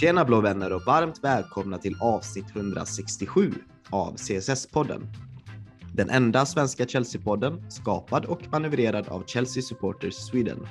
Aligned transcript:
Tjena 0.00 0.24
blå 0.24 0.40
vänner 0.40 0.72
och 0.72 0.82
varmt 0.86 1.24
välkomna 1.24 1.78
till 1.78 1.96
avsnitt 2.00 2.56
167 2.56 3.52
av 3.90 4.16
CSS-podden. 4.16 5.06
Den 5.94 6.10
enda 6.10 6.46
svenska 6.46 6.84
Chelsea-podden 6.84 7.70
skapad 7.70 8.24
och 8.24 8.40
manövrerad 8.52 9.08
av 9.08 9.24
Chelsea 9.26 9.62
Supporters 9.62 10.14
Sweden. 10.14 10.66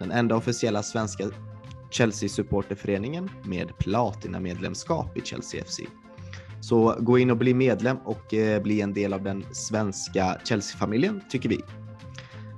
Den 0.00 0.10
enda 0.10 0.36
officiella 0.36 0.82
svenska 0.82 1.24
Chelsea-supporterföreningen 1.90 3.30
med 3.44 3.78
platinamedlemskap 3.78 5.16
i 5.16 5.20
Chelsea 5.20 5.64
FC. 5.64 5.80
Så 6.60 6.96
gå 7.00 7.18
in 7.18 7.30
och 7.30 7.36
bli 7.36 7.54
medlem 7.54 7.96
och 8.04 8.34
eh, 8.34 8.62
bli 8.62 8.80
en 8.80 8.94
del 8.94 9.12
av 9.12 9.22
den 9.22 9.44
svenska 9.52 10.40
Chelsea-familjen 10.44 11.20
tycker 11.30 11.48
vi. 11.48 11.60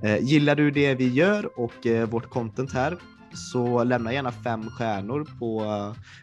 Eh, 0.03 0.19
gillar 0.25 0.56
du 0.56 0.70
det 0.70 0.95
vi 0.95 1.09
gör 1.09 1.61
och 1.61 1.87
eh, 1.87 2.09
vårt 2.09 2.31
content 2.31 2.73
här 2.73 2.98
så 3.34 3.84
lämna 3.84 4.12
gärna 4.12 4.33
fem 4.33 4.70
stjärnor 4.70 5.27
på 5.38 5.64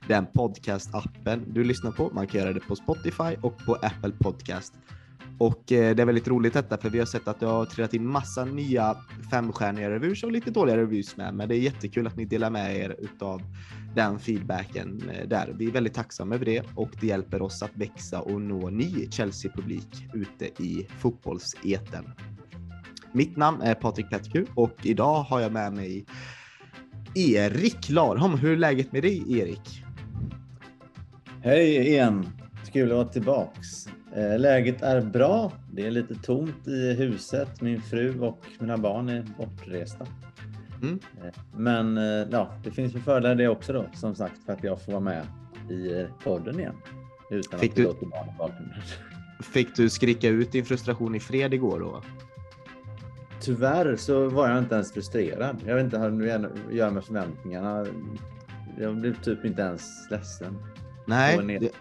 den 0.08 0.26
podcast-appen 0.26 1.44
du 1.48 1.64
lyssnar 1.64 1.92
på. 1.92 2.10
Man 2.14 2.28
kan 2.28 2.42
göra 2.42 2.54
det 2.54 2.60
på 2.60 2.76
Spotify 2.76 3.36
och 3.42 3.58
på 3.66 3.74
Apple 3.74 4.12
Podcast. 4.20 4.74
Och 5.40 5.72
eh, 5.72 5.96
det 5.96 6.02
är 6.02 6.06
väldigt 6.06 6.28
roligt 6.28 6.54
detta 6.54 6.78
för 6.78 6.90
vi 6.90 7.00
har 7.00 7.06
sett 7.06 7.28
att 7.28 7.40
det 7.40 7.46
har 7.46 7.66
trillat 7.66 7.94
in 7.94 8.08
massa 8.08 8.46
nya 8.46 8.98
femstjärniga 9.32 9.90
reviews 9.90 10.24
och 10.24 10.32
lite 10.32 10.52
dåliga 10.52 10.78
reviews 10.78 11.18
med. 11.18 11.34
Men 11.34 11.50
det 11.50 11.56
är 11.56 11.60
jättekul 11.60 12.08
att 12.08 12.18
ni 12.18 12.26
delar 12.26 12.50
med 12.50 12.76
er 12.78 12.96
utav 13.00 13.42
den 13.96 14.20
feedbacken 14.20 15.10
eh, 15.10 15.28
där. 15.28 15.54
Vi 15.58 15.68
är 15.68 15.72
väldigt 15.72 15.94
tacksamma 15.94 16.36
över 16.36 16.46
det 16.46 16.64
och 16.76 16.90
det 17.02 17.08
hjälper 17.08 17.42
oss 17.42 17.64
att 17.64 17.72
växa 17.78 18.22
och 18.22 18.42
nå 18.42 18.70
ny 18.70 19.08
Chelsea-publik 19.12 20.06
ute 20.14 20.46
i 20.64 20.88
fotbollseten. 20.98 22.06
Mitt 23.12 23.38
namn 23.38 23.62
är 23.62 23.76
Patrik 23.76 24.10
Petku 24.10 24.46
och 24.56 24.76
idag 24.84 25.24
har 25.24 25.40
jag 25.40 25.52
med 25.52 25.74
mig 25.74 26.06
Erik 27.16 27.90
Larholm. 27.90 28.38
Hur 28.38 28.52
är 28.52 28.58
läget 28.58 28.92
med 28.92 29.04
dig 29.04 29.40
Erik? 29.40 29.84
Hej 31.42 31.78
igen! 31.88 32.26
Kul 32.74 32.92
att 32.92 32.98
vara 32.98 33.08
tillbaks. 33.08 33.88
Eh, 34.16 34.40
läget 34.40 34.82
är 34.82 35.02
bra. 35.02 35.52
Det 35.72 35.88
är 35.88 35.92
lite 35.92 36.16
tomt 36.16 36.68
i 36.68 36.94
huset. 36.94 37.62
Min 37.62 37.82
fru 37.82 38.20
och 38.20 38.46
mina 38.60 38.78
barn 38.78 39.10
är 39.10 39.26
bortresta. 39.38 40.08
Mm. 40.82 41.00
Eh, 41.24 41.34
men 41.56 41.98
eh, 41.98 42.28
ja, 42.32 42.54
det 42.64 42.72
finns 42.72 42.96
ju 42.96 43.00
fördelar 43.00 43.36
det 43.36 43.48
också 43.48 43.74
då, 43.74 43.86
som 43.94 44.16
sagt, 44.16 44.46
för 44.46 44.54
att 44.54 44.64
jag 44.64 44.82
får 44.82 44.92
vara 44.92 45.02
med 45.02 45.26
i 45.70 46.06
podden 46.24 46.60
igen. 46.60 46.76
Utan 47.32 47.60
Fick 47.60 47.70
att 47.72 47.76
du... 47.76 47.84
låter 47.84 48.06
barn 48.06 48.28
bakgrunden. 48.38 48.80
Fick 49.54 49.76
du 49.76 49.90
skrika 49.90 50.30
ut 50.30 50.52
din 50.52 50.66
frustration 50.66 51.16
i 51.16 51.20
fred 51.20 51.54
igår 51.54 51.80
då? 51.80 52.04
Tyvärr 53.42 53.96
så 53.96 54.30
var 54.30 54.50
jag 54.50 54.58
inte 54.58 54.76
ens 54.76 54.92
frustrerad. 54.94 55.58
Jag 55.66 55.76
vet 55.76 55.84
inte 55.84 55.98
hur 55.98 56.12
det 56.12 56.50
gör 56.76 56.92
med 56.92 57.04
förväntningarna. 57.04 57.86
Jag 58.80 58.96
blev 58.96 59.22
typ 59.22 59.46
inte 59.46 59.62
ens 59.62 60.12
ledsen. 60.12 60.58
Nej, 61.06 61.60
det, 61.62 61.72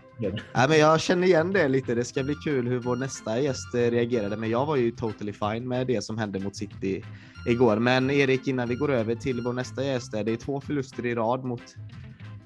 nej, 0.55 0.69
men 0.69 0.79
jag 0.79 1.01
känner 1.01 1.27
igen 1.27 1.53
det 1.53 1.69
lite. 1.69 1.95
Det 1.95 2.05
ska 2.05 2.23
bli 2.23 2.35
kul 2.35 2.69
hur 2.69 2.79
vår 2.79 2.97
nästa 2.97 3.41
gäst 3.41 3.75
eh, 3.75 3.79
reagerade, 3.79 4.37
men 4.37 4.51
jag 4.51 4.67
var 4.67 4.77
ju 4.77 4.91
totally 4.91 5.33
fine 5.33 5.69
med 5.69 5.87
det 5.87 6.05
som 6.05 6.19
hände 6.19 6.41
mot 6.41 6.57
City 6.57 7.05
igår. 7.47 7.77
Men 7.77 8.11
Erik, 8.11 8.49
innan 8.49 8.69
vi 8.69 8.75
går 8.75 8.91
över 8.93 9.15
till 9.15 9.41
vår 9.41 9.53
nästa 9.53 9.85
gäst, 9.85 10.13
det 10.13 10.31
är 10.31 10.37
två 10.37 10.61
förluster 10.61 11.07
i 11.07 11.15
rad 11.15 11.45
mot 11.45 11.63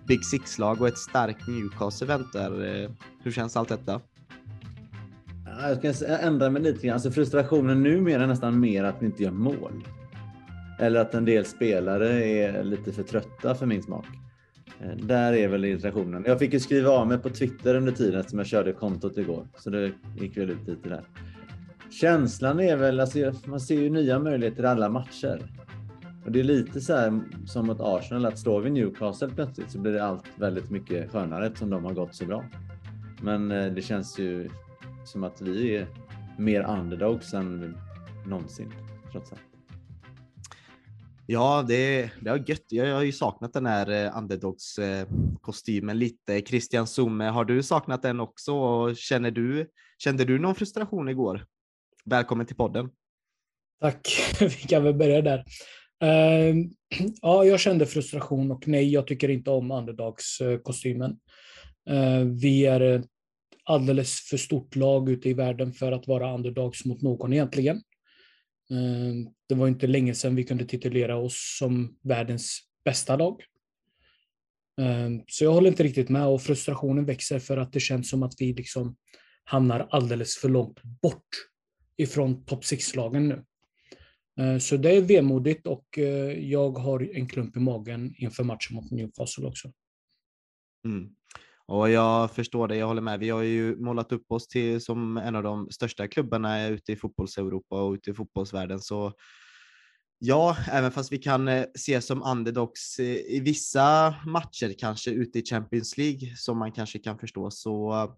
Big 0.06 0.24
Six-lag 0.24 0.80
och 0.80 0.88
ett 0.88 0.98
starkt 0.98 1.48
Newcastle 1.48 2.06
väntar. 2.06 2.82
Eh, 2.82 2.90
hur 3.22 3.32
känns 3.32 3.56
allt 3.56 3.68
detta? 3.68 4.00
Jag 5.60 5.96
ska 5.96 6.06
ändra 6.06 6.50
mig 6.50 6.62
lite 6.62 6.86
grann. 6.86 6.94
Alltså 6.94 7.10
frustrationen 7.10 7.82
numera 7.82 8.22
är 8.22 8.26
nästan 8.26 8.60
mer 8.60 8.84
att 8.84 8.96
vi 9.02 9.06
inte 9.06 9.22
gör 9.22 9.30
mål. 9.30 9.84
Eller 10.78 11.00
att 11.00 11.14
en 11.14 11.24
del 11.24 11.44
spelare 11.44 12.24
är 12.24 12.64
lite 12.64 12.92
för 12.92 13.02
trötta 13.02 13.54
för 13.54 13.66
min 13.66 13.82
smak. 13.82 14.06
Eh, 14.80 14.96
där 14.96 15.32
är 15.32 15.48
väl 15.48 15.64
irritationen. 15.64 16.24
Jag 16.26 16.38
fick 16.38 16.52
ju 16.52 16.60
skriva 16.60 16.90
av 16.90 17.08
mig 17.08 17.18
på 17.18 17.30
Twitter 17.30 17.74
under 17.74 17.92
tiden 17.92 18.20
eftersom 18.20 18.38
jag 18.38 18.46
körde 18.46 18.72
kontot 18.72 19.18
igår. 19.18 19.46
Så 19.56 19.70
det 19.70 19.92
gick 20.20 20.36
väl 20.36 20.50
ut 20.50 20.68
lite 20.68 20.88
där. 20.88 21.04
Känslan 21.90 22.60
är 22.60 22.76
väl, 22.76 23.00
alltså, 23.00 23.32
man 23.44 23.60
ser 23.60 23.80
ju 23.80 23.90
nya 23.90 24.18
möjligheter 24.18 24.62
i 24.62 24.66
alla 24.66 24.88
matcher. 24.88 25.42
Och 26.24 26.32
det 26.32 26.40
är 26.40 26.44
lite 26.44 26.80
så 26.80 26.96
här 26.96 27.20
som 27.46 27.66
mot 27.66 27.80
Arsenal, 27.80 28.26
att 28.26 28.38
slår 28.38 28.60
vi 28.60 28.70
Newcastle 28.70 29.28
plötsligt 29.28 29.70
så 29.70 29.78
blir 29.78 29.92
det 29.92 30.04
allt 30.04 30.24
väldigt 30.36 30.70
mycket 30.70 31.10
skönare 31.10 31.46
eftersom 31.46 31.70
de 31.70 31.84
har 31.84 31.92
gått 31.92 32.14
så 32.14 32.24
bra. 32.24 32.44
Men 33.22 33.50
eh, 33.50 33.72
det 33.72 33.82
känns 33.82 34.18
ju 34.18 34.48
som 35.04 35.24
att 35.24 35.40
vi 35.40 35.76
är 35.76 35.86
mer 36.38 36.62
underdogs 36.62 37.34
än 37.34 37.78
någonsin 38.26 38.72
trots 39.12 39.32
allt. 39.32 39.40
Ja, 41.26 41.64
det, 41.68 42.10
det 42.20 42.30
är 42.30 42.44
gött. 42.50 42.66
Jag 42.68 42.94
har 42.94 43.02
ju 43.02 43.12
saknat 43.12 43.52
den 43.52 43.66
här 43.66 43.90
eh, 43.90 44.18
underdogs-kostymen 44.18 45.98
lite. 45.98 46.40
Christian 46.40 46.86
Zoome, 46.86 47.24
har 47.24 47.44
du 47.44 47.62
saknat 47.62 48.02
den 48.02 48.20
också? 48.20 48.54
Och 48.54 48.96
känner 48.96 49.30
du, 49.30 49.70
kände 49.98 50.24
du 50.24 50.38
någon 50.38 50.54
frustration 50.54 51.08
igår? 51.08 51.46
Välkommen 52.04 52.46
till 52.46 52.56
podden. 52.56 52.90
Tack, 53.80 54.08
vi 54.40 54.50
kan 54.50 54.84
väl 54.84 54.94
börja 54.94 55.22
där. 55.22 55.38
Uh, 56.04 56.54
ja, 57.22 57.44
jag 57.44 57.60
kände 57.60 57.86
frustration 57.86 58.50
och 58.50 58.68
nej, 58.68 58.92
jag 58.92 59.06
tycker 59.06 59.28
inte 59.28 59.50
om 59.50 59.70
underdogs-kostymen. 59.70 61.10
Uh, 61.90 62.24
vi 62.40 62.66
är 62.66 63.02
alldeles 63.64 64.20
för 64.20 64.36
stort 64.36 64.76
lag 64.76 65.10
ute 65.10 65.28
i 65.28 65.34
världen 65.34 65.72
för 65.72 65.92
att 65.92 66.08
vara 66.08 66.34
underdogs 66.34 66.84
mot 66.84 67.02
någon 67.02 67.32
egentligen. 67.32 67.76
Eh, 68.70 69.32
det 69.48 69.54
var 69.54 69.68
inte 69.68 69.86
länge 69.86 70.14
sedan 70.14 70.34
vi 70.34 70.44
kunde 70.44 70.64
titulera 70.64 71.16
oss 71.16 71.56
som 71.58 71.98
världens 72.02 72.60
bästa 72.84 73.16
lag. 73.16 73.42
Eh, 74.80 75.10
så 75.26 75.44
jag 75.44 75.52
håller 75.52 75.70
inte 75.70 75.82
riktigt 75.82 76.08
med 76.08 76.26
och 76.26 76.42
frustrationen 76.42 77.04
växer 77.04 77.38
för 77.38 77.56
att 77.56 77.72
det 77.72 77.80
känns 77.80 78.10
som 78.10 78.22
att 78.22 78.34
vi 78.38 78.52
liksom 78.52 78.96
hamnar 79.44 79.88
alldeles 79.90 80.36
för 80.36 80.48
långt 80.48 80.82
bort 80.82 81.28
ifrån 81.96 82.44
topp 82.44 82.62
6-lagen 82.62 83.28
nu. 83.28 83.44
Eh, 84.40 84.58
så 84.58 84.76
det 84.76 84.96
är 84.96 85.00
vemodigt 85.00 85.66
och 85.66 85.98
jag 86.36 86.78
har 86.78 87.16
en 87.16 87.28
klump 87.28 87.56
i 87.56 87.60
magen 87.60 88.14
inför 88.16 88.44
matchen 88.44 88.74
mot 88.74 88.90
Newcastle 88.90 89.46
också. 89.46 89.72
Mm. 90.84 91.14
Och 91.66 91.90
jag 91.90 92.30
förstår 92.30 92.68
det, 92.68 92.76
jag 92.76 92.86
håller 92.86 93.02
med. 93.02 93.20
Vi 93.20 93.30
har 93.30 93.42
ju 93.42 93.76
målat 93.76 94.12
upp 94.12 94.32
oss 94.32 94.48
till 94.48 94.80
som 94.80 95.16
en 95.16 95.36
av 95.36 95.42
de 95.42 95.70
största 95.70 96.08
klubbarna 96.08 96.66
ute 96.66 96.92
i 96.92 96.96
fotbolls-Europa 96.96 97.82
och 97.82 97.92
ute 97.92 98.10
i 98.10 98.14
fotbollsvärlden. 98.14 98.80
Så 98.80 99.12
ja, 100.18 100.56
även 100.70 100.92
fast 100.92 101.12
vi 101.12 101.18
kan 101.18 101.48
ses 101.48 101.84
se 101.84 102.00
som 102.00 102.22
underdogs 102.22 103.00
i 103.00 103.40
vissa 103.44 104.14
matcher, 104.26 104.74
kanske 104.78 105.10
ute 105.10 105.38
i 105.38 105.44
Champions 105.44 105.96
League, 105.96 106.36
som 106.36 106.58
man 106.58 106.72
kanske 106.72 106.98
kan 106.98 107.18
förstå, 107.18 107.50
så 107.50 108.08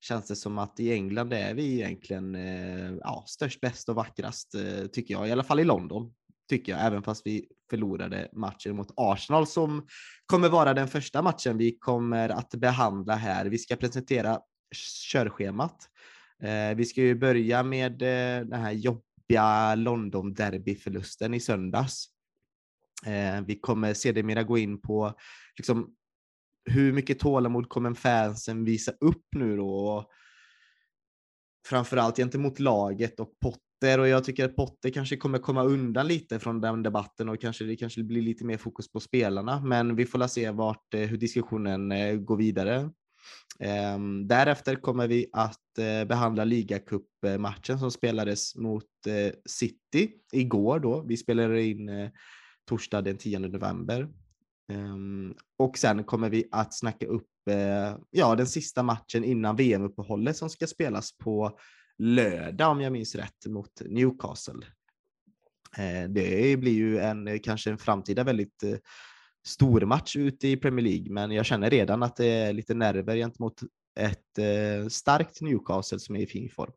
känns 0.00 0.26
det 0.26 0.36
som 0.36 0.58
att 0.58 0.80
i 0.80 0.92
England 0.92 1.32
är 1.32 1.54
vi 1.54 1.74
egentligen 1.74 2.34
eh, 2.34 2.94
ja, 3.00 3.24
störst, 3.26 3.60
bäst 3.60 3.88
och 3.88 3.94
vackrast, 3.94 4.54
eh, 4.54 4.86
tycker 4.86 5.14
jag, 5.14 5.28
i 5.28 5.32
alla 5.32 5.44
fall 5.44 5.60
i 5.60 5.64
London 5.64 6.12
tycker 6.50 6.72
jag, 6.72 6.86
även 6.86 7.02
fast 7.02 7.26
vi 7.26 7.46
förlorade 7.70 8.28
matchen 8.32 8.76
mot 8.76 8.92
Arsenal 8.96 9.46
som 9.46 9.86
kommer 10.26 10.48
vara 10.48 10.74
den 10.74 10.88
första 10.88 11.22
matchen 11.22 11.58
vi 11.58 11.78
kommer 11.78 12.28
att 12.28 12.50
behandla 12.50 13.14
här. 13.14 13.46
Vi 13.46 13.58
ska 13.58 13.76
presentera 13.76 14.40
körschemat. 15.12 15.88
Eh, 16.42 16.76
vi 16.76 16.84
ska 16.84 17.00
ju 17.00 17.14
börja 17.14 17.62
med 17.62 18.02
eh, 18.02 18.46
den 18.46 18.60
här 18.60 18.72
jobbiga 18.72 19.74
London 19.74 20.34
derbyförlusten 20.34 21.34
i 21.34 21.40
söndags. 21.40 22.06
Eh, 23.06 23.40
vi 23.46 23.58
kommer 23.60 23.94
sedermera 23.94 24.42
gå 24.42 24.58
in 24.58 24.80
på 24.80 25.14
liksom, 25.56 25.94
hur 26.64 26.92
mycket 26.92 27.18
tålamod 27.18 27.68
kommer 27.68 27.94
fansen 27.94 28.64
visa 28.64 28.92
upp 29.00 29.26
nu 29.36 29.56
då? 29.56 30.10
Framförallt 31.66 32.16
gentemot 32.16 32.60
laget 32.60 33.20
och 33.20 33.38
Potter 33.40 33.69
Potter 33.80 33.98
och 34.00 34.08
jag 34.08 34.24
tycker 34.24 34.44
att 34.44 34.56
Potter 34.56 34.90
kanske 34.90 35.16
kommer 35.16 35.38
komma 35.38 35.64
undan 35.64 36.06
lite 36.08 36.38
från 36.38 36.60
den 36.60 36.82
debatten 36.82 37.28
och 37.28 37.40
kanske 37.40 37.64
det 37.64 37.76
kanske 37.76 38.02
blir 38.02 38.22
lite 38.22 38.44
mer 38.44 38.56
fokus 38.56 38.92
på 38.92 39.00
spelarna. 39.00 39.60
Men 39.60 39.96
vi 39.96 40.06
får 40.06 40.26
se 40.26 40.50
vart, 40.50 40.94
eh, 40.94 41.00
hur 41.00 41.16
diskussionen 41.16 41.92
eh, 41.92 42.14
går 42.16 42.36
vidare. 42.36 42.90
Ehm, 43.60 44.28
därefter 44.28 44.74
kommer 44.74 45.08
vi 45.08 45.26
att 45.32 45.78
eh, 45.78 46.08
behandla 46.08 46.44
ligacupmatchen 46.44 47.78
som 47.78 47.90
spelades 47.90 48.56
mot 48.56 48.84
City 49.48 50.10
igår 50.32 50.80
då. 50.80 51.04
Vi 51.08 51.16
spelade 51.16 51.62
in 51.62 52.10
torsdag 52.68 53.02
den 53.02 53.18
10 53.18 53.38
november. 53.38 54.08
Ehm, 54.72 55.34
och 55.58 55.78
sen 55.78 56.04
kommer 56.04 56.30
vi 56.30 56.48
att 56.50 56.74
snacka 56.74 57.06
upp 57.06 57.26
ja, 58.10 58.34
den 58.34 58.46
sista 58.46 58.82
matchen 58.82 59.24
innan 59.24 59.56
VM-uppehållet 59.56 60.36
som 60.36 60.50
ska 60.50 60.66
spelas 60.66 61.18
på 61.18 61.58
lördag 62.00 62.70
om 62.70 62.80
jag 62.80 62.92
minns 62.92 63.14
rätt 63.14 63.46
mot 63.46 63.82
Newcastle. 63.84 64.66
Eh, 65.78 66.08
det 66.08 66.56
blir 66.56 66.72
ju 66.72 66.98
en, 66.98 67.40
kanske 67.40 67.70
en 67.70 67.78
framtida 67.78 68.24
väldigt 68.24 68.62
eh, 68.62 68.74
stor 69.46 69.80
match 69.80 70.16
ute 70.16 70.48
i 70.48 70.56
Premier 70.56 70.84
League, 70.84 71.12
men 71.12 71.30
jag 71.30 71.46
känner 71.46 71.70
redan 71.70 72.02
att 72.02 72.16
det 72.16 72.26
är 72.26 72.52
lite 72.52 72.74
nerver 72.74 73.16
gentemot 73.16 73.60
ett 73.98 74.38
eh, 74.38 74.88
starkt 74.88 75.40
Newcastle 75.40 75.98
som 75.98 76.16
är 76.16 76.20
i 76.20 76.26
fin 76.26 76.50
form. 76.50 76.72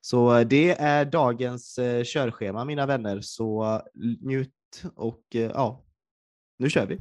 Så 0.00 0.44
det 0.44 0.70
är 0.70 1.04
dagens 1.04 1.78
körschema 2.04 2.64
mina 2.64 2.86
vänner, 2.86 3.20
så 3.20 3.80
njut 4.20 4.52
och 4.94 5.22
ja, 5.30 5.84
nu 6.58 6.70
kör 6.70 6.86
vi. 6.86 6.98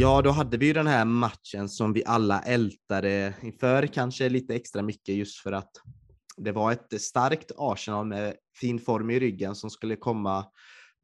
Ja, 0.00 0.22
då 0.22 0.30
hade 0.30 0.56
vi 0.56 0.66
ju 0.66 0.72
den 0.72 0.86
här 0.86 1.04
matchen 1.04 1.68
som 1.68 1.92
vi 1.92 2.02
alla 2.06 2.40
ältade 2.40 3.34
inför, 3.42 3.86
kanske 3.86 4.28
lite 4.28 4.54
extra 4.54 4.82
mycket 4.82 5.14
just 5.14 5.38
för 5.38 5.52
att 5.52 5.70
det 6.36 6.52
var 6.52 6.72
ett 6.72 7.00
starkt 7.00 7.52
Arsenal 7.56 8.06
med 8.06 8.34
fin 8.60 8.78
form 8.78 9.10
i 9.10 9.18
ryggen 9.20 9.54
som 9.54 9.70
skulle 9.70 9.96
komma 9.96 10.44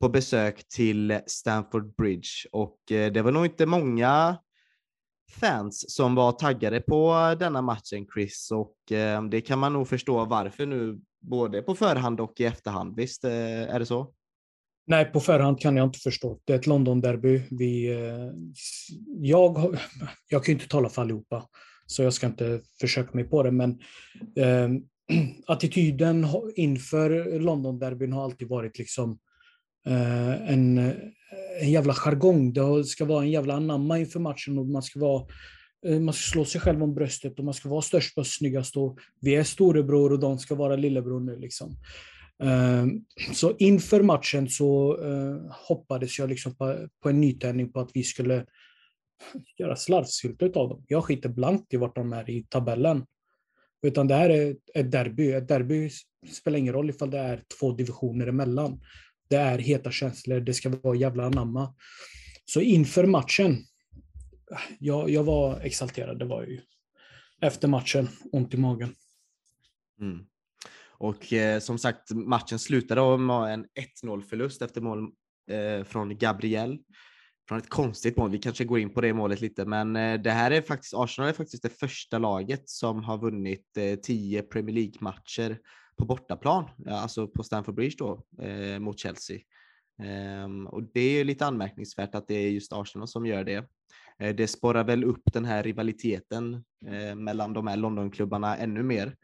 på 0.00 0.08
besök 0.08 0.68
till 0.68 1.20
Stamford 1.26 1.94
Bridge 1.96 2.28
och 2.52 2.92
eh, 2.92 3.12
det 3.12 3.22
var 3.22 3.32
nog 3.32 3.46
inte 3.46 3.66
många 3.66 4.38
fans 5.30 5.94
som 5.94 6.14
var 6.14 6.32
taggade 6.32 6.80
på 6.80 7.34
denna 7.38 7.62
matchen 7.62 8.06
Chris 8.14 8.50
och 8.50 8.92
eh, 8.92 9.22
det 9.22 9.40
kan 9.40 9.58
man 9.58 9.72
nog 9.72 9.88
förstå 9.88 10.24
varför 10.24 10.66
nu 10.66 11.00
både 11.20 11.62
på 11.62 11.74
förhand 11.74 12.20
och 12.20 12.40
i 12.40 12.44
efterhand. 12.44 12.96
Visst 12.96 13.24
eh, 13.24 13.74
är 13.74 13.78
det 13.78 13.86
så? 13.86 14.14
Nej, 14.86 15.04
på 15.04 15.20
förhand 15.20 15.60
kan 15.60 15.76
jag 15.76 15.86
inte 15.86 15.98
förstå. 15.98 16.40
Det 16.44 16.52
är 16.52 16.56
ett 16.56 16.66
London-derby. 16.66 17.42
Vi, 17.50 17.92
eh, 17.92 18.30
jag, 19.16 19.78
jag 20.28 20.44
kan 20.44 20.52
ju 20.52 20.60
inte 20.60 20.68
tala 20.68 20.88
för 20.88 21.02
allihopa, 21.02 21.46
så 21.86 22.02
jag 22.02 22.12
ska 22.12 22.26
inte 22.26 22.60
försöka 22.80 23.10
mig 23.12 23.24
på 23.24 23.42
det, 23.42 23.50
men 23.50 23.70
eh, 24.36 24.68
attityden 25.46 26.26
inför 26.56 27.38
London-derbyn 27.38 28.12
har 28.12 28.24
alltid 28.24 28.48
varit 28.48 28.78
liksom 28.78 29.18
eh, 29.86 30.52
en, 30.52 30.78
eh, 30.78 30.94
en 31.60 31.70
jävla 31.70 31.94
jargong. 31.94 32.52
Det 32.52 32.84
ska 32.84 33.04
vara 33.04 33.22
en 33.22 33.30
jävla 33.30 33.54
anamma 33.54 33.98
inför 33.98 34.20
matchen 34.20 34.58
och 34.58 34.66
man 34.66 34.82
ska 34.82 35.00
vara 35.00 35.26
eh, 35.86 36.00
man 36.00 36.14
ska 36.14 36.32
slå 36.32 36.44
sig 36.44 36.60
själv 36.60 36.82
om 36.82 36.94
bröstet 36.94 37.38
och 37.38 37.44
man 37.44 37.54
ska 37.54 37.68
vara 37.68 37.82
störst 37.82 38.18
och 38.18 38.26
snyggast 38.26 38.76
och 38.76 38.98
vi 39.20 39.34
är 39.34 39.44
storebror 39.44 40.12
och 40.12 40.18
de 40.20 40.38
ska 40.38 40.54
vara 40.54 40.76
lillebror 40.76 41.20
nu 41.20 41.38
liksom. 41.38 41.76
Ehm, 42.42 43.04
så 43.32 43.56
inför 43.56 44.02
matchen 44.02 44.48
så 44.48 44.98
eh, 45.04 45.56
hoppades 45.68 46.18
jag 46.18 46.28
liksom 46.28 46.56
på, 46.56 46.88
på 47.02 47.08
en 47.08 47.20
nytändning 47.20 47.72
på 47.72 47.80
att 47.80 47.90
vi 47.94 48.02
skulle 48.02 48.46
göra 49.58 49.76
slarvsylta 49.76 50.44
av 50.46 50.68
dem. 50.68 50.84
Jag 50.88 51.04
skiter 51.04 51.28
blankt 51.28 51.74
i 51.74 51.76
vart 51.76 51.96
de 51.96 52.12
är 52.12 52.30
i 52.30 52.42
tabellen. 52.42 53.06
Utan 53.82 54.08
det 54.08 54.14
här 54.14 54.30
är 54.30 54.56
ett 54.74 54.92
derby. 54.92 55.32
Ett 55.32 55.48
derby 55.48 55.90
spelar 56.32 56.58
ingen 56.58 56.74
roll 56.74 56.90
ifall 56.90 57.10
det 57.10 57.18
är 57.18 57.42
två 57.58 57.72
divisioner 57.72 58.26
emellan. 58.26 58.80
Det 59.28 59.36
är 59.36 59.58
heta 59.58 59.90
känslor, 59.90 60.40
det 60.40 60.54
ska 60.54 60.68
vara 60.68 60.96
jävla 60.96 61.24
anamma. 61.24 61.74
Så 62.44 62.60
inför 62.60 63.06
matchen, 63.06 63.56
jag, 64.78 65.10
jag 65.10 65.24
var 65.24 65.60
exalterad. 65.60 66.18
Det 66.18 66.24
var 66.24 66.42
ju 66.42 66.60
efter 67.40 67.68
matchen, 67.68 68.08
ont 68.32 68.54
i 68.54 68.56
magen. 68.56 68.94
Mm. 70.00 70.26
Och 70.98 71.32
eh, 71.32 71.60
som 71.60 71.78
sagt, 71.78 72.10
matchen 72.10 72.58
slutade 72.58 73.18
med 73.18 73.54
en 73.54 73.66
1-0 74.04 74.22
förlust 74.22 74.62
efter 74.62 74.80
mål 74.80 75.10
eh, 75.50 75.84
från 75.84 76.18
Gabriel. 76.18 76.78
Från 77.48 77.58
ett 77.58 77.68
konstigt 77.68 78.16
mål, 78.16 78.30
vi 78.30 78.38
kanske 78.38 78.64
går 78.64 78.78
in 78.78 78.94
på 78.94 79.00
det 79.00 79.12
målet 79.12 79.40
lite, 79.40 79.64
men 79.64 79.96
eh, 79.96 80.20
det 80.20 80.30
här 80.30 80.50
är 80.50 80.62
faktiskt, 80.62 80.94
Arsenal 80.94 81.28
är 81.28 81.32
faktiskt 81.32 81.62
det 81.62 81.78
första 81.78 82.18
laget 82.18 82.68
som 82.68 83.04
har 83.04 83.18
vunnit 83.18 83.78
10 84.02 84.38
eh, 84.38 84.44
Premier 84.44 84.74
League-matcher 84.74 85.58
på 85.98 86.04
bortaplan, 86.04 86.70
alltså 86.88 87.28
på 87.28 87.42
Stamford 87.42 87.74
Bridge 87.74 87.96
då, 87.98 88.24
eh, 88.42 88.78
mot 88.78 88.98
Chelsea. 88.98 89.38
Ehm, 90.02 90.66
och 90.66 90.82
det 90.82 91.00
är 91.00 91.24
lite 91.24 91.46
anmärkningsvärt 91.46 92.14
att 92.14 92.28
det 92.28 92.34
är 92.34 92.50
just 92.50 92.72
Arsenal 92.72 93.08
som 93.08 93.26
gör 93.26 93.44
det. 93.44 93.68
Eh, 94.18 94.34
det 94.34 94.48
sporrar 94.48 94.84
väl 94.84 95.04
upp 95.04 95.22
den 95.32 95.44
här 95.44 95.62
rivaliteten 95.62 96.64
eh, 96.86 97.14
mellan 97.14 97.52
de 97.52 97.66
här 97.66 97.76
Londonklubbarna 97.76 98.56
ännu 98.56 98.82
mer 98.82 99.06
eh, 99.06 99.14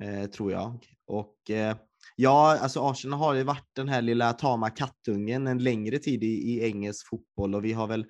Eh, 0.00 0.26
tror 0.30 0.52
jag. 0.52 0.86
Och 1.06 1.50
eh, 1.50 1.76
ja, 2.16 2.58
alltså 2.58 2.80
Arsenal 2.80 3.18
har 3.18 3.34
ju 3.34 3.42
varit 3.42 3.70
den 3.72 3.88
här 3.88 4.02
lilla 4.02 4.32
tama 4.32 4.70
kattungen 4.70 5.46
en 5.46 5.58
längre 5.58 5.98
tid 5.98 6.24
i, 6.24 6.26
i 6.26 6.64
engelsk 6.64 7.08
fotboll 7.08 7.54
och 7.54 7.64
vi 7.64 7.72
har 7.72 7.86
väl 7.86 8.06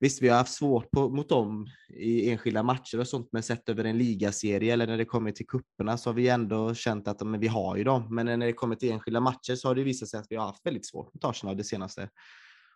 Visst, 0.00 0.22
vi 0.22 0.28
har 0.28 0.36
haft 0.36 0.52
svårt 0.52 0.90
på, 0.90 1.08
mot 1.08 1.28
dem 1.28 1.66
i 1.88 2.30
enskilda 2.30 2.62
matcher 2.62 3.00
och 3.00 3.08
sånt, 3.08 3.28
men 3.32 3.42
sett 3.42 3.68
över 3.68 3.84
en 3.84 3.98
ligaserie 3.98 4.72
eller 4.72 4.86
när 4.86 4.98
det 4.98 5.04
kommer 5.04 5.32
till 5.32 5.46
kupperna 5.46 5.98
så 5.98 6.10
har 6.10 6.14
vi 6.14 6.28
ändå 6.28 6.74
känt 6.74 7.08
att 7.08 7.26
men 7.26 7.40
vi 7.40 7.46
har 7.46 7.76
ju 7.76 7.84
dem. 7.84 8.14
Men 8.14 8.26
när 8.26 8.46
det 8.46 8.52
kommer 8.52 8.76
till 8.76 8.92
enskilda 8.92 9.20
matcher 9.20 9.54
så 9.54 9.68
har 9.68 9.74
det 9.74 9.84
visat 9.84 10.08
sig 10.08 10.20
att 10.20 10.26
vi 10.30 10.36
har 10.36 10.46
haft 10.46 10.66
väldigt 10.66 10.86
svårt 10.86 11.14
mot 11.14 11.24
Arsenal 11.24 11.56
det 11.56 11.64
senaste. 11.64 12.08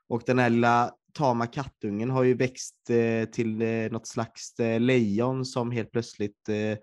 Och 0.09 0.23
den 0.27 0.39
här 0.39 0.51
lilla 0.51 0.93
tama 1.13 1.47
kattungen 1.47 2.11
har 2.11 2.23
ju 2.23 2.35
växt 2.35 2.91
eh, 2.91 3.25
till 3.25 3.63
eh, 3.63 3.91
något 3.91 4.07
slags 4.07 4.59
eh, 4.59 4.81
lejon 4.81 5.45
som 5.45 5.71
helt 5.71 5.93
plötsligt 5.93 6.49
eh, 6.49 6.79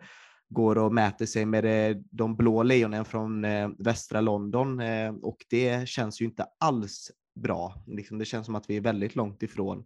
går 0.55 0.77
och 0.77 0.93
mäter 0.93 1.25
sig 1.25 1.45
med 1.45 1.65
eh, 1.65 1.97
de 2.11 2.35
blå 2.35 2.63
lejonen 2.63 3.05
från 3.05 3.45
eh, 3.45 3.69
västra 3.79 4.21
London 4.21 4.79
eh, 4.79 5.13
och 5.13 5.37
det 5.49 5.89
känns 5.89 6.21
ju 6.21 6.25
inte 6.25 6.45
alls 6.59 7.11
bra. 7.35 7.83
Liksom, 7.87 8.17
det 8.17 8.25
känns 8.25 8.45
som 8.45 8.55
att 8.55 8.69
vi 8.69 8.77
är 8.77 8.81
väldigt 8.81 9.15
långt 9.15 9.43
ifrån 9.43 9.85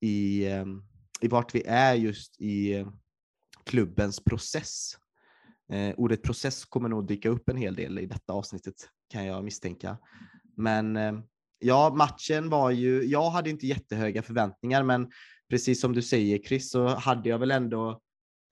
i, 0.00 0.46
i 1.20 1.28
vart 1.28 1.54
vi 1.54 1.62
är 1.66 1.94
just 1.94 2.40
i 2.40 2.86
klubbens 3.64 4.24
process. 4.24 4.96
Ordet 5.96 6.22
process 6.22 6.64
kommer 6.64 6.88
nog 6.88 7.06
dyka 7.06 7.28
upp 7.28 7.48
en 7.48 7.56
hel 7.56 7.74
del 7.74 7.98
i 7.98 8.06
detta 8.06 8.32
avsnittet 8.32 8.74
kan 9.08 9.26
jag 9.26 9.44
misstänka. 9.44 9.98
Men 10.56 10.98
ja, 11.58 11.94
matchen 11.96 12.50
var 12.50 12.70
ju, 12.70 13.04
jag 13.04 13.30
hade 13.30 13.50
inte 13.50 13.66
jättehöga 13.66 14.22
förväntningar, 14.22 14.82
men 14.82 15.10
precis 15.50 15.80
som 15.80 15.92
du 15.92 16.02
säger 16.02 16.38
Chris 16.38 16.70
så 16.70 16.86
hade 16.86 17.28
jag 17.28 17.38
väl 17.38 17.50
ändå 17.50 18.00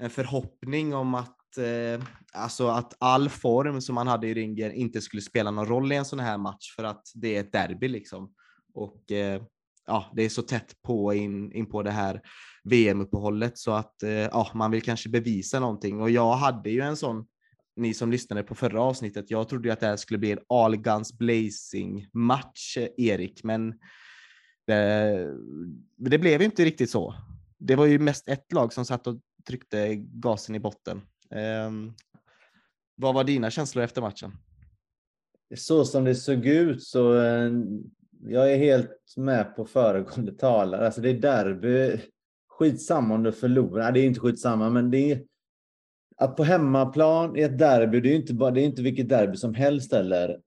en 0.00 0.11
förhoppning 0.11 0.95
om 0.95 1.14
att, 1.14 1.37
eh, 1.59 2.02
alltså 2.33 2.69
att 2.69 2.95
all 2.99 3.28
form 3.28 3.80
som 3.80 3.95
man 3.95 4.07
hade 4.07 4.28
i 4.28 4.35
ringen 4.35 4.73
inte 4.73 5.00
skulle 5.00 5.23
spela 5.23 5.50
någon 5.50 5.66
roll 5.66 5.92
i 5.92 5.97
en 5.97 6.04
sån 6.04 6.21
här 6.21 6.38
match 6.38 6.75
för 6.76 6.85
att 6.85 7.02
det 7.14 7.37
är 7.37 7.40
ett 7.40 7.52
derby 7.52 7.88
liksom. 7.88 8.33
Och 8.75 9.12
eh, 9.12 9.42
ja, 9.87 10.12
det 10.16 10.23
är 10.23 10.28
så 10.28 10.42
tätt 10.42 10.83
på 10.83 11.14
in, 11.14 11.52
in 11.52 11.66
på 11.66 11.83
det 11.83 11.90
här 11.90 12.21
VM-uppehållet 12.64 13.59
så 13.59 13.71
att 13.71 14.02
eh, 14.02 14.11
ja, 14.11 14.50
man 14.54 14.71
vill 14.71 14.83
kanske 14.83 15.09
bevisa 15.09 15.61
någonting. 15.61 16.00
Och 16.00 16.11
jag 16.11 16.33
hade 16.33 16.71
ju 16.71 16.80
en 16.80 16.97
sån, 16.97 17.26
ni 17.76 17.95
som 17.95 18.11
lyssnade 18.11 18.42
på 18.42 18.54
förra 18.54 18.83
avsnittet, 18.83 19.30
jag 19.30 19.49
trodde 19.49 19.69
ju 19.69 19.73
att 19.73 19.80
det 19.80 19.87
här 19.87 19.97
skulle 19.97 20.19
bli 20.19 20.33
en 20.33 20.38
all 20.49 20.76
guns 20.76 21.19
blazing 21.19 22.07
match, 22.12 22.76
eh, 22.76 22.88
Erik, 22.97 23.45
men 23.45 23.75
det, 24.66 25.28
det 25.97 26.19
blev 26.19 26.42
inte 26.42 26.64
riktigt 26.64 26.90
så. 26.90 27.14
Det 27.59 27.76
var 27.76 27.87
ju 27.87 27.99
mest 27.99 28.28
ett 28.28 28.52
lag 28.52 28.73
som 28.73 28.85
satt 28.85 29.07
och 29.07 29.21
tryckte 29.47 29.95
gasen 29.97 30.54
i 30.54 30.61
botten. 30.61 31.02
Eh, 31.31 31.71
vad 32.97 33.15
var 33.15 33.25
dina 33.25 33.51
känslor 33.51 33.85
efter 33.85 34.01
matchen? 34.01 34.33
Så 35.57 35.85
som 35.85 36.05
det 36.05 36.15
såg 36.15 36.47
ut 36.47 36.83
så 36.83 37.21
eh, 37.23 37.51
jag 38.23 38.53
är 38.53 38.57
helt 38.57 39.15
med 39.17 39.57
på 39.57 39.65
föregående 39.65 40.33
talare. 40.33 40.87
Alltså 40.87 41.01
det 41.01 41.11
är 41.11 41.15
derby. 41.15 42.01
Skitsamma 42.49 43.15
om 43.15 43.23
du 43.23 43.33
förlorar. 43.33 43.93
Det 43.93 44.01
är 44.01 44.05
inte 44.05 44.21
skitsamma, 44.21 44.71
men 44.71 44.91
det 44.91 45.13
är 45.13 45.23
att 46.17 46.37
på 46.37 46.45
hemmaplan 46.45 47.37
i 47.37 47.43
ett 47.43 47.59
derby, 47.59 48.01
det 48.01 48.13
är 48.13 48.17
inte 48.17 48.35
bara, 48.35 48.51
det 48.51 48.61
är 48.61 48.65
inte 48.65 48.83
vilket 48.83 49.09
derby 49.09 49.37
som 49.37 49.55
helst 49.55 49.93
heller. 49.93 50.41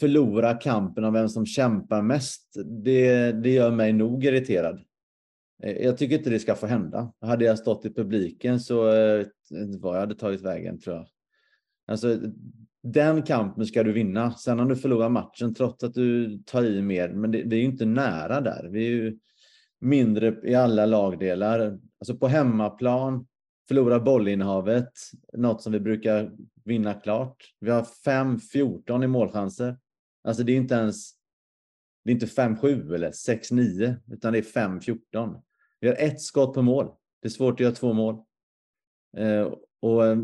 Förlora 0.00 0.54
kampen 0.54 1.04
om 1.04 1.12
vem 1.12 1.28
som 1.28 1.46
kämpar 1.46 2.02
mest, 2.02 2.56
det, 2.84 3.32
det 3.32 3.50
gör 3.50 3.70
mig 3.70 3.92
nog 3.92 4.24
irriterad. 4.24 4.80
Eh, 5.62 5.72
jag 5.72 5.98
tycker 5.98 6.18
inte 6.18 6.30
det 6.30 6.38
ska 6.38 6.54
få 6.54 6.66
hända. 6.66 7.12
Hade 7.20 7.44
jag 7.44 7.58
stått 7.58 7.84
i 7.84 7.94
publiken 7.94 8.60
så 8.60 8.88
eh, 8.88 9.26
var 9.80 9.94
jag 9.94 10.00
hade 10.00 10.14
tagit 10.14 10.42
vägen 10.42 10.80
tror 10.80 10.96
jag. 10.96 11.06
Alltså, 11.86 12.18
den 12.82 13.22
kampen 13.22 13.66
ska 13.66 13.82
du 13.82 13.92
vinna. 13.92 14.34
Sen 14.34 14.60
om 14.60 14.68
du 14.68 14.76
förlorar 14.76 15.08
matchen 15.08 15.54
trots 15.54 15.84
att 15.84 15.94
du 15.94 16.38
tar 16.46 16.64
i 16.64 16.82
mer, 16.82 17.08
men 17.08 17.30
det, 17.30 17.42
vi 17.42 17.56
är 17.56 17.60
ju 17.60 17.66
inte 17.66 17.86
nära 17.86 18.40
där. 18.40 18.68
Vi 18.72 18.86
är 18.86 18.90
ju 18.90 19.18
mindre 19.80 20.36
i 20.44 20.54
alla 20.54 20.86
lagdelar. 20.86 21.78
Alltså 22.00 22.16
på 22.16 22.28
hemmaplan, 22.28 23.26
förlora 23.68 24.00
bollinnehavet, 24.00 24.92
något 25.32 25.62
som 25.62 25.72
vi 25.72 25.80
brukar 25.80 26.32
vinna 26.64 26.94
klart. 26.94 27.36
Vi 27.60 27.70
har 27.70 27.86
5-14 28.06 29.04
i 29.04 29.06
målchanser. 29.06 29.78
Alltså 30.24 30.42
det 30.42 30.52
är 30.52 30.56
inte 30.56 30.74
ens 30.74 31.10
det 32.04 32.10
är 32.10 32.14
inte 32.14 32.26
5-7 32.26 32.94
eller 32.94 33.10
6-9, 33.10 33.96
utan 34.12 34.32
det 34.32 34.38
är 34.38 34.42
5-14. 34.42 35.42
Vi 35.80 35.88
har 35.88 35.94
ett 35.94 36.20
skott 36.20 36.54
på 36.54 36.62
mål. 36.62 36.90
Det 37.22 37.28
är 37.28 37.30
svårt 37.30 37.54
att 37.54 37.60
göra 37.60 37.74
två 37.74 37.92
mål. 37.92 38.14
Eh, 39.16 39.52
och 39.80 40.06
eh, 40.06 40.18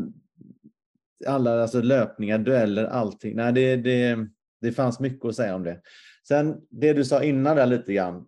alla 1.27 1.61
alltså 1.61 1.81
löpningar, 1.81 2.37
dueller, 2.37 2.85
allting. 2.85 3.35
Nej, 3.35 3.53
det, 3.53 3.75
det, 3.75 4.27
det 4.61 4.71
fanns 4.71 4.99
mycket 4.99 5.25
att 5.25 5.35
säga 5.35 5.55
om 5.55 5.63
det. 5.63 5.81
Sen 6.27 6.61
det 6.69 6.93
du 6.93 7.05
sa 7.05 7.23
innan 7.23 7.55
där 7.55 7.65
lite 7.65 7.93
grann. 7.93 8.27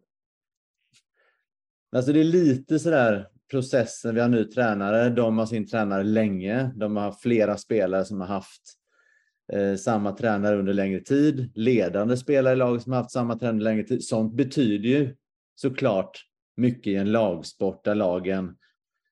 Alltså 1.96 2.14
det 2.14 2.20
är 2.20 2.24
lite 2.24 2.80
sådär 2.80 3.28
processen. 3.52 4.16
Vi 4.16 4.22
har 4.22 4.30
ny 4.30 4.44
tränare. 4.44 5.10
De 5.10 5.38
har 5.38 5.46
sin 5.46 5.68
tränare 5.68 6.04
länge. 6.04 6.72
De 6.76 6.98
har 6.98 7.12
flera 7.12 7.58
spelare 7.58 8.06
som 8.06 8.22
har 8.22 8.28
haft 8.28 8.62
eh, 9.54 9.76
samma 9.76 10.12
tränare 10.12 10.60
under 10.60 10.74
längre 10.74 11.00
tid. 11.00 11.52
Ledande 11.56 12.18
spelare 12.18 12.54
i 12.54 12.58
laget 12.58 12.84
som 12.84 12.92
har 12.92 13.00
haft 13.00 13.12
samma 13.12 13.36
tränare 13.36 13.54
under 13.54 13.64
längre 13.64 13.84
tid. 13.84 14.04
Sånt 14.04 14.34
betyder 14.34 14.90
ju 14.90 15.16
såklart 15.56 16.22
mycket 16.58 16.88
i 16.88 16.96
en 16.96 17.12
lagsport 17.12 17.86
där 17.86 17.96
lagen 17.96 18.56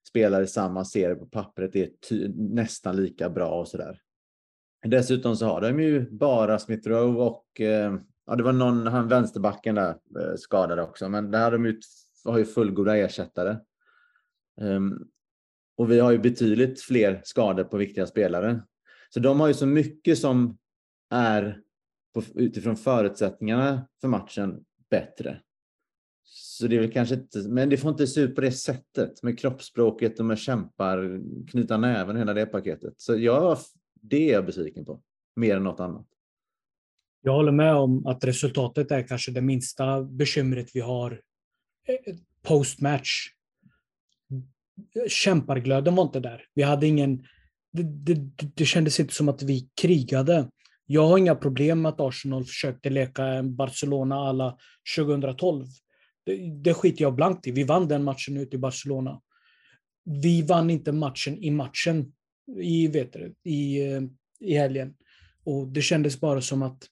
spelar 0.10 0.42
i 0.42 0.48
samma 0.48 0.86
serie 0.86 1.16
på 1.16 1.26
pappret 1.26 1.76
är 1.76 1.90
nästan 2.36 2.96
lika 2.96 3.30
bra 3.30 3.60
och 3.60 3.68
sådär. 3.68 4.00
Dessutom 4.86 5.36
så 5.36 5.46
har 5.46 5.62
de 5.62 5.80
ju 5.80 6.10
bara 6.12 6.60
Smith 6.60 6.90
Rowe 6.90 7.22
och 7.22 7.62
eh, 7.62 7.96
ja, 8.26 8.36
det 8.36 8.44
var 8.44 8.54
någon, 8.54 8.88
han 8.88 9.08
vänsterbacken 9.08 9.76
där 9.76 9.90
eh, 9.90 10.36
skadade 10.38 10.82
också, 10.82 11.10
men 11.10 11.32
där 11.32 11.44
har 11.44 11.52
de 11.52 11.66
ju 11.66 11.80
har 12.26 12.38
ju 12.38 12.46
fullgoda 12.46 12.98
ersättare. 12.98 13.58
Um, 14.62 15.08
och 15.78 15.92
vi 15.92 16.00
har 16.00 16.12
ju 16.12 16.18
betydligt 16.18 16.82
fler 16.82 17.22
skador 17.24 17.64
på 17.64 17.78
viktiga 17.78 18.08
spelare. 18.08 18.62
Så 19.14 19.20
de 19.20 19.40
har 19.40 19.48
ju 19.48 19.54
så 19.54 19.66
mycket 19.66 20.18
som 20.18 20.58
är 21.10 21.62
på, 22.14 22.24
utifrån 22.36 22.76
förutsättningarna 22.76 23.88
för 24.02 24.08
matchen 24.08 24.64
bättre. 24.90 25.42
Så 26.24 26.68
det 26.68 26.76
är 26.76 26.80
väl 26.80 26.92
kanske 26.92 27.16
inte, 27.16 27.40
men 27.50 27.70
det 27.70 27.78
får 27.78 27.92
inte 27.92 28.08
se 28.08 28.22
ut 28.22 28.36
på 28.36 28.42
det 28.42 28.52
sättet 28.52 29.24
med 29.24 29.40
kroppsspråket 29.40 30.20
och 30.20 30.26
med 30.26 30.38
kämpar, 30.40 31.22
knyta 31.48 31.78
näven, 31.78 32.18
hela 32.18 32.34
det 32.34 32.46
paketet. 32.46 32.94
Så 32.98 33.18
jag, 33.18 33.58
det 34.02 34.30
är 34.30 34.34
jag 34.34 34.46
besviken 34.46 34.86
på, 34.86 35.02
mer 35.36 35.56
än 35.56 35.64
något 35.64 35.80
annat. 35.80 36.08
Jag 37.22 37.34
håller 37.34 37.52
med 37.52 37.76
om 37.76 38.06
att 38.06 38.24
resultatet 38.24 38.92
är 38.92 39.08
kanske 39.08 39.32
det 39.32 39.42
minsta 39.42 40.04
bekymret 40.04 40.68
vi 40.74 40.80
har 40.80 41.22
eh, 41.88 42.16
postmatch. 42.42 43.28
Kämparglöden 45.08 45.96
var 45.96 46.04
inte 46.04 46.20
där. 46.20 46.46
Vi 46.54 46.64
hade 46.64 46.88
ingen... 46.88 47.26
Det, 47.74 47.84
det, 47.84 48.16
det 48.56 48.66
kändes 48.66 49.00
inte 49.00 49.14
som 49.14 49.30
att 49.30 49.44
vi 49.44 49.70
krigade. 49.82 50.50
Jag 50.86 51.08
har 51.08 51.18
inga 51.18 51.36
problem 51.36 51.82
med 51.82 51.90
att 51.90 52.00
Arsenal 52.00 52.46
försökte 52.46 52.90
leka 52.90 53.26
en 53.26 53.56
Barcelona 53.56 54.16
alla 54.16 54.58
2012. 54.98 55.66
Det, 56.26 56.62
det 56.64 56.74
skiter 56.74 57.02
jag 57.02 57.16
blankt 57.16 57.48
i. 57.48 57.52
Vi 57.52 57.64
vann 57.64 57.88
den 57.88 58.04
matchen 58.04 58.38
ute 58.38 58.56
i 58.56 58.60
Barcelona. 58.60 59.22
Vi 60.06 60.42
vann 60.42 60.70
inte 60.70 60.92
matchen 60.92 61.38
i 61.38 61.52
matchen 61.52 62.14
i, 62.62 62.88
vet 62.88 63.14
du, 63.14 63.34
i, 63.44 63.92
eh, 63.92 64.02
i 64.40 64.54
helgen. 64.54 64.96
Och 65.44 65.68
det 65.68 65.82
kändes 65.82 66.20
bara 66.20 66.42
som 66.42 66.62
att 66.62 66.88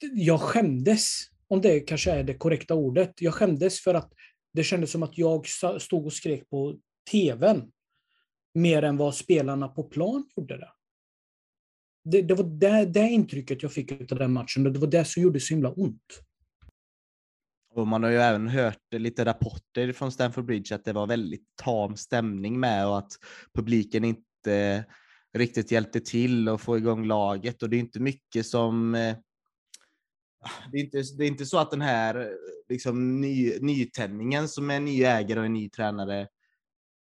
jag 0.00 0.40
skämdes, 0.40 1.18
om 1.48 1.60
det 1.60 1.80
kanske 1.80 2.10
är 2.10 2.24
det 2.24 2.34
korrekta 2.34 2.74
ordet. 2.74 3.12
Jag 3.20 3.34
skämdes 3.34 3.80
för 3.80 3.94
att 3.94 4.12
det 4.52 4.64
kändes 4.64 4.90
som 4.90 5.02
att 5.02 5.18
jag 5.18 5.46
stod 5.78 6.06
och 6.06 6.12
skrek 6.12 6.50
på 6.50 6.78
tvn 7.10 7.70
mer 8.56 8.82
än 8.82 8.96
vad 8.96 9.14
spelarna 9.14 9.68
på 9.68 9.82
plan 9.82 10.24
gjorde 10.36 10.56
det. 10.58 10.70
Det, 12.04 12.22
det 12.22 12.34
var 12.34 12.44
det, 12.44 12.86
det 12.86 13.08
intrycket 13.08 13.62
jag 13.62 13.72
fick 13.72 14.12
av 14.12 14.18
den 14.18 14.32
matchen 14.32 14.66
och 14.66 14.72
det 14.72 14.78
var 14.78 14.86
det 14.86 15.04
som 15.04 15.22
gjorde 15.22 15.40
så 15.40 15.54
himla 15.54 15.70
ont. 15.72 16.20
Och 17.74 17.86
man 17.86 18.02
har 18.02 18.10
ju 18.10 18.16
även 18.16 18.48
hört 18.48 18.92
lite 18.92 19.24
rapporter 19.24 19.92
från 19.92 20.12
Stamford 20.12 20.44
Bridge 20.44 20.74
att 20.74 20.84
det 20.84 20.92
var 20.92 21.06
väldigt 21.06 21.46
tam 21.62 21.96
stämning 21.96 22.60
med 22.60 22.86
och 22.86 22.98
att 22.98 23.12
publiken 23.54 24.04
inte 24.04 24.84
riktigt 25.34 25.70
hjälpte 25.70 26.00
till 26.00 26.48
att 26.48 26.60
få 26.60 26.76
igång 26.76 27.04
laget 27.04 27.62
och 27.62 27.70
det 27.70 27.76
är 27.76 27.80
inte 27.80 28.00
mycket 28.00 28.46
som 28.46 28.94
eh, 28.94 29.16
det 30.72 30.78
är, 30.78 30.84
inte, 30.84 31.02
det 31.18 31.24
är 31.24 31.28
inte 31.28 31.46
så 31.46 31.58
att 31.58 31.70
den 31.70 31.80
här 31.80 32.30
liksom, 32.68 33.20
ny, 33.20 33.58
nytändningen 33.60 34.48
som 34.48 34.70
är 34.70 34.80
ny 34.80 35.02
ägare 35.02 35.40
och 35.40 35.46
en 35.46 35.52
ny 35.52 35.70
tränare 35.70 36.28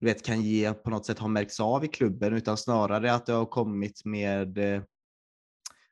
vet, 0.05 0.25
kan 0.25 0.43
ge 0.43 0.75
på 0.75 0.91
något 0.91 1.07
sätt 1.07 1.19
har 1.19 1.29
märkts 1.29 1.61
av 1.61 1.85
i 1.85 1.89
klubben, 1.89 2.35
utan 2.35 2.57
snarare 2.57 3.13
att 3.13 3.27
det 3.27 3.33
har 3.33 3.47
kommit 3.47 4.05
med 4.05 4.59
eh, 4.59 4.83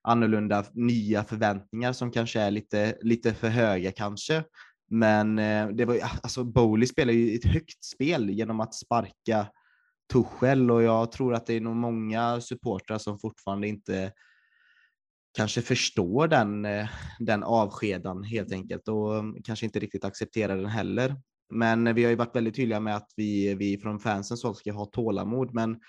annorlunda 0.03 0.65
nya 0.73 1.25
förväntningar 1.25 1.93
som 1.93 2.11
kanske 2.11 2.41
är 2.41 2.51
lite, 2.51 2.99
lite 3.01 3.35
för 3.35 3.49
höga 3.49 3.93
kanske. 3.93 4.45
Men 4.91 5.39
eh, 5.39 5.69
det 5.69 5.85
var 5.85 5.95
ah, 5.95 6.19
alltså 6.23 6.45
Bowley 6.45 6.87
spelar 6.87 7.13
ju 7.13 7.35
ett 7.35 7.45
högt 7.45 7.85
spel 7.85 8.31
genom 8.31 8.61
att 8.61 8.75
sparka 8.75 9.47
Tuchel 10.13 10.71
och 10.71 10.83
jag 10.83 11.13
tror 11.13 11.35
att 11.35 11.47
det 11.47 11.55
är 11.55 11.61
nog 11.61 11.77
många 11.77 12.41
supportrar 12.41 12.99
som 12.99 13.19
fortfarande 13.19 13.69
inte 13.69 14.13
kanske 15.37 15.63
förstår 15.63 16.29
den, 16.29 16.65
eh, 16.65 16.89
den 17.19 17.43
avskedan 17.43 18.25
helt 18.25 18.53
enkelt 18.53 18.89
och 18.89 19.19
mm, 19.19 19.43
kanske 19.43 19.67
inte 19.67 19.79
riktigt 19.79 20.05
accepterar 20.05 20.57
den 20.57 20.67
heller. 20.67 21.17
Men 21.53 21.95
vi 21.95 22.05
har 22.05 22.11
ju 22.11 22.17
varit 22.17 22.37
väldigt 22.37 22.57
tydliga 22.57 22.81
med 22.81 22.97
att 22.97 23.13
vi, 23.17 23.55
vi 23.55 23.79
från 23.79 23.99
fansens 23.99 24.43
håll 24.43 24.55
ska 24.55 24.73
ha 24.73 24.87
tålamod, 24.87 25.55
men 25.55 25.81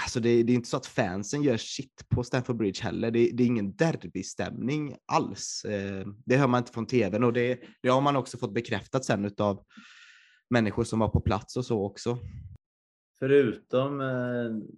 alltså 0.00 0.20
det, 0.20 0.42
det, 0.42 0.52
är 0.52 0.54
inte 0.54 0.68
så 0.68 0.76
att 0.76 0.86
fansen 0.86 1.42
gör 1.42 1.56
shit 1.56 2.08
på 2.08 2.24
Stamford 2.24 2.56
Bridge 2.56 2.82
heller. 2.82 3.10
Det, 3.10 3.30
det 3.32 3.42
är 3.42 3.46
ingen 3.46 3.76
derbystämning 3.76 4.96
alls. 5.06 5.64
Eh, 5.64 6.06
det 6.26 6.36
hör 6.36 6.46
man 6.46 6.58
inte 6.58 6.72
från 6.72 6.86
tvn 6.86 7.24
och 7.24 7.32
det, 7.32 7.60
det 7.82 7.88
har 7.88 8.00
man 8.00 8.16
också 8.16 8.38
fått 8.38 8.54
bekräftat 8.54 9.04
sen 9.04 9.30
av 9.38 9.64
människor 10.50 10.84
som 10.84 10.98
var 10.98 11.08
på 11.08 11.20
plats 11.20 11.56
och 11.56 11.64
så 11.64 11.84
också. 11.84 12.18
Förutom 13.18 14.00
eh, 14.00 14.76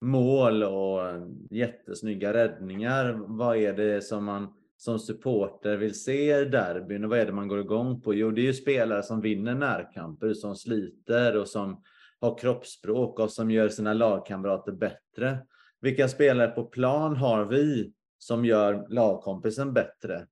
mål 0.00 0.62
och 0.62 1.08
eh, 1.08 1.22
jättesnygga 1.50 2.32
räddningar. 2.32 3.12
Vad 3.26 3.56
är 3.56 3.72
det 3.72 4.02
som 4.02 4.24
man 4.24 4.54
som 4.78 4.98
supporter 4.98 5.76
vill 5.76 6.00
se 6.00 6.44
derbyn 6.44 7.04
och 7.04 7.10
vad 7.10 7.18
är 7.18 7.26
det 7.26 7.32
man 7.32 7.48
går 7.48 7.60
igång 7.60 8.00
på? 8.00 8.14
Jo, 8.14 8.30
det 8.30 8.40
är 8.40 8.44
ju 8.44 8.54
spelare 8.54 9.02
som 9.02 9.20
vinner 9.20 9.54
närkamper, 9.54 10.34
som 10.34 10.56
sliter 10.56 11.36
och 11.36 11.48
som 11.48 11.82
har 12.20 12.38
kroppsspråk 12.38 13.18
och 13.18 13.30
som 13.30 13.50
gör 13.50 13.68
sina 13.68 13.92
lagkamrater 13.92 14.72
bättre. 14.72 15.38
Vilka 15.80 16.08
spelare 16.08 16.48
på 16.48 16.64
plan 16.64 17.16
har 17.16 17.44
vi 17.44 17.92
som 18.18 18.44
gör 18.44 18.86
lagkompisen 18.88 19.72
bättre? 19.72 20.26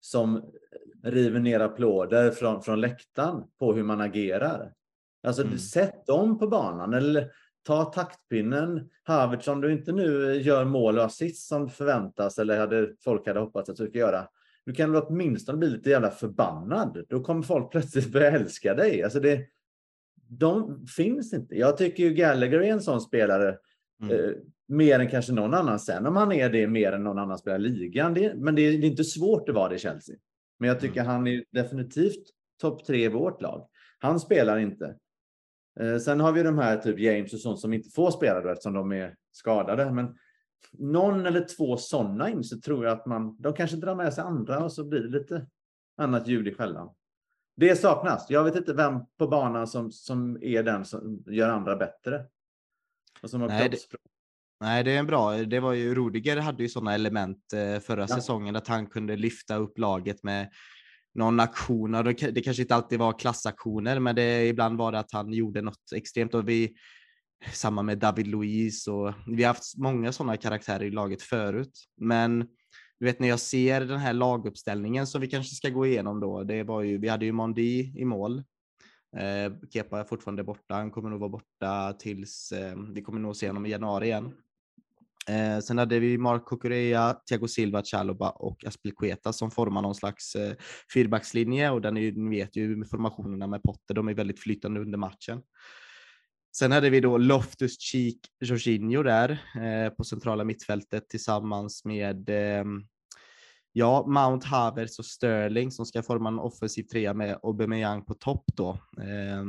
Som 0.00 0.52
river 1.02 1.40
ner 1.40 1.60
applåder 1.60 2.30
från, 2.30 2.62
från 2.62 2.80
läktaren 2.80 3.44
på 3.58 3.74
hur 3.74 3.82
man 3.82 4.00
agerar. 4.00 4.72
Alltså 5.22 5.42
mm. 5.42 5.58
sätt 5.58 6.06
dem 6.06 6.38
på 6.38 6.48
banan 6.48 6.94
eller 6.94 7.30
ta 7.62 7.84
taktpinnen. 7.84 8.90
Havertz, 9.02 9.48
om 9.48 9.60
du 9.60 9.72
inte 9.72 9.92
nu 9.92 10.34
gör 10.34 10.64
mål 10.64 10.98
och 10.98 11.04
assist 11.04 11.48
som 11.48 11.68
förväntas 11.68 12.38
eller 12.38 12.58
hade, 12.58 12.90
folk 13.04 13.26
hade 13.26 13.40
hoppats 13.40 13.70
att 13.70 13.76
du 13.76 13.86
ska 13.86 13.98
göra. 13.98 14.28
Du 14.64 14.72
kan 14.72 14.92
väl 14.92 15.02
åtminstone 15.02 15.58
bli 15.58 15.68
lite 15.68 15.90
jävla 15.90 16.10
förbannad. 16.10 17.04
Då 17.08 17.20
kommer 17.20 17.42
folk 17.42 17.70
plötsligt 17.70 18.12
börja 18.12 18.30
älska 18.30 18.74
dig. 18.74 19.02
Alltså 19.02 19.20
det, 19.20 19.46
de 20.28 20.86
finns 20.86 21.32
inte. 21.32 21.58
Jag 21.58 21.76
tycker 21.76 22.02
ju 22.02 22.14
Gallagher 22.14 22.58
är 22.58 22.72
en 22.72 22.80
sån 22.80 23.00
spelare. 23.00 23.58
Mm. 24.02 24.16
Eh, 24.16 24.30
mer 24.68 24.98
än 24.98 25.08
kanske 25.08 25.32
någon 25.32 25.54
annan 25.54 25.78
sen. 25.78 26.06
Om 26.06 26.16
han 26.16 26.32
är 26.32 26.50
det 26.50 26.66
mer 26.66 26.92
än 26.92 27.04
någon 27.04 27.18
annan 27.18 27.38
spelare 27.38 27.62
i 27.62 27.68
ligan. 27.68 28.14
Det, 28.14 28.34
men 28.34 28.54
det, 28.54 28.70
det, 28.70 28.86
är 28.86 28.90
inte 28.90 29.04
svårt 29.04 29.48
att 29.48 29.54
vara 29.54 29.68
det 29.68 29.74
i 29.74 29.78
Chelsea. 29.78 30.16
Men 30.58 30.68
jag 30.68 30.80
tycker 30.80 31.00
mm. 31.00 31.12
han 31.12 31.26
är 31.26 31.44
definitivt 31.50 32.22
topp 32.60 32.84
tre 32.84 33.04
i 33.04 33.08
vårt 33.08 33.42
lag. 33.42 33.68
Han 33.98 34.20
spelar 34.20 34.58
inte. 34.58 34.96
Eh, 35.80 35.98
sen 35.98 36.20
har 36.20 36.32
vi 36.32 36.42
de 36.42 36.58
här 36.58 36.76
typ 36.76 36.98
James 36.98 37.32
och 37.32 37.40
sånt 37.40 37.60
som 37.60 37.72
inte 37.72 37.90
får 37.90 38.10
spela 38.10 38.40
då, 38.40 38.48
eftersom 38.48 38.72
de 38.72 38.92
är 38.92 39.14
skadade. 39.32 39.92
Men 39.92 40.16
någon 40.72 41.26
eller 41.26 41.46
två 41.56 41.76
sådana 41.76 42.30
in 42.30 42.44
så 42.44 42.60
tror 42.60 42.84
jag 42.84 42.98
att 42.98 43.06
man, 43.06 43.36
de 43.38 43.54
kanske 43.54 43.76
drar 43.76 43.94
med 43.94 44.14
sig 44.14 44.24
andra 44.24 44.64
och 44.64 44.72
så 44.72 44.84
blir 44.84 45.00
det 45.00 45.18
lite 45.18 45.46
annat 45.96 46.28
ljud 46.28 46.48
i 46.48 46.54
skällan. 46.54 46.94
Det 47.56 47.76
saknas. 47.76 48.26
Jag 48.28 48.44
vet 48.44 48.56
inte 48.56 48.74
vem 48.74 49.00
på 49.18 49.28
banan 49.28 49.66
som, 49.66 49.92
som 49.92 50.38
är 50.42 50.62
den 50.62 50.84
som 50.84 51.24
gör 51.26 51.48
andra 51.48 51.76
bättre. 51.76 52.24
Och 53.22 53.30
som 53.30 53.40
har 53.40 53.48
Nej, 53.48 53.68
det, 53.68 53.78
nej, 54.60 54.84
det 54.84 54.90
är 54.92 54.98
en 54.98 55.06
bra. 55.06 55.32
Det 55.36 55.60
var 55.60 55.72
ju 55.72 55.94
Rudiger 55.94 56.36
hade 56.36 56.62
ju 56.62 56.68
sådana 56.68 56.94
element 56.94 57.52
eh, 57.52 57.80
förra 57.80 58.00
ja. 58.00 58.06
säsongen 58.06 58.56
att 58.56 58.68
han 58.68 58.86
kunde 58.86 59.16
lyfta 59.16 59.56
upp 59.56 59.78
laget 59.78 60.22
med 60.22 60.50
någon 61.14 61.40
aktion. 61.40 61.94
Och 61.94 62.04
det, 62.04 62.42
kanske 62.44 62.62
inte 62.62 62.74
alltid 62.74 62.98
var 62.98 63.18
klassaktioner, 63.18 63.98
men 63.98 64.16
det, 64.16 64.46
ibland 64.46 64.78
var 64.78 64.92
det 64.92 64.98
att 64.98 65.12
han 65.12 65.32
gjorde 65.32 65.62
något 65.62 65.92
extremt. 65.94 66.34
Och 66.34 66.48
vi, 66.48 66.74
samma 67.52 67.82
med 67.82 67.98
David 67.98 68.26
Luiz 68.26 68.88
och 68.88 69.14
vi 69.26 69.42
har 69.42 69.48
haft 69.48 69.76
många 69.76 70.12
sådana 70.12 70.36
karaktärer 70.36 70.84
i 70.84 70.90
laget 70.90 71.22
förut. 71.22 71.84
Men 71.96 72.38
du 73.00 73.06
vet 73.06 73.20
när 73.20 73.28
jag 73.28 73.40
ser 73.40 73.80
den 73.80 73.98
här 73.98 74.12
laguppställningen 74.12 75.06
som 75.06 75.20
vi 75.20 75.26
kanske 75.26 75.54
ska 75.54 75.68
gå 75.68 75.86
igenom 75.86 76.20
då. 76.20 76.44
Det 76.44 76.62
var 76.62 76.82
ju, 76.82 76.98
vi 76.98 77.08
hade 77.08 77.24
ju 77.24 77.32
Mondi 77.32 77.92
i 77.96 78.04
mål. 78.04 78.38
Eh, 79.16 79.52
Kepa 79.72 80.00
är 80.00 80.04
fortfarande 80.04 80.44
borta. 80.44 80.74
Han 80.74 80.90
kommer 80.90 81.10
nog 81.10 81.20
vara 81.20 81.30
borta 81.30 81.92
tills 81.92 82.52
eh, 82.52 82.76
vi 82.94 83.02
kommer 83.02 83.20
nog 83.20 83.36
se 83.36 83.46
honom 83.46 83.66
i 83.66 83.70
januari 83.70 84.06
igen. 84.06 84.32
Eh, 85.28 85.58
sen 85.58 85.78
hade 85.78 85.98
vi 85.98 86.18
Mark 86.18 86.46
Cucurella, 86.46 87.14
Thiago 87.28 87.48
Silva, 87.48 87.82
Chaloba 87.82 88.30
och 88.30 88.64
Aspilqueta 88.64 89.32
som 89.32 89.50
formar 89.50 89.82
någon 89.82 89.94
slags 89.94 90.34
eh, 90.34 90.54
fyrbackslinje 90.94 91.70
och 91.70 91.80
den 91.80 91.96
är 91.96 92.00
ju, 92.00 92.12
ni 92.12 92.36
vet 92.36 92.56
ju 92.56 92.84
formationerna 92.84 93.46
med 93.46 93.62
Potter, 93.62 93.94
de 93.94 94.08
är 94.08 94.14
väldigt 94.14 94.40
flytande 94.40 94.80
under 94.80 94.98
matchen. 94.98 95.42
Sen 96.56 96.72
hade 96.72 96.90
vi 96.90 97.00
då 97.00 97.18
Loftus 97.18 97.80
Cheek 97.80 98.18
Jorginho 98.40 99.02
där 99.02 99.30
eh, 99.30 99.90
på 99.90 100.04
centrala 100.04 100.44
mittfältet 100.44 101.08
tillsammans 101.08 101.84
med 101.84 102.28
eh, 102.28 102.64
ja, 103.72 104.06
Mount 104.06 104.46
Havertz 104.46 104.98
och 104.98 105.04
Sterling 105.04 105.70
som 105.70 105.86
ska 105.86 106.02
forma 106.02 106.28
en 106.28 106.38
offensiv 106.38 106.82
trea 106.82 107.14
med 107.14 107.38
Aubameyang 107.42 108.04
på 108.04 108.14
topp 108.14 108.44
då. 108.56 108.70
Eh, 108.98 109.44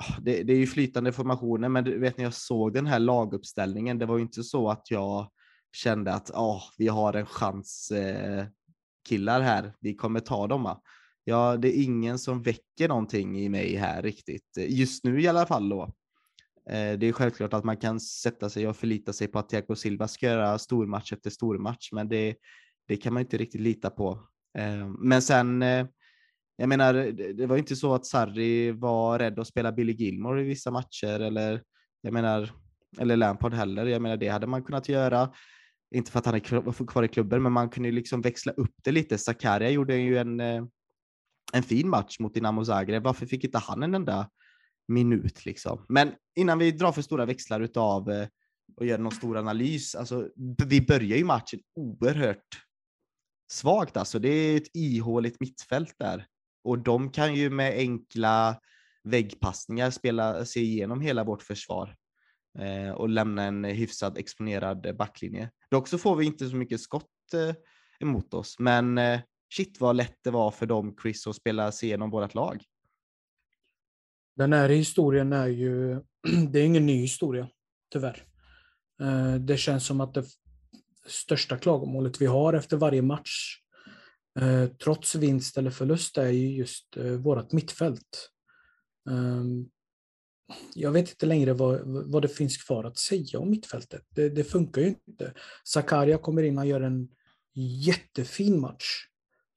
Ah, 0.00 0.20
det, 0.20 0.42
det, 0.42 0.52
är 0.52 0.56
ju 0.56 0.66
flytande 0.66 1.12
formationer, 1.12 1.68
men 1.68 1.84
du 1.84 1.98
vet 1.98 2.16
när 2.16 2.24
jag 2.24 2.34
såg 2.34 2.72
den 2.72 2.86
här 2.86 2.98
laguppställningen, 2.98 3.98
det 3.98 4.06
var 4.06 4.16
ju 4.16 4.22
inte 4.22 4.42
så 4.42 4.70
att 4.70 4.90
jag 4.90 5.30
kände 5.72 6.14
att 6.14 6.30
oh, 6.30 6.62
vi 6.78 6.88
har 6.88 7.14
en 7.14 7.26
chans 7.26 7.90
eh, 7.90 8.46
killar 9.08 9.40
här, 9.40 9.74
vi 9.80 9.94
kommer 9.94 10.20
ta 10.20 10.46
dem. 10.46 10.62
Va? 10.62 10.80
Ja, 11.24 11.56
det 11.56 11.78
är 11.78 11.82
ingen 11.82 12.18
som 12.18 12.42
väcker 12.42 12.88
någonting 12.88 13.40
i 13.40 13.48
mig 13.48 13.76
här 13.76 14.02
riktigt, 14.02 14.56
just 14.56 15.04
nu 15.04 15.20
i 15.20 15.28
alla 15.28 15.46
fall 15.46 15.68
då. 15.68 15.82
Eh, 16.70 16.98
det 16.98 17.06
är 17.06 17.12
självklart 17.12 17.52
att 17.52 17.64
man 17.64 17.76
kan 17.76 18.00
sätta 18.00 18.50
sig 18.50 18.68
och 18.68 18.76
förlita 18.76 19.12
sig 19.12 19.28
på 19.28 19.38
att 19.38 19.48
Thiago 19.48 19.74
Silva 19.74 20.08
ska 20.08 20.26
göra 20.26 20.58
stormatch 20.58 21.12
efter 21.12 21.30
stormatch, 21.30 21.92
men 21.92 22.08
det, 22.08 22.36
det 22.88 22.96
kan 22.96 23.14
man 23.14 23.20
inte 23.20 23.36
riktigt 23.36 23.60
lita 23.60 23.90
på. 23.90 24.10
Eh, 24.58 24.88
men 24.88 25.22
sen 25.22 25.62
eh, 25.62 25.86
jag 26.60 26.68
menar, 26.68 26.94
det 27.32 27.46
var 27.46 27.56
inte 27.56 27.76
så 27.76 27.94
att 27.94 28.06
Sarri 28.06 28.70
var 28.70 29.18
rädd 29.18 29.38
att 29.38 29.46
spela 29.46 29.72
Billy 29.72 29.92
Gilmore 29.92 30.42
i 30.42 30.44
vissa 30.44 30.70
matcher 30.70 31.20
eller 31.20 31.62
jag 32.00 32.12
menar, 32.12 32.50
eller 32.98 33.16
Lampard 33.16 33.54
heller. 33.54 33.86
Jag 33.86 34.02
menar, 34.02 34.16
det 34.16 34.28
hade 34.28 34.46
man 34.46 34.62
kunnat 34.62 34.88
göra. 34.88 35.32
Inte 35.94 36.10
för 36.10 36.18
att 36.18 36.26
han 36.26 36.34
är 36.34 36.86
kvar 36.86 37.02
i 37.02 37.08
klubben, 37.08 37.42
men 37.42 37.52
man 37.52 37.68
kunde 37.68 37.88
ju 37.88 37.94
liksom 37.94 38.20
växla 38.20 38.52
upp 38.52 38.74
det 38.82 38.92
lite. 38.92 39.18
Zakaria 39.18 39.70
gjorde 39.70 39.96
ju 39.96 40.18
en, 40.18 40.40
eh, 40.40 40.64
en 41.52 41.62
fin 41.62 41.88
match 41.88 42.18
mot 42.18 42.34
Dinamo 42.34 42.64
Zagreb. 42.64 43.02
Varför 43.02 43.26
fick 43.26 43.44
inte 43.44 43.58
han 43.58 43.82
en 43.82 43.94
enda 43.94 44.30
minut 44.88 45.44
liksom? 45.44 45.86
Men 45.88 46.12
innan 46.36 46.58
vi 46.58 46.70
drar 46.70 46.92
för 46.92 47.02
stora 47.02 47.26
växlar 47.26 47.60
utav 47.60 48.10
eh, 48.10 48.28
och 48.76 48.86
gör 48.86 48.98
någon 48.98 49.12
stor 49.12 49.36
analys, 49.36 49.94
alltså 49.94 50.28
vi 50.66 50.80
börjar 50.80 51.16
ju 51.16 51.24
matchen 51.24 51.60
oerhört 51.74 52.64
svagt 53.52 53.96
alltså. 53.96 54.18
Det 54.18 54.28
är 54.28 54.56
ett 54.56 54.70
ihåligt 54.74 55.40
mittfält 55.40 55.94
där 55.98 56.26
och 56.62 56.78
de 56.78 57.10
kan 57.10 57.34
ju 57.34 57.50
med 57.50 57.72
enkla 57.72 58.60
väggpassningar 59.04 59.90
spela 59.90 60.44
sig 60.44 60.62
igenom 60.62 61.00
hela 61.00 61.24
vårt 61.24 61.42
försvar 61.42 61.96
eh, 62.58 62.90
och 62.90 63.08
lämna 63.08 63.42
en 63.42 63.64
hyfsad 63.64 64.18
exponerad 64.18 64.96
backlinje. 64.98 65.50
Dock 65.70 65.88
så 65.88 65.98
får 65.98 66.16
vi 66.16 66.26
inte 66.26 66.48
så 66.48 66.56
mycket 66.56 66.80
skott 66.80 67.34
eh, 67.34 67.54
emot 68.00 68.34
oss, 68.34 68.58
men 68.58 68.98
eh, 68.98 69.20
shit 69.54 69.80
vad 69.80 69.96
lätt 69.96 70.18
det 70.24 70.30
var 70.30 70.50
för 70.50 70.66
dem, 70.66 70.96
Chris, 71.02 71.26
att 71.26 71.36
spela 71.36 71.72
sig 71.72 71.88
igenom 71.88 72.10
vårt 72.10 72.34
lag. 72.34 72.62
Den 74.36 74.52
här 74.52 74.68
historien 74.68 75.32
är 75.32 75.46
ju, 75.46 76.00
det 76.50 76.60
är 76.60 76.64
ingen 76.64 76.86
ny 76.86 77.00
historia, 77.00 77.48
tyvärr. 77.92 78.24
Eh, 79.02 79.34
det 79.34 79.56
känns 79.56 79.86
som 79.86 80.00
att 80.00 80.14
det 80.14 80.24
största 81.06 81.56
klagomålet 81.56 82.20
vi 82.20 82.26
har 82.26 82.52
efter 82.52 82.76
varje 82.76 83.02
match, 83.02 83.56
Eh, 84.38 84.66
trots 84.66 85.14
vinst 85.14 85.58
eller 85.58 85.70
förlust, 85.70 86.18
är 86.18 86.30
ju 86.30 86.56
just 86.56 86.96
eh, 86.96 87.04
vårt 87.04 87.52
mittfält. 87.52 88.30
Ehm, 89.10 89.66
jag 90.74 90.92
vet 90.92 91.10
inte 91.10 91.26
längre 91.26 91.52
vad, 91.52 91.80
vad 91.84 92.22
det 92.22 92.28
finns 92.28 92.56
kvar 92.56 92.84
att 92.84 92.98
säga 92.98 93.38
om 93.38 93.50
mittfältet. 93.50 94.02
Det, 94.08 94.28
det 94.28 94.44
funkar 94.44 94.82
ju 94.82 94.88
inte. 95.08 95.32
Zakaria 95.64 96.18
kommer 96.18 96.42
in 96.42 96.58
och 96.58 96.66
gör 96.66 96.80
en 96.80 97.08
jättefin 97.84 98.60
match, 98.60 99.06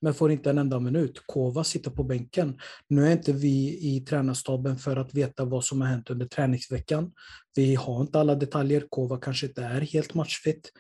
men 0.02 0.14
får 0.14 0.32
inte 0.32 0.50
en 0.50 0.58
enda 0.58 0.80
minut. 0.80 1.24
Kova 1.26 1.64
sitter 1.64 1.92
på 1.92 2.04
bänken. 2.04 2.60
Nu 2.88 3.08
är 3.08 3.12
inte 3.12 3.34
vi 3.34 3.80
i 3.96 4.06
tränarstaben 4.10 4.78
för 4.78 4.98
att 4.98 5.14
veta 5.14 5.46
vad 5.46 5.66
som 5.66 5.82
har 5.82 5.88
hänt 5.88 6.10
under 6.10 6.26
träningsveckan. 6.26 7.12
Vi 7.56 7.76
har 7.76 8.02
inte 8.02 8.20
alla 8.20 8.36
detaljer. 8.36 8.86
Kova 8.90 9.18
kanske 9.18 9.48
inte 9.48 9.64
är 9.64 9.82
helt 9.82 10.14
matchfit. 10.14 10.72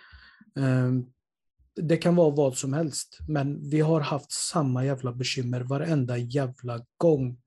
Ehm, 0.59 1.05
det 1.75 1.97
kan 1.97 2.15
vara 2.15 2.29
vad 2.29 2.57
som 2.57 2.73
helst, 2.73 3.17
men 3.27 3.69
vi 3.69 3.79
har 3.79 4.01
haft 4.01 4.31
samma 4.31 4.85
jävla 4.85 5.13
bekymmer 5.13 5.61
varenda 5.61 6.17
jävla 6.17 6.85
gång. 6.97 7.37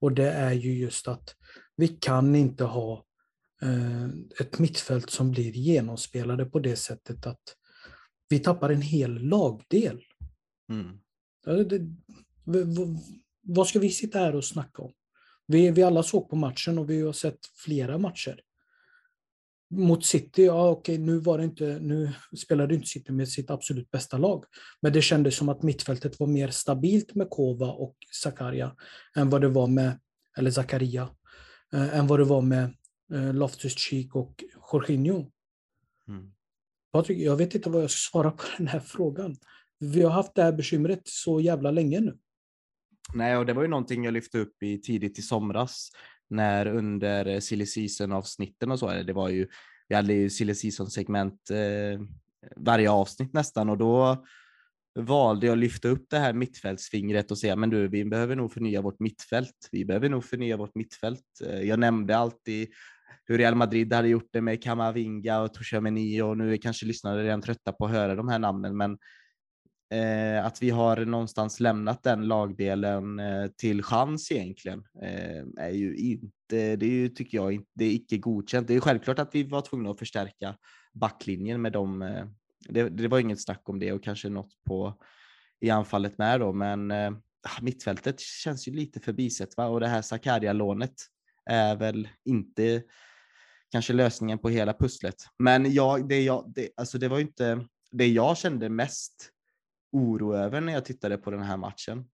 Och 0.00 0.12
det 0.12 0.30
är 0.30 0.52
ju 0.52 0.78
just 0.78 1.08
att 1.08 1.34
vi 1.76 1.88
kan 1.88 2.34
inte 2.34 2.64
ha 2.64 3.04
eh, 3.62 4.04
ett 4.40 4.58
mittfält 4.58 5.10
som 5.10 5.30
blir 5.30 5.52
genomspelade 5.52 6.44
på 6.44 6.58
det 6.58 6.76
sättet 6.76 7.26
att 7.26 7.42
vi 8.28 8.38
tappar 8.38 8.70
en 8.70 8.82
hel 8.82 9.28
lagdel. 9.28 10.02
Mm. 10.68 10.98
vad 13.42 13.68
ska 13.68 13.78
vi 13.78 13.90
sitta 13.90 14.18
här 14.18 14.34
och 14.34 14.44
snacka 14.44 14.82
om? 14.82 14.92
Vi, 15.46 15.70
vi 15.70 15.82
alla 15.82 16.02
såg 16.02 16.30
på 16.30 16.36
matchen 16.36 16.78
och 16.78 16.90
vi 16.90 17.00
har 17.00 17.12
sett 17.12 17.38
flera 17.64 17.98
matcher. 17.98 18.40
Mot 19.70 20.04
City, 20.04 20.44
ja 20.44 20.68
okej, 20.70 20.98
nu, 20.98 21.18
var 21.18 21.38
det 21.38 21.44
inte, 21.44 21.78
nu 21.80 22.12
spelade 22.36 22.74
inte 22.74 22.86
City 22.86 23.12
med 23.12 23.28
sitt 23.28 23.50
absolut 23.50 23.90
bästa 23.90 24.18
lag. 24.18 24.44
Men 24.82 24.92
det 24.92 25.02
kändes 25.02 25.36
som 25.36 25.48
att 25.48 25.62
mittfältet 25.62 26.20
var 26.20 26.26
mer 26.26 26.48
stabilt 26.48 27.14
med 27.14 27.30
Kova 27.30 27.66
och 27.66 27.96
Zakaria 28.22 28.76
än 29.16 29.30
vad 29.30 29.40
det 29.40 29.48
var 29.48 29.66
med, 29.66 30.00
eller 30.36 30.50
Zakaria, 30.50 31.08
eh, 31.72 31.98
än 31.98 32.06
vad 32.06 32.20
det 32.20 32.24
var 32.24 32.42
med 32.42 32.64
eh, 33.12 33.34
Loftus-Cheek 33.34 34.10
och 34.12 34.44
Jorginho. 34.72 35.30
Mm. 36.08 36.32
Patrik, 36.92 37.18
jag 37.18 37.36
vet 37.36 37.54
inte 37.54 37.70
vad 37.70 37.82
jag 37.82 37.90
ska 37.90 38.10
svara 38.10 38.30
på 38.30 38.44
den 38.58 38.68
här 38.68 38.80
frågan. 38.80 39.36
Vi 39.78 40.02
har 40.02 40.10
haft 40.10 40.34
det 40.34 40.42
här 40.42 40.52
bekymret 40.52 41.00
så 41.04 41.40
jävla 41.40 41.70
länge 41.70 42.00
nu. 42.00 42.18
Nej, 43.14 43.36
och 43.36 43.46
det 43.46 43.52
var 43.52 43.62
ju 43.62 43.68
någonting 43.68 44.04
jag 44.04 44.14
lyfte 44.14 44.38
upp 44.38 44.62
i 44.62 44.80
tidigt 44.80 45.18
i 45.18 45.22
somras 45.22 45.90
när 46.30 46.66
under 46.66 47.26
eh, 47.26 47.40
silly 47.40 47.66
season 47.66 48.12
avsnitten 48.12 48.70
och 48.70 48.78
så, 48.78 49.02
det 49.02 49.12
var 49.12 49.28
ju, 49.28 49.48
vi 49.88 49.94
hade 49.94 50.14
ju 50.14 50.30
silly 50.30 50.54
season 50.54 50.90
segment 50.90 51.50
eh, 51.50 52.00
varje 52.56 52.90
avsnitt 52.90 53.32
nästan 53.32 53.68
och 53.68 53.78
då 53.78 54.24
valde 54.98 55.46
jag 55.46 55.52
att 55.52 55.58
lyfta 55.58 55.88
upp 55.88 56.06
det 56.10 56.18
här 56.18 56.32
mittfältsfingret 56.32 57.30
och 57.30 57.38
säga, 57.38 57.56
men 57.56 57.70
du, 57.70 57.88
vi 57.88 58.04
behöver 58.04 58.36
nog 58.36 58.52
förnya 58.52 58.82
vårt 58.82 59.00
mittfält. 59.00 59.68
Vi 59.72 59.84
behöver 59.84 60.08
nog 60.08 60.24
förnya 60.24 60.56
vårt 60.56 60.74
mittfält. 60.74 61.24
Eh, 61.46 61.60
jag 61.60 61.78
nämnde 61.78 62.16
alltid 62.16 62.68
hur 63.24 63.38
Real 63.38 63.54
Madrid 63.54 63.92
hade 63.92 64.08
gjort 64.08 64.28
det 64.32 64.40
med 64.40 64.62
Camavinga 64.62 65.40
och 65.40 65.54
Tchouameni 65.54 66.22
och 66.22 66.38
nu 66.38 66.52
är 66.52 66.56
kanske 66.56 66.86
lyssnare 66.86 67.24
redan 67.24 67.42
trötta 67.42 67.72
på 67.72 67.84
att 67.84 67.90
höra 67.90 68.14
de 68.14 68.28
här 68.28 68.38
namnen, 68.38 68.76
men 68.76 68.98
eh, 69.90 70.46
att 70.46 70.62
vi 70.62 70.70
har 70.70 71.04
någonstans 71.04 71.60
lämnat 71.60 72.02
den 72.02 72.28
lagdelen 72.28 73.18
eh, 73.20 73.46
till 73.46 73.82
chans 73.82 74.32
egentligen 74.32 74.84
eh, 75.02 75.64
är 75.64 75.70
ju 75.70 75.96
inte, 75.96 76.76
det 76.76 76.86
är 76.86 76.90
ju, 76.90 77.08
tycker 77.08 77.38
jag, 77.38 77.64
det 77.74 77.84
är 77.84 77.90
icke 77.90 78.18
godkänt. 78.18 78.68
Det 78.68 78.74
är 78.74 78.80
självklart 78.80 79.18
att 79.18 79.34
vi 79.34 79.42
var 79.42 79.60
tvungna 79.60 79.90
att 79.90 79.98
förstärka 79.98 80.56
backlinjen 80.94 81.62
med 81.62 81.72
dem. 81.72 82.02
Eh, 82.02 82.26
det, 82.68 82.88
det, 82.88 83.08
var 83.08 83.18
inget 83.18 83.42
snack 83.42 83.68
om 83.68 83.78
det 83.78 83.92
och 83.92 84.04
kanske 84.04 84.28
något 84.28 84.64
på 84.64 84.94
i 85.60 85.70
anfallet 85.70 86.18
med 86.18 86.40
då, 86.40 86.52
men 86.52 86.90
eh, 86.90 87.10
ah, 87.42 87.62
mittfältet 87.62 88.20
känns 88.20 88.68
ju 88.68 88.72
lite 88.72 89.00
förbisett 89.00 89.56
va? 89.56 89.66
och 89.66 89.80
det 89.80 89.88
här 89.88 90.02
Zakaria-lånet 90.02 90.94
är 91.44 91.76
väl 91.76 92.08
inte 92.24 92.82
kanske 93.72 93.92
lösningen 93.92 94.38
på 94.38 94.48
hela 94.48 94.74
pusslet. 94.74 95.14
Men 95.38 95.72
jag, 95.72 96.08
det, 96.08 96.22
jag, 96.22 96.52
det, 96.54 96.68
alltså 96.76 96.98
det 96.98 97.08
var 97.08 97.18
ju 97.18 97.24
inte 97.24 97.66
det 97.90 98.06
jag 98.06 98.38
kände 98.38 98.68
mest 98.68 99.30
oro 99.92 100.34
över 100.34 100.60
när 100.60 100.72
jag 100.72 100.84
tittade 100.84 101.18
på 101.18 101.30
den 101.30 101.42
här 101.42 101.56
matchen. 101.56 102.04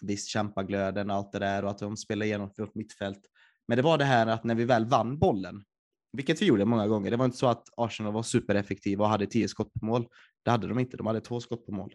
Visst, 0.00 0.28
kämpaglöden 0.28 1.10
och 1.10 1.16
allt 1.16 1.32
det 1.32 1.38
där 1.38 1.64
och 1.64 1.70
att 1.70 1.78
de 1.78 1.96
spelar 1.96 2.26
igenom 2.26 2.50
vårt 2.56 2.74
mittfält. 2.74 3.20
Men 3.68 3.76
det 3.76 3.82
var 3.82 3.98
det 3.98 4.04
här 4.04 4.26
att 4.26 4.44
när 4.44 4.54
vi 4.54 4.64
väl 4.64 4.86
vann 4.86 5.18
bollen, 5.18 5.64
vilket 6.12 6.42
vi 6.42 6.46
gjorde 6.46 6.64
många 6.64 6.86
gånger, 6.86 7.10
det 7.10 7.16
var 7.16 7.24
inte 7.24 7.36
så 7.36 7.46
att 7.46 7.68
Arsenal 7.76 8.12
var 8.12 8.22
supereffektiva 8.22 9.04
och 9.04 9.10
hade 9.10 9.26
tio 9.26 9.48
skott 9.48 9.72
på 9.72 9.86
mål. 9.86 10.06
Det 10.42 10.50
hade 10.50 10.68
de 10.68 10.78
inte, 10.78 10.96
de 10.96 11.06
hade 11.06 11.20
två 11.20 11.40
skott 11.40 11.66
på 11.66 11.72
mål. 11.72 11.94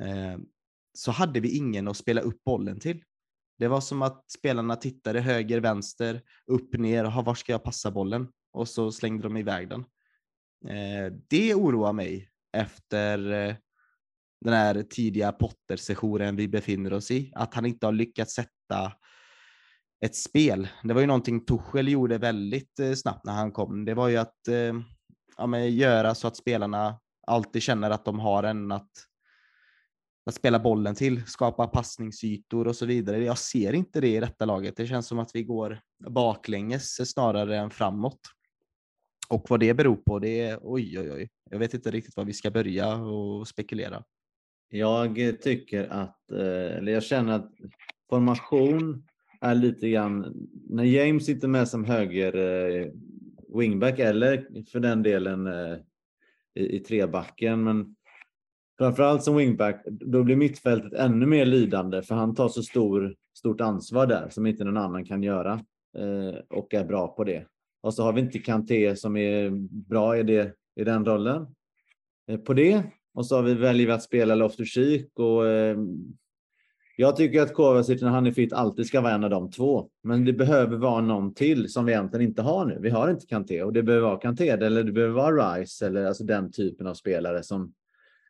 Eh, 0.00 0.38
så 0.92 1.10
hade 1.10 1.40
vi 1.40 1.56
ingen 1.56 1.88
att 1.88 1.96
spela 1.96 2.20
upp 2.20 2.44
bollen 2.44 2.80
till. 2.80 3.02
Det 3.58 3.68
var 3.68 3.80
som 3.80 4.02
att 4.02 4.30
spelarna 4.30 4.76
tittade 4.76 5.20
höger, 5.20 5.60
vänster, 5.60 6.22
upp, 6.46 6.72
ner, 6.72 7.04
och 7.04 7.24
var 7.24 7.34
ska 7.34 7.52
jag 7.52 7.62
passa 7.62 7.90
bollen? 7.90 8.28
Och 8.52 8.68
så 8.68 8.92
slängde 8.92 9.22
de 9.22 9.36
iväg 9.36 9.68
den. 9.68 9.80
Eh, 10.68 11.12
det 11.28 11.54
oroar 11.54 11.92
mig 11.92 12.30
efter 12.52 13.30
eh, 13.30 13.54
den 14.40 14.54
här 14.54 14.82
tidiga 14.82 15.32
Potter-sessionen 15.32 16.36
vi 16.36 16.48
befinner 16.48 16.92
oss 16.92 17.10
i. 17.10 17.32
Att 17.34 17.54
han 17.54 17.66
inte 17.66 17.86
har 17.86 17.92
lyckats 17.92 18.34
sätta 18.34 18.92
ett 20.00 20.16
spel. 20.16 20.68
Det 20.82 20.94
var 20.94 21.00
ju 21.00 21.06
någonting 21.06 21.44
Tuchel 21.44 21.88
gjorde 21.88 22.18
väldigt 22.18 22.80
eh, 22.80 22.92
snabbt 22.92 23.24
när 23.24 23.32
han 23.32 23.52
kom. 23.52 23.84
Det 23.84 23.94
var 23.94 24.08
ju 24.08 24.16
att 24.16 24.48
eh, 24.48 24.74
ja, 25.36 25.46
men 25.46 25.76
göra 25.76 26.14
så 26.14 26.28
att 26.28 26.36
spelarna 26.36 27.00
alltid 27.26 27.62
känner 27.62 27.90
att 27.90 28.04
de 28.04 28.18
har 28.18 28.42
en 28.42 28.72
att, 28.72 28.90
att 30.26 30.34
spela 30.34 30.58
bollen 30.58 30.94
till, 30.94 31.26
skapa 31.26 31.66
passningsytor 31.66 32.68
och 32.68 32.76
så 32.76 32.86
vidare. 32.86 33.24
Jag 33.24 33.38
ser 33.38 33.72
inte 33.72 34.00
det 34.00 34.16
i 34.16 34.20
detta 34.20 34.44
laget. 34.44 34.76
Det 34.76 34.86
känns 34.86 35.06
som 35.06 35.18
att 35.18 35.30
vi 35.34 35.42
går 35.42 35.80
baklänges 36.08 37.10
snarare 37.12 37.58
än 37.58 37.70
framåt. 37.70 38.20
Och 39.28 39.46
vad 39.50 39.60
det 39.60 39.74
beror 39.74 39.96
på, 39.96 40.18
det 40.18 40.40
är 40.40 40.58
oj, 40.62 40.98
oj, 40.98 41.12
oj. 41.12 41.28
Jag 41.50 41.58
vet 41.58 41.74
inte 41.74 41.90
riktigt 41.90 42.16
var 42.16 42.24
vi 42.24 42.32
ska 42.32 42.50
börja 42.50 42.94
och 42.94 43.48
spekulera. 43.48 44.04
Jag 44.70 45.16
tycker 45.42 45.88
att, 45.88 46.30
eh, 46.30 46.76
eller 46.76 46.92
jag 46.92 47.02
känner 47.02 47.32
att 47.32 47.52
formation 48.10 49.04
är 49.40 49.54
lite 49.54 49.88
grann, 49.88 50.48
när 50.68 50.84
James 50.84 51.26
sitter 51.26 51.48
med 51.48 51.68
som 51.68 51.84
höger 51.84 52.36
eh, 52.36 52.86
wingback 53.58 53.98
eller 53.98 54.46
för 54.72 54.80
den 54.80 55.02
delen 55.02 55.46
eh, 55.46 55.76
i, 56.54 56.76
i 56.76 56.80
trebacken, 56.80 57.64
men 57.64 57.96
framförallt 58.78 59.22
som 59.22 59.36
wingback, 59.36 59.84
då 59.86 60.22
blir 60.22 60.36
mittfältet 60.36 60.92
ännu 60.92 61.26
mer 61.26 61.46
lidande 61.46 62.02
för 62.02 62.14
han 62.14 62.34
tar 62.34 62.48
så 62.48 62.62
stor, 62.62 63.16
stort 63.38 63.60
ansvar 63.60 64.06
där 64.06 64.28
som 64.28 64.46
inte 64.46 64.64
någon 64.64 64.76
annan 64.76 65.04
kan 65.04 65.22
göra 65.22 65.64
och 66.48 66.74
är 66.74 66.84
bra 66.84 67.08
på 67.08 67.24
det. 67.24 67.46
Och 67.80 67.94
så 67.94 68.02
har 68.02 68.12
vi 68.12 68.20
inte 68.20 68.38
Kanté 68.38 68.96
som 68.96 69.16
är 69.16 69.50
bra 69.88 70.18
i, 70.18 70.22
det, 70.22 70.54
i 70.76 70.84
den 70.84 71.04
rollen. 71.04 71.46
På 72.46 72.54
det 72.54 72.82
och 73.18 73.26
så 73.26 73.36
har 73.36 73.42
vi 73.42 73.54
väljer 73.54 73.88
att 73.88 74.02
spela 74.02 74.34
Loftus-Cheek 74.34 75.10
och 75.14 75.46
eh, 75.46 75.78
jag 76.96 77.16
tycker 77.16 77.42
att 77.42 77.54
Kovacic 77.54 78.02
när 78.02 78.08
han 78.08 78.26
är 78.26 78.32
fit 78.32 78.52
alltid 78.52 78.86
ska 78.86 79.00
vara 79.00 79.12
en 79.12 79.24
av 79.24 79.30
de 79.30 79.50
två. 79.50 79.90
Men 80.02 80.24
det 80.24 80.32
behöver 80.32 80.76
vara 80.76 81.00
någon 81.00 81.34
till 81.34 81.72
som 81.72 81.84
vi 81.84 81.92
egentligen 81.92 82.28
inte 82.28 82.42
har 82.42 82.64
nu. 82.64 82.78
Vi 82.80 82.90
har 82.90 83.10
inte 83.10 83.26
Kanté 83.26 83.62
och 83.62 83.72
det 83.72 83.82
behöver 83.82 84.06
vara 84.06 84.18
Kanté 84.18 84.48
eller 84.48 84.84
det 84.84 84.92
behöver 84.92 85.14
vara 85.14 85.54
Rice 85.54 85.86
eller 85.86 86.04
alltså 86.04 86.24
den 86.24 86.52
typen 86.52 86.86
av 86.86 86.94
spelare 86.94 87.42
som 87.42 87.72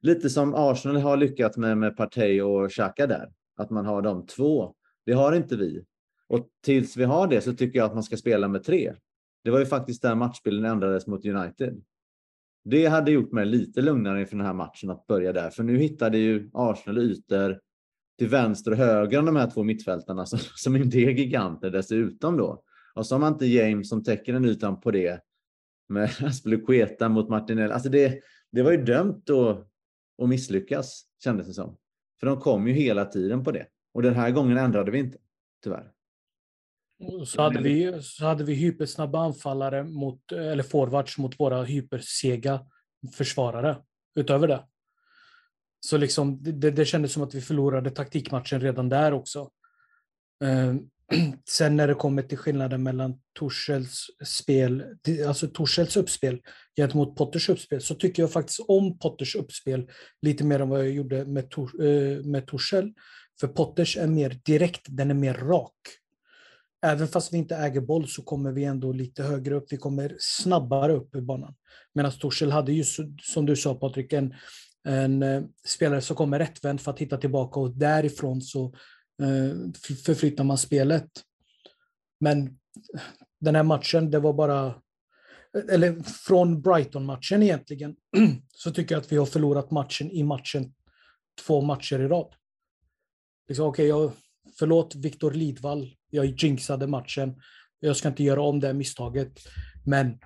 lite 0.01 0.31
som 0.31 0.55
Arsenal 0.55 0.97
har 0.97 1.17
lyckats 1.17 1.57
med 1.57 1.79
med 1.79 1.97
Partey 1.97 2.41
och 2.41 2.71
Xhaka 2.71 3.07
där. 3.07 3.33
att 3.57 3.71
man 3.71 3.87
har 3.87 4.03
de 4.03 4.27
två. 4.27 4.75
Det 5.07 5.13
har 5.13 5.33
inte 5.33 5.57
vi. 5.57 5.85
Och 6.29 6.49
tills 6.65 6.97
vi 6.97 7.05
har 7.05 7.27
det 7.27 7.41
så 7.41 7.55
tycker 7.55 7.79
jag 7.79 7.87
att 7.87 7.95
man 7.95 8.03
ska 8.03 8.17
spela 8.17 8.49
med 8.49 8.65
tre. 8.65 8.95
Det 9.45 9.51
var 9.51 9.59
ju 9.59 9.67
faktiskt 9.67 10.03
där 10.03 10.15
matchbilden 10.15 10.65
ändrades 10.65 11.07
mot 11.07 11.27
United. 11.27 11.83
Det 12.65 12.87
hade 12.87 13.11
gjort 13.11 13.33
mig 13.33 13.47
lite 13.47 13.83
lugnare 13.83 14.21
inför 14.21 14.37
den 14.37 14.47
här 14.47 14.55
matchen 14.55 14.91
att 14.91 15.07
börja 15.07 15.33
där, 15.33 15.51
för 15.51 15.63
nu 15.63 15.79
hittade 15.79 16.19
ju 16.19 16.51
Arsenal 16.53 16.99
ytor 16.99 17.61
till 18.19 18.29
vänster 18.29 18.71
och 18.71 18.77
höger 18.77 19.19
om 19.19 19.27
de 19.27 19.37
här 19.37 19.51
två 19.51 19.63
mittfältarna 19.63 20.27
som, 20.27 20.39
som 20.57 20.77
inte 20.77 20.99
är 20.99 21.11
giganter 21.11 21.71
dessutom 21.71 22.37
då. 22.37 22.63
Och 22.95 23.07
så 23.07 23.15
har 23.15 23.21
man 23.21 23.33
inte 23.33 23.47
James 23.47 23.89
som 23.89 24.05
täcker 24.05 24.33
den 24.33 24.45
ytan 24.45 24.81
på 24.81 24.91
det 24.91 25.21
med 25.89 26.11
Aspelekueta 26.23 27.09
mot 27.09 27.29
Martinelli. 27.29 27.73
Alltså 27.73 27.89
det, 27.89 28.21
det 28.53 28.63
var 28.63 28.73
ju 28.73 28.85
dömt 28.85 29.31
att, 29.31 29.69
att 30.23 30.29
misslyckas 30.29 31.05
kändes 31.25 31.47
det 31.47 31.55
som. 31.55 31.77
För 32.21 32.27
de 32.27 32.41
kom 32.41 32.69
ju 32.69 32.75
hela 32.75 33.05
tiden 33.05 33.45
på 33.45 33.51
det. 33.51 33.67
Och 33.95 34.03
den 34.03 34.15
här 34.15 34.31
gången 34.31 34.59
ändrade 34.59 34.91
vi 34.91 34.99
inte, 34.99 35.19
tyvärr. 35.65 35.93
Så 37.27 37.43
hade 37.43 37.61
vi, 37.61 38.03
så 38.03 38.27
hade 38.27 38.45
vi 38.45 38.55
hypersnabba 38.55 39.19
anfallare 39.25 39.85
mot, 39.85 40.33
eller 40.33 40.63
forwards 40.63 41.19
mot 41.19 41.41
våra 41.41 41.63
hypersega 41.63 42.61
försvarare 43.17 43.77
utöver 44.15 44.49
det. 44.49 44.65
Så 45.81 45.97
liksom, 45.97 46.43
det, 46.43 46.71
det 46.71 46.85
kändes 46.85 47.13
som 47.13 47.23
att 47.23 47.35
vi 47.35 47.41
förlorade 47.41 47.91
taktikmatchen 47.91 48.61
redan 48.61 48.89
där 48.89 49.13
också. 49.13 49.51
Eh, 50.45 50.75
sen 51.49 51.77
när 51.77 51.89
det 51.89 51.95
kommer 51.95 52.23
till 52.23 52.39
skillnaden 52.39 52.83
mellan 52.83 53.21
Torshälls 53.39 54.07
spel, 54.25 54.85
alltså 55.27 55.49
Torshälls 55.49 55.97
uppspel 55.97 56.41
gentemot 56.77 57.17
Potters 57.17 57.49
uppspel, 57.49 57.81
så 57.81 57.95
tycker 57.95 58.23
jag 58.23 58.33
faktiskt 58.33 58.61
om 58.69 58.99
Potters 58.99 59.37
uppspel 59.37 59.91
lite 60.23 60.45
mer 60.45 60.61
än 60.61 60.69
vad 60.69 60.81
jag 60.81 60.91
gjorde 60.91 61.25
med, 61.25 61.51
Tor, 61.51 61.85
eh, 61.85 62.25
med 62.25 62.47
Torshäll. 62.47 62.93
För 63.41 63.49
Potters 63.49 63.97
är 63.97 64.07
mer 64.07 64.41
direkt, 64.45 64.83
den 64.89 65.11
är 65.11 65.15
mer 65.15 65.35
rak. 65.35 65.79
Även 66.83 67.09
fast 67.09 67.33
vi 67.33 67.39
inte 67.39 67.57
äger 67.57 67.81
boll 67.81 68.09
så 68.09 68.23
kommer 68.23 68.53
vi 68.53 68.65
ändå 68.65 68.93
lite 68.93 69.23
högre 69.23 69.55
upp. 69.55 69.67
Vi 69.71 69.77
kommer 69.77 70.17
snabbare 70.19 70.93
upp 70.93 71.15
i 71.15 71.21
banan. 71.21 71.55
Medan 71.95 72.13
Torshäll 72.13 72.53
hade 72.53 72.73
ju, 72.73 72.85
som 73.23 73.47
du 73.47 73.57
sa 73.57 73.75
Patrik, 73.75 74.13
en, 74.13 74.35
en 74.85 75.23
eh, 75.23 75.43
spelare 75.67 76.01
som 76.01 76.17
kommer 76.17 76.39
rättvänd 76.39 76.81
för 76.81 76.91
att 76.91 76.99
hitta 76.99 77.17
tillbaka 77.17 77.61
och 77.61 77.71
därifrån 77.71 78.43
så 78.43 78.65
eh, 79.23 79.73
förflyttar 80.05 80.45
man 80.45 80.59
spelet. 80.59 81.11
Men 82.21 82.59
den 83.41 83.55
här 83.55 83.63
matchen, 83.63 84.11
det 84.11 84.19
var 84.19 84.33
bara... 84.33 84.67
Eh, 84.67 85.75
eller 85.75 86.03
från 86.03 86.63
Brighton-matchen 86.63 87.43
egentligen, 87.43 87.97
så 88.53 88.71
tycker 88.71 88.95
jag 88.95 89.03
att 89.03 89.13
vi 89.13 89.17
har 89.17 89.27
förlorat 89.27 89.71
matchen 89.71 90.11
i 90.11 90.23
matchen 90.23 90.75
två 91.47 91.61
matcher 91.61 92.01
i 92.01 92.09
rad. 92.09 92.35
Liksom, 93.49 93.67
okay, 93.67 93.87
jag, 93.87 94.13
förlåt 94.59 94.95
Viktor 94.95 95.31
Lidvall, 95.31 95.95
jag 96.11 96.27
jinxade 96.27 96.87
matchen. 96.87 97.43
Jag 97.81 97.97
ska 97.97 98.09
inte 98.09 98.25
göra 98.25 98.43
om 98.43 98.61
det 98.61 98.75
misstaget. 98.75 99.33
Men 99.87 100.19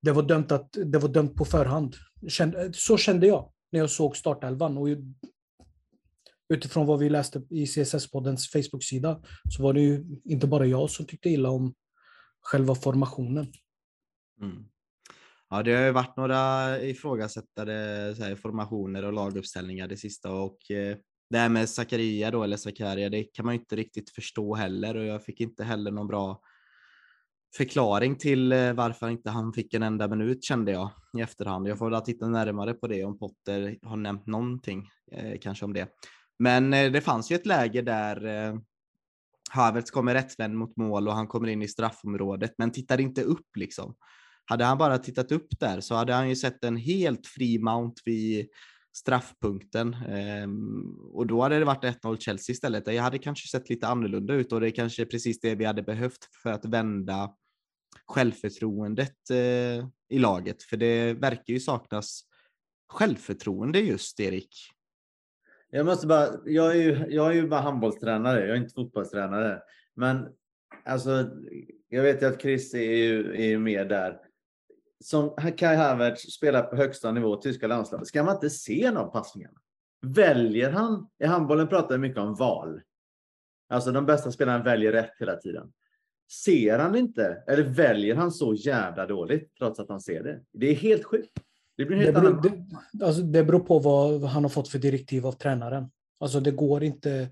det 0.00 0.12
var 0.12 0.22
dömt, 0.22 0.52
att, 0.52 0.72
det 0.72 0.98
var 0.98 1.08
dömt 1.08 1.34
på 1.34 1.44
förhand. 1.44 1.96
Så 2.72 2.96
kände 2.96 3.26
jag 3.26 3.52
när 3.72 3.80
jag 3.80 3.90
såg 3.90 4.16
startelvan. 4.16 4.78
Och 4.78 4.88
utifrån 6.48 6.86
vad 6.86 6.98
vi 6.98 7.08
läste 7.08 7.42
i 7.50 7.64
CSS-poddens 7.64 8.52
Facebook-sida 8.52 9.22
så 9.56 9.62
var 9.62 9.72
det 9.72 9.80
ju 9.80 10.04
inte 10.24 10.46
bara 10.46 10.66
jag 10.66 10.90
som 10.90 11.06
tyckte 11.06 11.28
illa 11.28 11.50
om 11.50 11.74
själva 12.40 12.74
formationen. 12.74 13.52
Mm. 14.40 14.64
Ja, 15.50 15.62
det 15.62 15.74
har 15.74 15.84
ju 15.84 15.92
varit 15.92 16.16
några 16.16 16.80
ifrågasättade 16.82 17.72
här, 18.18 18.36
formationer 18.36 19.04
och 19.04 19.12
laguppställningar 19.12 19.88
det 19.88 19.96
sista 19.96 20.32
och 20.32 20.70
eh, 20.70 20.96
det 21.30 21.38
här 21.38 21.48
med 21.48 21.68
Zakaria 21.68 22.30
då, 22.30 22.42
eller 22.42 22.56
Zakaria, 22.56 23.08
det 23.08 23.24
kan 23.24 23.44
man 23.44 23.54
ju 23.54 23.60
inte 23.60 23.76
riktigt 23.76 24.10
förstå 24.10 24.54
heller 24.54 24.96
och 24.96 25.04
jag 25.04 25.24
fick 25.24 25.40
inte 25.40 25.64
heller 25.64 25.90
någon 25.90 26.06
bra 26.06 26.40
förklaring 27.56 28.16
till 28.16 28.52
eh, 28.52 28.72
varför 28.72 29.08
inte 29.08 29.30
han 29.30 29.52
fick 29.52 29.74
en 29.74 29.82
enda 29.82 30.08
minut 30.08 30.44
kände 30.44 30.72
jag 30.72 30.90
i 31.18 31.20
efterhand. 31.20 31.68
Jag 31.68 31.78
får 31.78 31.90
väl 31.90 32.00
titta 32.00 32.28
närmare 32.28 32.74
på 32.74 32.86
det 32.86 33.04
om 33.04 33.18
Potter 33.18 33.78
har 33.82 33.96
nämnt 33.96 34.26
någonting 34.26 34.88
eh, 35.12 35.38
kanske 35.40 35.64
om 35.64 35.72
det. 35.72 35.88
Men 36.38 36.74
eh, 36.74 36.92
det 36.92 37.00
fanns 37.00 37.30
ju 37.30 37.36
ett 37.36 37.46
läge 37.46 37.82
där 37.82 38.26
eh, 38.26 38.58
Havertz 39.50 39.90
kommer 39.90 40.14
rättvänd 40.14 40.54
mot 40.54 40.76
mål 40.76 41.08
och 41.08 41.14
han 41.14 41.26
kommer 41.26 41.48
in 41.48 41.62
i 41.62 41.68
straffområdet 41.68 42.54
men 42.58 42.72
tittar 42.72 43.00
inte 43.00 43.22
upp 43.22 43.56
liksom. 43.56 43.94
Hade 44.44 44.64
han 44.64 44.78
bara 44.78 44.98
tittat 44.98 45.32
upp 45.32 45.48
där 45.60 45.80
så 45.80 45.94
hade 45.94 46.14
han 46.14 46.28
ju 46.28 46.36
sett 46.36 46.64
en 46.64 46.76
helt 46.76 47.26
fri 47.26 47.58
Mount 47.58 48.02
vid 48.04 48.48
straffpunkten 48.92 49.94
ehm, 50.08 50.94
och 51.12 51.26
då 51.26 51.42
hade 51.42 51.58
det 51.58 51.64
varit 51.64 51.84
1-0 51.84 52.16
Chelsea 52.16 52.52
istället. 52.52 52.84
Det 52.84 52.96
hade 52.96 53.18
kanske 53.18 53.48
sett 53.48 53.70
lite 53.70 53.86
annorlunda 53.86 54.34
ut 54.34 54.52
och 54.52 54.60
det 54.60 54.68
är 54.68 54.70
kanske 54.70 55.06
precis 55.06 55.40
det 55.40 55.54
vi 55.54 55.64
hade 55.64 55.82
behövt 55.82 56.28
för 56.42 56.50
att 56.50 56.64
vända 56.64 57.34
självförtroendet 58.06 59.30
eh, 59.30 59.86
i 60.08 60.18
laget. 60.18 60.62
För 60.62 60.76
det 60.76 61.12
verkar 61.12 61.52
ju 61.52 61.60
saknas 61.60 62.20
självförtroende 62.88 63.80
just, 63.80 64.20
Erik. 64.20 64.50
Jag 65.70 65.86
måste 65.86 66.06
bara, 66.06 66.28
jag 66.46 66.76
är 66.76 66.82
ju, 66.82 67.06
jag 67.08 67.30
är 67.30 67.34
ju 67.34 67.48
bara 67.48 67.60
handbollstränare, 67.60 68.40
jag 68.40 68.50
är 68.50 68.60
inte 68.60 68.74
fotbollstränare. 68.74 69.62
Men 69.94 70.28
alltså, 70.84 71.30
jag 71.88 72.02
vet 72.02 72.22
ju 72.22 72.26
att 72.26 72.42
Chris 72.42 72.74
är 72.74 72.96
ju, 72.96 73.34
är 73.34 73.46
ju 73.46 73.58
med 73.58 73.88
där 73.88 74.27
som 75.04 75.30
Kai 75.56 75.76
Havertz 75.76 76.32
spelar 76.32 76.62
på 76.62 76.76
högsta 76.76 77.12
nivå 77.12 77.38
i 77.38 77.42
tyska 77.42 77.66
landslaget, 77.66 78.08
ska 78.08 78.22
man 78.22 78.34
inte 78.34 78.50
se 78.50 78.90
någon 78.90 79.12
passningarna? 79.12 79.58
Väljer 80.06 80.70
han? 80.70 81.08
I 81.22 81.26
handbollen 81.26 81.68
pratar 81.68 81.94
vi 81.94 81.98
mycket 81.98 82.18
om 82.18 82.34
val. 82.34 82.80
Alltså 83.68 83.92
de 83.92 84.06
bästa 84.06 84.32
spelarna 84.32 84.64
väljer 84.64 84.92
rätt 84.92 85.12
hela 85.18 85.36
tiden. 85.36 85.72
Ser 86.44 86.78
han 86.78 86.96
inte? 86.96 87.42
Eller 87.46 87.62
väljer 87.62 88.14
han 88.14 88.32
så 88.32 88.54
jävla 88.54 89.06
dåligt 89.06 89.54
trots 89.58 89.80
att 89.80 89.88
han 89.88 90.00
ser 90.00 90.22
det? 90.22 90.40
Det 90.52 90.70
är 90.70 90.74
helt 90.74 91.04
sjukt. 91.04 91.32
Det, 91.76 91.84
blir 91.84 91.96
helt 91.96 92.14
det, 92.14 92.20
beror, 92.20 92.42
det, 92.92 93.04
alltså 93.04 93.22
det 93.22 93.44
beror 93.44 93.60
på 93.60 93.78
vad 93.78 94.22
han 94.22 94.42
har 94.44 94.48
fått 94.48 94.68
för 94.68 94.78
direktiv 94.78 95.26
av 95.26 95.32
tränaren. 95.32 95.90
Alltså 96.20 96.40
det 96.40 96.50
går 96.50 96.84
inte... 96.84 97.28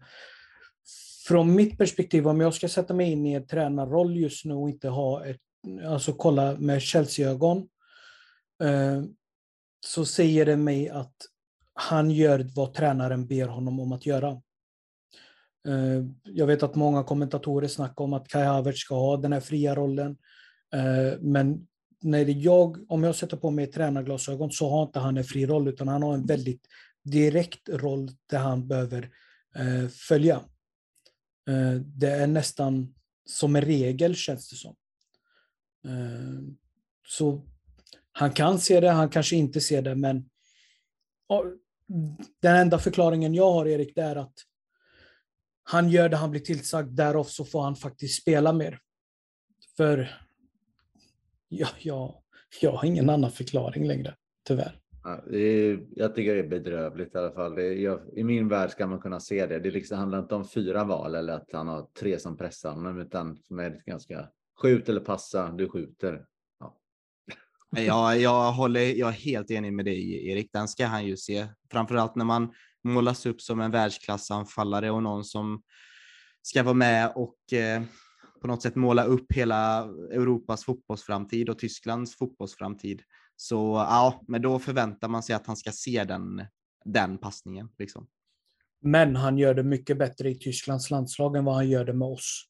Från 1.29 1.55
mitt 1.55 1.79
perspektiv, 1.79 2.29
om 2.29 2.41
jag 2.41 2.55
ska 2.55 2.69
sätta 2.69 2.95
mig 2.95 3.13
in 3.13 3.27
i 3.27 3.33
en 3.33 3.47
tränarroll 3.47 4.17
just 4.17 4.45
nu 4.45 4.55
och 4.55 4.69
inte 4.69 4.89
ha 4.89 5.27
ett 5.27 5.41
alltså 5.87 6.13
kolla 6.13 6.57
med 6.57 6.83
Chelsea-ögon, 6.83 7.69
eh, 8.63 9.03
så 9.87 10.05
säger 10.05 10.47
det 10.47 10.57
mig 10.57 10.89
att 10.89 11.15
han 11.75 12.11
gör 12.11 12.47
vad 12.55 12.75
tränaren 12.75 13.27
ber 13.27 13.47
honom 13.47 13.81
om 13.81 13.93
att 13.93 14.07
göra. 14.07 14.29
Eh, 15.69 16.05
jag 16.23 16.47
vet 16.47 16.63
att 16.63 16.75
många 16.75 17.05
kommentatorer 17.05 17.69
snackar 17.69 18.05
om 18.05 18.13
att 18.13 18.29
Kai 18.29 18.45
Havertz 18.45 18.81
ska 18.81 18.95
ha 18.95 19.17
den 19.17 19.33
här 19.33 19.41
fria 19.41 19.75
rollen. 19.75 20.17
Eh, 20.75 21.21
men 21.21 21.67
när 22.03 22.45
jag, 22.45 22.93
om 22.93 23.05
jag 23.05 23.15
sätter 23.15 23.37
på 23.37 23.51
mig 23.51 23.67
tränarglasögon 23.67 24.51
så 24.51 24.71
har 24.71 24.83
inte 24.83 24.99
han 24.99 25.17
en 25.17 25.25
fri 25.25 25.47
roll 25.47 25.69
utan 25.69 25.89
han 25.89 26.03
har 26.03 26.15
en 26.15 26.27
väldigt 26.27 26.67
direkt 27.05 27.69
roll 27.69 28.11
där 28.27 28.39
han 28.39 28.69
behöver 28.69 29.11
följa. 30.09 30.41
Det 31.85 32.11
är 32.11 32.27
nästan 32.27 32.95
som 33.25 33.57
en 33.57 33.63
regel 33.63 34.15
känns 34.15 34.51
det 34.51 34.57
som. 34.57 34.77
Eh, 35.87 36.41
så 37.07 37.43
han 38.13 38.31
kan 38.31 38.59
se 38.59 38.81
det, 38.81 38.91
han 38.91 39.09
kanske 39.09 39.37
inte 39.37 39.61
ser 39.61 39.83
det, 39.83 39.95
men 39.95 40.29
den 42.43 42.57
enda 42.57 42.79
förklaringen 42.79 43.35
jag 43.35 43.53
har, 43.53 43.67
Erik, 43.67 43.95
det 43.95 44.03
är 44.03 44.17
att 44.17 44.35
han 45.63 45.89
gör 45.89 46.09
det 46.09 46.17
han 46.17 46.31
blir 46.31 46.41
tillsagd, 46.41 46.89
därav 46.89 47.25
så 47.25 47.45
får 47.45 47.63
han 47.63 47.77
faktiskt 47.77 48.23
spela 48.23 48.53
mer. 48.53 48.79
För 49.77 50.09
ja, 51.49 51.69
ja, 51.79 52.23
jag 52.61 52.73
har 52.73 52.87
ingen 52.87 53.11
annan 53.11 53.31
förklaring 53.31 53.87
längre, 53.87 54.15
tyvärr. 54.47 54.81
Ja, 55.05 55.23
är, 55.33 55.87
jag 55.91 56.15
tycker 56.15 56.35
det 56.35 56.41
är 56.41 56.49
bedrövligt 56.49 57.15
i 57.15 57.19
alla 57.19 57.33
fall. 57.33 57.59
Är, 57.59 57.73
jag, 57.73 58.01
I 58.13 58.25
min 58.25 58.49
värld 58.49 58.71
ska 58.71 58.87
man 58.87 59.01
kunna 59.01 59.21
se 59.21 59.47
det. 59.47 59.59
Det 59.59 59.71
liksom 59.71 59.99
handlar 59.99 60.19
inte 60.19 60.35
om 60.35 60.49
fyra 60.49 60.85
val 60.85 61.15
eller 61.15 61.33
att 61.33 61.53
han 61.53 61.69
har 61.69 61.89
tre 62.01 62.19
som 62.19 62.37
pressar 62.37 62.73
honom, 62.73 63.01
utan 63.01 63.37
för 63.37 63.55
mig 63.55 63.67
är 63.67 63.71
det 63.71 63.83
ganska 63.87 64.29
Skjut 64.63 64.89
eller 64.89 65.01
passa, 65.01 65.53
du 65.53 65.69
skjuter. 65.69 66.27
Ja. 66.61 66.77
Jag, 67.71 68.21
jag, 68.21 68.53
håller, 68.53 68.81
jag 68.81 69.09
är 69.09 69.13
helt 69.13 69.51
enig 69.51 69.73
med 69.73 69.85
dig 69.85 70.29
Erik, 70.29 70.51
den 70.53 70.69
ska 70.69 70.87
han 70.87 71.07
ju 71.07 71.17
se. 71.17 71.47
Framförallt 71.71 72.17
när 72.17 72.25
man 72.25 72.53
målas 72.85 73.27
upp 73.27 73.41
som 73.41 73.61
en 73.61 73.71
världsklassanfallare 73.71 74.91
och 74.91 75.03
någon 75.03 75.25
som 75.25 75.63
ska 76.43 76.63
vara 76.63 76.75
med 76.75 77.13
och 77.15 77.53
eh, 77.53 77.83
på 78.41 78.47
något 78.47 78.63
sätt 78.63 78.75
måla 78.75 79.05
upp 79.05 79.33
hela 79.33 79.85
Europas 80.13 80.65
fotbollsframtid 80.65 81.49
och 81.49 81.59
Tysklands 81.59 82.17
fotbollsframtid. 82.17 83.03
Så 83.37 83.57
ja, 83.89 84.25
men 84.29 84.43
då 84.43 84.59
förväntar 84.59 85.09
man 85.09 85.23
sig 85.23 85.35
att 85.35 85.47
han 85.47 85.57
ska 85.57 85.73
se 85.73 86.05
den, 86.05 86.43
den 86.85 87.19
passningen. 87.19 87.69
Liksom. 87.79 88.07
Men 88.81 89.17
han 89.17 89.39
gör 89.39 89.55
det 89.55 89.63
mycket 89.63 89.99
bättre 89.99 90.31
i 90.31 90.35
Tysklands 90.35 90.91
landslag 90.91 91.37
än 91.37 91.45
vad 91.45 91.55
han 91.55 91.69
gör 91.69 91.85
det 91.85 91.93
med 91.93 92.09
oss. 92.09 92.45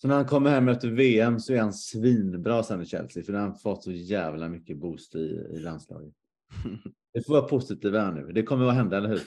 Så 0.00 0.08
när 0.08 0.14
han 0.14 0.26
kommer 0.26 0.50
hem 0.50 0.68
efter 0.68 0.88
VM 0.88 1.40
så 1.40 1.52
är 1.52 1.60
han 1.60 1.72
svinbra 1.72 2.62
sen 2.62 2.82
i 2.82 2.86
Chelsea, 2.86 3.22
för 3.22 3.32
han 3.32 3.50
har 3.50 3.58
fått 3.58 3.84
så 3.84 3.92
jävla 3.92 4.48
mycket 4.48 4.78
boost 4.78 5.14
i, 5.14 5.46
i 5.54 5.58
landslaget. 5.58 6.14
Det 7.12 7.26
får 7.26 7.32
vara 7.32 7.48
positivt 7.48 7.94
här 7.94 8.12
nu. 8.12 8.32
Det 8.32 8.42
kommer 8.42 8.66
att 8.66 8.74
hända, 8.74 8.96
eller 8.96 9.08
hur? 9.08 9.22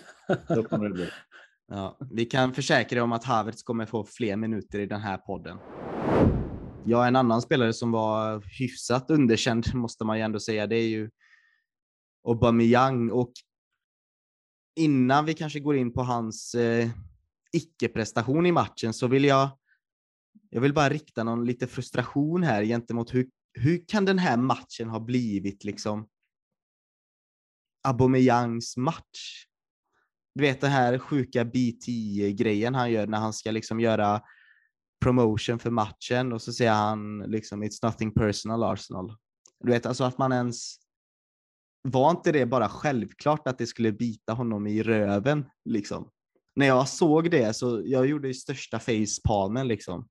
Då 0.55 0.63
kommer 0.63 0.89
det 0.89 0.93
bli. 0.93 1.09
Ja, 1.67 1.97
vi 2.11 2.25
kan 2.25 2.53
försäkra 2.53 3.03
om 3.03 3.11
att 3.11 3.23
Havertz 3.23 3.63
kommer 3.63 3.85
få 3.85 4.03
fler 4.03 4.35
minuter 4.35 4.79
i 4.79 4.85
den 4.85 5.01
här 5.01 5.17
podden. 5.17 5.57
Ja, 6.85 7.07
en 7.07 7.15
annan 7.15 7.41
spelare 7.41 7.73
som 7.73 7.91
var 7.91 8.43
hyfsat 8.59 9.09
underkänd 9.09 9.75
måste 9.75 10.05
man 10.05 10.17
ju 10.17 10.23
ändå 10.23 10.39
säga, 10.39 10.67
det 10.67 10.75
är 10.75 10.87
ju 10.87 11.09
Aubameyang 12.27 13.11
och 13.11 13.31
innan 14.75 15.25
vi 15.25 15.33
kanske 15.33 15.59
går 15.59 15.75
in 15.75 15.93
på 15.93 16.01
hans 16.01 16.55
eh, 16.55 16.89
icke-prestation 17.51 18.45
i 18.45 18.51
matchen 18.51 18.93
så 18.93 19.07
vill 19.07 19.25
jag 19.25 19.49
jag 20.49 20.61
vill 20.61 20.73
bara 20.73 20.89
rikta 20.89 21.23
någon 21.23 21.45
lite 21.45 21.67
frustration 21.67 22.43
här 22.43 22.63
gentemot 22.63 23.13
hur, 23.13 23.29
hur 23.53 23.85
kan 23.87 24.05
den 24.05 24.19
här 24.19 24.37
matchen 24.37 24.89
ha 24.89 24.99
blivit 24.99 25.63
liksom 25.63 26.07
Aubameyangs 27.87 28.77
match? 28.77 29.45
Du 30.35 30.41
vet 30.41 30.61
den 30.61 30.71
här 30.71 30.97
sjuka 30.97 31.45
B-10-grejen 31.45 32.75
han 32.75 32.91
gör 32.91 33.07
när 33.07 33.17
han 33.17 33.33
ska 33.33 33.51
liksom 33.51 33.79
göra 33.79 34.21
promotion 35.03 35.59
för 35.59 35.69
matchen 35.69 36.33
och 36.33 36.41
så 36.41 36.53
säger 36.53 36.73
han 36.73 37.19
liksom 37.19 37.63
it's 37.63 37.79
nothing 37.83 38.13
personal 38.13 38.63
Arsenal. 38.63 39.15
Du 39.59 39.71
vet 39.71 39.85
alltså 39.85 40.03
att 40.03 40.17
man 40.17 40.31
ens 40.31 40.75
var 41.81 42.11
inte 42.11 42.31
det 42.31 42.45
bara 42.45 42.69
självklart 42.69 43.47
att 43.47 43.57
det 43.57 43.67
skulle 43.67 43.91
bita 43.91 44.33
honom 44.33 44.67
i 44.67 44.83
röven 44.83 45.45
liksom? 45.65 46.09
När 46.55 46.65
jag 46.65 46.89
såg 46.89 47.31
det 47.31 47.55
så 47.55 47.81
jag 47.85 48.07
gjorde 48.07 48.27
ju 48.27 48.33
största 48.33 48.79
facepalmen 48.79 49.67
liksom. 49.67 50.07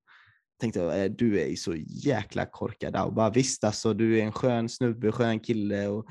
Tänkte 0.59 0.79
jag, 0.79 1.03
äh, 1.03 1.11
du 1.11 1.39
är 1.41 1.47
ju 1.47 1.55
så 1.55 1.75
jäkla 1.87 2.45
korkad 2.45 2.95
och 2.95 3.13
bara 3.13 3.29
visst 3.29 3.63
alltså 3.63 3.93
du 3.93 4.19
är 4.19 4.23
en 4.23 4.31
skön 4.31 4.69
snubbe, 4.69 5.11
skön 5.11 5.39
kille 5.39 5.87
och 5.87 6.05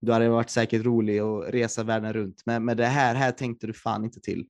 du 0.00 0.12
hade 0.12 0.28
varit 0.28 0.50
säkert 0.50 0.84
rolig 0.84 1.18
att 1.18 1.54
resa 1.54 1.82
världen 1.82 2.12
runt. 2.12 2.42
Men 2.46 2.64
men 2.64 2.76
det 2.76 2.86
här, 2.86 3.14
här 3.14 3.32
tänkte 3.32 3.66
du 3.66 3.72
fan 3.72 4.04
inte 4.04 4.20
till. 4.20 4.46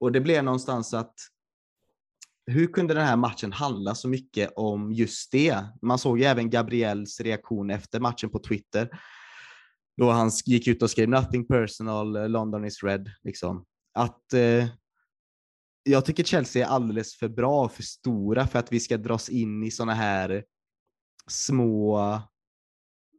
Och 0.00 0.12
det 0.12 0.20
blev 0.20 0.44
någonstans 0.44 0.94
att 0.94 1.14
hur 2.46 2.66
kunde 2.66 2.94
den 2.94 3.06
här 3.06 3.16
matchen 3.16 3.52
handla 3.52 3.94
så 3.94 4.08
mycket 4.08 4.52
om 4.56 4.92
just 4.92 5.32
det? 5.32 5.64
Man 5.82 5.98
såg 5.98 6.18
ju 6.18 6.24
även 6.24 6.50
Gabriels 6.50 7.20
reaktion 7.20 7.70
efter 7.70 8.00
matchen 8.00 8.30
på 8.30 8.38
Twitter. 8.38 8.90
Då 9.96 10.10
han 10.10 10.30
gick 10.46 10.68
ut 10.68 10.82
och 10.82 10.90
skrev 10.90 11.08
“Nothing 11.08 11.46
personal, 11.46 12.30
London 12.30 12.64
is 12.64 12.82
red”. 12.82 13.10
Liksom. 13.22 13.64
Att 13.94 14.32
eh, 14.32 14.66
jag 15.82 16.04
tycker 16.04 16.24
Chelsea 16.24 16.66
är 16.66 16.70
alldeles 16.70 17.14
för 17.16 17.28
bra 17.28 17.64
och 17.64 17.72
för 17.72 17.82
stora 17.82 18.46
för 18.46 18.58
att 18.58 18.72
vi 18.72 18.80
ska 18.80 18.96
dras 18.96 19.28
in 19.28 19.62
i 19.62 19.70
sådana 19.70 19.94
här 19.94 20.44
små 21.26 21.98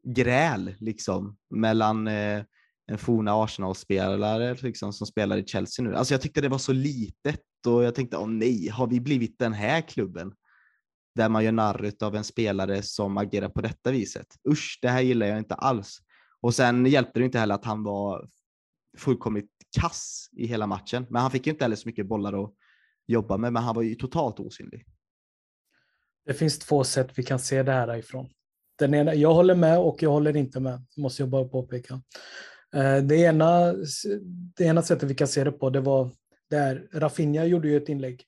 gräl 0.04 0.76
liksom 0.80 1.38
mellan 1.50 2.08
eh, 2.08 2.43
en 2.91 2.97
forna 2.97 3.43
Arsenal-spelare 3.43 4.56
liksom, 4.62 4.93
som 4.93 5.08
spelar 5.08 5.38
i 5.38 5.45
Chelsea 5.45 5.86
nu. 5.86 5.95
Alltså 5.95 6.13
jag 6.13 6.21
tyckte 6.21 6.41
det 6.41 6.50
var 6.50 6.58
så 6.58 6.74
litet 6.74 7.41
och 7.67 7.84
jag 7.84 7.95
tänkte, 7.95 8.17
åh 8.17 8.28
nej, 8.28 8.67
har 8.67 8.88
vi 8.88 9.00
blivit 9.00 9.39
den 9.39 9.54
här 9.54 9.82
klubben? 9.82 10.34
Där 11.15 11.30
man 11.30 11.43
gör 11.43 11.52
narr 11.52 11.91
av 12.04 12.15
en 12.15 12.24
spelare 12.24 12.82
som 12.84 13.17
agerar 13.17 13.50
på 13.50 13.62
detta 13.62 13.91
viset. 13.91 14.28
Usch, 14.50 14.80
det 14.82 14.89
här 14.89 15.02
gillar 15.02 15.28
jag 15.28 15.38
inte 15.38 15.56
alls. 15.56 15.97
Och 16.41 16.56
sen 16.56 16.86
hjälpte 16.86 17.19
det 17.19 17.26
inte 17.26 17.39
heller 17.39 17.56
att 17.56 17.65
han 17.65 17.84
var 17.84 18.30
fullkomligt 18.97 19.51
kass 19.80 20.30
i 20.32 20.48
hela 20.48 20.68
matchen. 20.68 21.06
Men 21.10 21.22
han 21.22 21.32
fick 21.32 21.48
ju 21.48 21.52
inte 21.52 21.64
heller 21.64 21.76
så 21.76 21.90
mycket 21.90 22.08
bollar 22.08 22.44
att 22.44 22.54
jobba 23.08 23.38
med, 23.38 23.54
men 23.54 23.64
han 23.64 23.76
var 23.76 23.82
ju 23.82 23.96
totalt 23.96 24.40
osynlig. 24.40 24.86
Det 26.26 26.34
finns 26.34 26.60
två 26.60 26.84
sätt 26.84 27.10
vi 27.16 27.24
kan 27.24 27.40
se 27.40 27.64
det 27.64 27.72
här 27.72 27.98
ifrån. 27.98 28.30
Den 28.80 28.94
ena, 28.94 29.14
jag 29.14 29.34
håller 29.34 29.56
med 29.56 29.80
och 29.80 30.04
jag 30.04 30.10
håller 30.10 30.36
inte 30.36 30.60
med, 30.60 30.86
måste 30.98 31.22
jag 31.22 31.30
bara 31.30 31.46
påpeka. 31.46 32.02
Eh, 32.76 32.98
det 32.98 33.16
ena, 33.16 33.74
det 34.56 34.64
ena 34.64 34.82
sättet 34.82 35.10
vi 35.10 35.16
kan 35.16 35.28
se 35.28 35.44
det 35.44 35.52
på, 35.52 35.70
det 35.70 35.82
var 35.82 36.12
där 36.50 36.88
Rafinha 36.94 37.46
gjorde 37.46 37.68
ju 37.68 37.78
ett 37.78 37.90
inlägg 37.90 38.24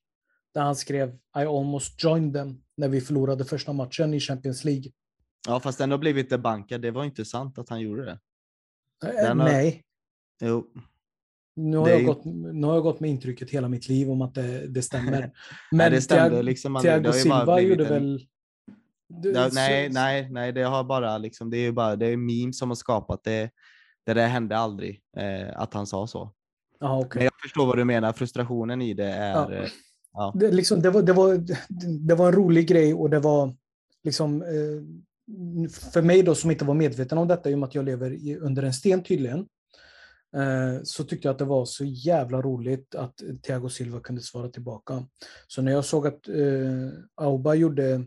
där 0.53 0.61
han 0.61 0.75
skrev 0.75 1.09
I 1.13 1.39
almost 1.39 2.03
joined 2.03 2.33
them 2.33 2.63
när 2.77 2.87
vi 2.87 3.01
förlorade 3.01 3.45
första 3.45 3.73
matchen 3.73 4.13
i 4.13 4.19
Champions 4.19 4.63
League. 4.63 4.91
Ja, 5.47 5.59
fast 5.59 5.77
den 5.77 5.91
har 5.91 5.97
blivit 5.97 6.29
debankad. 6.29 6.81
Det 6.81 6.91
var 6.91 7.03
inte 7.03 7.25
sant 7.25 7.57
att 7.57 7.69
han 7.69 7.81
gjorde 7.81 8.05
det. 8.05 8.19
Eh, 9.05 9.27
har... 9.27 9.35
Nej. 9.35 9.83
Jo. 10.41 10.67
Nu 11.55 11.77
har, 11.77 11.89
jag 11.89 11.99
ju... 11.99 12.05
gått, 12.05 12.25
nu 12.25 12.67
har 12.67 12.73
jag 12.73 12.83
gått 12.83 12.99
med 12.99 13.09
intrycket 13.09 13.49
hela 13.49 13.69
mitt 13.69 13.89
liv 13.89 14.11
om 14.11 14.21
att 14.21 14.35
det, 14.35 14.67
det 14.67 14.81
stämmer. 14.81 15.31
Men 15.71 15.91
det 15.91 16.01
stämde, 16.01 16.43
liksom, 16.43 16.79
Thiago 16.81 17.11
Silva 17.11 17.61
gjorde 17.61 17.85
en... 17.85 17.93
väl 17.93 18.27
det, 19.21 19.53
nej, 19.53 19.89
nej, 19.89 20.27
nej, 20.31 20.51
det 20.51 20.61
har 20.61 20.83
bara 20.83 21.17
liksom, 21.17 21.49
det 21.49 21.57
är 21.57 21.61
ju 21.61 21.71
bara, 21.71 21.95
det 21.95 22.05
är 22.05 22.17
meme 22.17 22.53
som 22.53 22.69
har 22.69 22.75
skapat 22.75 23.23
det. 23.23 23.49
Det 24.05 24.13
där 24.13 24.27
hände 24.27 24.57
aldrig, 24.57 25.01
eh, 25.17 25.61
att 25.61 25.73
han 25.73 25.87
sa 25.87 26.07
så. 26.07 26.33
Aha, 26.81 26.99
okay. 26.99 27.19
Men 27.19 27.23
jag 27.23 27.41
förstår 27.41 27.65
vad 27.65 27.77
du 27.77 27.85
menar, 27.85 28.13
frustrationen 28.13 28.81
i 28.81 28.93
det 28.93 29.09
är... 29.09 29.33
Ja. 29.33 29.53
Eh, 29.53 29.69
ja. 30.13 30.33
Det, 30.35 30.51
liksom, 30.51 30.81
det, 30.81 30.89
var, 30.89 31.01
det, 31.01 31.13
var, 31.13 31.45
det 32.07 32.15
var 32.15 32.27
en 32.27 32.33
rolig 32.33 32.67
grej 32.67 32.93
och 32.93 33.09
det 33.09 33.19
var 33.19 33.55
liksom... 34.03 34.41
Eh, 34.41 34.83
för 35.91 36.01
mig 36.01 36.23
då 36.23 36.35
som 36.35 36.51
inte 36.51 36.65
var 36.65 36.73
medveten 36.73 37.17
om 37.17 37.27
detta, 37.27 37.49
i 37.49 37.53
och 37.53 37.59
med 37.59 37.67
att 37.67 37.75
jag 37.75 37.85
lever 37.85 38.11
i, 38.11 38.37
under 38.37 38.63
en 38.63 38.73
sten 38.73 39.03
tydligen, 39.03 39.45
Eh, 40.35 40.83
så 40.83 41.03
tyckte 41.03 41.27
jag 41.27 41.33
att 41.33 41.39
det 41.39 41.45
var 41.45 41.65
så 41.65 41.85
jävla 41.85 42.41
roligt 42.41 42.95
att 42.95 43.21
Thiago 43.43 43.69
Silva 43.69 43.99
kunde 43.99 44.21
svara 44.21 44.49
tillbaka. 44.49 45.07
Så 45.47 45.61
när 45.61 45.71
jag 45.71 45.85
såg 45.85 46.07
att 46.07 46.27
eh, 46.27 46.89
Auba 47.15 47.53
gjorde 47.53 48.05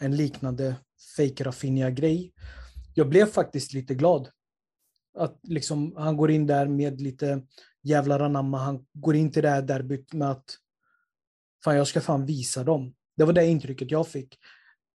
en 0.00 0.16
liknande 0.16 0.76
fake 1.16 1.44
Rafinha-grej. 1.44 2.32
Jag 2.94 3.08
blev 3.08 3.26
faktiskt 3.26 3.72
lite 3.72 3.94
glad. 3.94 4.28
Att 5.18 5.38
liksom, 5.42 5.94
han 5.96 6.16
går 6.16 6.30
in 6.30 6.46
där 6.46 6.68
med 6.68 7.00
lite 7.00 7.42
jävlar 7.82 8.20
anamma. 8.20 8.58
Han 8.58 8.86
går 8.92 9.16
in 9.16 9.32
till 9.32 9.42
det 9.42 9.50
här 9.50 9.62
derbyt 9.62 10.12
med 10.12 10.30
att 10.30 10.58
fan, 11.64 11.76
jag 11.76 11.86
ska 11.86 12.00
fan 12.00 12.26
visa 12.26 12.64
dem. 12.64 12.94
Det 13.16 13.24
var 13.24 13.32
det 13.32 13.46
intrycket 13.46 13.90
jag 13.90 14.08
fick. 14.08 14.38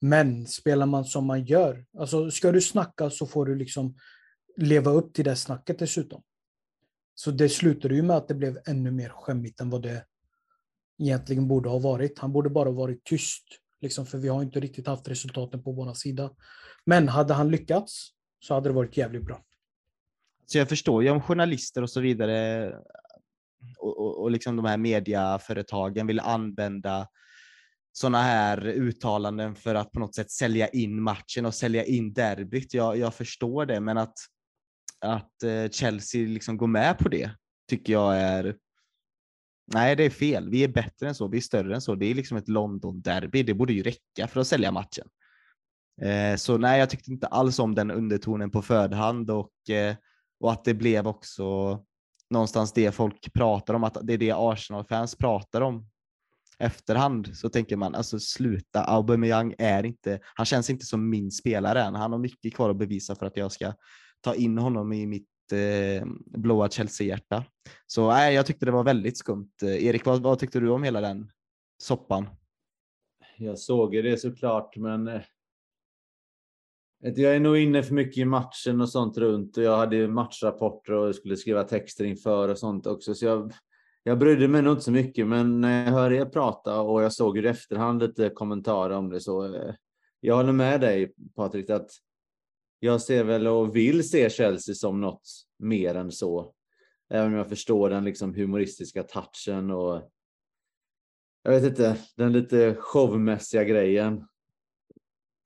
Men 0.01 0.47
spelar 0.47 0.87
man 0.87 1.05
som 1.05 1.27
man 1.27 1.45
gör, 1.45 1.85
alltså 1.99 2.31
ska 2.31 2.53
du 2.53 2.61
snacka 2.61 3.11
så 3.11 3.27
får 3.27 3.47
du 3.47 3.55
liksom 3.55 3.97
leva 4.57 4.91
upp 4.91 5.15
till 5.15 5.25
det 5.25 5.37
snacket 5.37 5.79
dessutom. 5.79 6.23
Så 7.19 7.31
det 7.31 7.49
slutade 7.49 7.95
ju 7.95 8.03
med 8.03 8.17
att 8.17 8.29
det 8.29 8.35
blev 8.35 8.59
ännu 8.67 8.91
mer 8.91 9.09
skämmigt 9.09 9.61
än 9.61 9.71
vad 9.71 9.83
det 9.83 10.05
egentligen 10.99 11.49
borde 11.49 11.69
ha 11.69 11.79
varit. 11.79 12.19
Han 12.19 12.33
borde 12.33 12.51
bara 12.51 12.71
varit 12.71 13.05
tyst 13.05 13.45
Liksom, 13.81 14.07
för 14.07 14.19
vi 14.19 14.29
har 14.29 14.43
inte 14.43 14.61
riktigt 14.61 14.87
haft 14.87 15.09
resultaten 15.09 15.63
på 15.63 15.73
vår 15.73 15.95
sida. 15.95 16.31
Men 16.85 17.09
hade 17.09 17.35
han 17.35 17.51
lyckats 17.51 18.11
så 18.41 18.55
hade 18.55 18.69
det 18.69 18.73
varit 18.73 18.97
jävligt 18.97 19.25
bra. 19.25 19.45
Så 20.47 20.59
jag 20.59 20.69
förstår 20.69 21.03
ju 21.03 21.11
om 21.11 21.23
journalister 21.23 21.83
och 21.83 21.91
så 21.91 22.01
vidare 22.01 22.69
och, 23.79 23.99
och, 23.99 24.23
och 24.23 24.31
liksom 24.31 24.57
de 24.57 24.65
här 24.65 24.77
mediaföretagen 24.77 26.07
vill 26.07 26.21
använda 26.21 27.09
sådana 27.93 28.23
här 28.23 28.67
uttalanden 28.67 29.55
för 29.55 29.75
att 29.75 29.93
på 29.93 30.01
något 30.01 30.15
sätt 30.15 30.31
sälja 30.31 30.69
in 30.69 31.03
matchen 31.03 31.47
och 31.47 31.55
sälja 31.55 31.85
in 31.85 32.13
derbyt. 32.13 32.75
Jag, 32.75 32.97
jag 32.97 33.15
förstår 33.15 33.67
det, 33.67 33.81
men 33.81 33.99
att, 33.99 34.15
att 35.01 35.43
eh, 35.43 35.71
Chelsea 35.71 36.29
liksom 36.29 36.57
går 36.57 36.67
med 36.67 36.99
på 36.99 37.09
det 37.09 37.31
tycker 37.69 37.93
jag 37.93 38.17
är 38.17 38.57
Nej, 39.73 39.97
det 39.97 40.05
är 40.05 40.11
fel. 40.11 40.51
Vi 40.51 40.65
är 40.65 40.69
bättre 40.69 41.09
än 41.09 41.15
så. 41.15 41.29
Vi 41.29 41.37
är 41.37 41.43
större 41.43 41.75
än 41.75 41.81
så. 41.81 41.95
Det 41.95 42.07
är 42.07 42.15
liksom 42.15 42.37
ett 42.37 42.49
London-derby. 42.49 43.43
Det 43.43 43.55
borde 43.55 43.73
ju 43.73 43.83
räcka 43.83 44.29
för 44.29 44.41
att 44.41 44.47
sälja 44.47 44.73
matchen. 44.73 45.09
Eh, 46.03 46.37
så 46.37 46.59
nej, 46.59 46.79
jag 46.79 46.91
tyckte 46.91 47.11
inte 47.11 47.27
alls 47.27 47.59
om 47.59 47.75
den 47.75 47.91
undertonen 47.91 48.51
på 48.51 48.63
förhand 48.63 49.31
och, 49.31 49.71
eh, 49.71 49.97
och 50.41 50.53
att 50.53 50.65
det 50.65 50.75
blev 50.75 51.07
också 51.07 51.79
någonstans 52.31 52.73
det 52.73 52.93
folk 52.93 53.33
pratar 53.33 53.75
om, 53.75 53.85
att 53.85 53.99
det 54.03 54.13
är 54.13 54.19
det 54.19 54.33
Arsenal-fans 54.33 55.17
pratar 55.17 55.61
om 55.61 55.89
efterhand 56.59 57.37
så 57.37 57.49
tänker 57.49 57.77
man 57.77 57.95
alltså 57.95 58.21
sluta, 58.21 58.85
Aubameyang 58.85 59.55
är 59.59 59.87
inte, 59.87 60.21
han 60.35 60.47
känns 60.47 60.71
inte 60.71 60.85
som 60.85 61.11
min 61.11 61.31
spelare 61.31 61.83
än. 61.83 61.95
Han 61.95 62.13
har 62.13 62.19
mycket 62.19 62.55
kvar 62.55 62.71
att 62.71 62.79
bevisa 62.79 63.15
för 63.15 63.27
att 63.27 63.37
jag 63.37 63.53
ska 63.53 63.73
ta 64.21 64.35
in 64.35 64.59
honom 64.59 64.93
i 64.93 65.07
mitt 65.07 65.29
eh, 65.53 66.07
blåa 66.27 66.69
Chelsea-hjärta. 66.69 67.45
Så 67.87 68.09
nej, 68.09 68.35
jag 68.35 68.47
tyckte 68.47 68.67
det 68.67 68.73
var 68.73 68.85
väldigt 68.85 69.19
skumt. 69.19 69.51
Eh, 69.63 69.87
Erik, 69.87 70.07
vad, 70.07 70.23
vad 70.23 70.39
tyckte 70.39 70.61
du 70.61 70.69
om 70.71 70.83
hela 70.83 71.01
den 71.01 71.31
soppan? 71.83 72.27
Jag 73.37 73.59
såg 73.59 73.93
det 73.93 74.21
såklart, 74.21 74.77
men 74.77 75.09
eh, 75.09 75.23
jag 77.01 77.37
är 77.37 77.41
nog 77.41 77.59
inne 77.59 77.83
för 77.83 77.95
mycket 77.95 78.19
i 78.19 78.25
matchen 78.25 78.81
och 78.81 78.89
sånt 78.89 79.19
runt 79.19 79.57
och 79.57 79.63
jag 79.63 79.77
hade 79.77 80.09
matchrapporter 80.09 80.93
och 80.93 81.15
skulle 81.15 81.37
skriva 81.37 81.65
texter 81.65 82.05
inför 82.05 82.49
och 82.49 82.59
sånt 82.59 82.87
också. 82.87 83.15
Så 83.15 83.25
jag, 83.25 83.53
jag 84.03 84.19
brydde 84.19 84.49
mig 84.49 84.63
nog 84.63 84.73
inte 84.73 84.85
så 84.85 84.93
mycket, 84.93 85.27
men 85.27 85.61
när 85.61 85.85
jag 85.85 85.93
hörde 85.93 86.17
er 86.17 86.25
prata 86.25 86.81
och 86.81 87.03
jag 87.03 87.13
såg 87.13 87.39
i 87.39 87.47
efterhand 87.47 88.03
lite 88.03 88.31
kommentarer 88.31 88.97
om 88.97 89.11
det 89.11 89.21
så 89.21 89.55
eh, 89.55 89.75
jag 90.21 90.37
håller 90.37 90.53
med 90.53 90.81
dig 90.81 91.13
Patrik 91.37 91.71
att 91.71 91.91
jag 92.81 93.03
ser 93.03 93.25
väl 93.25 93.47
och 93.47 93.77
vill 93.77 94.09
se 94.09 94.31
Chelsea 94.31 94.75
som 94.75 95.01
något 95.01 95.29
mer 95.59 95.95
än 95.95 96.13
så. 96.13 96.55
Även 97.11 97.27
om 97.27 97.35
jag 97.35 97.49
förstår 97.49 97.91
den 97.91 98.05
liksom 98.05 98.35
humoristiska 98.35 99.03
touchen 99.03 99.71
och 99.71 100.11
jag 101.43 101.53
vet 101.53 101.65
inte, 101.65 101.97
den 102.17 102.33
lite 102.33 102.75
showmässiga 102.75 103.65
grejen. 103.65 104.27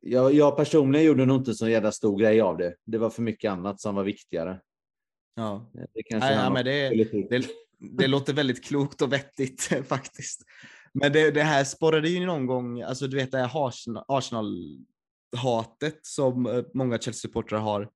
jag, 0.01 0.35
jag 0.35 0.57
personligen 0.57 1.07
gjorde 1.07 1.27
nog 1.27 1.41
inte 1.41 1.55
så 1.55 1.69
jävla 1.69 1.93
stor 1.93 2.19
grej 2.19 2.41
av 2.41 2.57
det. 2.59 2.75
Det 2.85 2.99
var 2.99 3.11
för 3.11 3.23
mycket 3.23 3.53
annat 3.53 3.81
som 3.81 3.95
var 3.95 4.05
viktigare. 4.05 4.61
Ja. 5.35 5.71
Det, 5.95 6.03
kanske 6.03 6.33
ja, 6.33 6.51
men 6.51 6.65
det, 6.65 6.89
det, 7.31 7.47
det 7.79 8.07
låter 8.07 8.33
väldigt 8.33 8.65
klokt 8.65 9.03
och 9.03 9.13
vettigt 9.13 9.63
faktiskt. 9.87 10.43
Men 10.93 11.13
det, 11.13 11.31
det 11.31 11.43
här 11.43 11.65
sporrade 11.65 12.09
ju 12.09 12.27
någon 12.27 12.47
gång, 12.47 12.83
alltså 12.83 13.07
du 13.07 13.17
vet 13.17 13.31
det 13.31 13.39
här 13.39 13.49
Arsenal- 14.09 14.85
Arsenal-hatet 15.37 15.99
som 16.03 16.47
eh, 16.47 16.65
många 16.75 16.99
Chelsea-supportrar 16.99 17.59
har. 17.59 17.89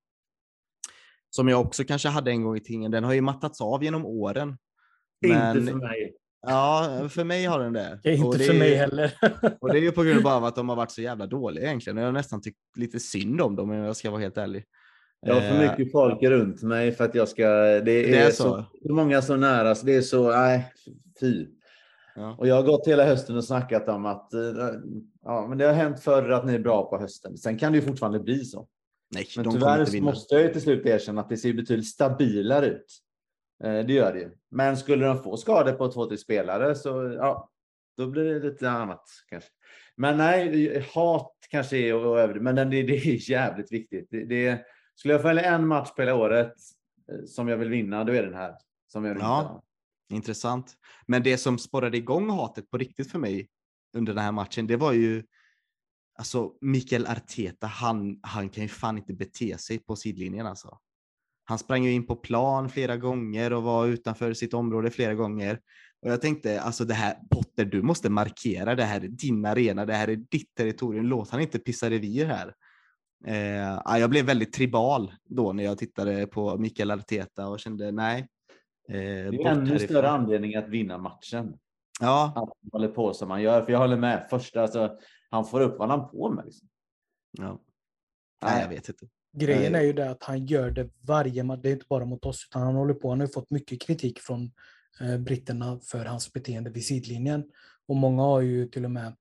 Som 1.31 1.49
jag 1.49 1.61
också 1.61 1.85
kanske 1.85 2.09
hade 2.09 2.31
en 2.31 2.43
gång 2.43 2.57
i 2.57 2.61
tiden, 2.61 2.91
den 2.91 3.05
har 3.05 3.13
ju 3.13 3.21
mattats 3.21 3.61
av 3.61 3.85
genom 3.85 4.07
åren. 4.07 4.57
Men, 5.27 5.57
Inte 5.59 5.73
för 5.73 5.79
mig. 5.79 6.15
Ja, 6.47 7.09
för 7.11 7.25
mig 7.25 7.45
har 7.45 7.59
den 7.61 7.73
det. 7.73 8.01
Det 8.03 8.15
inte 8.15 8.39
det 8.39 8.45
för 8.45 8.55
är- 8.55 8.59
mig 8.59 8.75
heller. 8.75 9.13
Och 9.61 9.73
det 9.73 9.79
är 9.79 9.83
ju 9.83 9.93
på 9.93 10.03
grund 10.03 10.27
av 10.27 10.45
att 10.45 10.57
de 10.57 10.69
har 10.69 10.77
varit 10.77 10.91
så 10.91 11.03
jävla 11.03 11.27
dåliga 11.27 11.65
egentligen. 11.67 11.97
Jag 11.97 12.05
har 12.05 12.13
nästan 12.13 12.41
tyckt 12.43 12.59
lite 12.77 13.01
synd 13.01 13.41
om 13.41 13.57
dem 13.57 13.71
om 13.71 13.77
jag 13.77 13.97
ska 13.97 14.11
vara 14.11 14.21
helt 14.21 14.37
ärlig. 14.39 14.65
Jag 15.21 15.35
har 15.35 15.41
för 15.41 15.63
Eh, 15.65 15.71
mycket 15.71 15.93
folk 15.93 16.23
runt 16.23 16.63
mig 16.63 16.93
för 16.93 17.05
att 17.05 17.15
jag 17.15 17.29
ska... 17.29 17.43
Det 17.49 17.77
är, 17.77 17.81
Det 18.13 18.17
är 18.19 18.31
så. 18.31 18.43
så. 18.43 18.65
så 18.87 18.95
många 18.95 19.23
så 19.23 19.37
nära 19.37 19.75
så 19.75 19.87
det 19.87 19.95
är 19.97 20.03
så... 20.03 20.31
Nej, 20.31 20.73
fy. 21.21 21.47
Ja. 22.17 22.37
Och 22.39 22.47
jag 22.47 22.55
har 22.55 22.63
gått 22.63 22.89
hela 22.89 23.05
hösten 23.05 23.37
och 23.37 23.45
snackat 23.45 23.89
om 23.89 24.07
att 24.07 24.35
eh, 24.35 24.41
ja, 25.25 25.47
men 25.49 25.59
det 25.59 25.65
har 25.65 25.73
hänt 25.73 26.01
förr 26.01 26.31
att 26.31 26.47
ni 26.47 26.55
är 26.55 26.59
bra 26.59 26.91
på 26.91 26.99
hösten. 26.99 27.37
Sen 27.39 27.59
kan 27.59 27.73
det 27.73 27.79
ju 27.79 27.85
fortfarande 27.85 28.21
bli 28.21 28.45
så. 28.45 28.69
Nej, 29.15 29.27
Men 29.37 29.53
tyvärr 29.53 30.01
måste 30.01 30.35
jag 30.35 30.45
ju 30.45 30.53
till 30.53 30.63
slut 30.63 30.87
erkänna 30.87 31.21
att 31.21 31.29
det 31.29 31.37
ser 31.37 31.53
betydligt 31.53 31.87
stabilare 31.87 32.67
ut. 32.67 32.99
Eh, 33.65 33.87
Det 33.87 33.93
gör 33.93 34.13
det 34.13 34.19
ju. 34.19 34.31
Men 34.51 34.77
skulle 34.77 35.07
de 35.07 35.23
få 35.23 35.37
skador 35.37 35.73
på 35.73 35.89
två, 35.93 36.07
tre 36.07 36.17
spelare 36.17 36.75
så 36.75 37.17
ja, 37.19 37.51
då 37.97 38.07
blir 38.07 38.25
det 38.25 38.49
lite 38.49 38.71
annat 38.71 39.05
kanske. 39.31 39.51
Men 39.97 40.17
nej, 40.17 40.87
hat 40.95 41.33
kanske 41.51 41.77
är 41.77 41.95
att 41.95 42.19
överdriva, 42.19 42.53
men 42.53 42.71
det, 42.71 42.83
det 42.83 42.97
är 42.97 43.31
jävligt 43.31 43.73
viktigt. 43.73 44.09
Det, 44.11 44.25
det, 44.25 44.61
skulle 44.95 45.15
jag 45.15 45.21
få 45.23 45.29
välja 45.29 45.55
en 45.55 45.67
match 45.67 45.91
på 45.97 46.03
hela 46.03 46.15
året 46.15 46.53
eh, 47.13 47.25
som 47.27 47.49
jag 47.49 47.57
vill 47.57 47.69
vinna, 47.69 48.05
då 48.05 48.13
är 48.13 48.23
det 48.23 48.29
den 48.29 48.39
här. 48.39 48.55
Som 48.93 49.05
jag 49.05 49.15
vill 49.15 49.23
Ja. 49.23 49.63
Intressant. 50.09 50.75
Men 51.07 51.23
det 51.23 51.39
som 51.39 51.59
sporrade 51.59 51.97
igång 51.97 52.31
hatet 52.31 52.71
på 52.71 52.79
riktigt 52.79 53.11
för 53.11 53.19
mig 53.19 53.49
under 53.97 54.15
den 54.15 54.25
här 54.25 54.33
matchen, 54.33 54.67
det 54.67 54.77
var 54.77 54.93
ju 54.93 55.25
alltså 56.19 56.53
Mikael 56.61 57.07
Arteta. 57.07 57.67
Han, 57.67 58.19
han 58.23 58.49
kan 58.49 58.63
ju 58.63 58.69
fan 58.69 58.99
inte 58.99 59.15
bete 59.15 59.59
sig 59.59 59.79
på 59.79 59.97
sidlinjen 59.97 60.47
alltså. 60.47 60.79
Han 61.45 61.59
sprang 61.59 61.85
ju 61.85 61.93
in 61.93 62.07
på 62.07 62.17
plan 62.17 62.69
flera 62.69 62.97
gånger 62.97 63.53
och 63.53 63.63
var 63.63 63.87
utanför 63.87 64.35
sitt 64.35 64.55
område 64.55 64.91
flera 64.91 65.15
gånger. 65.15 65.61
Och 66.03 66.11
jag 66.11 66.21
tänkte, 66.21 66.61
alltså 66.61 66.85
det 66.85 66.95
här, 66.95 67.17
Potter, 67.31 67.65
du 67.65 67.83
måste 67.83 68.11
markera, 68.11 68.75
det 68.75 68.85
här 68.85 69.01
är 69.05 69.09
din 69.09 69.45
arena, 69.45 69.87
det 69.87 69.95
här 69.95 70.09
är 70.09 70.17
ditt 70.17 70.55
territorium, 70.55 71.07
låt 71.07 71.31
han 71.31 71.41
inte 71.41 71.59
pissa 71.59 71.91
revir 71.91 72.27
här. 72.27 72.55
Eh, 73.27 73.99
jag 73.99 74.11
blev 74.11 74.25
väldigt 74.25 74.53
tribal 74.53 75.13
då 75.25 75.53
när 75.53 75.65
jag 75.65 75.79
tittade 75.79 76.27
på 76.27 76.59
Mikael 76.59 76.91
Arteta 76.91 77.49
och 77.49 77.61
kände 77.61 77.93
nej. 77.93 78.29
Eh, 78.89 78.95
Det 78.97 79.43
är 79.43 79.47
ännu 79.47 79.79
större 79.79 80.09
anledning 80.11 80.55
att 80.57 80.69
vinna 80.69 80.99
matchen. 80.99 81.59
Ja, 82.01 82.27
Att 82.27 82.35
han 82.35 82.71
håller 82.73 82.89
på 82.89 83.15
som 83.15 83.31
han 83.31 83.43
gör. 83.43 83.65
För 83.65 83.73
jag 83.73 83.79
håller 83.79 83.97
med. 83.97 84.27
Första, 84.31 84.63
alltså, 84.63 84.99
han 85.31 85.45
får 85.47 85.61
upp 85.61 85.79
vad 85.79 85.89
han 85.91 86.09
på 86.11 86.31
med. 86.31 86.45
Liksom. 86.45 86.69
ja. 87.33 87.61
Nej, 88.45 88.63
jag 88.63 88.69
vet 88.69 88.89
inte. 88.89 89.07
Grejen 89.37 89.73
Nej. 89.73 89.81
är 89.81 89.87
ju 89.87 89.93
det 89.93 90.11
att 90.11 90.23
han 90.23 90.47
gör 90.47 90.71
det 90.71 90.91
varje 91.01 91.43
match. 91.43 91.61
Det 91.63 91.69
är 91.69 91.73
inte 91.73 91.87
bara 91.89 92.05
mot 92.05 92.25
oss, 92.27 92.47
utan 92.51 92.63
han 92.63 92.75
håller 92.75 92.95
på. 92.95 93.09
Han 93.11 93.21
har 93.21 93.27
ju 93.27 93.33
fått 93.33 93.51
mycket 93.51 93.81
kritik 93.83 94.19
från 94.19 94.51
eh, 95.01 95.19
britterna 95.19 95.81
för 95.83 96.05
hans 96.05 96.33
beteende 96.33 96.71
vid 96.71 96.85
sidlinjen. 96.85 97.45
Och 97.87 97.97
många 97.97 98.23
har 98.23 98.41
ju 98.41 98.69
till 98.69 98.85
och 98.85 98.91
med 98.91 99.17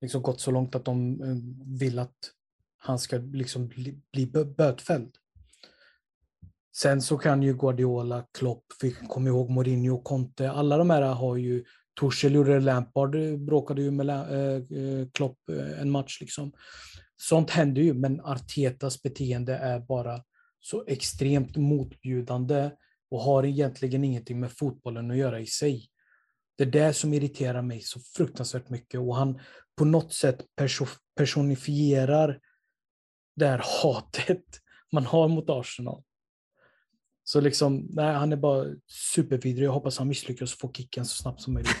liksom 0.00 0.22
gått 0.22 0.40
så 0.40 0.50
långt 0.50 0.74
att 0.74 0.84
de 0.84 1.22
eh, 1.22 1.36
vill 1.78 1.98
att 1.98 2.16
han 2.78 2.98
ska 2.98 3.16
liksom 3.16 3.68
bli, 3.68 4.00
bli 4.12 4.26
bö- 4.26 4.54
bötfälld. 4.54 5.16
Sen 6.76 7.02
så 7.02 7.18
kan 7.18 7.42
ju 7.42 7.54
Guardiola, 7.54 8.24
Klopp, 8.38 8.64
vi 8.82 8.90
kommer 9.08 9.30
ihåg 9.30 9.50
Mourinho, 9.50 10.02
Conte, 10.02 10.50
alla 10.50 10.76
de 10.76 10.90
här 10.90 11.02
har 11.02 11.36
ju 11.36 11.64
Torshäll 12.00 12.34
gjorde 12.34 12.60
Lampard 12.60 13.14
eh, 13.14 13.36
bråkade 13.36 13.82
ju 13.82 13.90
med 13.90 14.08
eh, 14.08 14.78
eh, 14.78 15.08
Klopp 15.12 15.38
en 15.78 15.90
match 15.90 16.20
liksom. 16.20 16.52
Sånt 17.16 17.50
händer 17.50 17.82
ju, 17.82 17.94
men 17.94 18.20
Artetas 18.20 19.02
beteende 19.02 19.54
är 19.54 19.80
bara 19.80 20.22
så 20.60 20.84
extremt 20.86 21.56
motbjudande 21.56 22.70
och 23.10 23.20
har 23.20 23.46
egentligen 23.46 24.04
ingenting 24.04 24.40
med 24.40 24.52
fotbollen 24.52 25.10
att 25.10 25.16
göra 25.16 25.40
i 25.40 25.46
sig. 25.46 25.88
Det 26.58 26.64
är 26.64 26.70
det 26.70 26.92
som 26.92 27.14
irriterar 27.14 27.62
mig 27.62 27.80
så 27.80 28.00
fruktansvärt 28.00 28.70
mycket 28.70 29.00
och 29.00 29.16
han 29.16 29.40
på 29.76 29.84
något 29.84 30.12
sätt 30.12 30.44
personifierar 31.16 32.40
det 33.36 33.46
här 33.46 33.64
hatet 33.82 34.44
man 34.92 35.06
har 35.06 35.28
mot 35.28 35.50
Arsenal. 35.50 36.02
Så 37.32 37.40
liksom, 37.40 37.86
nej, 37.90 38.14
han 38.14 38.32
är 38.32 38.36
bara 38.36 38.66
supervidrig. 38.86 39.66
Jag 39.66 39.72
hoppas 39.72 39.98
han 39.98 40.08
misslyckas 40.08 40.54
och 40.54 40.60
får 40.60 40.72
kicken 40.72 41.04
så 41.04 41.22
snabbt 41.22 41.40
som 41.40 41.54
möjligt. 41.54 41.76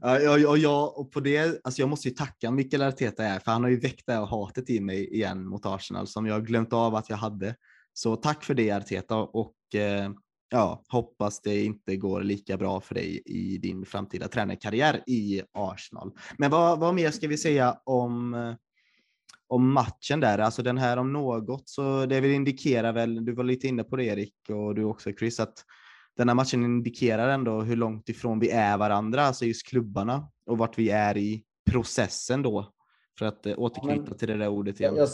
Ja, 0.00 0.48
och, 0.48 0.58
jag, 0.58 0.98
och 0.98 1.12
på 1.12 1.20
det, 1.20 1.60
alltså 1.64 1.82
jag 1.82 1.88
måste 1.88 2.08
ju 2.08 2.14
tacka 2.14 2.50
Mikael 2.50 2.82
Arteta 2.82 3.22
här, 3.22 3.38
för 3.38 3.52
han 3.52 3.62
har 3.62 3.70
ju 3.70 3.80
väckt 3.80 4.06
det 4.06 4.12
här 4.12 4.26
hatet 4.26 4.70
i 4.70 4.80
mig 4.80 5.14
igen 5.14 5.46
mot 5.46 5.66
Arsenal 5.66 6.06
som 6.06 6.26
jag 6.26 6.46
glömt 6.46 6.72
av 6.72 6.94
att 6.94 7.10
jag 7.10 7.16
hade. 7.16 7.54
Så 7.92 8.16
tack 8.16 8.44
för 8.44 8.54
det 8.54 8.70
Arteta 8.70 9.16
och 9.16 9.54
eh, 9.74 10.10
ja, 10.50 10.84
hoppas 10.88 11.40
det 11.40 11.64
inte 11.64 11.96
går 11.96 12.22
lika 12.22 12.56
bra 12.56 12.80
för 12.80 12.94
dig 12.94 13.22
i 13.26 13.58
din 13.58 13.84
framtida 13.84 14.28
tränarkarriär 14.28 15.02
i 15.06 15.42
Arsenal. 15.52 16.12
Men 16.38 16.50
vad, 16.50 16.78
vad 16.78 16.94
mer 16.94 17.10
ska 17.10 17.28
vi 17.28 17.38
säga 17.38 17.76
om, 17.84 18.34
eh, 18.34 18.54
om 19.50 19.72
matchen 19.72 20.20
där? 20.20 20.38
Alltså 20.38 20.62
den 20.62 20.78
här 20.78 20.96
om 20.96 21.12
något, 21.12 21.68
så 21.68 22.06
det 22.06 22.20
vill 22.20 22.30
indikera 22.30 22.92
väl, 22.92 23.24
du 23.24 23.32
var 23.32 23.44
lite 23.44 23.66
inne 23.66 23.84
på 23.84 23.96
det 23.96 24.04
Erik 24.04 24.34
och 24.48 24.74
du 24.74 24.84
också 24.84 25.12
Chris, 25.12 25.40
att 25.40 25.64
den 26.16 26.28
här 26.28 26.34
matchen 26.34 26.64
indikerar 26.64 27.28
ändå 27.28 27.60
hur 27.60 27.76
långt 27.76 28.08
ifrån 28.08 28.38
vi 28.38 28.50
är 28.50 28.78
varandra, 28.78 29.22
alltså 29.22 29.44
just 29.44 29.66
klubbarna 29.66 30.28
och 30.46 30.58
vart 30.58 30.78
vi 30.78 30.90
är 30.90 31.16
i 31.16 31.44
processen 31.70 32.42
då. 32.42 32.72
För 33.18 33.26
att 33.26 33.46
eh, 33.46 33.58
återknyta 33.58 34.14
till 34.14 34.28
det 34.28 34.36
där 34.36 34.48
ordet 34.48 34.80
igen. 34.80 34.96
Jag, 34.96 35.08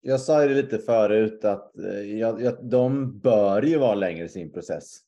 jag 0.00 0.20
sa 0.20 0.42
ju 0.42 0.48
det 0.48 0.54
lite 0.54 0.78
förut 0.78 1.44
att 1.44 1.78
eh, 1.78 2.18
jag, 2.18 2.42
jag, 2.42 2.70
de 2.70 3.18
bör 3.18 3.62
ju 3.62 3.78
vara 3.78 3.94
längre 3.94 4.24
i 4.24 4.28
sin 4.28 4.52
process. 4.52 4.98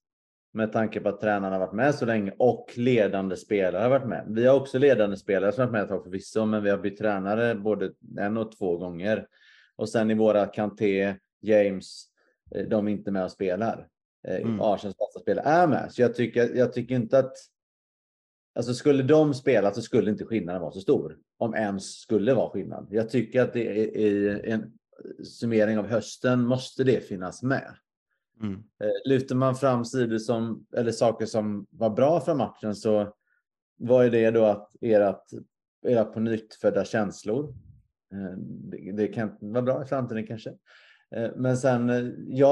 Med 0.53 0.73
tanke 0.73 1.01
på 1.01 1.09
att 1.09 1.21
tränarna 1.21 1.57
har 1.57 1.61
varit 1.61 1.73
med 1.73 1.95
så 1.95 2.07
länge 2.07 2.33
och 2.39 2.73
ledande 2.77 3.37
spelare 3.37 3.83
har 3.83 3.91
varit 3.91 4.09
med. 4.09 4.25
Vi 4.29 4.47
har 4.47 4.61
också 4.61 4.79
ledande 4.79 5.17
spelare 5.17 5.53
som 5.53 5.61
har 5.61 5.67
varit 5.67 5.73
med 5.73 5.83
ett 5.83 5.89
tag 5.89 6.05
förvisso, 6.05 6.45
men 6.45 6.63
vi 6.63 6.71
har 6.71 6.79
bytt 6.79 6.99
tränare 6.99 7.55
både 7.55 7.93
en 8.19 8.37
och 8.37 8.53
två 8.53 8.77
gånger. 8.77 9.27
Och 9.77 9.89
sen 9.89 10.11
i 10.11 10.15
våra 10.15 10.47
Kanté, 10.47 11.15
James, 11.41 12.05
eh, 12.55 12.69
de 12.69 12.89
är 12.89 12.93
inte 12.93 13.11
med 13.11 13.25
och 13.25 13.33
spelar. 13.33 13.89
Eh, 14.29 14.37
Mm. 14.37 14.61
Arsenals 14.61 14.97
bästa 14.99 15.21
spelare 15.21 15.47
är 15.47 15.67
med. 15.67 15.93
Så 15.93 16.03
jag 16.03 16.15
tycker, 16.15 16.57
jag 16.57 16.73
tycker 16.73 16.95
inte 16.95 17.19
att 17.19 17.33
Alltså 18.55 18.75
skulle 18.75 19.03
de 19.03 19.35
spela 19.35 19.75
så 19.75 19.83
skulle 19.83 20.11
inte 20.11 20.25
skillnaden 20.25 20.61
vara 20.61 20.73
så 20.73 20.81
stor. 20.81 21.19
Om 21.39 21.55
ens 21.55 22.01
skulle 22.01 22.35
vara 22.35 22.51
skillnad. 22.51 22.89
Jag 22.91 23.11
tycker 23.11 23.43
att 23.43 23.53
det 23.53 23.81
är, 23.81 23.97
i 23.97 24.51
en 24.51 24.73
summering 25.25 25.79
av 25.79 25.87
hösten 25.87 26.45
måste 26.45 26.85
det 26.85 27.01
finnas 27.01 27.43
med. 27.43 27.75
Mm. 28.43 28.55
Eh, 28.55 28.91
lyfter 29.05 29.35
man 29.35 29.57
fram 29.57 29.85
sidor 29.85 30.19
som, 30.19 30.67
eller 30.77 30.93
saker 30.93 31.27
som 31.27 31.67
var 31.71 31.91
bra 31.91 32.21
för 32.21 32.35
matchen 32.35 32.75
så 32.75 33.15
var 33.77 34.03
ju 34.03 34.11
det 34.11 34.31
då 34.31 34.45
att 34.45 34.77
ert, 34.81 35.25
era 35.87 36.05
på 36.05 36.21
nytt 36.21 36.55
födda 36.55 36.85
känslor. 36.85 37.55
Eh, 38.13 38.37
det, 38.39 38.93
det 38.93 39.09
kan 39.09 39.37
vara 39.41 39.63
bra 39.63 39.83
i 39.83 39.87
framtiden 39.87 40.27
kanske. 40.27 40.51
Eh, 41.17 41.31
men 41.37 41.57
sen, 41.57 42.15
jag 42.29 42.49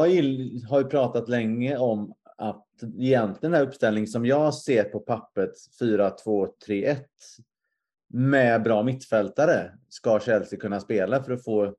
har 0.69 0.81
ju 0.81 0.89
pratat 0.89 1.29
länge 1.29 1.77
om 1.77 2.15
att 2.37 2.67
egentligen 2.83 3.53
den 3.53 3.55
här 3.55 3.67
uppställningen 3.67 4.09
som 4.09 4.27
jag 4.27 4.55
ser 4.55 4.85
på 4.85 5.01
pappret 5.01 5.53
4-2-3-1 5.81 6.97
med 8.09 8.63
bra 8.63 8.83
mittfältare 8.83 9.73
ska 9.89 10.21
Chelsea 10.21 10.59
kunna 10.59 10.81
spela 10.81 11.23
för 11.23 11.33
att 11.33 11.45
få 11.45 11.75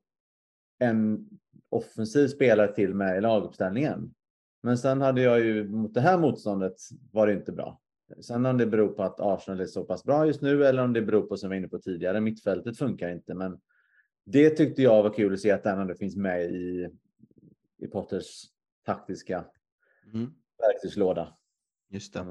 en 0.78 1.28
offensiv 1.70 2.28
spelare 2.28 2.74
till 2.74 2.94
med 2.94 3.18
i 3.18 3.20
laguppställningen. 3.20 4.14
Men 4.62 4.78
sen 4.78 5.00
hade 5.00 5.22
jag 5.22 5.40
ju 5.40 5.68
mot 5.68 5.94
det 5.94 6.00
här 6.00 6.18
motståndet 6.18 6.74
var 7.12 7.26
det 7.26 7.32
inte 7.32 7.52
bra. 7.52 7.80
Sen 8.20 8.46
om 8.46 8.58
det 8.58 8.66
beror 8.66 8.88
på 8.88 9.02
att 9.02 9.20
Arsenal 9.20 9.60
är 9.60 9.66
så 9.66 9.84
pass 9.84 10.04
bra 10.04 10.26
just 10.26 10.40
nu 10.42 10.64
eller 10.64 10.82
om 10.84 10.92
det 10.92 11.02
beror 11.02 11.22
på 11.22 11.36
som 11.36 11.50
vi 11.50 11.54
var 11.54 11.58
inne 11.58 11.68
på 11.68 11.78
tidigare, 11.78 12.20
mittfältet 12.20 12.78
funkar 12.78 13.08
inte. 13.08 13.34
Men 13.34 13.60
det 14.24 14.50
tyckte 14.50 14.82
jag 14.82 15.02
var 15.02 15.14
kul 15.14 15.34
att 15.34 15.40
se 15.40 15.50
att 15.50 15.62
den 15.62 15.78
ändå 15.78 15.94
finns 15.94 16.16
med 16.16 16.44
i, 16.44 16.88
i 17.78 17.86
Potters 17.86 18.44
taktiska 18.86 19.44
Mm. 20.14 20.30
verktygslåda. 20.58 21.34
Just 21.88 22.14
det. 22.14 22.26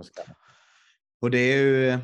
Och 1.22 1.32
det 1.32 1.38
är 1.38 1.64
ju 1.64 2.00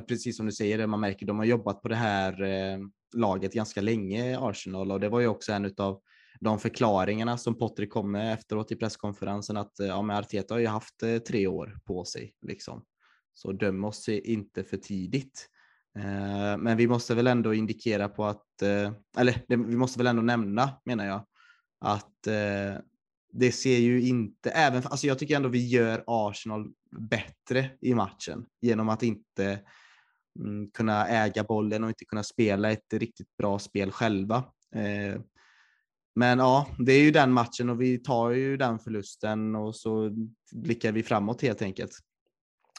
precis 0.00 0.36
som 0.36 0.46
du 0.46 0.52
säger, 0.52 0.78
det 0.78 0.86
man 0.86 1.00
märker 1.00 1.26
de 1.26 1.38
har 1.38 1.44
jobbat 1.44 1.82
på 1.82 1.88
det 1.88 1.94
här 1.94 2.42
eh, 2.42 2.78
laget 3.16 3.52
ganska 3.52 3.80
länge, 3.80 4.38
Arsenal, 4.40 4.92
och 4.92 5.00
det 5.00 5.08
var 5.08 5.20
ju 5.20 5.26
också 5.26 5.52
en 5.52 5.74
av 5.76 6.02
de 6.40 6.58
förklaringarna 6.58 7.38
som 7.38 7.58
Potter 7.58 7.86
kom 7.86 8.12
med 8.12 8.34
efteråt 8.34 8.72
i 8.72 8.76
presskonferensen 8.76 9.56
att 9.56 9.80
eh, 9.80 9.86
ja, 9.86 10.02
men 10.02 10.16
Arteta 10.16 10.54
har 10.54 10.58
ju 10.60 10.66
haft 10.66 11.02
eh, 11.02 11.18
tre 11.18 11.46
år 11.46 11.78
på 11.84 12.04
sig. 12.04 12.34
Liksom. 12.42 12.84
Så 13.32 13.52
döm 13.52 13.84
oss 13.84 14.08
inte 14.08 14.64
för 14.64 14.76
tidigt. 14.76 15.48
Eh, 15.98 16.58
men 16.58 16.76
vi 16.76 16.86
måste 16.88 17.14
väl 17.14 17.26
ändå 17.26 17.54
indikera 17.54 18.08
på 18.08 18.24
att, 18.24 18.62
eh, 18.62 18.92
eller 19.18 19.42
vi 19.46 19.76
måste 19.76 19.98
väl 19.98 20.06
ändå 20.06 20.22
nämna, 20.22 20.80
menar 20.84 21.06
jag, 21.06 21.26
att 21.80 22.26
eh, 22.26 22.82
det 23.32 23.52
ser 23.52 23.78
ju 23.78 24.02
inte, 24.02 24.50
även, 24.50 24.82
alltså 24.86 25.06
jag 25.06 25.18
tycker 25.18 25.36
ändå 25.36 25.48
vi 25.48 25.68
gör 25.68 26.04
Arsenal 26.06 26.72
bättre 27.10 27.70
i 27.80 27.94
matchen 27.94 28.46
genom 28.60 28.88
att 28.88 29.02
inte 29.02 29.60
mm, 30.38 30.70
kunna 30.70 31.08
äga 31.08 31.44
bollen 31.44 31.84
och 31.84 31.90
inte 31.90 32.04
kunna 32.04 32.22
spela 32.22 32.70
ett 32.70 32.92
riktigt 32.92 33.36
bra 33.36 33.58
spel 33.58 33.90
själva. 33.90 34.36
Eh, 34.74 35.20
men 36.14 36.38
ja, 36.38 36.66
det 36.78 36.92
är 36.92 37.02
ju 37.02 37.10
den 37.10 37.32
matchen 37.32 37.70
och 37.70 37.80
vi 37.80 37.98
tar 37.98 38.30
ju 38.30 38.56
den 38.56 38.78
förlusten 38.78 39.54
och 39.56 39.76
så 39.76 40.10
blickar 40.52 40.92
vi 40.92 41.02
framåt 41.02 41.42
helt 41.42 41.62
enkelt. 41.62 41.90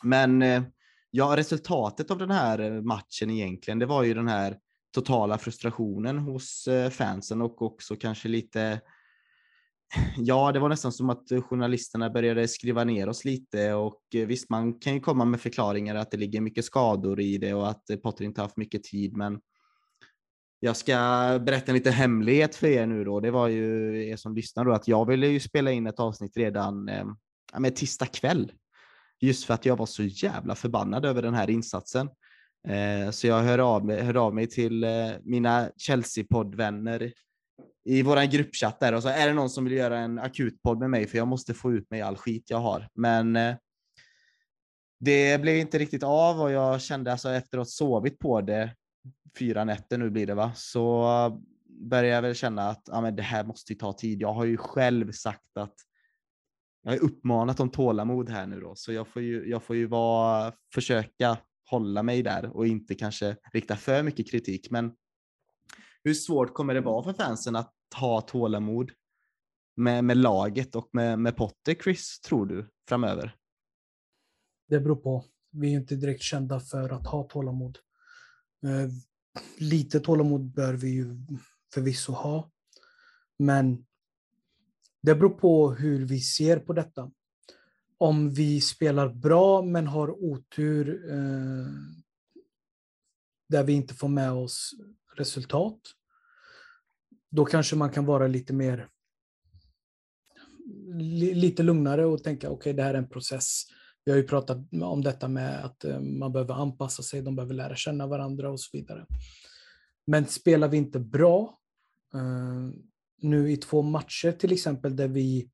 Men 0.04 0.42
eh, 0.42 0.64
ja, 1.12 1.38
resultatet 1.38 2.12
av 2.12 2.18
den 2.18 2.32
här 2.32 2.60
eh, 2.60 2.82
matchen 2.82 3.30
egentligen, 3.30 3.80
det 3.80 3.86
var 3.86 4.04
ju 4.04 4.14
den 4.14 4.28
här 4.28 4.58
totala 4.94 5.38
frustrationen 5.38 6.18
hos 6.18 6.68
eh, 6.68 6.90
fansen 6.90 7.42
och 7.42 7.62
också 7.62 7.96
kanske 7.96 8.30
lite 8.30 8.82
Ja, 10.18 10.52
det 10.52 10.60
var 10.60 10.70
nästan 10.70 10.92
som 10.92 11.10
att 11.10 11.30
journalisterna 11.50 12.10
började 12.10 12.48
skriva 12.48 12.84
ner 12.84 13.10
oss 13.10 13.26
lite 13.26 13.74
och 13.74 14.02
visst, 14.12 14.50
man 14.50 14.80
kan 14.80 14.94
ju 14.94 15.00
komma 15.00 15.26
med 15.26 15.42
förklaringar 15.42 15.96
att 15.96 16.12
det 16.12 16.18
ligger 16.18 16.42
mycket 16.42 16.66
skador 16.66 17.20
i 17.20 17.38
det 17.38 17.54
och 17.54 17.70
att 17.70 17.84
Potter 18.04 18.26
inte 18.26 18.42
haft 18.42 18.58
mycket 18.58 18.84
tid, 18.84 19.18
men 19.18 19.40
jag 20.64 20.78
ska 20.78 20.96
berätta 21.42 21.72
en 21.72 21.76
liten 21.76 21.94
hemlighet 21.94 22.56
för 22.56 22.68
er 22.68 22.86
nu 22.86 23.04
då. 23.04 23.20
Det 23.20 23.32
var 23.32 23.48
ju 23.48 23.96
er 24.08 24.16
som 24.16 24.36
lyssnar 24.36 24.66
då 24.66 24.72
att 24.72 24.88
jag 24.88 25.08
ville 25.08 25.28
ju 25.28 25.40
spela 25.40 25.72
in 25.72 25.88
ett 25.88 26.00
avsnitt 26.00 26.38
redan 26.38 26.90
eh, 26.90 27.06
med 27.58 27.76
tisdag 27.76 28.06
kväll. 28.06 28.52
Just 29.20 29.46
för 29.46 29.54
att 29.54 29.66
jag 29.66 29.76
var 29.76 29.86
så 29.86 30.04
jävla 30.04 30.56
förbannad 30.56 31.06
över 31.06 31.22
den 31.22 31.34
här 31.34 31.50
insatsen. 31.50 32.10
Eh, 32.68 33.12
så 33.12 33.28
jag 33.28 33.40
hör 33.40 33.60
av 33.60 33.86
mig, 33.86 34.02
hör 34.02 34.18
av 34.18 34.36
mig 34.36 34.48
till 34.48 34.84
eh, 34.84 34.90
mina 35.24 35.70
Chelsea-poddvänner 35.78 37.14
i 37.86 38.02
vår 38.02 38.32
gruppchatt 38.32 38.80
där 38.80 38.94
och 38.94 39.04
så 39.04 39.10
är 39.10 39.28
det 39.28 39.34
någon 39.34 39.50
som 39.50 39.64
vill 39.64 39.74
göra 39.74 40.00
en 40.00 40.20
akutpodd 40.20 40.80
med 40.80 40.90
mig 40.90 41.08
för 41.08 41.18
jag 41.18 41.28
måste 41.28 41.54
få 41.54 41.72
ut 41.74 41.90
mig 41.90 42.02
all 42.02 42.18
skit 42.18 42.50
jag 42.50 42.58
har. 42.58 42.88
Men 42.94 43.36
eh, 43.36 43.56
det 45.00 45.42
blev 45.42 45.58
inte 45.58 45.80
riktigt 45.80 46.04
av 46.04 46.42
och 46.42 46.52
jag 46.52 46.82
kände 46.82 47.12
alltså 47.12 47.30
efteråt 47.30 47.70
sovit 47.70 48.20
på 48.20 48.42
det 48.42 48.76
fyra 49.38 49.64
nätter 49.64 49.98
nu 49.98 50.10
blir 50.10 50.28
det 50.28 50.34
va, 50.34 50.52
så 50.56 51.04
eh, 51.04 51.38
börjar 51.90 52.16
jag 52.16 52.22
väl 52.22 52.36
känna 52.36 52.70
att 52.70 52.84
ja, 52.86 53.02
men 53.02 53.16
det 53.16 53.24
här 53.24 53.44
måste 53.44 53.74
ju 53.74 53.80
ta 53.80 53.94
tid. 53.94 54.22
Jag 54.22 54.34
har 54.34 54.46
ju 54.46 54.58
själv 54.58 55.12
sagt 55.12 55.58
att 55.58 55.76
jag 56.84 56.92
har 56.92 57.00
uppmanat 57.00 57.60
om 57.60 57.70
tålamod 57.70 58.30
här 58.30 58.48
nu 58.48 58.60
då, 58.60 58.76
så 58.76 58.94
jag 58.94 59.08
får 59.08 59.22
ju, 59.22 59.50
jag 59.50 59.64
får 59.64 59.76
ju 59.76 59.88
vara, 59.88 60.54
försöka 60.74 61.38
hålla 61.70 62.04
mig 62.04 62.24
där 62.24 62.58
och 62.58 62.68
inte 62.68 62.96
kanske 62.96 63.38
rikta 63.54 63.76
för 63.76 64.04
mycket 64.04 64.32
kritik. 64.32 64.72
Men 64.72 64.94
hur 66.04 66.14
svårt 66.14 66.54
kommer 66.54 66.74
det 66.74 66.82
vara 66.82 67.04
för 67.04 67.14
fansen 67.14 67.56
att 67.56 67.74
ha 67.96 68.22
tålamod 68.22 68.92
med, 69.76 70.04
med 70.04 70.18
laget 70.18 70.76
och 70.76 70.90
med, 70.94 71.20
med 71.20 71.36
Potter, 71.36 71.76
Chris, 71.84 72.20
tror 72.20 72.46
du, 72.46 72.70
framöver? 72.90 73.36
Det 74.68 74.80
beror 74.80 74.96
på. 74.96 75.26
Vi 75.52 75.74
är 75.74 75.80
inte 75.80 75.96
direkt 75.96 76.22
kända 76.22 76.60
för 76.60 76.90
att 76.90 77.08
ha 77.08 77.24
tålamod. 77.24 77.78
Eh, 78.64 78.90
lite 79.58 80.00
tålamod 80.00 80.42
bör 80.42 80.74
vi 80.74 80.90
ju 80.90 81.18
förvisso 81.74 82.12
ha. 82.12 82.52
Men 83.40 83.86
det 85.02 85.16
beror 85.16 85.30
på 85.30 85.72
hur 85.72 86.06
vi 86.06 86.20
ser 86.20 86.60
på 86.60 86.74
detta. 86.74 87.12
Om 87.98 88.34
vi 88.34 88.62
spelar 88.62 89.10
bra 89.10 89.62
men 89.62 89.88
har 89.88 90.24
otur 90.24 91.12
eh, 91.12 91.66
där 93.50 93.64
vi 93.64 93.74
inte 93.74 93.94
får 93.94 94.08
med 94.08 94.32
oss 94.32 94.74
resultat, 95.16 95.80
då 97.30 97.46
kanske 97.46 97.76
man 97.76 97.92
kan 97.92 98.06
vara 98.06 98.28
lite 98.28 98.54
mer 98.54 98.90
lite 101.34 101.64
lugnare 101.64 102.06
och 102.06 102.24
tänka 102.24 102.50
okej, 102.50 102.58
okay, 102.58 102.74
det 102.74 102.84
här 102.84 102.94
är 102.94 102.98
en 102.98 103.10
process. 103.10 103.64
Vi 104.04 104.12
har 104.12 104.18
ju 104.18 104.28
pratat 104.28 104.58
om 104.82 105.02
detta 105.02 105.28
med 105.28 105.66
att 105.66 105.84
eh, 105.84 106.00
man 106.00 106.32
behöver 106.32 106.54
anpassa 106.54 107.04
sig, 107.04 107.22
de 107.22 107.36
behöver 107.36 107.54
lära 107.54 107.76
känna 107.76 108.08
varandra 108.08 108.52
och 108.52 108.60
så 108.60 108.70
vidare. 108.74 109.06
Men 110.06 110.26
spelar 110.26 110.68
vi 110.68 110.78
inte 110.78 111.00
bra, 111.00 111.60
eh, 112.14 112.70
nu 113.22 113.52
i 113.52 113.58
två 113.58 113.82
matcher 113.82 114.32
till 114.32 114.52
exempel 114.52 114.96
där 114.96 115.08
vi 115.08 115.50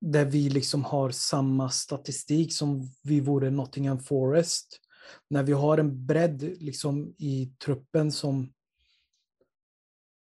där 0.00 0.24
vi 0.24 0.50
liksom 0.50 0.84
har 0.84 1.10
samma 1.10 1.70
statistik 1.70 2.54
som 2.54 2.90
vi 3.02 3.20
vore 3.20 3.50
Nottingham 3.50 4.00
Forest. 4.00 4.80
När 5.28 5.42
vi 5.42 5.52
har 5.52 5.78
en 5.78 6.06
bredd 6.06 6.42
liksom 6.42 7.14
i 7.18 7.52
truppen 7.64 8.12
som 8.12 8.52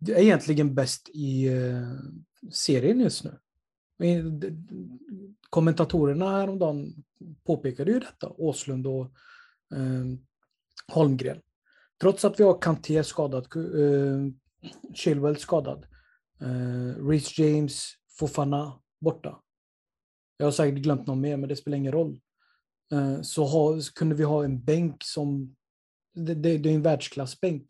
är 0.07 0.19
egentligen 0.19 0.75
bäst 0.75 1.09
i 1.13 1.47
eh, 1.47 1.93
serien 2.51 2.99
just 2.99 3.23
nu. 3.23 3.39
Eh, 4.03 4.25
kommentatorerna 5.49 6.31
häromdagen 6.31 7.03
påpekade 7.45 7.91
ju 7.91 7.99
detta, 7.99 8.29
Åslund 8.29 8.87
och 8.87 9.05
eh, 9.75 10.05
Holmgren. 10.87 11.41
Trots 12.01 12.25
att 12.25 12.39
vi 12.39 12.43
har 12.43 12.61
Kanté 12.61 13.03
skadad, 13.03 13.47
eh, 13.55 14.33
Chilwell 14.93 15.37
skadad, 15.37 15.85
eh, 16.41 17.05
Reece 17.07 17.39
James, 17.39 17.93
Fofana 18.19 18.79
borta. 19.01 19.39
Jag 20.37 20.45
har 20.45 20.51
säkert 20.51 20.83
glömt 20.83 21.07
någon 21.07 21.21
mer, 21.21 21.37
men 21.37 21.49
det 21.49 21.55
spelar 21.55 21.77
ingen 21.77 21.91
roll. 21.91 22.19
Eh, 22.91 23.21
så 23.21 23.45
ha, 23.45 23.79
kunde 23.95 24.15
vi 24.15 24.23
ha 24.23 24.43
en 24.43 24.63
bänk 24.63 25.03
som... 25.03 25.55
Det, 26.13 26.35
det, 26.35 26.57
det 26.57 26.69
är 26.69 26.75
en 26.75 26.81
världsklassbänk. 26.81 27.65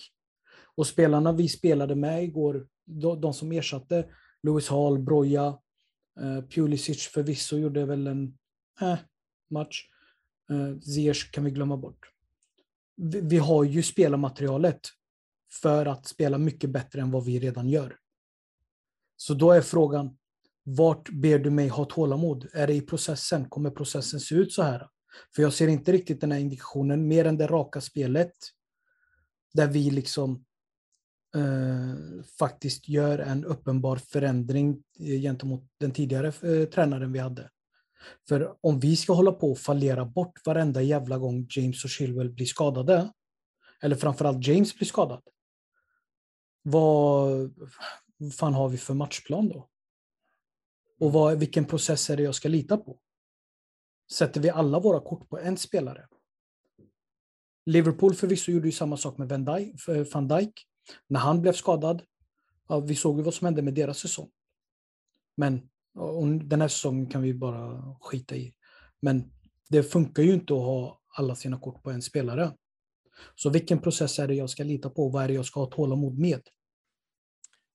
Och 0.75 0.87
spelarna 0.87 1.31
vi 1.31 1.47
spelade 1.49 1.95
med 1.95 2.23
igår, 2.23 2.67
de, 2.85 3.21
de 3.21 3.33
som 3.33 3.51
ersatte 3.51 4.05
Lewis 4.43 4.69
Hall, 4.69 4.99
Broja, 4.99 5.57
Eh, 6.21 6.41
Pulisic 6.41 7.07
förvisso 7.07 7.57
gjorde 7.57 7.85
väl 7.85 8.07
en 8.07 8.37
eh, 8.81 8.97
match. 9.49 9.83
Eh, 10.49 10.79
Ziyech 10.79 11.31
kan 11.31 11.43
vi 11.43 11.51
glömma 11.51 11.77
bort. 11.77 12.09
Vi, 12.95 13.21
vi 13.21 13.37
har 13.37 13.63
ju 13.63 13.83
spelarmaterialet 13.83 14.79
för 15.61 15.85
att 15.85 16.07
spela 16.07 16.37
mycket 16.37 16.69
bättre 16.69 17.01
än 17.01 17.11
vad 17.11 17.25
vi 17.25 17.39
redan 17.39 17.69
gör. 17.69 17.97
Så 19.15 19.33
då 19.33 19.51
är 19.51 19.61
frågan, 19.61 20.17
vart 20.63 21.09
ber 21.09 21.39
du 21.39 21.49
mig 21.49 21.67
ha 21.67 21.85
tålamod? 21.85 22.47
Är 22.53 22.67
det 22.67 22.73
i 22.73 22.81
processen? 22.81 23.49
Kommer 23.49 23.71
processen 23.71 24.19
se 24.19 24.35
ut 24.35 24.53
så 24.53 24.63
här? 24.63 24.87
För 25.35 25.41
jag 25.41 25.53
ser 25.53 25.67
inte 25.67 25.91
riktigt 25.91 26.21
den 26.21 26.31
här 26.31 26.39
indikationen, 26.39 27.07
mer 27.07 27.25
än 27.25 27.37
det 27.37 27.47
raka 27.47 27.81
spelet. 27.81 28.33
Där 29.53 29.67
vi 29.67 29.89
liksom 29.89 30.45
eh, 31.35 32.23
faktiskt 32.39 32.89
gör 32.89 33.19
en 33.19 33.45
uppenbar 33.45 33.95
förändring 33.95 34.83
eh, 34.99 35.21
gentemot 35.21 35.63
den 35.79 35.91
tidigare 35.91 36.27
eh, 36.27 36.69
tränaren 36.69 37.11
vi 37.11 37.19
hade. 37.19 37.49
För 38.27 38.55
om 38.61 38.79
vi 38.79 38.95
ska 38.95 39.13
hålla 39.13 39.31
på 39.31 39.51
och 39.51 39.59
fallera 39.59 40.05
bort 40.05 40.45
varenda 40.45 40.81
jävla 40.81 41.17
gång 41.17 41.47
James 41.49 41.83
och 41.83 41.89
Chilwell 41.89 42.29
blir 42.29 42.45
skadade, 42.45 43.11
eller 43.81 43.95
framförallt 43.95 44.47
James 44.47 44.75
blir 44.75 44.87
skadad, 44.87 45.21
vad 46.61 47.53
fan 48.33 48.53
har 48.53 48.69
vi 48.69 48.77
för 48.77 48.93
matchplan 48.93 49.49
då? 49.49 49.69
Och 50.99 51.13
vad, 51.13 51.39
vilken 51.39 51.65
process 51.65 52.09
är 52.09 52.17
det 52.17 52.23
jag 52.23 52.35
ska 52.35 52.49
lita 52.49 52.77
på? 52.77 52.99
Sätter 54.11 54.41
vi 54.41 54.49
alla 54.49 54.79
våra 54.79 54.99
kort 54.99 55.29
på 55.29 55.39
en 55.39 55.57
spelare? 55.57 56.07
Liverpool 57.65 58.15
förvisso 58.15 58.51
gjorde 58.51 58.67
ju 58.67 58.71
samma 58.71 58.97
sak 58.97 59.17
med 59.17 59.29
van 59.29 59.45
Dijk. 59.45 59.85
Eh, 59.87 60.68
när 61.07 61.19
han 61.19 61.41
blev 61.41 61.53
skadad, 61.53 62.01
ja, 62.67 62.79
vi 62.79 62.95
såg 62.95 63.17
ju 63.17 63.23
vad 63.23 63.33
som 63.33 63.45
hände 63.45 63.61
med 63.61 63.73
deras 63.73 63.97
säsong. 63.97 64.29
Men 65.37 65.69
den 66.43 66.61
här 66.61 66.67
säsongen 66.67 67.07
kan 67.07 67.21
vi 67.21 67.33
bara 67.33 67.95
skita 68.01 68.35
i. 68.35 68.53
Men 69.01 69.31
det 69.69 69.83
funkar 69.83 70.23
ju 70.23 70.33
inte 70.33 70.53
att 70.53 70.59
ha 70.59 71.01
alla 71.17 71.35
sina 71.35 71.59
kort 71.59 71.83
på 71.83 71.91
en 71.91 72.01
spelare. 72.01 72.51
Så 73.35 73.49
vilken 73.49 73.79
process 73.79 74.19
är 74.19 74.27
det 74.27 74.33
jag 74.33 74.49
ska 74.49 74.63
lita 74.63 74.89
på? 74.89 75.09
Vad 75.09 75.23
är 75.23 75.27
det 75.27 75.33
jag 75.33 75.45
ska 75.45 75.59
ha 75.59 75.67
tålamod 75.67 76.19
med? 76.19 76.41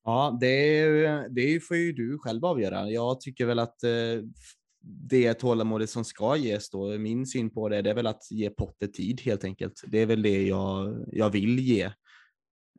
Ja, 0.04 0.38
det, 0.40 1.28
det 1.28 1.60
får 1.60 1.76
ju 1.76 1.92
du 1.92 2.18
själv 2.18 2.44
avgöra. 2.44 2.90
Jag 2.90 3.20
tycker 3.20 3.46
väl 3.46 3.58
att 3.58 3.82
eh, 3.84 3.90
det 4.80 5.34
tålamodet 5.34 5.90
som 5.90 6.04
ska 6.04 6.36
ges 6.36 6.70
då, 6.70 6.98
min 6.98 7.26
syn 7.26 7.50
på 7.50 7.68
det, 7.68 7.82
det 7.82 7.90
är 7.90 7.94
väl 7.94 8.06
att 8.06 8.30
ge 8.30 8.50
Potter 8.50 8.86
tid 8.86 9.20
helt 9.20 9.44
enkelt. 9.44 9.84
Det 9.86 9.98
är 9.98 10.06
väl 10.06 10.22
det 10.22 10.46
jag, 10.46 11.04
jag 11.12 11.30
vill 11.30 11.58
ge 11.58 11.92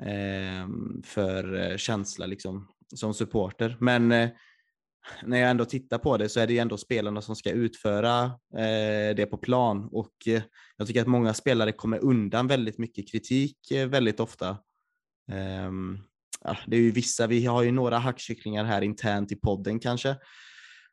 Ehm, 0.01 1.01
för 1.03 1.71
eh, 1.71 1.77
känsla 1.77 2.25
liksom 2.25 2.67
som 2.95 3.13
supporter. 3.13 3.77
Men 3.79 4.11
eh, 4.11 4.29
när 5.23 5.37
jag 5.37 5.49
ändå 5.49 5.65
tittar 5.65 5.97
på 5.97 6.17
det 6.17 6.29
så 6.29 6.39
är 6.39 6.47
det 6.47 6.53
ju 6.53 6.59
ändå 6.59 6.77
spelarna 6.77 7.21
som 7.21 7.35
ska 7.35 7.51
utföra 7.51 8.23
eh, 8.57 9.15
det 9.15 9.29
på 9.31 9.37
plan 9.37 9.89
och 9.91 10.13
eh, 10.27 10.41
jag 10.77 10.87
tycker 10.87 11.01
att 11.01 11.07
många 11.07 11.33
spelare 11.33 11.71
kommer 11.71 12.03
undan 12.03 12.47
väldigt 12.47 12.77
mycket 12.77 13.11
kritik 13.11 13.71
eh, 13.71 13.87
väldigt 13.87 14.19
ofta. 14.19 14.57
Ehm, 15.31 15.97
ja, 16.43 16.57
det 16.67 16.75
är 16.77 16.81
ju 16.81 16.91
vissa, 16.91 17.27
vi 17.27 17.45
har 17.45 17.63
ju 17.63 17.71
några 17.71 17.97
hackkycklingar 17.97 18.63
här 18.63 18.81
internt 18.81 19.31
i 19.31 19.35
podden 19.35 19.79
kanske 19.79 20.15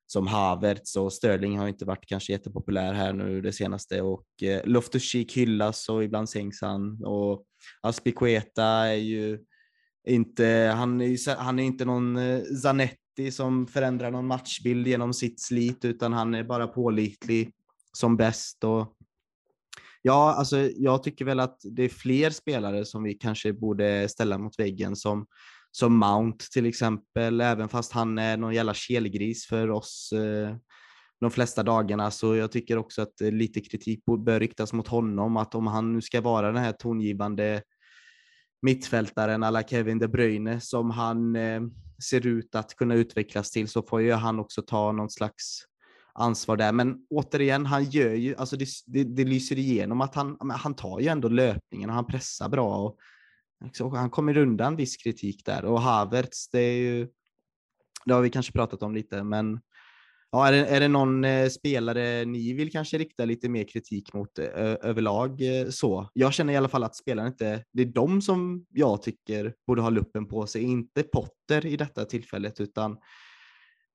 som 0.07 0.27
Havertz 0.27 0.97
och 0.97 1.13
Sterling 1.13 1.59
har 1.59 1.69
inte 1.69 1.85
varit 1.85 2.07
kanske 2.07 2.33
jättepopulär 2.33 2.93
här 2.93 3.13
nu 3.13 3.41
det 3.41 3.53
senaste 3.53 4.03
och 4.03 4.27
eh, 4.43 4.63
Loftus-Cheek 4.65 5.33
hyllas 5.33 5.89
och 5.89 6.05
ibland 6.05 6.29
sänks 6.29 6.61
han 6.61 7.05
och 7.05 7.45
Aspikueta 7.81 8.65
är 8.65 8.95
ju 8.95 9.39
inte, 10.09 10.73
han 10.77 11.01
är, 11.01 11.37
han 11.37 11.59
är 11.59 11.65
inte 11.65 11.85
någon 11.85 12.17
eh, 12.17 12.43
Zanetti 12.63 13.31
som 13.31 13.67
förändrar 13.67 14.11
någon 14.11 14.27
matchbild 14.27 14.87
genom 14.87 15.15
sitt 15.15 15.41
slit 15.41 15.85
utan 15.85 16.13
han 16.13 16.35
är 16.35 16.45
bara 16.45 16.67
pålitlig 16.67 17.53
som 17.93 18.17
bäst. 18.17 18.65
Och 18.65 18.97
Ja, 20.05 20.35
alltså 20.35 20.71
jag 20.77 21.03
tycker 21.03 21.25
väl 21.25 21.41
att 21.41 21.61
det 21.65 21.83
är 21.83 21.89
fler 21.89 22.31
spelare 22.31 22.85
som 22.85 23.03
vi 23.03 23.15
kanske 23.15 23.53
borde 23.53 24.09
ställa 24.09 24.39
mot 24.39 24.59
väggen 24.59 24.97
som, 24.97 25.27
som 25.71 25.99
Mount 25.99 26.45
till 26.53 26.67
exempel, 26.67 27.41
även 27.41 27.69
fast 27.69 27.93
han 27.93 28.19
är 28.19 28.37
någon 28.37 28.55
jävla 28.55 28.75
kelgris 28.75 29.47
för 29.47 29.71
oss 29.71 30.13
eh, 30.13 30.57
de 31.23 31.31
flesta 31.31 31.63
dagarna. 31.63 32.11
Så 32.11 32.37
jag 32.37 32.53
tycker 32.53 32.79
också 32.79 33.03
att 33.03 33.21
eh, 33.21 33.33
lite 33.33 33.61
kritik 33.61 34.05
bör 34.05 34.41
riktas 34.41 34.73
mot 34.73 34.89
honom, 34.89 35.37
att 35.37 35.55
om 35.55 35.67
han 35.67 35.93
nu 35.93 36.01
ska 36.01 36.21
vara 36.21 36.47
den 36.47 36.63
här 36.63 36.73
tongivande 36.73 37.63
mittfältaren 38.63 39.43
alla 39.43 39.63
Kevin 39.63 39.99
De 39.99 40.09
Bruyne 40.09 40.61
som 40.61 40.91
han 40.91 41.37
eh, 41.37 41.61
ser 42.09 42.27
ut 42.27 42.55
att 42.55 42.75
kunna 42.77 42.95
utvecklas 42.95 43.51
till 43.51 43.69
så 43.69 43.83
får 43.83 44.03
ju 44.03 44.13
han 44.13 44.39
också 44.39 44.63
ta 44.63 44.93
någon 44.93 45.11
slags 45.11 45.65
ansvar 46.15 46.57
där. 46.57 46.73
Men 46.73 47.07
återigen, 47.11 47.67
han 47.67 47.85
gör 47.85 48.15
ju, 48.15 48.37
alltså 48.37 48.57
det, 48.57 48.69
det, 48.87 49.05
det 49.05 49.25
lyser 49.25 49.59
igenom 49.59 50.01
att 50.01 50.15
han, 50.15 50.37
han 50.51 50.75
tar 50.75 51.01
ju 51.01 51.07
ändå 51.07 51.29
löpningen 51.29 51.91
och 51.91 51.97
han 51.97 52.07
pressar 52.07 52.49
bra. 52.49 52.77
Och, 52.77 52.99
och 53.81 53.97
han 53.97 54.11
kommer 54.11 54.37
undan 54.37 54.77
viss 54.77 54.97
kritik 54.97 55.45
där. 55.45 55.65
Och 55.65 55.81
Havertz, 55.81 56.49
det 56.49 56.61
är 56.61 56.77
ju, 56.77 57.09
det 58.05 58.15
har 58.15 58.23
vi 58.23 58.31
kanske 58.31 58.53
pratat 58.53 58.83
om 58.83 58.95
lite, 58.95 59.23
men 59.23 59.61
ja, 60.33 60.49
är, 60.49 60.53
det, 60.53 60.67
är 60.67 60.81
det 60.81 60.89
någon 60.89 61.25
eh, 61.25 61.49
spelare 61.49 62.25
ni 62.25 62.53
vill 62.53 62.73
kanske 62.73 62.99
rikta 62.99 63.25
lite 63.25 63.49
mer 63.49 63.65
kritik 63.65 64.13
mot 64.13 64.39
eh, 64.39 64.47
överlag 64.83 65.61
eh, 65.61 65.69
så? 65.69 66.11
Jag 66.13 66.33
känner 66.33 66.53
i 66.53 66.57
alla 66.57 66.69
fall 66.69 66.85
att 66.85 66.97
spelarna 66.97 67.29
inte, 67.29 67.65
det 67.73 67.83
är 67.83 67.87
de 67.87 68.23
som 68.23 68.67
jag 68.71 69.03
tycker 69.03 69.55
borde 69.67 69.83
ha 69.83 69.91
luppen 69.91 70.29
på 70.29 70.47
sig, 70.47 70.63
inte 70.63 71.03
Potter 71.03 71.67
i 71.67 71.77
detta 71.77 72.05
tillfället, 72.05 72.61
utan 72.61 72.99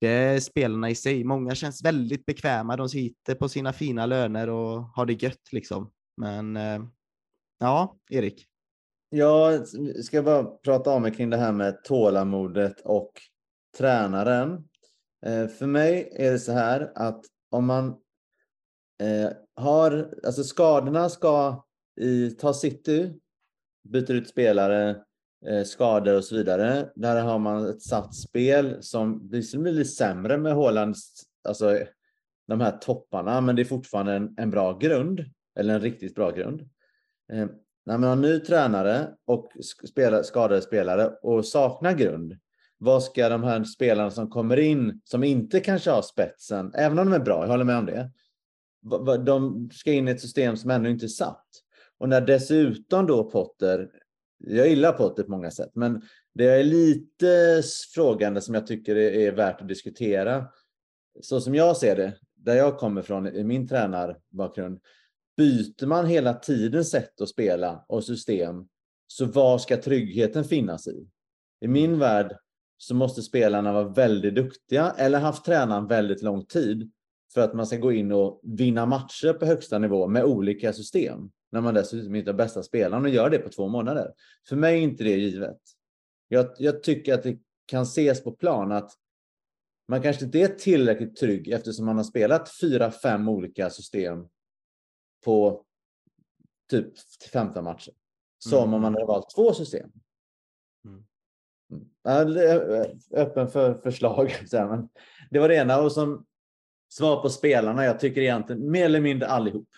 det 0.02 0.08
är 0.08 0.40
spelarna 0.40 0.90
i 0.90 0.96
sig. 0.96 1.24
Många 1.24 1.56
känns 1.56 1.84
väldigt 1.84 2.26
bekväma. 2.26 2.78
De 2.78 2.90
sitter 2.90 3.36
på 3.36 3.50
sina 3.50 3.74
fina 3.74 4.06
löner 4.06 4.50
och 4.50 4.82
har 4.84 5.06
det 5.06 5.24
gött 5.24 5.52
liksom. 5.52 5.92
Men 6.18 6.58
eh, 6.58 6.80
ja, 7.60 7.98
Erik. 8.10 8.46
Jag 9.10 9.68
ska 10.04 10.24
bara 10.24 10.44
prata 10.44 10.92
om 10.92 11.02
mig 11.02 11.14
kring 11.14 11.30
det 11.30 11.38
här 11.38 11.52
med 11.52 11.84
tålamodet 11.84 12.82
och 12.82 13.12
tränaren. 13.78 14.67
Eh, 15.26 15.48
för 15.48 15.66
mig 15.66 16.10
är 16.16 16.32
det 16.32 16.40
så 16.40 16.52
här 16.52 16.92
att 16.96 17.26
om 17.50 17.66
man 17.66 17.88
eh, 19.02 19.32
har, 19.56 20.14
alltså 20.26 20.44
skadorna 20.44 21.10
ska 21.10 21.66
i, 22.02 22.32
ta 22.32 22.54
City, 22.54 23.14
byter 23.84 24.12
ut 24.12 24.28
spelare, 24.28 25.04
eh, 25.48 25.64
skador 25.64 26.18
och 26.18 26.24
så 26.24 26.36
vidare. 26.36 26.90
Där 26.96 27.22
har 27.22 27.40
man 27.40 27.70
ett 27.70 27.82
satt 27.82 28.16
spel 28.16 28.78
som 28.84 29.28
blir 29.28 29.72
lite 29.72 29.90
sämre 29.90 30.38
med 30.38 30.54
Hålands, 30.54 31.24
alltså 31.44 31.80
de 32.48 32.62
här 32.62 32.78
topparna, 32.78 33.42
men 33.42 33.56
det 33.56 33.62
är 33.62 33.66
fortfarande 33.66 34.14
en, 34.14 34.36
en 34.38 34.50
bra 34.50 34.78
grund, 34.78 35.26
eller 35.60 35.74
en 35.74 35.82
riktigt 35.82 36.16
bra 36.16 36.32
grund. 36.32 36.70
När 37.86 37.98
man 37.98 38.04
har 38.04 38.16
ny 38.16 38.40
tränare 38.40 39.16
och 39.26 39.52
spela, 39.90 40.24
skadade 40.24 40.62
spelare 40.62 41.08
och 41.08 41.46
saknar 41.46 41.94
grund, 41.94 42.38
vad 42.78 43.04
ska 43.04 43.30
de 43.30 43.44
här 43.44 43.64
spelarna 43.64 44.12
som 44.12 44.30
kommer 44.30 44.58
in, 44.58 45.02
som 45.04 45.24
inte 45.24 45.60
kanske 45.60 45.92
har 45.92 46.02
spetsen, 46.02 46.74
även 46.74 47.00
om 47.00 47.06
de 47.06 47.16
är 47.16 47.26
bra, 47.26 47.44
jag 47.44 47.50
håller 47.50 47.64
med 47.64 47.78
om 47.78 47.86
det, 47.86 48.12
de 49.26 49.70
ska 49.74 49.92
in 49.92 50.08
i 50.08 50.12
ett 50.12 50.22
system 50.22 50.58
som 50.58 50.72
ännu 50.72 50.90
inte 50.90 51.06
är 51.06 51.08
satt. 51.08 51.48
Och 51.98 52.10
när 52.10 52.22
dessutom 52.22 53.08
då 53.08 53.30
Potter 53.30 53.90
jag 54.40 54.70
gillar 54.70 54.92
Potter 54.92 55.24
på 55.24 55.32
många 55.32 55.52
sätt, 55.52 55.72
men 55.74 56.02
det 56.34 56.46
är 56.46 56.64
lite 56.64 57.62
frågande 57.96 58.42
som 58.42 58.54
jag 58.56 58.68
tycker 58.68 58.96
är 58.96 59.32
värt 59.32 59.62
att 59.62 59.68
diskutera. 59.68 60.48
Så 61.22 61.42
som 61.42 61.56
jag 61.56 61.78
ser 61.78 61.96
det, 61.96 62.18
där 62.36 62.56
jag 62.56 62.78
kommer 62.78 63.02
från 63.02 63.28
i 63.28 63.44
min 63.44 63.68
tränarbakgrund, 63.68 64.80
byter 65.38 65.86
man 65.86 66.06
hela 66.06 66.34
tiden 66.34 66.86
sätt 66.86 67.22
att 67.22 67.30
spela 67.30 67.86
och 67.88 68.04
system, 68.04 68.68
så 69.08 69.26
var 69.26 69.58
ska 69.58 69.78
tryggheten 69.78 70.44
finnas 70.44 70.88
i? 70.88 71.08
I 71.62 71.68
min 71.68 72.00
värld 72.00 72.38
så 72.78 72.96
måste 72.96 73.22
spelarna 73.22 73.74
vara 73.74 73.88
väldigt 73.88 74.36
duktiga 74.36 74.92
eller 74.98 75.20
haft 75.20 75.46
tränaren 75.46 75.88
väldigt 75.88 76.22
lång 76.22 76.46
tid 76.46 76.92
för 77.34 77.42
att 77.42 77.54
man 77.54 77.68
ska 77.68 77.78
gå 77.78 77.92
in 77.92 78.12
och 78.12 78.40
vinna 78.44 78.86
matcher 78.86 79.34
på 79.34 79.46
högsta 79.46 79.80
nivå 79.80 80.08
med 80.08 80.24
olika 80.24 80.74
system 80.74 81.32
när 81.52 81.62
man 81.62 81.74
dessutom 81.74 82.16
inte 82.16 82.32
har 82.32 82.38
bästa 82.38 82.64
spelaren 82.64 83.04
och 83.04 83.10
gör 83.10 83.30
det 83.30 83.40
på 83.40 83.50
två 83.50 83.68
månader. 83.68 84.14
För 84.48 84.56
mig 84.56 84.78
är 84.78 84.82
inte 84.82 85.04
det 85.04 85.18
givet. 85.18 85.62
Jag, 86.28 86.48
jag 86.58 86.84
tycker 86.84 87.14
att 87.14 87.24
det 87.24 87.38
kan 87.66 87.84
ses 87.84 88.24
på 88.24 88.32
plan 88.32 88.72
att 88.72 88.92
man 89.88 90.02
kanske 90.02 90.26
inte 90.26 90.40
är 90.40 90.48
tillräckligt 90.48 91.16
trygg 91.16 91.48
eftersom 91.48 91.86
man 91.86 91.98
har 91.98 92.04
spelat 92.04 92.50
fyra, 92.62 92.92
fem 92.92 93.30
olika 93.30 93.70
system 93.70 94.28
på 95.26 95.66
typ 96.70 97.00
15 97.32 97.64
matcher. 97.64 97.94
Som 98.40 98.64
mm. 98.64 98.74
om 98.74 98.82
man 98.82 98.94
hade 98.94 99.06
valt 99.06 99.36
två 99.36 99.54
system. 99.54 99.92
Mm. 101.72 102.88
Öppen 103.14 103.50
för 103.50 103.82
förslag. 103.82 104.36
Men 104.52 104.90
det 105.30 105.40
var 105.40 105.50
det 105.50 105.56
ena. 105.56 105.82
Och 105.82 105.92
som 105.92 106.26
svar 106.90 107.22
på 107.22 107.30
spelarna, 107.30 107.86
jag 107.86 108.00
tycker 108.00 108.22
egentligen 108.22 108.72
mer 108.72 108.86
eller 108.86 109.02
mindre 109.02 109.28
allihop. 109.28 109.70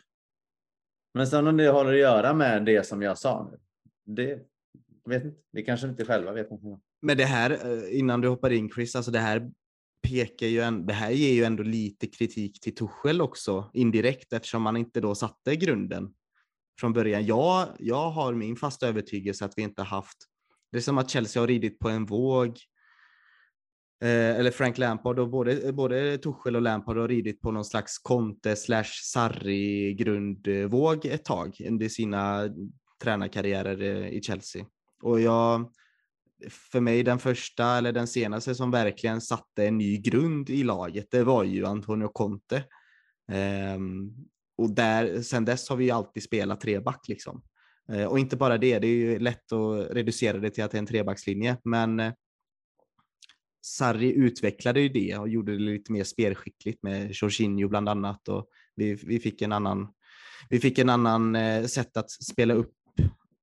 Men 1.13 1.27
sen 1.27 1.47
om 1.47 1.57
det 1.57 1.69
håller 1.69 1.93
att 1.93 1.99
göra 1.99 2.33
med 2.33 2.65
det 2.65 2.85
som 2.85 3.01
jag 3.01 3.17
sa 3.17 3.49
nu, 3.51 3.59
det 4.15 4.39
vet 5.05 5.25
inte. 5.25 5.41
Det 5.51 5.61
kanske 5.61 5.87
inte 5.87 6.05
själva 6.05 6.31
vet. 6.31 6.51
Inte. 6.51 6.79
Men 7.01 7.17
det 7.17 7.25
här, 7.25 7.51
eh, 7.51 7.99
innan 7.99 8.21
du 8.21 8.27
hoppar 8.27 8.49
in 8.49 8.69
Chris, 8.69 8.95
alltså 8.95 9.11
det 9.11 9.19
här 9.19 9.51
pekar 10.07 10.47
ju, 10.47 10.61
en, 10.61 10.85
det 10.85 10.93
här 10.93 11.11
ger 11.11 11.33
ju 11.33 11.43
ändå 11.43 11.63
lite 11.63 12.07
kritik 12.07 12.59
till 12.61 12.75
Tuchel 12.75 13.21
också 13.21 13.71
indirekt 13.73 14.33
eftersom 14.33 14.61
man 14.61 14.77
inte 14.77 15.01
då 15.01 15.15
satte 15.15 15.55
grunden 15.55 16.13
från 16.79 16.93
början. 16.93 17.25
Jag, 17.25 17.67
jag 17.79 18.09
har 18.09 18.33
min 18.33 18.55
fasta 18.55 18.87
övertygelse 18.87 19.45
att 19.45 19.53
vi 19.57 19.61
inte 19.61 19.83
haft, 19.83 20.17
det 20.71 20.77
är 20.77 20.81
som 20.81 20.97
att 20.97 21.09
Chelsea 21.09 21.41
har 21.41 21.47
ridit 21.47 21.79
på 21.79 21.89
en 21.89 22.05
våg 22.05 22.57
Eh, 24.01 24.39
eller 24.39 24.51
Frank 24.51 24.77
Lampard 24.77 25.19
och 25.19 25.29
både, 25.29 25.73
både 25.73 26.17
Tuchel 26.17 26.55
och 26.55 26.61
Lampard 26.61 26.97
har 26.97 27.07
ridit 27.07 27.41
på 27.41 27.51
någon 27.51 27.65
slags 27.65 27.97
Conte 27.97 28.55
slash 28.55 29.03
Sarri 29.03 29.93
grundvåg 29.93 31.05
ett 31.05 31.25
tag 31.25 31.57
under 31.67 31.89
sina 31.89 32.49
tränarkarriärer 33.03 33.81
eh, 33.81 34.09
i 34.09 34.21
Chelsea. 34.21 34.65
Och 35.01 35.21
jag, 35.21 35.71
för 36.49 36.79
mig 36.79 37.03
den 37.03 37.19
första 37.19 37.77
eller 37.77 37.91
den 37.91 38.07
senaste 38.07 38.55
som 38.55 38.71
verkligen 38.71 39.21
satte 39.21 39.67
en 39.67 39.77
ny 39.77 39.97
grund 39.97 40.49
i 40.49 40.63
laget, 40.63 41.11
det 41.11 41.23
var 41.23 41.43
ju 41.43 41.65
Antonio 41.65 42.07
Conte. 42.07 42.63
Eh, 43.31 43.79
och 44.57 44.69
där, 44.69 45.21
sen 45.21 45.45
dess 45.45 45.69
har 45.69 45.75
vi 45.75 45.91
alltid 45.91 46.23
spelat 46.23 46.61
treback 46.61 47.07
liksom. 47.07 47.41
Eh, 47.91 48.05
och 48.05 48.19
inte 48.19 48.37
bara 48.37 48.57
det, 48.57 48.79
det 48.79 48.87
är 48.87 48.95
ju 48.95 49.19
lätt 49.19 49.51
att 49.51 49.91
reducera 49.91 50.37
det 50.37 50.49
till 50.49 50.63
att 50.63 50.71
det 50.71 50.77
är 50.77 50.79
en 50.79 50.85
trebackslinje, 50.85 51.57
men 51.63 51.99
eh, 51.99 52.13
Sarri 53.65 54.13
utvecklade 54.13 54.81
ju 54.81 54.89
det 54.89 55.17
och 55.17 55.29
gjorde 55.29 55.51
det 55.51 55.59
lite 55.59 55.91
mer 55.91 56.03
spelskickligt 56.03 56.83
med 56.83 57.11
Jorginho 57.13 57.67
bland 57.67 57.89
annat 57.89 58.27
och 58.27 58.49
vi, 58.75 58.93
vi 58.93 59.19
fick 59.19 59.41
en 59.41 59.51
annan, 59.51 59.87
vi 60.49 60.59
fick 60.59 60.79
en 60.79 60.89
annan 60.89 61.35
eh, 61.35 61.65
sätt 61.65 61.97
att 61.97 62.11
spela 62.11 62.53
upp 62.53 62.73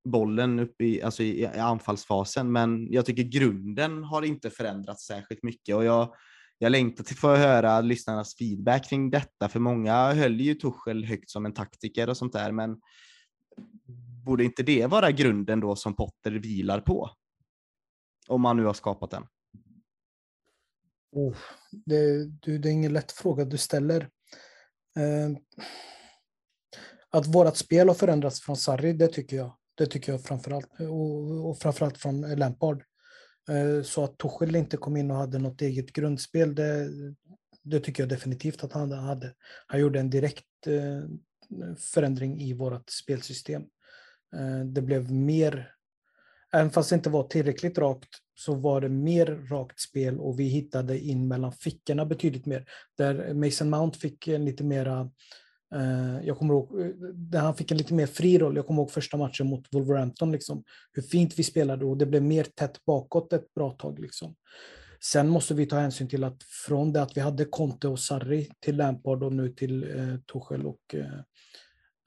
bollen 0.05 0.59
upp 0.59 0.80
i, 0.80 1.03
alltså 1.03 1.22
i, 1.22 1.40
i 1.40 1.47
anfallsfasen. 1.47 2.53
Men 2.53 2.92
jag 2.92 3.07
tycker 3.07 3.22
grunden 3.22 4.05
har 4.05 4.22
inte 4.22 4.51
förändrats 4.51 5.07
särskilt 5.07 5.42
mycket 5.42 5.76
och 5.76 5.84
jag, 5.84 6.14
jag 6.59 6.72
längtar 6.72 7.05
till 7.05 7.14
att 7.14 7.20
få 7.20 7.36
höra 7.36 7.80
lyssnarnas 7.80 8.36
feedback 8.36 8.88
kring 8.88 9.11
detta, 9.11 9.49
för 9.49 9.61
många 9.61 10.12
höll 10.12 10.40
ju 10.40 10.55
Tuchel 10.55 11.05
högt 11.05 11.30
som 11.30 11.47
en 11.47 11.55
taktiker 11.55 12.09
och 12.09 12.16
sånt 12.16 12.32
där, 12.32 12.53
men 12.53 12.76
borde 14.26 14.44
inte 14.44 14.62
det 14.62 14.86
vara 14.86 15.10
grunden 15.10 15.60
då 15.60 15.76
som 15.76 15.96
Potter 15.96 16.30
vilar 16.30 16.80
på? 16.80 17.10
Om 18.28 18.40
man 18.40 18.56
nu 18.56 18.64
har 18.64 18.74
skapat 18.74 19.10
den. 19.10 19.26
Oh, 21.12 21.36
det, 21.70 22.24
du, 22.24 22.58
det 22.58 22.68
är 22.68 22.72
ingen 22.72 22.92
lätt 22.92 23.12
fråga 23.12 23.44
du 23.44 23.58
ställer. 23.58 24.00
Eh, 24.98 25.30
att 27.10 27.26
vårt 27.26 27.56
spel 27.56 27.88
har 27.88 27.94
förändrats 27.94 28.40
från 28.40 28.56
Sarri, 28.56 28.92
det 28.92 29.08
tycker 29.08 29.36
jag. 29.36 29.56
Det 29.74 29.86
tycker 29.86 30.12
jag 30.12 30.22
framförallt. 30.22 30.80
Och, 30.80 31.48
och 31.48 31.58
framförallt 31.58 31.98
från 31.98 32.20
Lampard. 32.20 32.84
Eh, 33.48 33.82
så 33.82 34.04
att 34.04 34.18
Tuchel 34.18 34.56
inte 34.56 34.76
kom 34.76 34.96
in 34.96 35.10
och 35.10 35.16
hade 35.16 35.38
något 35.38 35.62
eget 35.62 35.92
grundspel, 35.92 36.54
det, 36.54 36.90
det 37.62 37.80
tycker 37.80 38.02
jag 38.02 38.10
definitivt 38.10 38.64
att 38.64 38.72
han 38.72 38.92
hade. 38.92 39.34
Han 39.66 39.80
gjorde 39.80 40.00
en 40.00 40.10
direkt 40.10 40.66
eh, 40.66 41.08
förändring 41.78 42.40
i 42.40 42.52
vårt 42.52 42.90
spelsystem. 42.90 43.62
Eh, 44.34 44.64
det 44.64 44.82
blev 44.82 45.12
mer 45.12 45.76
även 46.52 46.70
fast 46.70 46.90
det 46.90 46.96
inte 46.96 47.10
var 47.10 47.22
tillräckligt 47.22 47.78
rakt 47.78 48.08
så 48.34 48.54
var 48.54 48.80
det 48.80 48.88
mer 48.88 49.26
rakt 49.26 49.80
spel 49.80 50.20
och 50.20 50.40
vi 50.40 50.44
hittade 50.44 51.00
in 51.00 51.28
mellan 51.28 51.52
fickorna 51.52 52.06
betydligt 52.06 52.46
mer. 52.46 52.68
Där 52.98 53.34
Mason 53.34 53.70
Mount 53.70 53.98
fick 53.98 54.28
en 54.28 54.44
lite 54.44 54.64
mera 54.64 55.10
eh, 55.74 56.26
jag 56.26 56.38
kommer 56.38 56.54
ihåg, 56.54 56.80
eh, 56.80 56.86
där 57.14 57.40
han 57.40 57.54
fick 57.54 57.70
en 57.70 57.76
lite 57.76 57.94
mer 57.94 58.06
fri 58.06 58.38
roll. 58.38 58.56
Jag 58.56 58.66
kommer 58.66 58.82
ihåg 58.82 58.90
första 58.90 59.16
matchen 59.16 59.46
mot 59.46 59.66
Wolverhampton, 59.70 60.32
liksom, 60.32 60.64
hur 60.92 61.02
fint 61.02 61.38
vi 61.38 61.42
spelade 61.42 61.84
och 61.84 61.96
det 61.96 62.06
blev 62.06 62.22
mer 62.22 62.44
tätt 62.44 62.84
bakåt 62.84 63.32
ett 63.32 63.54
bra 63.54 63.70
tag. 63.70 63.98
Liksom. 63.98 64.34
Sen 65.00 65.28
måste 65.28 65.54
vi 65.54 65.66
ta 65.66 65.78
hänsyn 65.78 66.08
till 66.08 66.24
att 66.24 66.42
från 66.42 66.92
det 66.92 67.02
att 67.02 67.16
vi 67.16 67.20
hade 67.20 67.44
Conte 67.44 67.88
och 67.88 68.00
Sarri 68.00 68.50
till 68.60 68.76
Lampard 68.76 69.22
och 69.22 69.32
nu 69.32 69.48
till 69.48 69.98
eh, 69.98 70.16
Tuchel 70.32 70.66
och 70.66 70.94
eh, 70.94 71.20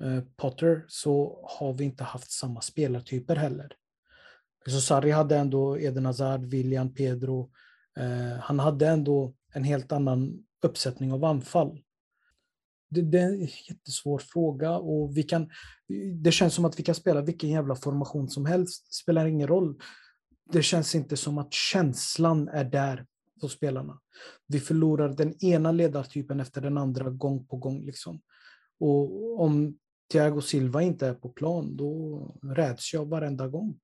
Eh, 0.04 0.24
Potter 0.38 0.86
så 0.88 1.40
har 1.44 1.74
vi 1.74 1.84
inte 1.84 2.04
haft 2.04 2.32
samma 2.32 2.62
spelartyper 2.62 3.36
heller. 3.36 3.74
Så 4.68 4.82
Sarri 4.82 5.12
hade 5.12 5.38
ändå 5.38 5.80
Eden 5.80 6.06
Hazard, 6.06 6.46
William, 6.46 6.94
Pedro. 6.94 7.52
Eh, 7.98 8.40
han 8.40 8.60
hade 8.60 8.88
ändå 8.88 9.34
en 9.54 9.64
helt 9.64 9.92
annan 9.92 10.44
uppsättning 10.64 11.14
av 11.14 11.26
anfall. 11.26 11.82
Det, 12.90 13.02
det, 13.02 13.20
är 13.20 13.28
en 13.28 13.48
jättesvår 13.70 14.20
fråga 14.20 14.78
och 14.78 15.18
vi 15.18 15.24
kan, 15.24 15.50
det 16.24 16.32
känns 16.32 16.54
som 16.54 16.66
att 16.66 16.80
vi 16.80 16.84
kan 16.84 16.96
spela 16.96 17.22
vilken 17.22 17.50
jävla 17.50 17.76
formation 17.76 18.30
som 18.30 18.46
helst. 18.46 18.88
Det 18.90 18.94
spelar 18.94 19.26
ingen 19.26 19.48
roll. 19.48 19.82
Det 20.52 20.64
känns 20.64 20.96
inte 20.96 21.18
som 21.18 21.38
att 21.38 21.54
känslan 21.54 22.48
är 22.48 22.64
där 22.64 23.06
hos 23.42 23.54
spelarna. 23.54 24.00
Vi 24.48 24.60
förlorar 24.60 25.10
den 25.10 25.46
ena 25.46 25.72
ledartypen 25.72 26.40
efter 26.40 26.62
den 26.62 26.78
andra 26.78 27.10
gång 27.10 27.46
på 27.46 27.58
gång. 27.58 27.86
Liksom. 27.86 28.22
Och 28.80 29.40
om 29.42 29.78
Thiago 30.12 30.42
Silva 30.42 30.82
inte 30.82 31.08
är 31.08 31.14
på 31.14 31.30
plan, 31.30 31.76
då 31.76 32.22
räds 32.44 32.94
jag 32.94 33.06
varenda 33.06 33.48
gång. 33.48 33.80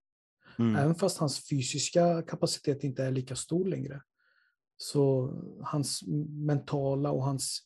Mm. 0.59 0.75
Även 0.75 0.95
fast 0.95 1.17
hans 1.17 1.49
fysiska 1.49 2.21
kapacitet 2.21 2.83
inte 2.83 3.03
är 3.03 3.11
lika 3.11 3.35
stor 3.35 3.65
längre. 3.65 4.01
Så 4.77 5.33
hans 5.63 6.03
mentala 6.29 7.11
och 7.11 7.23
hans, 7.23 7.59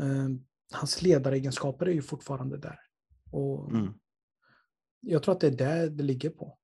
eh, 0.00 0.28
hans 0.72 1.02
ledaregenskaper 1.02 1.86
är 1.86 1.92
ju 1.92 2.02
fortfarande 2.02 2.58
där. 2.58 2.78
Och 3.30 3.70
mm. 3.70 3.92
Jag 5.00 5.22
tror 5.22 5.34
att 5.34 5.40
det 5.40 5.46
är 5.46 5.50
där 5.50 5.90
det 5.90 6.02
ligger 6.02 6.30
på. 6.30 6.58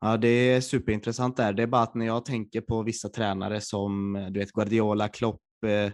Ja, 0.00 0.16
det 0.16 0.28
är 0.28 0.60
superintressant 0.60 1.36
där. 1.36 1.52
Det 1.52 1.62
är 1.62 1.66
bara 1.66 1.82
att 1.82 1.94
när 1.94 2.06
jag 2.06 2.24
tänker 2.24 2.60
på 2.60 2.82
vissa 2.82 3.08
tränare 3.08 3.60
som 3.60 4.12
du 4.32 4.40
vet 4.40 4.52
Guardiola, 4.52 5.08
Klopp, 5.08 5.42
eh, 5.66 5.92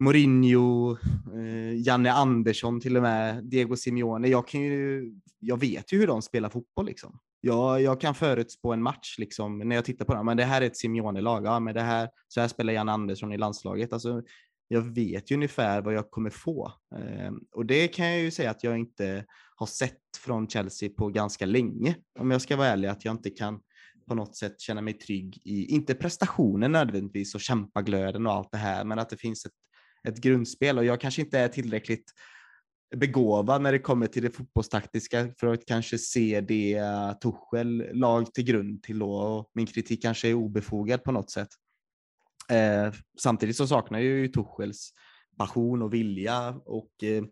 Mourinho, 0.00 0.96
eh, 1.34 1.76
Janne 1.76 2.12
Andersson 2.12 2.80
till 2.80 2.96
och 2.96 3.02
med, 3.02 3.44
Diego 3.44 3.76
Simeone. 3.76 4.28
Jag, 4.28 4.48
kan 4.48 4.60
ju, 4.60 5.12
jag 5.38 5.60
vet 5.60 5.92
ju 5.92 5.98
hur 5.98 6.06
de 6.06 6.22
spelar 6.22 6.48
fotboll. 6.48 6.86
Liksom. 6.86 7.18
Jag, 7.40 7.82
jag 7.82 8.00
kan 8.00 8.14
förutspå 8.14 8.72
en 8.72 8.82
match 8.82 9.18
liksom, 9.18 9.58
när 9.58 9.76
jag 9.76 9.84
tittar 9.84 10.04
på 10.04 10.14
dem. 10.14 10.26
Men 10.26 10.36
det 10.36 10.44
här 10.44 10.62
är 10.62 10.66
ett 10.66 10.76
Simeone-lag. 10.76 11.46
Ja, 11.46 11.60
men 11.60 11.74
det 11.74 11.80
här, 11.80 12.08
så 12.28 12.40
här 12.40 12.48
spelar 12.48 12.72
Janne 12.72 12.92
Andersson 12.92 13.32
i 13.32 13.38
landslaget. 13.38 13.92
Alltså, 13.92 14.22
jag 14.68 14.82
vet 14.82 15.30
ju 15.30 15.34
ungefär 15.34 15.82
vad 15.82 15.94
jag 15.94 16.10
kommer 16.10 16.30
få. 16.30 16.72
Eh, 16.96 17.32
och 17.52 17.66
det 17.66 17.88
kan 17.88 18.06
jag 18.06 18.20
ju 18.20 18.30
säga 18.30 18.50
att 18.50 18.64
jag 18.64 18.78
inte 18.78 19.24
har 19.56 19.66
sett 19.66 20.00
från 20.18 20.48
Chelsea 20.48 20.90
på 20.96 21.08
ganska 21.08 21.46
länge. 21.46 21.96
Om 22.18 22.30
jag 22.30 22.42
ska 22.42 22.56
vara 22.56 22.68
ärlig, 22.68 22.88
att 22.88 23.04
jag 23.04 23.14
inte 23.14 23.30
kan 23.30 23.60
på 24.08 24.14
något 24.14 24.36
sätt 24.36 24.60
känna 24.60 24.80
mig 24.80 24.94
trygg 24.94 25.40
i, 25.44 25.64
inte 25.74 25.94
prestationen 25.94 26.72
nödvändigtvis 26.72 27.34
och 27.34 27.40
kämpaglöden 27.40 28.26
och 28.26 28.32
allt 28.32 28.52
det 28.52 28.58
här, 28.58 28.84
men 28.84 28.98
att 28.98 29.10
det 29.10 29.16
finns 29.16 29.46
ett 29.46 29.52
ett 30.08 30.20
grundspel 30.20 30.78
och 30.78 30.84
jag 30.84 31.00
kanske 31.00 31.22
inte 31.22 31.38
är 31.38 31.48
tillräckligt 31.48 32.12
begåvad 32.96 33.62
när 33.62 33.72
det 33.72 33.78
kommer 33.78 34.06
till 34.06 34.22
det 34.22 34.30
fotbollstaktiska 34.30 35.28
för 35.40 35.46
att 35.46 35.66
kanske 35.66 35.98
se 35.98 36.40
det 36.40 36.80
Torshäll 37.20 37.78
Tuchel 37.80 37.98
lag 37.98 38.34
till 38.34 38.44
grund 38.44 38.82
till 38.82 38.98
då 38.98 39.12
och 39.12 39.50
min 39.54 39.66
kritik 39.66 40.02
kanske 40.02 40.28
är 40.28 40.34
obefogad 40.34 41.04
på 41.04 41.12
något 41.12 41.30
sätt. 41.30 41.48
Eh, 42.50 42.92
samtidigt 43.20 43.56
så 43.56 43.66
saknar 43.66 43.98
jag 43.98 44.08
ju 44.08 44.28
Tuchels 44.28 44.92
passion 45.38 45.82
och 45.82 45.94
vilja 45.94 46.48
och 46.64 46.90
eh, 47.02 47.24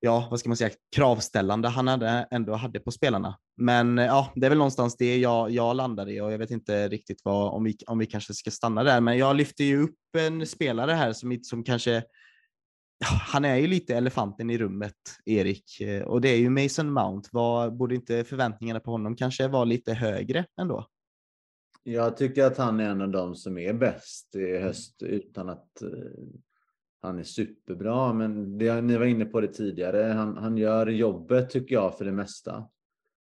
ja, 0.00 0.28
vad 0.30 0.40
ska 0.40 0.48
man 0.48 0.56
säga, 0.56 0.70
kravställande 0.96 1.68
han 1.68 1.88
hade, 1.88 2.28
ändå 2.30 2.54
hade 2.54 2.80
på 2.80 2.90
spelarna. 2.90 3.38
Men 3.56 3.98
eh, 3.98 4.04
ja, 4.04 4.32
det 4.34 4.46
är 4.46 4.50
väl 4.50 4.58
någonstans 4.58 4.96
det 4.96 5.18
jag, 5.18 5.50
jag 5.50 5.76
landar 5.76 6.08
i 6.08 6.20
och 6.20 6.32
jag 6.32 6.38
vet 6.38 6.50
inte 6.50 6.88
riktigt 6.88 7.20
vad, 7.24 7.52
om, 7.52 7.64
vi, 7.64 7.76
om 7.86 7.98
vi 7.98 8.06
kanske 8.06 8.34
ska 8.34 8.50
stanna 8.50 8.84
där. 8.84 9.00
Men 9.00 9.18
jag 9.18 9.36
lyfter 9.36 9.64
ju 9.64 9.82
upp 9.82 9.96
en 10.18 10.46
spelare 10.46 10.92
här 10.92 11.12
som, 11.12 11.38
som 11.42 11.64
kanske, 11.64 12.02
han 13.04 13.44
är 13.44 13.56
ju 13.56 13.66
lite 13.66 13.94
elefanten 13.96 14.50
i 14.50 14.58
rummet, 14.58 14.94
Erik, 15.24 15.80
eh, 15.80 16.02
och 16.02 16.20
det 16.20 16.28
är 16.28 16.36
ju 16.36 16.50
Mason 16.50 16.92
Mount. 16.92 17.28
Var, 17.32 17.70
borde 17.70 17.94
inte 17.94 18.24
förväntningarna 18.24 18.80
på 18.80 18.90
honom 18.90 19.16
kanske 19.16 19.48
vara 19.48 19.64
lite 19.64 19.94
högre 19.94 20.44
ändå? 20.60 20.86
Jag 21.82 22.16
tycker 22.16 22.44
att 22.44 22.56
han 22.56 22.80
är 22.80 22.90
en 22.90 23.00
av 23.00 23.10
dem 23.10 23.34
som 23.34 23.58
är 23.58 23.72
bäst 23.72 24.34
i 24.36 24.58
höst 24.58 25.02
utan 25.02 25.48
att 25.48 25.82
eh, 25.82 25.88
han 27.02 27.18
är 27.18 27.22
superbra, 27.22 28.12
men 28.12 28.58
det, 28.58 28.80
ni 28.80 28.96
var 28.96 29.06
inne 29.06 29.24
på 29.24 29.40
det 29.40 29.48
tidigare. 29.48 30.12
Han, 30.12 30.36
han 30.36 30.56
gör 30.56 30.86
jobbet 30.86 31.50
tycker 31.50 31.74
jag 31.74 31.98
för 31.98 32.04
det 32.04 32.12
mesta. 32.12 32.68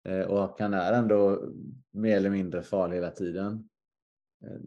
Eh, 0.07 0.21
och 0.21 0.59
han 0.59 0.73
är 0.73 0.93
ändå 0.93 1.41
mer 1.91 2.17
eller 2.17 2.29
mindre 2.29 2.61
farlig 2.61 2.95
hela 2.95 3.11
tiden. 3.11 3.69
Eh, 4.43 4.59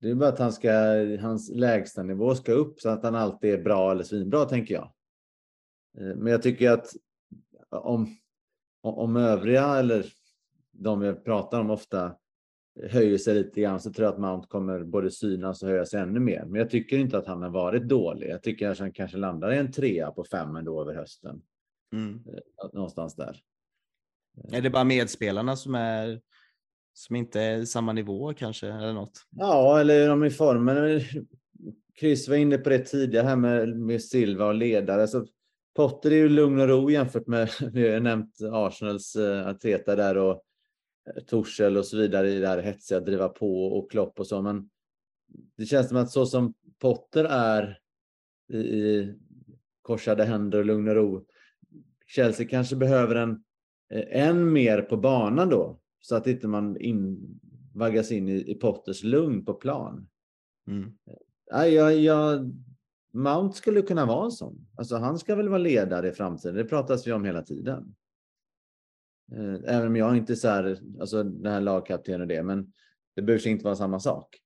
det 0.00 0.10
är 0.10 0.14
bara 0.14 0.28
att 0.28 0.38
han 0.38 0.52
ska, 0.52 0.72
hans 1.20 1.50
lägsta 1.54 2.02
nivå 2.02 2.34
ska 2.34 2.52
upp 2.52 2.80
så 2.80 2.88
att 2.88 3.02
han 3.02 3.14
alltid 3.14 3.54
är 3.54 3.62
bra 3.62 3.92
eller 3.92 4.02
svinbra, 4.02 4.44
tänker 4.44 4.74
jag. 4.74 4.92
Eh, 5.98 6.16
men 6.16 6.26
jag 6.26 6.42
tycker 6.42 6.70
att 6.70 6.92
om, 7.70 8.16
om 8.82 9.16
övriga, 9.16 9.78
eller 9.78 10.06
de 10.72 11.02
jag 11.02 11.24
pratar 11.24 11.60
om 11.60 11.70
ofta, 11.70 12.16
höjer 12.90 13.18
sig 13.18 13.34
lite 13.34 13.60
grann 13.60 13.80
så 13.80 13.92
tror 13.92 14.04
jag 14.04 14.12
att 14.12 14.20
Mount 14.20 14.48
kommer 14.48 14.84
både 14.84 15.10
synas 15.10 15.62
och 15.62 15.68
höjas 15.68 15.94
ännu 15.94 16.20
mer. 16.20 16.44
Men 16.44 16.54
jag 16.54 16.70
tycker 16.70 16.98
inte 16.98 17.18
att 17.18 17.26
han 17.26 17.42
har 17.42 17.50
varit 17.50 17.88
dålig. 17.88 18.30
Jag 18.30 18.42
tycker 18.42 18.68
att 18.68 18.78
han 18.78 18.92
kanske 18.92 19.16
landar 19.16 19.52
i 19.52 19.58
en 19.58 19.72
trea 19.72 20.10
på 20.10 20.24
fem 20.24 20.56
ändå 20.56 20.80
över 20.80 20.94
hösten. 20.94 21.42
Mm. 21.92 22.24
Någonstans 22.72 23.14
där. 23.14 23.42
Är 24.52 24.60
det 24.60 24.70
bara 24.70 24.84
medspelarna 24.84 25.56
som 25.56 25.74
är 25.74 26.20
som 26.98 27.16
inte 27.16 27.40
är 27.40 27.64
samma 27.64 27.92
nivå 27.92 28.34
kanske 28.34 28.68
eller 28.68 28.92
något? 28.92 29.26
Ja, 29.30 29.80
eller 29.80 30.08
de 30.08 30.24
i 30.24 30.30
formen. 30.30 31.00
Chris 32.00 32.28
var 32.28 32.36
inne 32.36 32.58
på 32.58 32.70
det 32.70 32.78
tidigare 32.78 33.26
här 33.26 33.36
med, 33.36 33.68
med 33.68 34.02
Silva 34.02 34.46
och 34.46 34.54
ledare. 34.54 35.08
Så 35.08 35.26
Potter 35.76 36.10
är 36.10 36.16
ju 36.16 36.28
lugn 36.28 36.60
och 36.60 36.68
ro 36.68 36.90
jämfört 36.90 37.26
med, 37.26 37.50
vi 37.72 37.88
har 37.88 38.00
nämnt 38.00 38.38
Arsenals 38.52 39.16
eh, 39.16 39.46
Atleta 39.46 39.50
Arteta 39.50 39.96
där 39.96 40.16
och 40.16 40.42
eh, 41.16 41.22
Torshäll 41.26 41.76
och 41.76 41.86
så 41.86 41.96
vidare 41.96 42.30
i 42.30 42.38
det 42.38 42.48
här 42.48 42.62
hetsiga, 42.62 43.00
driva 43.00 43.28
på 43.28 43.66
och 43.66 43.90
Klopp 43.90 44.20
och 44.20 44.26
så. 44.26 44.42
Men 44.42 44.70
det 45.56 45.66
känns 45.66 45.88
som 45.88 45.96
att 45.96 46.10
så 46.10 46.26
som 46.26 46.54
Potter 46.78 47.24
är 47.24 47.78
i, 48.52 48.58
i 48.58 49.14
korsade 49.82 50.24
händer 50.24 50.58
och 50.58 50.64
lugn 50.64 50.88
och 50.88 50.94
ro. 50.94 51.26
Chelsea 52.06 52.48
kanske 52.48 52.76
behöver 52.76 53.14
en 53.14 53.44
än 53.90 54.52
mer 54.52 54.82
på 54.82 54.96
banan 54.96 55.48
då 55.48 55.80
så 56.00 56.16
att 56.16 56.26
inte 56.26 56.48
man 56.48 56.76
invaggas 56.80 58.12
in 58.12 58.28
i, 58.28 58.50
i 58.50 58.54
Potters 58.54 59.02
lugn 59.02 59.44
på 59.44 59.54
plan. 59.54 60.08
Mm. 60.66 60.92
Ja, 61.50 61.66
jag, 61.66 61.96
jag, 61.96 62.52
Mount 63.12 63.56
skulle 63.56 63.82
kunna 63.82 64.06
vara 64.06 64.24
en 64.24 64.30
sån. 64.30 64.66
Alltså, 64.76 64.96
han 64.96 65.18
ska 65.18 65.34
väl 65.34 65.48
vara 65.48 65.58
ledare 65.58 66.08
i 66.08 66.12
framtiden. 66.12 66.56
Det 66.56 66.64
pratas 66.64 67.06
vi 67.06 67.12
om 67.12 67.24
hela 67.24 67.42
tiden. 67.42 67.94
Eh, 69.32 69.74
även 69.74 69.86
om 69.86 69.96
jag 69.96 70.16
inte 70.16 70.32
är 70.32 70.34
så 70.34 70.48
här, 70.48 70.78
alltså 71.00 71.22
den 71.22 71.52
här 71.52 71.60
lagkapten 71.60 72.20
och 72.20 72.26
det, 72.26 72.42
men 72.42 72.72
det 73.14 73.22
behöver 73.22 73.48
inte 73.48 73.64
vara 73.64 73.76
samma 73.76 74.00
sak. 74.00 74.38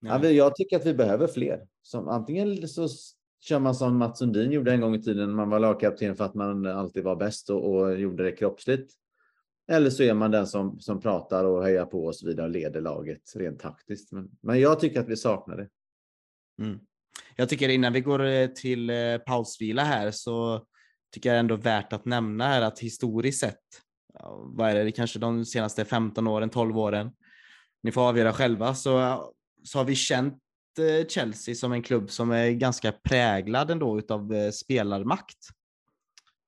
Ja, 0.00 0.26
jag 0.26 0.54
tycker 0.54 0.76
att 0.76 0.86
vi 0.86 0.94
behöver 0.94 1.26
fler. 1.26 1.66
Som, 1.82 2.08
antingen 2.08 2.68
så 2.68 2.88
kör 3.40 3.58
man 3.58 3.74
som 3.74 3.96
Mats 3.96 4.18
Sundin 4.18 4.52
gjorde 4.52 4.72
en 4.72 4.80
gång 4.80 4.94
i 4.94 5.02
tiden 5.02 5.28
när 5.28 5.36
man 5.36 5.50
var 5.50 5.58
lagkapten 5.58 6.16
för 6.16 6.24
att 6.24 6.34
man 6.34 6.66
alltid 6.66 7.04
var 7.04 7.16
bäst 7.16 7.50
och, 7.50 7.74
och 7.74 8.00
gjorde 8.00 8.24
det 8.24 8.32
kroppsligt. 8.32 8.92
Eller 9.70 9.90
så 9.90 10.02
är 10.02 10.14
man 10.14 10.30
den 10.30 10.46
som, 10.46 10.80
som 10.80 11.00
pratar 11.00 11.44
och 11.44 11.64
hejar 11.64 11.86
på 11.86 12.04
och 12.04 12.16
så 12.16 12.26
vidare 12.26 12.46
och 12.46 12.52
leder 12.52 12.80
laget 12.80 13.22
rent 13.36 13.60
taktiskt. 13.60 14.12
Men, 14.12 14.30
men 14.40 14.60
jag 14.60 14.80
tycker 14.80 15.00
att 15.00 15.08
vi 15.08 15.16
saknar 15.16 15.56
det. 15.56 15.68
Mm. 16.62 16.78
Jag 17.36 17.48
tycker 17.48 17.68
innan 17.68 17.92
vi 17.92 18.00
går 18.00 18.24
eh, 18.24 18.46
till 18.46 18.90
eh, 18.90 19.18
pausvila 19.26 19.84
här 19.84 20.10
så 20.10 20.64
tycker 21.12 21.30
jag 21.30 21.38
ändå 21.38 21.56
värt 21.56 21.92
att 21.92 22.04
nämna 22.04 22.46
här 22.46 22.62
att 22.62 22.78
historiskt 22.78 23.40
sett 23.40 23.64
vad 24.44 24.70
är 24.70 24.84
det, 24.84 24.92
kanske 24.92 25.18
de 25.18 25.44
senaste 25.44 25.84
15 25.84 26.26
åren, 26.26 26.50
12 26.50 26.78
åren, 26.78 27.10
ni 27.82 27.92
får 27.92 28.08
avgöra 28.08 28.32
själva, 28.32 28.74
så, 28.74 29.22
så 29.64 29.78
har 29.78 29.84
vi 29.84 29.94
känt 29.94 30.38
Eh, 30.78 31.06
Chelsea 31.06 31.54
som 31.54 31.72
en 31.72 31.82
klubb 31.82 32.10
som 32.10 32.30
är 32.30 32.50
ganska 32.50 32.92
präglad 32.92 33.70
ändå 33.70 33.98
utav 33.98 34.34
eh, 34.34 34.50
spelarmakt. 34.50 35.38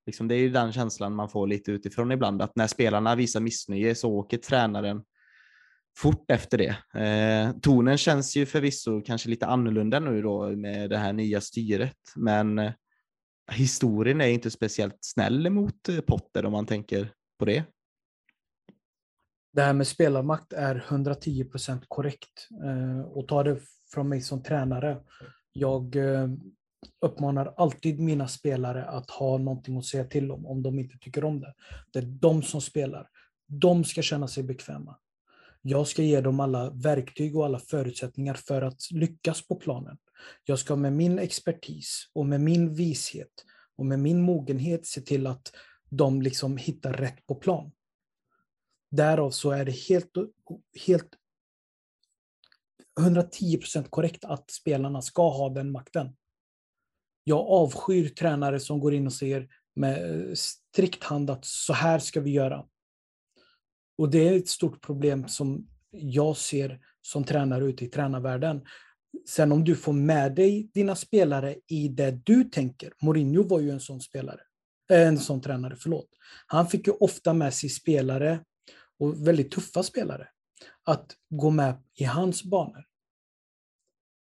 Liksom 0.06 0.28
det 0.28 0.34
är 0.34 0.38
ju 0.38 0.50
den 0.50 0.72
känslan 0.72 1.14
man 1.14 1.28
får 1.28 1.46
lite 1.46 1.72
utifrån 1.72 2.12
ibland, 2.12 2.42
att 2.42 2.56
när 2.56 2.66
spelarna 2.66 3.14
visar 3.14 3.40
missnöje 3.40 3.94
så 3.94 4.12
åker 4.12 4.38
tränaren 4.38 5.02
fort 5.98 6.30
efter 6.30 6.58
det. 6.58 7.00
Eh, 7.00 7.52
tonen 7.60 7.98
känns 7.98 8.36
ju 8.36 8.46
förvisso 8.46 9.02
kanske 9.02 9.28
lite 9.28 9.46
annorlunda 9.46 10.00
nu 10.00 10.22
då 10.22 10.48
med 10.48 10.90
det 10.90 10.98
här 10.98 11.12
nya 11.12 11.40
styret, 11.40 11.96
men 12.16 12.58
eh, 12.58 12.72
historien 13.52 14.20
är 14.20 14.28
inte 14.28 14.50
speciellt 14.50 14.98
snäll 15.00 15.50
mot 15.50 15.88
eh, 15.88 16.00
Potter 16.00 16.46
om 16.46 16.52
man 16.52 16.66
tänker 16.66 17.12
på 17.38 17.44
det? 17.44 17.64
det 19.52 19.62
här 19.62 19.72
med 19.72 19.86
spelarmakt 19.86 20.52
är 20.52 20.84
110 20.88 21.44
procent 21.44 21.84
korrekt. 21.88 22.48
Eh, 22.64 23.00
och 23.00 23.28
ta 23.28 23.42
det 23.42 23.60
från 23.94 24.08
mig 24.08 24.20
som 24.20 24.42
tränare. 24.42 25.00
Jag 25.52 25.96
eh, 25.96 26.28
uppmanar 27.00 27.54
alltid 27.56 28.00
mina 28.00 28.28
spelare 28.28 28.84
att 28.84 29.10
ha 29.10 29.38
någonting 29.38 29.78
att 29.78 29.84
säga 29.84 30.04
till 30.04 30.32
om, 30.32 30.46
om 30.46 30.62
de 30.62 30.78
inte 30.78 30.98
tycker 30.98 31.24
om 31.24 31.40
det. 31.40 31.54
Det 31.92 31.98
är 31.98 32.06
de 32.06 32.42
som 32.42 32.60
spelar. 32.60 33.08
De 33.46 33.84
ska 33.84 34.02
känna 34.02 34.28
sig 34.28 34.42
bekväma. 34.42 34.96
Jag 35.62 35.86
ska 35.86 36.02
ge 36.02 36.20
dem 36.20 36.40
alla 36.40 36.70
verktyg 36.70 37.36
och 37.36 37.44
alla 37.44 37.58
förutsättningar 37.58 38.34
för 38.34 38.62
att 38.62 38.90
lyckas 38.90 39.48
på 39.48 39.54
planen. 39.54 39.98
Jag 40.44 40.58
ska 40.58 40.76
med 40.76 40.92
min 40.92 41.18
expertis 41.18 42.10
och 42.12 42.26
med 42.26 42.40
min 42.40 42.74
vishet 42.74 43.44
och 43.76 43.86
med 43.86 43.98
min 43.98 44.22
mogenhet 44.22 44.86
se 44.86 45.00
till 45.00 45.26
att 45.26 45.52
de 45.90 46.22
liksom 46.22 46.56
hittar 46.56 46.92
rätt 46.92 47.26
på 47.26 47.34
plan. 47.34 47.72
Därav 48.90 49.30
så 49.30 49.50
är 49.50 49.64
det 49.64 49.72
helt, 49.88 50.10
helt 50.86 51.10
110% 53.00 53.86
korrekt 53.90 54.24
att 54.24 54.50
spelarna 54.50 55.02
ska 55.02 55.30
ha 55.30 55.48
den 55.48 55.72
makten. 55.72 56.16
Jag 57.24 57.46
avskyr 57.46 58.08
tränare 58.08 58.60
som 58.60 58.80
går 58.80 58.94
in 58.94 59.06
och 59.06 59.12
säger 59.12 59.48
med 59.76 60.28
eh, 60.28 60.34
strikt 60.34 61.04
hand 61.04 61.30
att 61.30 61.44
så 61.44 61.72
här 61.72 61.98
ska 61.98 62.20
vi 62.20 62.30
göra. 62.30 62.64
Och 63.98 64.10
det 64.10 64.28
är 64.28 64.36
ett 64.36 64.48
stort 64.48 64.80
problem 64.80 65.28
som 65.28 65.66
jag 65.90 66.36
ser 66.36 66.80
som 67.02 67.24
tränare 67.24 67.64
ute 67.64 67.84
i 67.84 67.88
tränarvärlden. 67.88 68.66
Sen 69.28 69.52
om 69.52 69.64
du 69.64 69.76
får 69.76 69.92
med 69.92 70.34
dig 70.34 70.70
dina 70.74 70.96
spelare 70.96 71.56
i 71.66 71.88
det 71.88 72.10
du 72.10 72.44
tänker. 72.44 72.92
Mourinho 73.02 73.42
var 73.42 73.60
ju 73.60 73.70
en 73.70 73.80
sån 73.80 74.00
spelare. 74.00 74.40
Eh, 74.90 75.08
en 75.08 75.18
sån 75.18 75.40
tränare, 75.40 75.76
förlåt. 75.76 76.08
Han 76.46 76.68
fick 76.68 76.86
ju 76.86 76.92
ofta 76.92 77.32
med 77.34 77.54
sig 77.54 77.68
spelare, 77.68 78.44
och 78.98 79.26
väldigt 79.26 79.50
tuffa 79.50 79.82
spelare, 79.82 80.28
att 80.84 81.16
gå 81.30 81.50
med 81.50 81.82
i 81.94 82.04
hans 82.04 82.44
banor. 82.44 82.84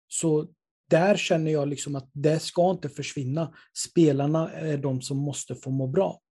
Så 0.07 0.47
där 0.89 1.17
känner 1.17 1.51
jag 1.51 1.67
liksom 1.67 1.95
att 1.95 2.09
det 2.13 2.39
ska 2.39 2.71
inte 2.71 2.89
försvinna. 2.89 3.53
Spelarna 3.77 4.51
är 4.51 4.77
de 4.77 5.01
som 5.01 5.17
måste 5.17 5.55
få 5.55 5.69
må 5.69 5.87
bra. 5.87 6.21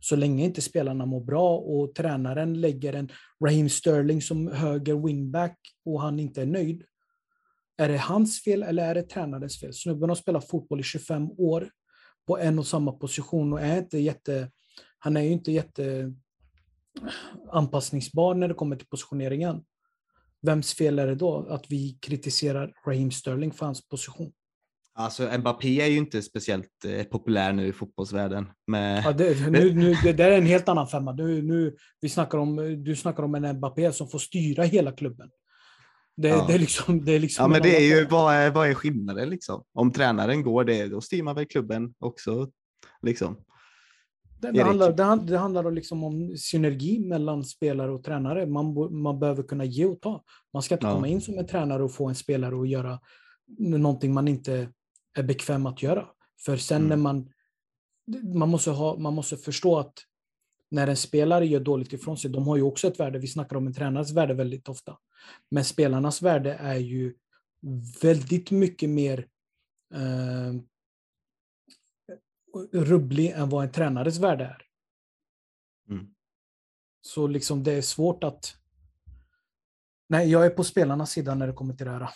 Så 0.00 0.16
länge 0.16 0.44
inte 0.44 0.62
spelarna 0.62 1.06
mår 1.06 1.20
bra 1.20 1.58
och 1.58 1.94
tränaren 1.94 2.60
lägger 2.60 2.92
en 2.92 3.12
Raheem 3.44 3.68
Sterling 3.68 4.22
som 4.22 4.48
höger 4.48 5.06
wingback 5.06 5.58
och 5.84 6.00
han 6.00 6.18
inte 6.18 6.42
är 6.42 6.46
nöjd. 6.46 6.84
Är 7.78 7.88
det 7.88 7.98
hans 7.98 8.42
fel 8.42 8.62
eller 8.62 8.88
är 8.88 8.94
det 8.94 9.02
tränarens 9.02 9.60
fel? 9.60 9.72
Snubben 9.72 10.08
har 10.08 10.16
spelat 10.16 10.48
fotboll 10.48 10.80
i 10.80 10.82
25 10.82 11.30
år 11.30 11.70
på 12.26 12.38
en 12.38 12.58
och 12.58 12.66
samma 12.66 12.92
position 12.92 13.52
och 13.52 13.60
är 13.60 13.78
inte 13.78 13.98
jätte, 13.98 14.50
han 14.98 15.16
är 15.16 15.20
ju 15.20 15.30
inte 15.30 15.52
jätte 15.52 16.14
anpassningsbar 17.52 18.34
när 18.34 18.48
det 18.48 18.54
kommer 18.54 18.76
till 18.76 18.88
positioneringen. 18.88 19.64
Vems 20.42 20.74
fel 20.74 20.98
är 20.98 21.06
det 21.06 21.14
då 21.14 21.46
att 21.48 21.64
vi 21.68 21.98
kritiserar 22.00 22.72
Raheem 22.86 23.10
Sterling 23.10 23.52
för 23.52 23.66
hans 23.66 23.88
position? 23.88 24.32
Alltså 24.98 25.38
Mbappé 25.38 25.80
är 25.80 25.86
ju 25.86 25.96
inte 25.96 26.22
speciellt 26.22 26.84
eh, 26.84 27.02
populär 27.02 27.52
nu 27.52 27.66
i 27.66 27.72
fotbollsvärlden. 27.72 28.46
Med... 28.66 29.02
Ja, 29.04 29.12
det, 29.12 29.50
nu, 29.50 29.74
nu, 29.74 29.94
det 30.02 30.12
där 30.12 30.30
är 30.30 30.38
en 30.38 30.46
helt 30.46 30.68
annan 30.68 30.88
femma. 30.88 31.12
Nu, 31.12 31.42
nu, 31.42 31.76
vi 32.00 32.08
snackar 32.08 32.38
om, 32.38 32.84
du 32.84 32.96
snackar 32.96 33.22
om 33.22 33.34
en 33.34 33.56
Mbappé 33.56 33.92
som 33.92 34.08
får 34.08 34.18
styra 34.18 34.64
hela 34.64 34.92
klubben. 34.92 35.30
Det, 36.16 36.28
ja. 36.28 36.44
det, 36.48 36.54
är 36.54 36.58
liksom, 36.58 37.04
det 37.04 37.12
är 37.12 37.18
liksom 37.18 37.42
ja, 37.42 37.48
men 37.48 37.62
det 37.62 37.76
är 37.76 37.96
ju, 37.96 38.06
vad 38.06 38.34
är, 38.34 38.50
vad 38.50 38.68
är 38.68 38.74
skillnaden 38.74 39.30
liksom? 39.30 39.64
Om 39.72 39.92
tränaren 39.92 40.42
går, 40.42 40.64
det, 40.64 40.88
då 40.88 41.00
styr 41.00 41.22
man 41.22 41.34
väl 41.34 41.46
klubben 41.46 41.94
också. 41.98 42.50
Liksom. 43.02 43.36
Det, 44.38 44.52
det, 44.52 44.62
handlar, 44.62 44.92
det, 44.92 45.32
det 45.32 45.38
handlar 45.38 45.70
liksom 45.70 46.04
om 46.04 46.36
synergi 46.36 46.98
mellan 46.98 47.44
spelare 47.44 47.92
och 47.92 48.04
tränare. 48.04 48.46
Man, 48.46 48.96
man 49.02 49.18
behöver 49.18 49.42
kunna 49.42 49.64
ge 49.64 49.84
och 49.84 50.00
ta. 50.00 50.24
Man 50.52 50.62
ska 50.62 50.74
inte 50.74 50.86
ja. 50.86 50.94
komma 50.94 51.08
in 51.08 51.20
som 51.20 51.38
en 51.38 51.46
tränare 51.46 51.84
och 51.84 51.92
få 51.92 52.08
en 52.08 52.14
spelare 52.14 52.60
att 52.60 52.68
göra 52.68 53.00
någonting 53.58 54.14
man 54.14 54.28
inte 54.28 54.68
är 55.18 55.22
bekväm 55.22 55.66
att 55.66 55.82
göra. 55.82 56.06
För 56.44 56.56
sen 56.56 56.76
mm. 56.76 56.88
när 56.88 56.96
man, 56.96 57.32
man, 58.34 58.48
måste 58.48 58.70
ha, 58.70 58.98
man 58.98 59.14
måste 59.14 59.36
förstå 59.36 59.78
att 59.78 59.94
när 60.70 60.86
en 60.86 60.96
spelare 60.96 61.46
gör 61.46 61.60
dåligt 61.60 61.92
ifrån 61.92 62.16
sig, 62.16 62.30
de 62.30 62.48
har 62.48 62.56
ju 62.56 62.62
också 62.62 62.88
ett 62.88 63.00
värde. 63.00 63.18
Vi 63.18 63.26
snackar 63.26 63.56
om 63.56 63.66
en 63.66 63.74
tränares 63.74 64.12
värde 64.12 64.34
väldigt 64.34 64.68
ofta. 64.68 64.98
Men 65.50 65.64
spelarnas 65.64 66.22
värde 66.22 66.54
är 66.54 66.76
ju 66.76 67.14
väldigt 68.02 68.50
mycket 68.50 68.90
mer 68.90 69.26
eh, 69.94 70.54
rubblig 72.72 73.30
än 73.30 73.48
vad 73.48 73.64
en 73.64 73.72
tränares 73.72 74.18
värde 74.18 74.44
är. 74.44 74.62
Mm. 75.90 76.06
Så 77.00 77.26
liksom 77.26 77.62
det 77.62 77.72
är 77.72 77.82
svårt 77.82 78.24
att... 78.24 78.56
Nej, 80.08 80.30
jag 80.30 80.46
är 80.46 80.50
på 80.50 80.64
spelarnas 80.64 81.10
sida 81.10 81.34
när 81.34 81.46
det 81.46 81.52
kommer 81.52 81.74
till 81.74 81.86
det 81.86 81.92
här. 81.92 82.08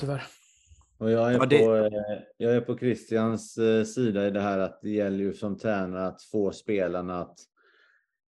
Tyvärr. 0.00 0.22
Och 0.98 1.10
jag, 1.10 1.34
är 1.34 1.38
ja, 1.38 1.46
det... 1.46 1.58
på, 1.58 1.76
eh, 1.76 2.22
jag 2.36 2.56
är 2.56 2.60
på 2.60 2.78
Christians 2.78 3.58
eh, 3.58 3.84
sida 3.84 4.26
i 4.26 4.30
det 4.30 4.40
här 4.40 4.58
att 4.58 4.80
det 4.82 4.90
gäller 4.90 5.18
ju 5.18 5.32
som 5.32 5.58
tränare 5.58 6.06
att 6.06 6.22
få 6.22 6.52
spelarna 6.52 7.20
att 7.20 7.38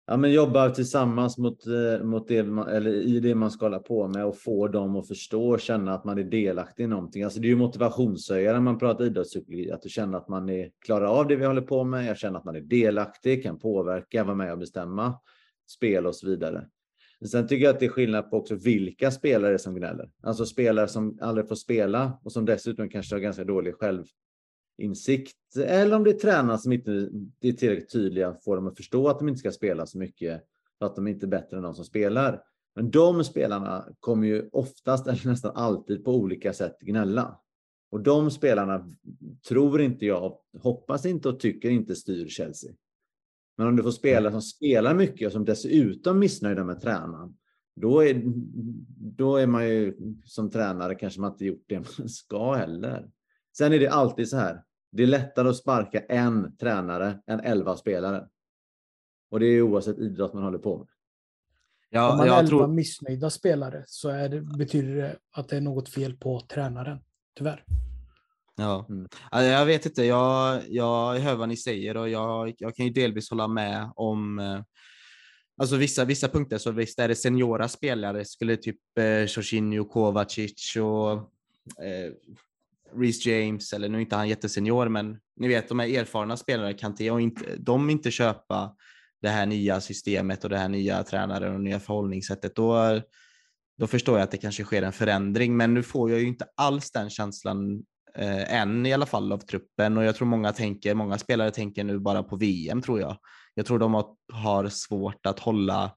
ja, 0.08 0.18
men 0.18 0.32
jobba 0.32 0.70
tillsammans 0.70 1.38
mot, 1.38 1.68
eh, 1.68 2.06
mot 2.06 2.28
det 2.28 2.44
man, 2.44 2.68
eller 2.68 2.92
i 2.92 3.20
det 3.20 3.36
man 3.36 3.52
ska 3.52 3.66
hålla 3.66 3.80
på 3.80 4.08
med 4.08 4.26
och 4.26 4.38
få 4.38 4.68
dem 4.68 4.96
att 4.96 5.08
förstå 5.08 5.50
och 5.50 5.60
känna 5.60 5.94
att 5.94 6.06
man 6.06 6.18
är 6.18 6.24
delaktig 6.24 6.84
i 6.84 6.88
någonting. 6.88 7.24
Alltså 7.24 7.40
det 7.40 7.48
är 7.48 7.50
ju 7.50 7.56
motivationshöjare 7.56 8.54
när 8.54 8.62
man 8.62 8.80
pratar 8.80 9.06
idrottspsykologi, 9.06 9.72
att 9.72 9.82
du 9.82 9.90
känner 9.90 10.18
att 10.18 10.28
man 10.28 10.50
är, 10.50 10.70
klarar 10.86 11.06
av 11.06 11.28
det 11.28 11.36
vi 11.36 11.46
håller 11.46 11.62
på 11.62 11.84
med. 11.84 12.06
Jag 12.06 12.18
känner 12.18 12.40
att 12.40 12.46
man 12.46 12.56
är 12.56 12.62
delaktig, 12.62 13.44
kan 13.44 13.60
påverka, 13.60 14.24
vara 14.24 14.36
med 14.36 14.52
och 14.52 14.58
bestämma 14.58 15.20
spel 15.68 16.06
och 16.06 16.16
så 16.16 16.28
vidare. 16.28 16.68
Men 17.20 17.30
Sen 17.30 17.48
tycker 17.48 17.66
jag 17.66 17.74
att 17.74 17.80
det 17.80 17.86
är 17.86 17.90
skillnad 17.90 18.30
på 18.30 18.38
också 18.38 18.56
vilka 18.56 19.12
spelare 19.12 19.60
som 19.60 19.76
gnäller. 19.76 20.10
Alltså 20.24 20.46
spelare 20.46 20.88
som 20.88 21.18
aldrig 21.22 21.48
får 21.48 21.56
spela 21.56 22.20
och 22.24 22.32
som 22.32 22.46
dessutom 22.46 22.90
kanske 22.90 23.16
har 23.16 23.20
ganska 23.20 23.44
dålig 23.44 23.76
själv 23.76 24.04
insikt 24.78 25.38
Eller 25.58 25.96
om 25.96 26.04
det 26.04 26.10
är 26.10 26.14
tränare 26.14 26.58
som 26.58 26.72
inte 26.72 26.92
är 27.42 27.52
tillräckligt 27.52 27.92
tydliga, 27.92 28.38
får 28.46 28.56
dem 28.56 28.68
att 28.68 28.78
förstå 28.78 29.08
att 29.08 29.20
de 29.20 29.28
inte 29.28 29.40
ska 29.40 29.52
spela 29.52 29.86
så 29.86 29.98
mycket 29.98 30.42
för 30.80 30.86
att 30.86 30.96
de 30.96 31.08
inte 31.08 31.26
är 31.26 31.28
bättre 31.28 31.58
än 31.58 31.64
de 31.64 31.74
som 31.74 31.86
spelar. 31.86 32.44
Men 32.76 32.92
de 32.92 33.24
spelarna 33.24 33.88
kommer 34.00 34.28
ju 34.28 34.50
oftast, 34.52 35.08
eller 35.08 35.28
nästan 35.28 35.52
alltid, 35.56 36.04
på 36.04 36.16
olika 36.16 36.54
sätt 36.54 36.80
gnälla. 36.80 37.40
Och 37.92 38.02
de 38.02 38.32
spelarna 38.32 38.90
tror 39.48 39.82
inte 39.82 40.06
jag, 40.06 40.38
hoppas 40.60 41.06
inte 41.06 41.30
och 41.30 41.40
tycker 41.40 41.70
inte 41.70 41.96
styr 41.96 42.28
Chelsea. 42.28 42.74
Men 43.58 43.68
om 43.68 43.76
du 43.76 43.84
får 43.84 43.92
spelare 43.92 44.32
som 44.32 44.42
spelar 44.42 44.96
mycket 44.96 45.26
och 45.26 45.32
som 45.32 45.46
dessutom 45.46 46.20
missnöjda 46.20 46.64
med 46.64 46.82
tränaren, 46.82 47.38
då 47.76 48.04
är, 48.04 48.22
då 49.18 49.38
är 49.38 49.48
man 49.48 49.70
ju 49.70 49.98
som 50.26 50.50
tränare 50.50 50.96
kanske 50.96 51.22
man 51.22 51.32
inte 51.32 51.46
gjort 51.46 51.66
det 51.68 51.76
man 52.00 52.10
ska 52.10 52.54
heller. 52.54 53.10
Sen 53.58 53.74
är 53.74 53.80
det 53.80 53.88
alltid 53.88 54.30
så 54.30 54.38
här. 54.38 54.64
Det 54.92 55.04
är 55.04 55.08
lättare 55.08 55.50
att 55.50 55.58
sparka 55.58 56.00
en 56.00 56.58
tränare 56.58 57.20
än 57.28 57.40
elva 57.40 57.76
spelare. 57.76 58.28
Och 59.32 59.40
det 59.40 59.46
är 59.46 59.62
oavsett 59.62 59.98
idrott 59.98 60.34
man 60.34 60.44
håller 60.44 60.58
på 60.58 60.78
med. 60.78 60.88
Ja, 61.90 62.12
Om 62.12 62.18
man 62.18 62.30
har 62.30 62.40
elva 62.40 62.48
tror... 62.48 62.68
missnöjda 62.68 63.30
spelare 63.30 63.84
så 63.88 64.10
är 64.10 64.30
det, 64.30 64.42
betyder 64.42 64.96
det 64.96 65.16
att 65.32 65.50
det 65.50 65.58
är 65.58 65.62
något 65.62 65.90
fel 65.90 66.18
på 66.18 66.40
tränaren. 66.40 67.00
Tyvärr. 67.38 67.64
Ja, 68.56 68.86
mm. 68.90 69.08
jag 69.32 69.66
vet 69.66 69.86
inte. 69.86 70.04
Jag, 70.04 70.62
jag 70.68 71.20
hör 71.20 71.36
vad 71.36 71.50
ni 71.50 71.58
säger 71.58 71.98
och 71.98 72.10
jag, 72.10 72.54
jag 72.58 72.76
kan 72.76 72.86
ju 72.86 72.92
delvis 72.92 73.30
hålla 73.30 73.48
med 73.48 73.92
om 73.96 74.40
eh, 74.40 74.62
Alltså 75.58 75.76
vissa, 75.76 76.06
vissa 76.06 76.30
punkter, 76.30 76.58
så 76.58 76.72
visst 76.72 77.00
är 77.00 77.08
det 77.08 77.16
seniora 77.16 77.68
spelare, 77.68 78.26
skulle 78.26 78.58
typ 78.58 78.98
eh, 78.98 79.06
Jorginho, 79.06 79.86
Kovacic 79.86 80.76
och 80.76 81.12
eh, 81.84 82.14
Reece 82.98 83.30
James, 83.30 83.74
eller 83.74 83.90
nu 83.90 83.98
är 83.98 84.02
inte 84.02 84.16
han 84.16 84.30
jättesenior, 84.30 84.90
men 84.90 85.20
ni 85.40 85.48
vet 85.48 85.70
de 85.70 85.80
här 85.80 85.88
erfarna 85.88 86.38
spelarna 86.38 86.74
kan 86.74 86.92
inte, 86.92 87.12
och 87.12 87.22
inte, 87.22 87.56
de 87.56 87.90
inte 87.90 88.12
köpa 88.12 88.76
det 89.22 89.30
här 89.30 89.46
nya 89.46 89.82
systemet 89.82 90.44
och 90.44 90.50
det 90.50 90.58
här 90.58 90.70
nya 90.70 91.04
tränaren 91.04 91.54
och 91.54 91.62
nya 91.62 91.80
förhållningssättet, 91.80 92.56
då, 92.56 93.02
då 93.78 93.88
förstår 93.88 94.18
jag 94.18 94.24
att 94.24 94.32
det 94.32 94.38
kanske 94.38 94.64
sker 94.64 94.82
en 94.82 94.94
förändring. 94.94 95.58
Men 95.58 95.74
nu 95.74 95.84
får 95.84 96.12
jag 96.12 96.20
ju 96.20 96.28
inte 96.28 96.46
alls 96.58 96.92
den 96.92 97.10
känslan 97.10 97.84
eh, 98.16 98.54
än 98.54 98.86
i 98.86 98.94
alla 98.94 99.06
fall 99.06 99.32
av 99.32 99.38
truppen 99.38 99.98
och 99.98 100.04
jag 100.04 100.16
tror 100.16 100.28
många 100.28 100.54
tänker, 100.54 100.96
många 100.96 101.18
spelare 101.18 101.52
tänker 101.52 101.84
nu 101.84 102.00
bara 102.00 102.24
på 102.24 102.36
VM 102.36 102.82
tror 102.82 103.00
jag. 103.00 103.18
Jag 103.54 103.66
tror 103.66 103.80
de 103.80 103.94
har, 104.34 104.70
svårt 104.70 105.26
att 105.26 105.40
hålla 105.40 105.92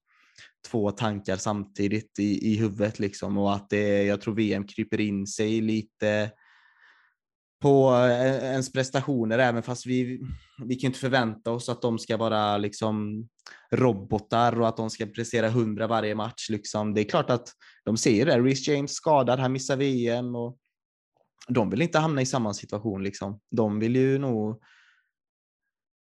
två 0.70 0.90
tankar 0.90 1.36
samtidigt 1.36 2.18
i, 2.18 2.52
i 2.52 2.56
huvudet 2.56 2.98
liksom 2.98 3.38
och 3.38 3.54
att 3.54 3.70
det, 3.70 4.02
jag 4.02 4.20
tror 4.20 4.34
VM 4.34 4.66
kryper 4.66 5.00
in 5.00 5.26
sig 5.26 5.60
lite 5.60 6.30
på 7.66 7.94
eh, 7.94 8.44
ens 8.44 8.72
prestationer, 8.72 9.38
även 9.38 9.62
fast 9.62 9.86
vi, 9.86 10.20
vi 10.64 10.74
kan 10.74 10.88
inte 10.88 10.98
förvänta 10.98 11.50
oss 11.50 11.68
att 11.68 11.82
de 11.82 11.98
ska 11.98 12.16
vara 12.16 12.58
liksom 12.58 13.28
robotar 13.70 14.60
och 14.60 14.68
att 14.68 14.76
de 14.76 14.90
ska 14.90 15.06
prestera 15.06 15.48
hundra 15.48 15.86
varje 15.86 16.14
match. 16.14 16.50
Liksom. 16.50 16.94
Det 16.94 17.00
är 17.00 17.04
klart 17.04 17.30
att 17.30 17.48
de 17.84 17.96
ser 17.96 18.26
det. 18.26 18.40
Reece 18.40 18.68
James 18.68 18.92
skadad, 18.92 19.38
han 19.38 19.52
missar 19.52 19.76
VM 19.76 20.36
och 20.36 20.56
de 21.48 21.70
vill 21.70 21.82
inte 21.82 21.98
hamna 21.98 22.22
i 22.22 22.26
samma 22.26 22.54
situation. 22.54 23.02
Liksom. 23.02 23.40
De 23.50 23.78
vill 23.78 23.96
ju 23.96 24.18
nog 24.18 24.62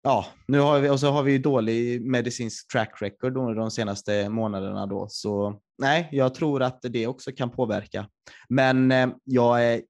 ja, 0.02 0.26
nu 0.48 0.58
har 0.58 0.80
vi, 0.80 0.88
och 0.88 1.00
så 1.00 1.10
har 1.10 1.22
vi 1.22 1.32
ju 1.32 1.38
dålig 1.38 2.06
medicinsk 2.06 2.72
track 2.72 3.02
record 3.02 3.36
under 3.36 3.54
de 3.54 3.70
senaste 3.70 4.28
månaderna 4.28 4.86
då, 4.86 5.06
så 5.10 5.60
nej, 5.78 6.08
jag 6.12 6.34
tror 6.34 6.62
att 6.62 6.78
det 6.82 7.06
också 7.06 7.32
kan 7.32 7.50
påverka. 7.50 8.08
Men 8.48 8.92
eh, 8.92 9.08
jag, 9.24 9.64
är, 9.64 9.82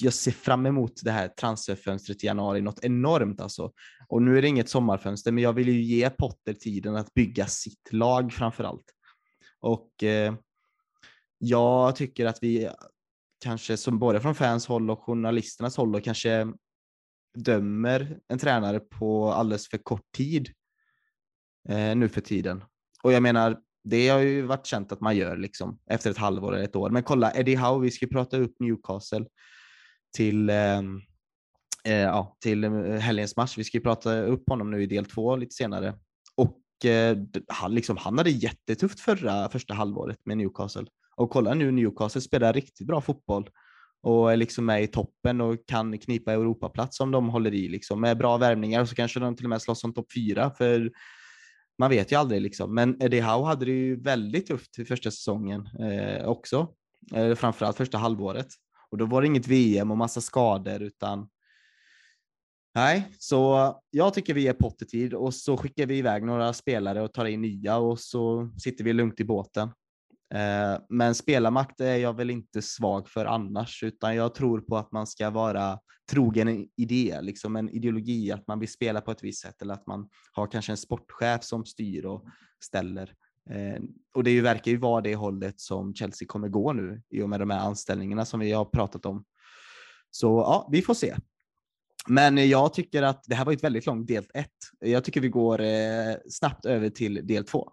jag 0.00 0.14
ser 0.14 0.30
fram 0.30 0.66
emot 0.66 1.00
det 1.04 1.10
här 1.10 1.28
transferfönstret 1.28 2.24
i 2.24 2.26
januari 2.26 2.60
något 2.60 2.84
enormt 2.84 3.40
alltså. 3.40 3.72
Och 4.08 4.22
nu 4.22 4.38
är 4.38 4.42
det 4.42 4.48
inget 4.48 4.68
sommarfönster, 4.68 5.32
men 5.32 5.44
jag 5.44 5.52
vill 5.52 5.68
ju 5.68 5.82
ge 5.82 6.10
Potter 6.10 6.54
tiden 6.54 6.96
att 6.96 7.14
bygga 7.14 7.46
sitt 7.46 7.92
lag 7.92 8.32
framför 8.32 8.64
allt. 8.64 8.84
Och 9.60 10.02
eh, 10.02 10.34
jag 11.38 11.96
tycker 11.96 12.26
att 12.26 12.38
vi 12.42 12.70
kanske 13.40 13.76
som 13.76 13.98
både 13.98 14.20
från 14.20 14.34
fans 14.34 14.66
håll 14.66 14.90
och 14.90 15.02
journalisternas 15.02 15.76
håll 15.76 15.94
och 15.94 16.04
kanske 16.04 16.52
dömer 17.34 18.18
en 18.28 18.38
tränare 18.38 18.80
på 18.80 19.32
alldeles 19.32 19.68
för 19.68 19.78
kort 19.78 20.12
tid 20.16 20.52
eh, 21.68 21.96
nu 21.96 22.08
för 22.08 22.20
tiden. 22.20 22.64
Och 23.02 23.12
jag 23.12 23.22
menar, 23.22 23.58
det 23.84 24.08
har 24.08 24.18
ju 24.18 24.42
varit 24.42 24.66
känt 24.66 24.92
att 24.92 25.00
man 25.00 25.16
gör 25.16 25.36
liksom 25.36 25.78
efter 25.86 26.10
ett 26.10 26.18
halvår 26.18 26.54
eller 26.54 26.64
ett 26.64 26.76
år. 26.76 26.90
Men 26.90 27.02
kolla 27.02 27.32
Eddie 27.34 27.56
Howe, 27.56 27.84
vi 27.84 27.90
ska 27.90 28.06
prata 28.06 28.36
upp 28.36 28.54
Newcastle 28.60 29.26
till, 30.16 30.50
ehm, 30.50 31.00
eh, 31.84 31.94
ja, 31.94 32.36
till 32.40 32.64
eh, 32.64 32.72
helgens 32.82 33.36
match. 33.36 33.58
Vi 33.58 33.64
ska 33.64 33.80
prata 33.80 34.22
upp 34.22 34.48
honom 34.48 34.70
nu 34.70 34.82
i 34.82 34.86
del 34.86 35.04
två 35.04 35.36
lite 35.36 35.54
senare. 35.54 35.94
Och 36.36 36.84
eh, 36.90 37.18
han, 37.48 37.74
liksom, 37.74 37.96
han 37.96 38.18
hade 38.18 38.30
jättetufft 38.30 39.00
förra, 39.00 39.48
första 39.48 39.74
halvåret 39.74 40.18
med 40.24 40.38
Newcastle. 40.38 40.86
Och 41.16 41.30
kolla 41.30 41.54
nu, 41.54 41.70
Newcastle 41.70 42.20
spelar 42.20 42.52
riktigt 42.52 42.86
bra 42.86 43.00
fotboll 43.00 43.50
och 44.02 44.32
är 44.32 44.36
liksom 44.36 44.64
med 44.64 44.82
i 44.82 44.86
toppen 44.86 45.40
och 45.40 45.56
kan 45.66 45.98
knipa 45.98 46.32
Europaplats 46.32 47.00
om 47.00 47.10
de 47.10 47.28
håller 47.28 47.54
i 47.54 47.68
liksom 47.68 48.00
med 48.00 48.18
bra 48.18 48.36
värvningar 48.36 48.80
och 48.80 48.88
så 48.88 48.94
kanske 48.94 49.20
de 49.20 49.36
till 49.36 49.46
och 49.46 49.50
med 49.50 49.62
slåss 49.62 49.84
om 49.84 49.94
topp 49.94 50.12
fyra 50.14 50.50
för 50.50 50.90
man 51.78 51.90
vet 51.90 52.12
ju 52.12 52.16
aldrig 52.16 52.42
liksom. 52.42 52.74
Men 52.74 53.02
Eddie 53.02 53.20
Howe 53.20 53.46
hade 53.46 53.64
det 53.64 53.72
ju 53.72 54.02
väldigt 54.02 54.46
tufft 54.46 54.78
i 54.78 54.84
första 54.84 55.10
säsongen 55.10 55.68
eh, 55.80 56.26
också, 56.28 56.68
eh, 57.14 57.34
framförallt 57.34 57.76
första 57.76 57.98
halvåret 57.98 58.48
och 58.90 58.98
då 58.98 59.06
var 59.06 59.20
det 59.20 59.26
inget 59.26 59.46
VM 59.46 59.90
och 59.90 59.98
massa 59.98 60.20
skador 60.20 60.82
utan 60.82 61.28
Nej, 62.74 63.08
så 63.18 63.74
jag 63.90 64.14
tycker 64.14 64.34
vi 64.34 64.48
är 64.48 64.52
pottetid 64.52 65.14
och 65.14 65.34
så 65.34 65.56
skickar 65.56 65.86
vi 65.86 65.98
iväg 65.98 66.22
några 66.24 66.52
spelare 66.52 67.02
och 67.02 67.12
tar 67.12 67.24
in 67.24 67.40
nya 67.40 67.76
och 67.76 68.00
så 68.00 68.50
sitter 68.58 68.84
vi 68.84 68.92
lugnt 68.92 69.20
i 69.20 69.24
båten. 69.24 69.68
Eh, 70.34 70.78
men 70.88 71.14
spelarmakt 71.14 71.80
är 71.80 71.96
jag 71.96 72.16
väl 72.16 72.30
inte 72.30 72.62
svag 72.62 73.08
för 73.08 73.24
annars, 73.24 73.82
utan 73.82 74.16
jag 74.16 74.34
tror 74.34 74.60
på 74.60 74.76
att 74.76 74.92
man 74.92 75.06
ska 75.06 75.30
vara 75.30 75.78
trogen 76.10 76.48
en 76.48 76.68
idé, 76.76 77.18
liksom 77.22 77.56
en 77.56 77.68
ideologi, 77.68 78.32
att 78.32 78.46
man 78.46 78.58
vill 78.58 78.72
spela 78.72 79.00
på 79.00 79.10
ett 79.10 79.24
visst 79.24 79.42
sätt 79.42 79.62
eller 79.62 79.74
att 79.74 79.86
man 79.86 80.08
har 80.32 80.46
kanske 80.46 80.72
en 80.72 80.76
sportchef 80.76 81.44
som 81.44 81.66
styr 81.66 82.04
och 82.04 82.24
ställer. 82.64 83.12
Eh, 83.50 83.82
och 84.14 84.24
det 84.24 84.40
verkar 84.40 84.70
ju 84.70 84.76
vara 84.76 85.00
det 85.00 85.14
hållet 85.14 85.60
som 85.60 85.94
Chelsea 85.94 86.28
kommer 86.28 86.48
gå 86.48 86.72
nu 86.72 87.02
i 87.10 87.22
och 87.22 87.28
med 87.28 87.40
de 87.40 87.50
här 87.50 87.58
anställningarna 87.58 88.24
som 88.24 88.40
vi 88.40 88.52
har 88.52 88.64
pratat 88.64 89.06
om. 89.06 89.24
Så 90.10 90.26
ja, 90.26 90.68
vi 90.72 90.82
får 90.82 90.94
se. 90.94 91.16
Men 92.06 92.48
jag 92.48 92.74
tycker 92.74 93.02
att 93.02 93.24
det 93.26 93.34
här 93.34 93.44
var 93.44 93.52
ett 93.52 93.64
väldigt 93.64 93.86
långt 93.86 94.06
del 94.06 94.24
1. 94.34 94.48
Jag 94.80 95.04
tycker 95.04 95.20
vi 95.20 95.28
går 95.28 95.60
eh, 95.60 96.14
snabbt 96.30 96.66
över 96.66 96.90
till 96.90 97.26
del 97.26 97.44
2. 97.44 97.72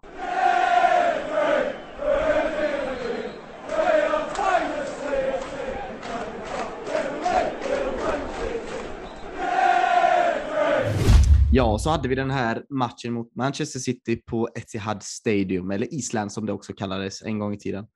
Ja, 11.52 11.78
så 11.78 11.90
hade 11.90 12.08
vi 12.08 12.14
den 12.14 12.30
här 12.30 12.64
matchen 12.68 13.12
mot 13.12 13.34
Manchester 13.34 13.80
City 13.80 14.16
på 14.16 14.48
Etihad 14.54 15.02
Stadium, 15.02 15.70
eller 15.70 15.94
Island 15.94 16.32
som 16.32 16.46
det 16.46 16.52
också 16.52 16.72
kallades 16.72 17.22
en 17.22 17.38
gång 17.38 17.54
i 17.54 17.58
tiden. 17.58 17.86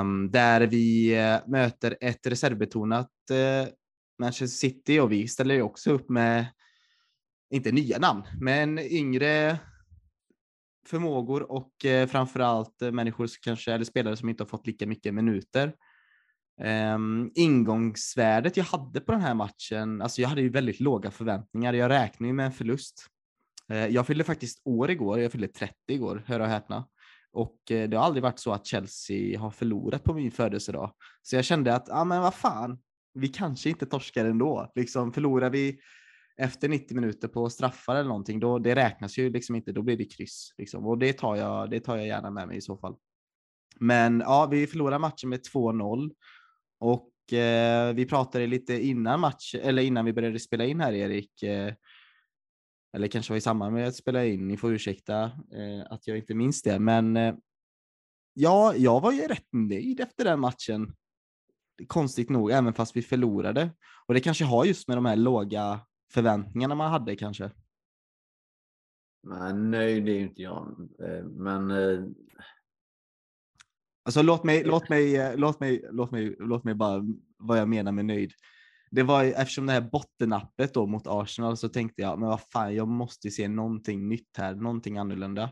Um, 0.00 0.30
där 0.30 0.60
vi 0.60 1.16
uh, 1.18 1.50
möter 1.50 1.96
ett 2.00 2.26
reservbetonat 2.26 3.10
uh, 3.30 3.72
Manchester 4.18 4.68
City 4.68 5.00
och 5.00 5.12
vi 5.12 5.28
ställer 5.28 5.54
ju 5.54 5.62
också 5.62 5.92
upp 5.92 6.08
med, 6.08 6.46
inte 7.50 7.72
nya 7.72 7.98
namn, 7.98 8.22
men 8.40 8.78
yngre 8.78 9.58
förmågor 10.86 11.52
och 11.52 11.72
uh, 11.84 12.06
framförallt 12.06 12.82
uh, 12.82 12.90
människor 12.92 13.26
som 13.26 13.38
kanske, 13.42 13.72
eller 13.72 13.84
spelare 13.84 14.16
som 14.16 14.28
inte 14.28 14.42
har 14.42 14.48
fått 14.48 14.66
lika 14.66 14.86
mycket 14.86 15.14
minuter. 15.14 15.74
Um, 16.64 17.30
ingångsvärdet 17.34 18.56
jag 18.56 18.64
hade 18.64 19.00
på 19.00 19.12
den 19.12 19.20
här 19.20 19.34
matchen, 19.34 20.02
alltså 20.02 20.22
jag 20.22 20.28
hade 20.28 20.40
ju 20.40 20.48
väldigt 20.48 20.80
låga 20.80 21.10
förväntningar. 21.10 21.72
Jag 21.72 21.88
räknade 21.88 22.28
ju 22.28 22.32
med 22.32 22.46
en 22.46 22.52
förlust. 22.52 23.06
Uh, 23.72 23.86
jag 23.86 24.06
fyllde 24.06 24.24
faktiskt 24.24 24.62
år 24.64 24.90
igår, 24.90 25.20
jag 25.20 25.32
fyllde 25.32 25.48
30 25.48 25.74
igår, 25.88 26.22
hör 26.26 26.40
och 26.40 26.46
häpna. 26.46 26.88
Och 27.32 27.56
uh, 27.70 27.88
det 27.88 27.96
har 27.96 28.04
aldrig 28.04 28.22
varit 28.22 28.38
så 28.38 28.52
att 28.52 28.66
Chelsea 28.66 29.40
har 29.40 29.50
förlorat 29.50 30.04
på 30.04 30.14
min 30.14 30.30
födelsedag. 30.30 30.92
Så 31.22 31.36
jag 31.36 31.44
kände 31.44 31.74
att, 31.74 31.88
ja 31.88 32.00
ah, 32.00 32.04
men 32.04 32.22
vad 32.22 32.34
fan, 32.34 32.78
vi 33.14 33.28
kanske 33.28 33.68
inte 33.68 33.86
torskar 33.86 34.24
ändå. 34.24 34.72
Liksom 34.74 35.12
förlorar 35.12 35.50
vi 35.50 35.80
efter 36.36 36.68
90 36.68 36.94
minuter 36.94 37.28
på 37.28 37.50
straffar 37.50 37.94
eller 37.94 38.08
någonting, 38.08 38.40
då 38.40 38.58
det 38.58 38.74
räknas 38.74 39.18
ju 39.18 39.30
liksom 39.30 39.56
inte, 39.56 39.72
då 39.72 39.82
blir 39.82 39.96
det 39.96 40.04
kryss. 40.04 40.54
Liksom. 40.58 40.86
Och 40.86 40.98
det 40.98 41.12
tar, 41.12 41.36
jag, 41.36 41.70
det 41.70 41.80
tar 41.80 41.96
jag 41.96 42.06
gärna 42.06 42.30
med 42.30 42.48
mig 42.48 42.56
i 42.56 42.60
så 42.60 42.76
fall. 42.76 42.96
Men 43.78 44.20
ja, 44.20 44.48
vi 44.50 44.66
förlorar 44.66 44.98
matchen 44.98 45.28
med 45.28 45.40
2-0 45.54 46.10
och 46.80 47.32
eh, 47.32 47.94
vi 47.94 48.06
pratade 48.06 48.46
lite 48.46 48.86
innan 48.86 49.20
match, 49.20 49.54
eller 49.54 49.82
innan 49.82 50.04
vi 50.04 50.12
började 50.12 50.38
spela 50.38 50.64
in 50.64 50.80
här 50.80 50.92
Erik, 50.92 51.42
eh, 51.42 51.74
eller 52.92 53.08
kanske 53.08 53.32
var 53.32 53.38
i 53.38 53.40
samband 53.40 53.74
med 53.74 53.88
att 53.88 53.96
spela 53.96 54.24
in, 54.24 54.48
ni 54.48 54.56
får 54.56 54.72
ursäkta 54.72 55.22
eh, 55.52 55.86
att 55.90 56.06
jag 56.06 56.18
inte 56.18 56.34
minns 56.34 56.62
det, 56.62 56.78
men 56.78 57.16
eh, 57.16 57.34
ja, 58.34 58.74
jag 58.74 59.00
var 59.00 59.12
ju 59.12 59.20
rätt 59.20 59.48
nöjd 59.52 60.00
efter 60.00 60.24
den 60.24 60.40
matchen. 60.40 60.96
Konstigt 61.86 62.28
nog, 62.28 62.50
även 62.50 62.74
fast 62.74 62.96
vi 62.96 63.02
förlorade. 63.02 63.70
Och 64.06 64.14
det 64.14 64.20
kanske 64.20 64.44
har 64.44 64.64
just 64.64 64.88
med 64.88 64.96
de 64.96 65.06
här 65.06 65.16
låga 65.16 65.80
förväntningarna 66.12 66.74
man 66.74 66.90
hade 66.90 67.16
kanske. 67.16 67.50
Nej, 69.22 69.54
nöjd 69.54 70.08
är 70.08 70.12
ju 70.12 70.20
inte 70.20 70.42
jag, 70.42 70.88
eh, 71.04 71.24
men 71.24 71.70
eh, 71.70 72.04
Alltså 74.10 74.22
låt 74.22 74.44
mig, 74.44 74.64
låt 74.64 74.88
mig, 74.88 75.16
eh, 75.16 75.36
låt 75.36 75.60
mig, 75.60 75.84
låt 75.90 76.10
mig, 76.10 76.36
låt 76.38 76.64
mig 76.64 76.74
bara 76.74 77.02
vad 77.38 77.58
jag 77.58 77.68
menar 77.68 77.92
med 77.92 78.04
nöjd. 78.04 78.32
Det 78.90 79.02
var 79.02 79.24
eftersom 79.24 79.66
det 79.66 79.72
här 79.72 79.80
bottennappet 79.80 80.74
då 80.74 80.86
mot 80.86 81.06
Arsenal 81.06 81.56
så 81.56 81.68
tänkte 81.68 82.02
jag, 82.02 82.18
men 82.18 82.28
vad 82.28 82.40
fan, 82.52 82.74
jag 82.74 82.88
måste 82.88 83.30
se 83.30 83.48
någonting 83.48 84.08
nytt 84.08 84.36
här, 84.36 84.54
någonting 84.54 84.98
annorlunda. 84.98 85.50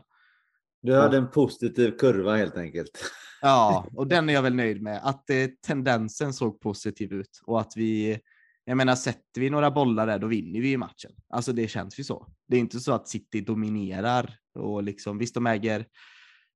Du 0.81 0.95
hade 0.95 1.17
en 1.17 1.31
positiv 1.31 1.91
kurva 1.91 2.35
helt 2.35 2.57
enkelt. 2.57 2.91
Ja, 3.41 3.87
och 3.95 4.07
den 4.07 4.29
är 4.29 4.33
jag 4.33 4.41
väl 4.41 4.55
nöjd 4.55 4.81
med. 4.81 4.99
Att 5.03 5.29
eh, 5.29 5.47
tendensen 5.67 6.33
såg 6.33 6.59
positiv 6.59 7.13
ut 7.13 7.41
och 7.43 7.59
att 7.61 7.73
vi, 7.75 8.19
jag 8.65 8.77
menar, 8.77 8.95
sätter 8.95 9.41
vi 9.41 9.49
några 9.49 9.71
bollar 9.71 10.07
där, 10.07 10.19
då 10.19 10.27
vinner 10.27 10.61
vi 10.61 10.69
ju 10.69 10.77
matchen. 10.77 11.11
Alltså 11.29 11.53
det 11.53 11.67
känns 11.67 11.99
ju 11.99 12.03
så. 12.03 12.27
Det 12.47 12.55
är 12.55 12.59
inte 12.59 12.79
så 12.79 12.93
att 12.93 13.07
City 13.07 13.41
dominerar 13.41 14.35
och 14.55 14.83
liksom, 14.83 15.17
visst 15.17 15.33
de 15.33 15.47
äger 15.47 15.85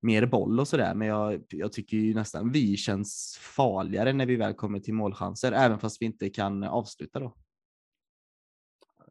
mer 0.04 0.26
boll 0.26 0.60
och 0.60 0.68
sådär. 0.68 0.94
Men 0.94 1.08
jag, 1.08 1.42
jag 1.48 1.72
tycker 1.72 1.96
ju 1.96 2.14
nästan 2.14 2.50
vi 2.50 2.76
känns 2.76 3.38
farligare 3.40 4.12
när 4.12 4.26
vi 4.26 4.36
väl 4.36 4.54
kommer 4.54 4.80
till 4.80 4.94
målchanser, 4.94 5.52
även 5.52 5.78
fast 5.78 6.02
vi 6.02 6.06
inte 6.06 6.30
kan 6.30 6.64
avsluta 6.64 7.20
då. 7.20 7.34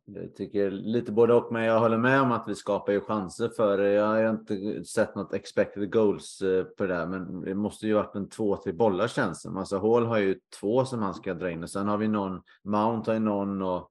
Jag 0.06 0.36
tycker 0.36 0.72
lite 0.72 1.12
både 1.12 1.34
och, 1.34 1.54
men 1.54 1.64
jag 1.64 1.80
håller 1.80 1.98
med 1.98 2.22
om 2.22 2.32
att 2.32 2.48
vi 2.48 2.56
skapar 2.56 2.94
ju 2.94 3.02
chanser 3.02 3.50
för 3.50 3.80
Jag 3.80 4.08
har 4.08 4.30
inte 4.30 4.84
sett 4.84 5.16
något 5.16 5.34
expected 5.34 5.92
goals 5.92 6.42
eh, 6.42 6.64
på 6.64 6.86
det 6.86 6.94
där, 6.94 7.06
men 7.06 7.42
det 7.42 7.56
måste 7.56 7.88
ju 7.88 7.94
varit 7.94 8.16
en 8.16 8.30
två, 8.30 8.58
tre 8.58 8.74
bollar 8.74 9.08
känns 9.08 9.44
det 9.44 9.50
Alltså 9.50 9.78
Hall 9.80 10.06
har 10.06 10.18
ju 10.18 10.40
två 10.60 10.86
som 10.86 11.02
han 11.02 11.14
ska 11.14 11.34
dra 11.34 11.52
in 11.52 11.64
och 11.64 11.70
sen 11.70 11.88
har 11.88 11.98
vi 11.98 12.08
någon, 12.08 12.42
Mount 12.64 13.12
har 13.12 13.14
ju 13.14 13.20
någon 13.20 13.62
och 13.62 13.90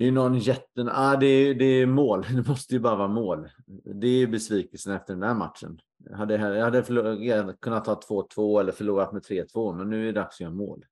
det 0.00 0.08
är 0.08 0.12
någon 0.12 0.38
jätten... 0.38 0.88
Ah, 0.88 1.16
det, 1.16 1.26
är, 1.26 1.54
det 1.54 1.64
är 1.64 1.86
mål. 1.86 2.26
Det 2.34 2.48
måste 2.48 2.74
ju 2.74 2.80
bara 2.80 2.96
vara 2.96 3.08
mål. 3.08 3.48
Det 3.94 4.06
är 4.06 4.26
besvikelsen 4.26 4.94
efter 4.94 5.14
den 5.14 5.22
här 5.22 5.34
matchen. 5.34 5.80
Jag 5.98 6.16
hade, 6.16 6.34
jag 6.34 7.36
hade 7.36 7.56
kunnat 7.60 7.84
ta 7.84 8.00
2-2 8.00 8.60
eller 8.60 8.72
förlorat 8.72 9.12
med 9.12 9.22
3-2, 9.22 9.76
men 9.76 9.90
nu 9.90 10.02
är 10.02 10.06
det 10.06 10.20
dags 10.20 10.36
att 10.36 10.40
göra 10.40 10.52
mål. 10.52 10.86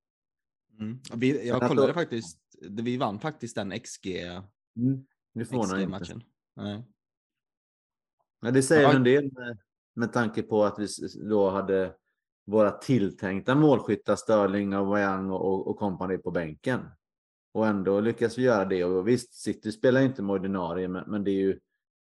Mm. 0.81 0.99
Vi, 1.15 1.49
jag 1.49 1.69
kollade 1.69 1.95
faktiskt. 1.95 2.39
Vi 2.71 2.97
vann 2.97 3.19
faktiskt 3.19 3.55
den 3.55 3.81
XG, 3.81 4.07
mm. 4.77 5.07
det 5.35 5.45
XG-matchen. 5.45 6.17
Inte. 6.17 6.27
Nej. 6.57 6.85
Ja, 8.41 8.51
det 8.51 8.63
säger 8.63 8.83
ja. 8.83 8.97
en 8.97 9.05
del 9.05 9.25
med, 9.25 9.59
med 9.95 10.13
tanke 10.13 10.43
på 10.43 10.65
att 10.65 10.79
vi 10.79 10.87
då 11.29 11.51
hade 11.51 11.95
våra 12.47 12.71
tilltänkta 12.71 13.55
målskyttar 13.55 14.17
Sterling, 14.17 14.73
Aubameyang 14.73 15.31
och, 15.31 15.69
och 15.69 15.79
kompani 15.79 16.19
på 16.19 16.31
bänken. 16.31 16.81
Och 17.53 17.67
ändå 17.67 18.01
lyckas 18.01 18.39
vi 18.39 18.43
göra 18.43 18.65
det. 18.65 18.85
Och 18.85 19.09
visst, 19.09 19.35
City 19.35 19.73
spelar 19.73 20.01
inte 20.01 20.23
med 20.23 20.35
ordinarie, 20.35 20.89
men, 20.89 21.11
men 21.11 21.25
det 21.25 21.31
är 21.31 21.41
ju 21.41 21.59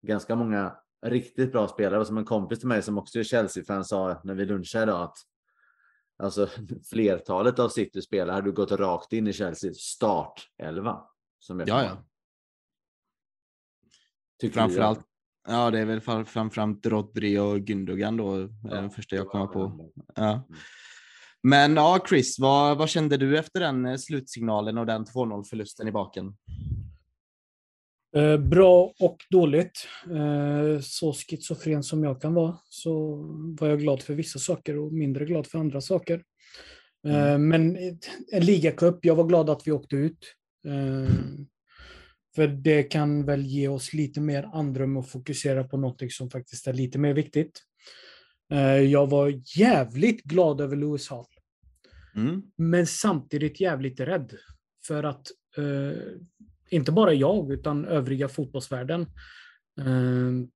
ganska 0.01 0.35
många 0.35 0.75
riktigt 1.05 1.51
bra 1.51 1.67
spelare. 1.67 1.99
Och 1.99 2.07
som 2.07 2.17
en 2.17 2.25
kompis 2.25 2.59
till 2.59 2.67
mig 2.67 2.81
som 2.81 2.97
också 2.97 3.19
är 3.19 3.23
Chelsea-fan 3.23 3.85
sa 3.85 4.21
när 4.23 4.35
vi 4.35 4.45
lunchade 4.45 4.83
idag 4.83 5.03
att 5.03 5.17
alltså, 6.23 6.49
flertalet 6.89 7.59
av 7.59 7.69
City-spelare 7.69 8.33
hade 8.33 8.51
gått 8.51 8.71
rakt 8.71 9.13
in 9.13 9.27
i 9.27 9.33
Chelsea 9.33 9.73
start 9.73 10.47
11. 10.57 11.01
Som 11.39 11.59
ja, 11.59 11.83
ja. 11.83 12.05
Tycker 14.39 14.53
Framförallt, 14.53 15.01
ja 15.47 15.71
det 15.71 15.79
är 15.79 15.85
väl 15.85 16.01
fram- 16.01 16.25
framförallt 16.25 16.85
Rodri 16.85 17.39
och 17.39 17.57
Gündogan 17.57 18.17
då, 18.17 18.35
är 18.35 18.49
den 18.81 18.91
första 18.91 19.15
jag 19.15 19.27
kommer 19.27 19.47
på. 19.47 19.91
Ja. 20.15 20.47
Men 21.43 21.75
ja, 21.75 22.05
Chris, 22.09 22.39
vad, 22.39 22.77
vad 22.77 22.89
kände 22.89 23.17
du 23.17 23.37
efter 23.37 23.59
den 23.59 23.85
eh, 23.85 23.97
slutsignalen 23.97 24.77
och 24.77 24.85
den 24.85 25.05
2-0 25.05 25.43
förlusten 25.43 25.87
i 25.87 25.91
baken? 25.91 26.35
Eh, 28.15 28.37
bra 28.37 28.93
och 28.99 29.17
dåligt. 29.29 29.87
Eh, 30.05 30.81
så 30.81 31.13
schizofren 31.13 31.83
som 31.83 32.03
jag 32.03 32.21
kan 32.21 32.33
vara 32.33 32.57
så 32.69 33.15
var 33.59 33.67
jag 33.67 33.79
glad 33.79 34.01
för 34.01 34.13
vissa 34.13 34.39
saker 34.39 34.77
och 34.77 34.93
mindre 34.93 35.25
glad 35.25 35.47
för 35.47 35.59
andra 35.59 35.81
saker. 35.81 36.23
Eh, 37.07 37.37
Men 37.37 37.77
en 38.31 38.45
ligacup, 38.45 39.05
jag 39.05 39.15
var 39.15 39.23
glad 39.23 39.49
att 39.49 39.67
vi 39.67 39.71
åkte 39.71 39.95
ut. 39.95 40.35
Eh, 40.67 41.13
för 42.35 42.47
det 42.47 42.83
kan 42.83 43.25
väl 43.25 43.45
ge 43.45 43.67
oss 43.67 43.93
lite 43.93 44.21
mer 44.21 44.49
andrum 44.53 44.97
och 44.97 45.09
fokusera 45.09 45.63
på 45.63 45.77
något 45.77 46.11
som 46.11 46.29
faktiskt 46.29 46.67
är 46.67 46.73
lite 46.73 46.99
mer 46.99 47.13
viktigt. 47.13 47.61
Eh, 48.53 48.77
Jag 48.77 49.09
var 49.09 49.41
jävligt 49.57 50.23
glad 50.23 50.61
över 50.61 50.75
Lewis 50.75 51.09
Hall. 51.09 51.25
Mm. 52.15 52.41
Men 52.57 52.87
samtidigt 52.87 53.59
jävligt 53.59 53.99
rädd. 53.99 54.33
För 54.87 55.03
att 55.03 55.27
eh, 55.57 56.01
inte 56.69 56.91
bara 56.91 57.13
jag, 57.13 57.51
utan 57.51 57.85
övriga 57.85 58.29
fotbollsvärlden 58.29 59.01
eh, 59.79 60.47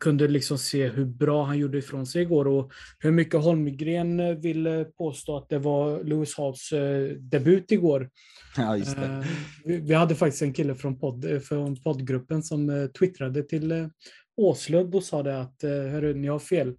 kunde 0.00 0.28
liksom 0.28 0.58
se 0.58 0.88
hur 0.88 1.04
bra 1.04 1.44
han 1.44 1.58
gjorde 1.58 1.78
ifrån 1.78 2.06
sig 2.06 2.22
igår 2.22 2.48
och 2.48 2.72
hur 2.98 3.10
mycket 3.10 3.40
Holmgren 3.40 4.40
ville 4.40 4.84
påstå 4.84 5.36
att 5.36 5.48
det 5.48 5.58
var 5.58 6.04
Lewis 6.04 6.36
Halls 6.36 6.72
eh, 6.72 7.08
debut 7.08 7.72
igår. 7.72 8.10
Ja. 8.58 8.76
Eh, 8.76 9.24
vi, 9.64 9.94
hade 9.94 10.14
faktiskt 10.14 10.42
en 10.42 10.52
kille 10.52 10.74
från, 10.74 10.98
podd, 10.98 11.24
eh, 11.24 11.38
från 11.38 11.82
poddgruppen 11.82 12.42
som 12.42 12.88
twittrade 12.98 13.42
till 13.42 13.90
Åslund 14.36 14.94
och 14.94 15.02
sa 15.02 15.22
det 15.22 15.40
att 15.40 15.56
hörru, 15.62 16.14
ni 16.14 16.28
har 16.28 16.38
fel. 16.38 16.76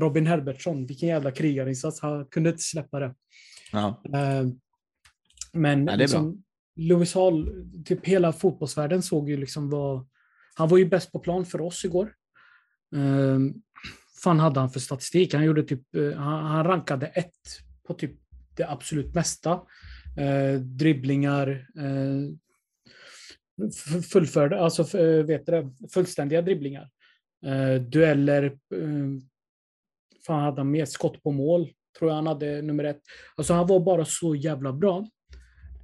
Robin 0.00 0.26
Herbertsson, 0.26 0.86
vilken 0.86 1.08
jävla 1.08 1.30
krigarinsats. 1.30 2.00
Han 2.00 2.26
kunde 2.26 2.50
inte 2.50 2.62
släppa 2.62 3.00
det. 3.00 3.14
Ja. 3.72 4.02
Eh, 4.14 4.46
Men 5.52 5.80
Ja, 5.80 5.84
det 5.86 5.92
är 5.92 5.96
liksom, 5.96 6.42
Lewis 6.76 7.14
Hall, 7.14 7.50
typ 7.84 8.06
hela 8.06 8.32
fotbollsvärlden 8.32 9.02
såg 9.02 9.30
ju 9.30 9.36
liksom 9.36 9.70
vad... 9.70 10.08
Han 10.54 10.68
var 10.68 10.78
ju 10.78 10.86
bäst 10.88 11.12
på 11.12 11.18
plan 11.18 11.46
för 11.46 11.60
oss 11.60 11.84
igår. 11.84 12.14
Eh, 12.96 13.38
fan 14.22 14.40
hade 14.40 14.60
han 14.60 14.70
för 14.70 14.80
statistik? 14.80 15.34
Han, 15.34 15.44
gjorde 15.44 15.62
typ, 15.62 15.94
eh, 15.94 16.12
han, 16.12 16.64
rankade 16.64 17.06
ett 17.06 17.32
på 17.86 17.94
typ 17.94 18.12
det 18.56 18.70
absolut 18.70 19.14
mesta. 19.14 19.60
Dribblingar, 20.60 21.66
fullförda, 24.12 24.58
alltså 24.58 24.82
vet 25.22 25.46
du 25.46 25.52
det, 25.52 25.70
fullständiga 25.92 26.42
dribblingar. 26.42 26.90
Dueller, 27.88 28.58
eh, 30.28 30.34
fan 30.34 30.42
hade 30.44 30.60
han 30.60 30.70
mer 30.70 30.84
skott 30.84 31.22
på 31.22 31.30
mål, 31.30 31.70
tror 31.98 32.10
jag 32.10 32.16
han 32.16 32.26
hade 32.26 32.62
nummer 32.62 32.84
ett. 32.84 33.00
Alltså 33.36 33.54
han 33.54 33.66
var 33.66 33.80
bara 33.80 34.04
så 34.04 34.34
jävla 34.34 34.72
bra. 34.72 35.06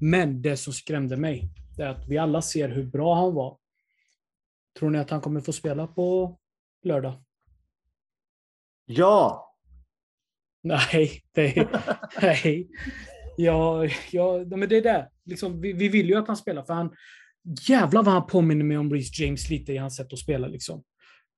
Men 0.00 0.42
det 0.42 0.56
som 0.56 0.72
skrämde 0.72 1.16
mig, 1.16 1.48
det 1.76 1.82
är 1.82 1.88
att 1.88 2.08
vi 2.08 2.18
alla 2.18 2.42
ser 2.42 2.68
hur 2.68 2.84
bra 2.84 3.14
han 3.14 3.34
var. 3.34 3.58
Tror 4.78 4.90
ni 4.90 4.98
att 4.98 5.10
han 5.10 5.20
kommer 5.20 5.40
få 5.40 5.52
spela 5.52 5.86
på 5.86 6.38
lördag? 6.84 7.22
Ja! 8.84 9.48
Nej, 10.62 11.22
det, 11.34 11.68
nej. 12.22 12.68
Ja, 13.36 13.86
ja, 14.10 14.44
men 14.44 14.68
det 14.68 14.76
är 14.76 14.82
det. 14.82 15.10
Liksom, 15.24 15.60
vi, 15.60 15.72
vi 15.72 15.88
vill 15.88 16.08
ju 16.08 16.14
att 16.14 16.26
han 16.26 16.36
spelar, 16.36 16.62
för 16.64 16.74
han... 16.74 16.94
Jävlar 17.68 18.02
vad 18.02 18.14
han 18.14 18.26
påminner 18.26 18.64
mig 18.64 18.78
om 18.78 18.92
Reece 18.92 19.18
James 19.18 19.50
lite 19.50 19.72
i 19.72 19.76
hans 19.76 19.96
sätt 19.96 20.12
att 20.12 20.18
spela. 20.18 20.48
Liksom. 20.48 20.82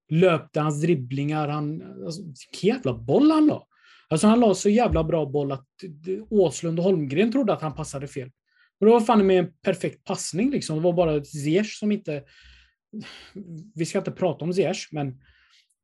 Löpte, 0.09 0.61
hans 0.61 0.83
dribblingar, 0.83 1.49
han... 1.49 1.83
Alltså, 2.05 2.23
vilken 2.23 2.69
jävla 2.69 2.95
boll 2.95 3.31
han 3.31 3.47
la. 3.47 3.67
Alltså 4.09 4.27
han 4.27 4.41
la 4.41 4.55
så 4.55 4.69
jävla 4.69 5.05
bra 5.05 5.27
boll 5.27 5.53
att 5.53 5.69
Åslund 6.31 6.79
och 6.79 6.85
Holmgren 6.85 7.33
trodde 7.33 7.53
att 7.53 7.63
han 7.63 7.75
passade 7.75 8.09
fel. 8.09 8.31
Och 8.81 8.87
det 8.87 8.93
var 8.93 9.01
fan 9.01 9.27
med 9.27 9.39
en 9.39 9.53
perfekt 9.63 10.05
passning 10.05 10.51
liksom. 10.51 10.77
Det 10.77 10.83
var 10.83 10.93
bara 10.93 11.25
Ziyech 11.25 11.79
som 11.79 11.93
inte... 11.93 12.25
Vi 13.75 13.87
ska 13.87 13.99
inte 13.99 14.11
prata 14.11 14.45
om 14.45 14.53
Ziyech, 14.53 14.89
men 14.93 15.21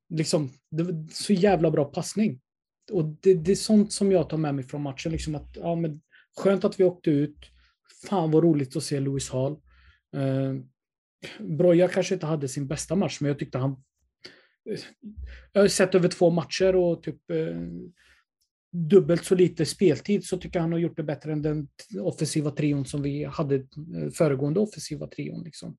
liksom, 0.08 0.50
det 0.70 0.82
var 0.82 1.06
så 1.12 1.32
jävla 1.32 1.70
bra 1.70 1.84
passning. 1.84 2.40
Och 2.92 3.04
det, 3.04 3.34
det 3.34 3.50
är 3.50 3.56
sånt 3.56 3.92
som 3.92 4.12
jag 4.12 4.28
tar 4.28 4.36
med 4.36 4.54
mig 4.54 4.64
från 4.64 4.82
matchen. 4.82 5.12
Liksom 5.12 5.34
att, 5.34 5.56
ja, 5.56 5.74
men, 5.74 6.00
skönt 6.38 6.64
att 6.64 6.80
vi 6.80 6.84
åkte 6.84 7.10
ut. 7.10 7.38
Fan 8.08 8.30
vad 8.30 8.44
roligt 8.44 8.76
att 8.76 8.82
se 8.82 9.00
Louis 9.00 9.30
Hall. 9.30 9.52
Eh, 10.16 10.54
Broja 11.38 11.88
kanske 11.88 12.14
inte 12.14 12.26
hade 12.26 12.48
sin 12.48 12.66
bästa 12.66 12.94
match, 12.94 13.20
men 13.20 13.28
jag 13.28 13.38
tyckte 13.38 13.58
han... 13.58 13.82
Jag 15.52 15.60
har 15.60 15.68
sett 15.68 15.94
över 15.94 16.08
två 16.08 16.30
matcher 16.30 16.76
och 16.76 17.02
typ 17.02 17.30
eh, 17.30 17.56
dubbelt 18.72 19.24
så 19.24 19.34
lite 19.34 19.66
speltid 19.66 20.24
så 20.24 20.36
tycker 20.38 20.58
jag 20.58 20.62
han 20.62 20.72
har 20.72 20.78
gjort 20.78 20.96
det 20.96 21.02
bättre 21.02 21.32
än 21.32 21.42
den 21.42 21.68
offensiva 22.00 22.50
trion 22.50 22.84
som 22.86 23.02
vi 23.02 23.24
hade 23.24 23.54
eh, 23.56 24.10
föregående 24.14 24.60
offensiva 24.60 25.06
trion. 25.06 25.42
Liksom. 25.44 25.76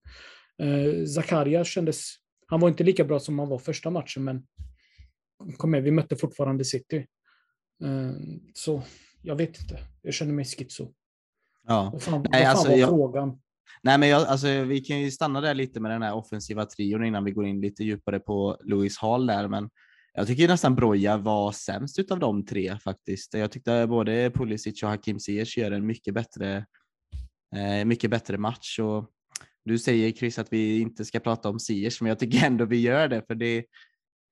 Eh, 0.61 1.05
Zakaria 1.05 1.63
kändes... 1.63 2.15
Han 2.47 2.59
var 2.59 2.69
inte 2.69 2.83
lika 2.83 3.03
bra 3.05 3.19
som 3.19 3.39
han 3.39 3.49
var 3.49 3.57
första 3.59 3.89
matchen, 3.89 4.23
men 4.23 4.47
kom 5.57 5.71
med, 5.71 5.83
vi 5.83 5.91
mötte 5.91 6.15
fortfarande 6.15 6.65
City. 6.65 6.97
Eh, 7.83 8.11
så 8.53 8.83
jag 9.21 9.35
vet 9.35 9.61
inte. 9.61 9.79
Jag 10.01 10.13
känner 10.13 10.33
mig 10.33 10.45
schizo. 10.45 10.93
Ja. 11.67 11.89
Vad 11.93 12.03
fan, 12.03 12.25
Nej, 12.31 12.31
vad 12.31 12.41
fan 12.41 12.49
alltså, 12.49 12.69
var 12.69 12.77
jag- 12.77 12.89
frågan? 12.89 13.41
Nej, 13.83 13.97
men 13.97 14.09
jag, 14.09 14.27
alltså, 14.27 14.47
vi 14.47 14.79
kan 14.79 14.99
ju 14.99 15.11
stanna 15.11 15.41
där 15.41 15.53
lite 15.53 15.79
med 15.79 15.91
den 15.91 16.01
här 16.01 16.13
offensiva 16.13 16.65
trion 16.65 17.05
innan 17.05 17.23
vi 17.23 17.31
går 17.31 17.45
in 17.45 17.61
lite 17.61 17.83
djupare 17.83 18.19
på 18.19 18.57
Louis 18.63 18.97
Hall 18.97 19.27
där, 19.27 19.47
men 19.47 19.69
jag 20.13 20.27
tycker 20.27 20.47
nästan 20.47 20.75
Broja 20.75 21.17
var 21.17 21.51
sämst 21.51 21.99
utav 21.99 22.19
de 22.19 22.45
tre 22.45 22.77
faktiskt. 22.79 23.33
Jag 23.33 23.51
tyckte 23.51 23.87
både 23.87 24.31
Pulisic 24.31 24.83
och 24.83 24.89
Hakim 24.89 25.19
Ziyech 25.19 25.57
gör 25.57 25.71
en 25.71 25.85
mycket 25.85 26.13
bättre, 26.13 26.65
eh, 27.55 27.85
mycket 27.85 28.09
bättre 28.09 28.37
match. 28.37 28.79
Och 28.79 29.11
du 29.65 29.79
säger 29.79 30.11
Chris 30.11 30.39
att 30.39 30.53
vi 30.53 30.79
inte 30.79 31.05
ska 31.05 31.19
prata 31.19 31.49
om 31.49 31.59
Ziyech, 31.59 32.01
men 32.01 32.09
jag 32.09 32.19
tycker 32.19 32.45
ändå 32.45 32.65
vi 32.65 32.81
gör 32.81 33.07
det, 33.07 33.23
för 33.27 33.35
det, 33.35 33.65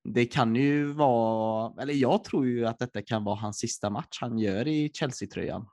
det 0.04 0.26
kan 0.26 0.56
ju 0.56 0.86
vara, 0.86 1.82
eller 1.82 1.94
jag 1.94 2.24
tror 2.24 2.48
ju 2.48 2.66
att 2.66 2.80
detta 2.80 3.02
kan 3.02 3.24
vara 3.24 3.36
hans 3.36 3.58
sista 3.58 3.90
match 3.90 4.18
han 4.22 4.40
gör 4.40 4.68
i 4.68 4.92
Chelsea-tröjan 4.94 5.66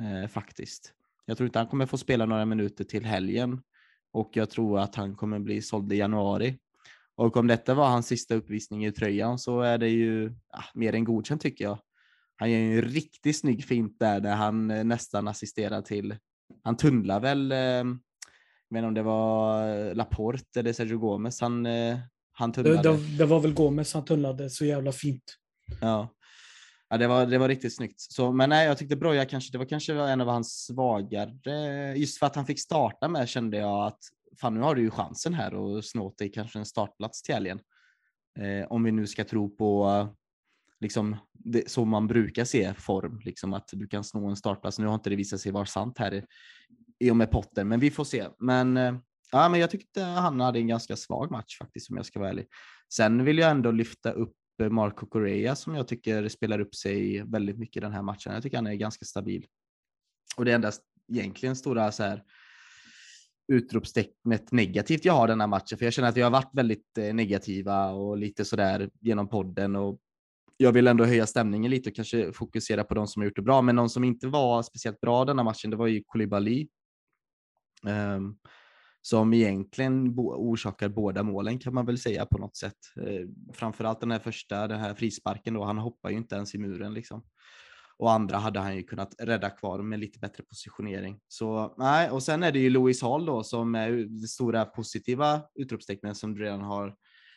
eh, 0.00 0.28
faktiskt. 0.28 0.94
Jag 1.30 1.36
tror 1.36 1.46
inte 1.46 1.58
han 1.58 1.68
kommer 1.68 1.86
få 1.86 1.98
spela 1.98 2.26
några 2.26 2.44
minuter 2.44 2.84
till 2.84 3.04
helgen 3.04 3.62
och 4.12 4.30
jag 4.32 4.50
tror 4.50 4.78
att 4.78 4.94
han 4.94 5.16
kommer 5.16 5.38
bli 5.38 5.62
såld 5.62 5.92
i 5.92 5.96
januari. 5.96 6.58
Och 7.16 7.36
om 7.36 7.46
detta 7.46 7.74
var 7.74 7.88
hans 7.88 8.06
sista 8.06 8.34
uppvisning 8.34 8.86
i 8.86 8.92
tröjan 8.92 9.38
så 9.38 9.60
är 9.60 9.78
det 9.78 9.88
ju 9.88 10.32
ja, 10.52 10.64
mer 10.74 10.94
än 10.94 11.04
godkänt 11.04 11.42
tycker 11.42 11.64
jag. 11.64 11.78
Han 12.36 12.50
gör 12.50 12.58
ju 12.58 12.78
en 12.78 12.82
riktigt 12.82 13.38
snygg 13.38 13.64
fint 13.64 13.96
där, 13.98 14.20
där 14.20 14.34
han 14.34 14.70
eh, 14.70 14.84
nästan 14.84 15.28
assisterar 15.28 15.82
till, 15.82 16.16
han 16.62 16.76
tunnlar 16.76 17.20
väl, 17.20 17.52
eh, 17.52 17.84
vet 18.70 18.78
inte 18.78 18.86
om 18.86 18.94
det 18.94 19.02
var 19.02 19.68
eh, 19.68 19.94
Laporte 19.94 20.60
eller 20.60 20.72
Sergio 20.72 20.98
Gomez, 20.98 21.40
han, 21.40 21.66
eh, 21.66 21.98
han 22.32 22.50
Det, 22.50 22.62
tunnlade. 22.62 22.88
det, 22.88 23.18
det 23.18 23.26
var 23.26 23.40
väl 23.40 23.54
Gomes 23.54 23.94
han 23.94 24.04
tunnlade 24.04 24.50
så 24.50 24.64
jävla 24.64 24.92
fint. 24.92 25.36
Ja. 25.80 26.08
Ja, 26.90 26.98
det 26.98 27.06
var, 27.06 27.26
det 27.26 27.38
var 27.38 27.48
riktigt 27.48 27.76
snyggt. 27.76 28.00
Så, 28.00 28.32
men 28.32 28.48
nej, 28.48 28.66
jag 28.66 28.78
tyckte 28.78 28.96
Broja 28.96 29.24
kanske, 29.24 29.52
det 29.52 29.58
var 29.58 29.64
kanske 29.64 29.94
en 29.94 30.20
av 30.20 30.28
hans 30.28 30.64
svagare, 30.66 31.96
just 31.96 32.18
för 32.18 32.26
att 32.26 32.36
han 32.36 32.46
fick 32.46 32.60
starta 32.60 33.08
med 33.08 33.28
kände 33.28 33.56
jag 33.56 33.86
att 33.86 33.98
fan 34.40 34.54
nu 34.54 34.60
har 34.60 34.74
du 34.74 34.82
ju 34.82 34.90
chansen 34.90 35.34
här 35.34 35.54
och 35.54 35.84
snå 35.84 36.06
åt 36.06 36.18
dig 36.18 36.32
kanske 36.32 36.58
en 36.58 36.66
startplats 36.66 37.22
till 37.22 37.34
helgen. 37.34 37.60
Eh, 38.38 38.66
om 38.72 38.82
vi 38.82 38.92
nu 38.92 39.06
ska 39.06 39.24
tro 39.24 39.56
på 39.56 40.08
liksom 40.80 41.16
det, 41.32 41.70
så 41.70 41.84
man 41.84 42.06
brukar 42.06 42.44
se 42.44 42.74
form, 42.74 43.20
liksom 43.24 43.54
att 43.54 43.68
du 43.72 43.86
kan 43.86 44.04
snå 44.04 44.28
en 44.28 44.36
startplats. 44.36 44.78
Nu 44.78 44.86
har 44.86 44.94
inte 44.94 45.10
det 45.10 45.16
visat 45.16 45.40
sig 45.40 45.52
vara 45.52 45.66
sant 45.66 45.98
här 45.98 46.14
i, 46.14 46.24
i 46.98 47.10
och 47.10 47.16
med 47.16 47.30
potten, 47.30 47.68
men 47.68 47.80
vi 47.80 47.90
får 47.90 48.04
se. 48.04 48.26
Men, 48.38 48.76
eh, 48.76 48.94
ja, 49.32 49.48
men 49.48 49.60
jag 49.60 49.70
tyckte 49.70 50.02
han 50.02 50.40
hade 50.40 50.58
en 50.58 50.68
ganska 50.68 50.96
svag 50.96 51.30
match 51.30 51.58
faktiskt 51.58 51.90
om 51.90 51.96
jag 51.96 52.06
ska 52.06 52.18
vara 52.18 52.30
ärlig. 52.30 52.46
Sen 52.92 53.24
vill 53.24 53.38
jag 53.38 53.50
ändå 53.50 53.70
lyfta 53.70 54.12
upp 54.12 54.36
Eh, 54.60 54.70
Marco 54.70 55.06
Correa 55.06 55.56
som 55.56 55.74
jag 55.74 55.88
tycker 55.88 56.28
spelar 56.28 56.60
upp 56.60 56.74
sig 56.74 57.22
väldigt 57.22 57.58
mycket 57.58 57.76
i 57.76 57.80
den 57.80 57.92
här 57.92 58.02
matchen. 58.02 58.32
Jag 58.32 58.42
tycker 58.42 58.56
han 58.56 58.66
är 58.66 58.74
ganska 58.74 59.04
stabil. 59.04 59.46
Och 60.36 60.44
det 60.44 60.52
enda 60.52 60.72
egentligen 61.12 61.56
stora 61.56 61.92
så 61.92 62.02
här 62.02 62.24
utropstecknet 63.52 64.52
negativt 64.52 65.04
jag 65.04 65.12
har 65.12 65.28
den 65.28 65.40
här 65.40 65.46
matchen, 65.46 65.78
för 65.78 65.84
jag 65.86 65.92
känner 65.92 66.08
att 66.08 66.16
vi 66.16 66.22
har 66.22 66.30
varit 66.30 66.50
väldigt 66.52 66.98
eh, 66.98 67.14
negativa 67.14 67.90
och 67.90 68.18
lite 68.18 68.44
sådär 68.44 68.90
genom 69.00 69.28
podden 69.28 69.76
och 69.76 70.00
jag 70.56 70.72
vill 70.72 70.86
ändå 70.86 71.04
höja 71.04 71.26
stämningen 71.26 71.70
lite 71.70 71.90
och 71.90 71.96
kanske 71.96 72.32
fokusera 72.32 72.84
på 72.84 72.94
de 72.94 73.06
som 73.06 73.22
har 73.22 73.24
gjort 73.24 73.36
det 73.36 73.42
bra, 73.42 73.62
men 73.62 73.76
någon 73.76 73.90
som 73.90 74.04
inte 74.04 74.26
var 74.26 74.62
speciellt 74.62 75.00
bra 75.00 75.24
den 75.24 75.38
här 75.38 75.44
matchen, 75.44 75.70
det 75.70 75.76
var 75.76 75.86
ju 75.86 76.02
Koulibaly. 76.06 76.68
Um, 77.82 78.38
som 79.02 79.34
egentligen 79.34 80.14
bo- 80.14 80.34
orsakar 80.34 80.88
båda 80.88 81.22
målen 81.22 81.58
kan 81.58 81.74
man 81.74 81.86
väl 81.86 81.98
säga 81.98 82.26
på 82.26 82.38
något 82.38 82.56
sätt. 82.56 82.76
Eh, 83.06 83.26
framförallt 83.52 84.00
den 84.00 84.10
här 84.10 84.18
första, 84.18 84.66
den 84.68 84.80
här 84.80 84.94
frisparken 84.94 85.54
då, 85.54 85.64
han 85.64 85.78
hoppar 85.78 86.10
ju 86.10 86.16
inte 86.16 86.34
ens 86.34 86.54
i 86.54 86.58
muren 86.58 86.94
liksom. 86.94 87.22
och 87.98 88.12
andra 88.12 88.38
hade 88.38 88.60
han 88.60 88.76
ju 88.76 88.82
kunnat 88.82 89.14
rädda 89.18 89.50
kvar 89.50 89.82
med 89.82 89.98
lite 90.00 90.18
bättre 90.18 90.42
positionering. 90.42 91.20
Så 91.28 91.74
nej, 91.78 92.10
och 92.10 92.22
sen 92.22 92.42
är 92.42 92.52
det 92.52 92.58
ju 92.58 92.70
Louis 92.70 93.02
Hall 93.02 93.26
då 93.26 93.42
som 93.42 93.74
är 93.74 93.90
det 93.90 94.28
stora 94.28 94.64
positiva 94.64 95.42
utropstecknet 95.54 96.16
som 96.16 96.34
du 96.34 96.42
redan 96.42 96.60
har 96.60 96.94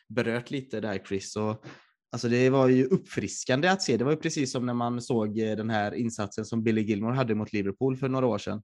berört 0.08 0.50
lite 0.50 0.80
där 0.80 0.98
Chris. 1.08 1.36
Och, 1.36 1.64
alltså 2.12 2.28
det 2.28 2.50
var 2.50 2.68
ju 2.68 2.84
uppfriskande 2.84 3.68
att 3.68 3.82
se. 3.82 3.96
Det 3.96 4.04
var 4.04 4.12
ju 4.12 4.16
precis 4.18 4.52
som 4.52 4.66
när 4.66 4.74
man 4.74 5.02
såg 5.02 5.38
eh, 5.38 5.56
den 5.56 5.70
här 5.70 5.94
insatsen 5.94 6.44
som 6.44 6.62
Billy 6.62 6.82
Gilmore 6.82 7.14
hade 7.14 7.34
mot 7.34 7.52
Liverpool 7.52 7.96
för 7.96 8.08
några 8.08 8.26
år 8.26 8.38
sedan. 8.38 8.62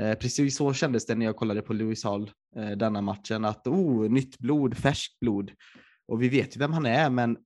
Eh, 0.00 0.14
precis 0.14 0.56
så 0.56 0.72
kändes 0.72 1.06
det 1.06 1.14
när 1.14 1.26
jag 1.26 1.36
kollade 1.36 1.62
på 1.62 1.72
Lewis 1.72 2.04
Hall 2.04 2.30
eh, 2.56 2.70
denna 2.70 3.00
matchen 3.00 3.44
att 3.44 3.66
oh, 3.66 4.10
nytt 4.10 4.38
blod, 4.38 4.76
färskt 4.76 5.20
blod. 5.20 5.52
Och 6.08 6.22
vi 6.22 6.28
vet 6.28 6.56
ju 6.56 6.58
vem 6.58 6.72
han 6.72 6.86
är, 6.86 7.10
men 7.10 7.36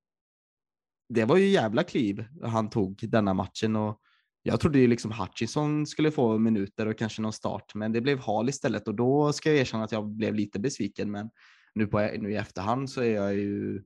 det 1.08 1.24
var 1.24 1.36
ju 1.36 1.46
jävla 1.46 1.84
kliv 1.84 2.24
han 2.42 2.70
tog 2.70 3.00
denna 3.08 3.34
matchen 3.34 3.76
och 3.76 4.00
jag 4.42 4.60
trodde 4.60 4.78
ju 4.78 4.86
liksom 4.86 5.12
Hutchinson 5.12 5.86
skulle 5.86 6.10
få 6.10 6.38
minuter 6.38 6.86
och 6.86 6.98
kanske 6.98 7.22
någon 7.22 7.32
start, 7.32 7.74
men 7.74 7.92
det 7.92 8.00
blev 8.00 8.18
Hall 8.18 8.48
istället 8.48 8.88
och 8.88 8.94
då 8.94 9.32
ska 9.32 9.48
jag 9.50 9.58
erkänna 9.58 9.84
att 9.84 9.92
jag 9.92 10.08
blev 10.08 10.34
lite 10.34 10.60
besviken. 10.60 11.10
Men 11.10 11.30
nu, 11.74 11.86
på, 11.86 12.10
nu 12.18 12.32
i 12.32 12.36
efterhand 12.36 12.90
så 12.90 13.00
är 13.00 13.14
jag 13.14 13.34
ju. 13.34 13.82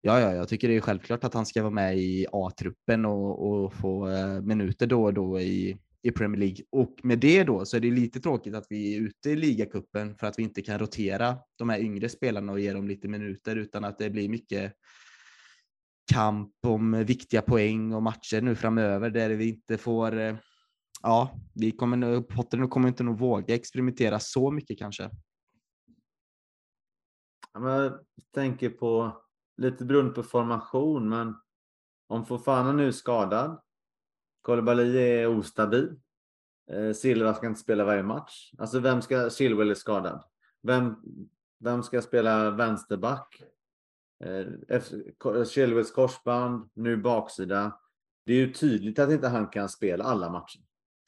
Ja, 0.00 0.20
ja, 0.20 0.34
jag 0.34 0.48
tycker 0.48 0.68
det 0.68 0.76
är 0.76 0.80
självklart 0.80 1.24
att 1.24 1.34
han 1.34 1.46
ska 1.46 1.62
vara 1.62 1.70
med 1.70 1.98
i 1.98 2.26
A-truppen 2.32 3.04
och, 3.04 3.48
och 3.48 3.74
få 3.74 4.08
eh, 4.08 4.40
minuter 4.40 4.86
då 4.86 5.04
och 5.04 5.14
då 5.14 5.40
i, 5.40 5.78
i 6.08 6.12
Premier 6.12 6.40
League. 6.40 6.64
Och 6.72 7.00
med 7.02 7.18
det 7.18 7.44
då 7.44 7.64
så 7.64 7.76
är 7.76 7.80
det 7.80 7.90
lite 7.90 8.20
tråkigt 8.20 8.54
att 8.54 8.66
vi 8.70 8.96
är 8.96 9.00
ute 9.00 9.30
i 9.30 9.36
ligacupen 9.36 10.14
för 10.14 10.26
att 10.26 10.38
vi 10.38 10.42
inte 10.42 10.62
kan 10.62 10.78
rotera 10.78 11.38
de 11.58 11.68
här 11.68 11.78
yngre 11.78 12.08
spelarna 12.08 12.52
och 12.52 12.60
ge 12.60 12.72
dem 12.72 12.88
lite 12.88 13.08
minuter 13.08 13.56
utan 13.56 13.84
att 13.84 13.98
det 13.98 14.10
blir 14.10 14.28
mycket 14.28 14.72
kamp 16.12 16.52
om 16.66 17.04
viktiga 17.04 17.42
poäng 17.42 17.94
och 17.94 18.02
matcher 18.02 18.40
nu 18.40 18.54
framöver 18.54 19.10
där 19.10 19.30
vi 19.30 19.48
inte 19.48 19.78
får. 19.78 20.18
Eh, 20.18 20.36
ja, 21.02 21.38
vi 21.54 21.70
kommer 21.70 22.20
Potter 22.20 22.68
kommer 22.68 22.88
inte 22.88 23.02
nog 23.02 23.18
våga 23.18 23.54
experimentera 23.54 24.20
så 24.20 24.50
mycket 24.50 24.78
kanske. 24.78 25.10
Jag 27.52 27.98
tänker 28.34 28.70
på 28.70 29.22
lite 29.56 29.84
beroende 29.84 30.12
på 30.12 30.22
formation, 30.22 31.08
men 31.08 31.34
om 32.06 32.26
Fofana 32.26 32.72
nu 32.72 32.86
är 32.86 32.92
skadad, 32.92 33.60
Kolibali 34.48 34.98
är 34.98 35.26
ostabil, 35.26 35.94
eh, 36.70 36.92
Silva 36.92 37.34
ska 37.34 37.46
inte 37.46 37.60
spela 37.60 37.84
varje 37.84 38.02
match. 38.02 38.52
Alltså 38.58 38.80
vem 38.80 39.02
ska, 39.02 39.30
Chilwell 39.30 39.70
är 39.70 39.74
skadad. 39.74 40.24
Vem, 40.62 40.96
vem 41.58 41.82
ska 41.82 42.02
spela 42.02 42.50
vänsterback? 42.50 43.42
Eh, 44.24 45.44
Chilwells 45.44 45.92
korsband, 45.92 46.70
nu 46.74 46.96
baksida. 46.96 47.80
Det 48.26 48.32
är 48.32 48.36
ju 48.36 48.52
tydligt 48.52 48.98
att 48.98 49.10
inte 49.10 49.28
han 49.28 49.46
kan 49.46 49.68
spela 49.68 50.04
alla 50.04 50.30
matcher 50.30 50.60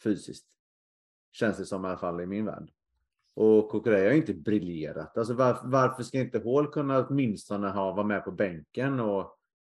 fysiskt. 0.03 0.47
Känns 1.33 1.57
det 1.57 1.65
som 1.65 1.85
i 1.85 1.89
alla 1.89 1.99
fall 1.99 2.21
i 2.21 2.27
min 2.27 2.45
värld. 2.45 2.71
Och 3.35 3.71
Kukureya 3.71 4.09
har 4.09 4.17
inte 4.17 4.35
briljerat. 4.35 5.19
Alltså 5.19 5.35
varför, 5.35 5.69
varför 5.69 6.03
ska 6.03 6.19
inte 6.19 6.43
Hall 6.45 6.67
kunna 6.67 7.07
åtminstone 7.07 7.69
ha, 7.69 7.93
vara 7.93 8.07
med 8.07 8.25
på 8.25 8.31
bänken 8.31 9.01
och, 9.01 9.21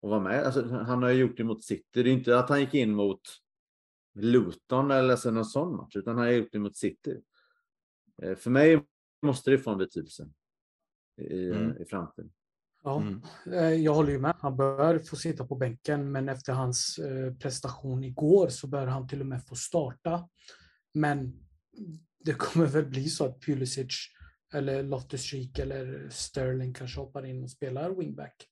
och 0.01 0.11
vara 0.11 0.21
med? 0.21 0.45
Alltså, 0.45 0.69
han 0.69 1.03
har 1.03 1.11
ju 1.11 1.21
gjort 1.21 1.37
det 1.37 1.45
mot 1.45 1.65
City. 1.65 1.85
Det 1.93 2.01
är 2.01 2.07
inte 2.07 2.39
att 2.39 2.49
han 2.49 2.61
gick 2.61 2.75
in 2.75 2.95
mot 2.95 3.42
Luton 4.15 4.91
eller 4.91 5.11
alltså 5.11 5.31
någon 5.31 5.45
sån 5.45 5.77
match, 5.77 5.97
utan 5.97 6.17
han 6.19 6.27
har 6.27 6.33
gjort 6.33 6.53
det 6.53 6.59
mot 6.59 6.77
City. 6.77 7.21
Eh, 8.23 8.37
för 8.37 8.51
mig 8.51 8.87
måste 9.23 9.51
det 9.51 9.59
få 9.59 9.71
en 9.71 9.79
betydelse 9.79 10.29
i, 11.21 11.49
mm. 11.49 11.83
i 11.83 11.85
framtiden. 11.85 12.33
Ja, 12.85 13.01
mm. 13.01 13.23
Eh, 13.47 13.75
jag 13.75 13.95
håller 13.95 14.13
ju 14.13 14.19
med. 14.19 14.35
Han 14.39 14.57
bör 14.57 14.99
få 14.99 15.17
sitta 15.17 15.47
på 15.47 15.55
bänken, 15.55 16.13
men 16.13 16.29
efter 16.29 16.53
hans 16.53 16.99
eh, 16.99 17.35
prestation 17.35 18.05
igår 18.05 18.49
så 18.49 18.67
bör 18.67 18.87
han 18.87 19.09
till 19.09 19.21
och 19.21 19.27
med 19.27 19.47
få 19.47 19.55
starta. 19.55 20.29
Men 20.95 21.47
det 22.25 22.33
kommer 22.33 22.67
väl 22.67 22.87
bli 22.87 23.09
så 23.09 23.25
att 23.25 23.41
Pulisic 23.41 24.09
eller 24.55 24.83
Loftus-Cheek 24.83 25.59
eller 25.59 26.09
Sterling 26.11 26.75
kanske 26.75 27.01
hoppar 27.01 27.27
in 27.27 27.43
och 27.43 27.51
spelar 27.51 27.91
wingback. 27.91 28.49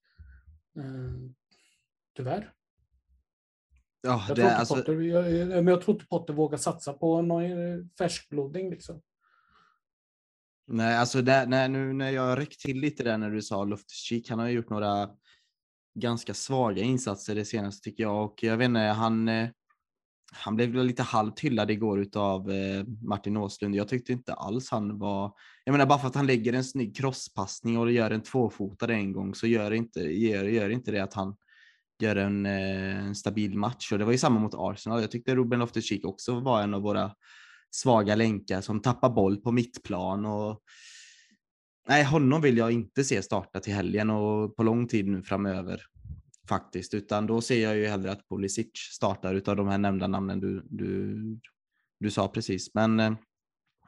Tyvärr. 2.17 2.53
Ja, 4.03 4.25
jag, 4.29 4.37
tror 4.37 4.47
alltså... 4.47 4.75
Potter, 4.75 5.01
jag, 5.01 5.49
men 5.49 5.67
jag 5.67 5.83
tror 5.83 5.95
inte 5.95 6.07
Potter 6.07 6.35
vågar 6.35 6.59
satsa 6.59 6.93
på 6.93 7.23
någon 7.23 7.45
färskbloding. 7.99 8.71
Liksom. 8.71 9.01
Nej, 10.67 10.97
alltså 10.97 11.23
det, 11.23 11.47
nej, 11.47 11.69
nu 11.69 11.93
när 11.93 12.11
jag 12.11 12.39
räckt 12.39 12.61
till 12.61 12.81
lite 12.81 13.03
där 13.03 13.19
när 13.19 13.31
du 13.31 13.43
sa 13.43 13.65
Loftus-Cheek, 13.65 14.31
han 14.31 14.39
har 14.39 14.49
gjort 14.49 14.71
några 14.71 15.11
ganska 15.95 16.35
svaga 16.35 16.83
insatser 16.83 17.35
det 17.35 17.45
senaste 17.45 17.85
tycker 17.85 18.03
jag 18.03 18.25
och 18.25 18.43
jag 18.43 18.57
vet 18.57 18.65
inte, 18.65 18.81
han 18.81 19.29
eh, 19.29 19.49
han 20.33 20.57
blev 20.57 20.75
lite 20.75 21.03
halvt 21.03 21.41
hyllad 21.41 21.71
igår 21.71 22.01
utav 22.01 22.51
eh, 22.51 22.85
Martin 23.03 23.37
Åslund. 23.37 23.75
Jag 23.75 23.89
tyckte 23.89 24.13
inte 24.13 24.35
alls 24.35 24.71
han 24.71 24.99
var, 24.99 25.33
jag 25.65 25.73
menar 25.73 25.87
bara 25.87 25.99
för 25.99 26.09
att 26.09 26.15
han 26.15 26.27
lägger 26.27 26.53
en 26.53 26.65
snygg 26.65 26.97
crosspassning 26.97 27.79
och 27.79 27.93
gör 27.93 28.11
en 28.11 28.23
tvåfotad 28.23 28.93
en 28.93 29.13
gång 29.13 29.35
så 29.35 29.47
gör 29.47 29.71
inte, 29.71 30.01
gör, 30.01 30.45
gör 30.45 30.71
inte 30.71 30.91
det 30.91 31.01
att 31.01 31.15
han 31.15 31.37
gör 32.03 32.17
en, 32.17 32.47
eh, 32.47 33.07
en 33.07 33.15
stabil 33.15 33.59
match 33.59 33.93
och 33.93 33.99
det 33.99 34.05
var 34.05 34.13
ju 34.13 34.19
samma 34.19 34.41
mot 34.41 34.55
Arsenal. 34.55 35.01
Jag 35.01 35.11
tyckte 35.11 35.35
Ruben 35.35 35.63
Loftus-Cheek 35.63 36.05
också 36.05 36.41
var 36.41 36.63
en 36.63 36.75
av 36.75 36.83
våra 36.83 37.15
svaga 37.71 38.15
länkar 38.15 38.61
som 38.61 38.83
tappar 38.83 39.11
boll 39.11 39.37
på 39.37 39.53
mittplan 39.53 40.27
och 40.27 40.63
nej, 41.89 42.05
honom 42.05 42.41
vill 42.41 42.57
jag 42.57 42.73
inte 42.73 43.05
se 43.05 43.23
starta 43.23 43.61
till 43.61 43.75
helgen 43.75 44.11
och 44.11 44.57
på 44.57 44.63
lång 44.63 44.89
tid 44.89 45.09
nu 45.09 45.23
framöver 45.23 45.83
faktiskt, 46.49 46.95
utan 46.95 47.27
då 47.27 47.41
ser 47.41 47.63
jag 47.63 47.77
ju 47.77 47.87
hellre 47.87 48.13
att 48.13 48.29
Pulisic 48.29 48.71
startar 48.75 49.35
utav 49.35 49.57
de 49.57 49.69
här 49.69 49.79
nämnda 49.79 50.07
namnen 50.07 50.41
du, 50.41 50.67
du, 50.71 51.17
du 52.01 52.11
sa 52.11 52.29
precis. 52.29 52.75
Men 52.75 53.01
eh, 53.01 53.13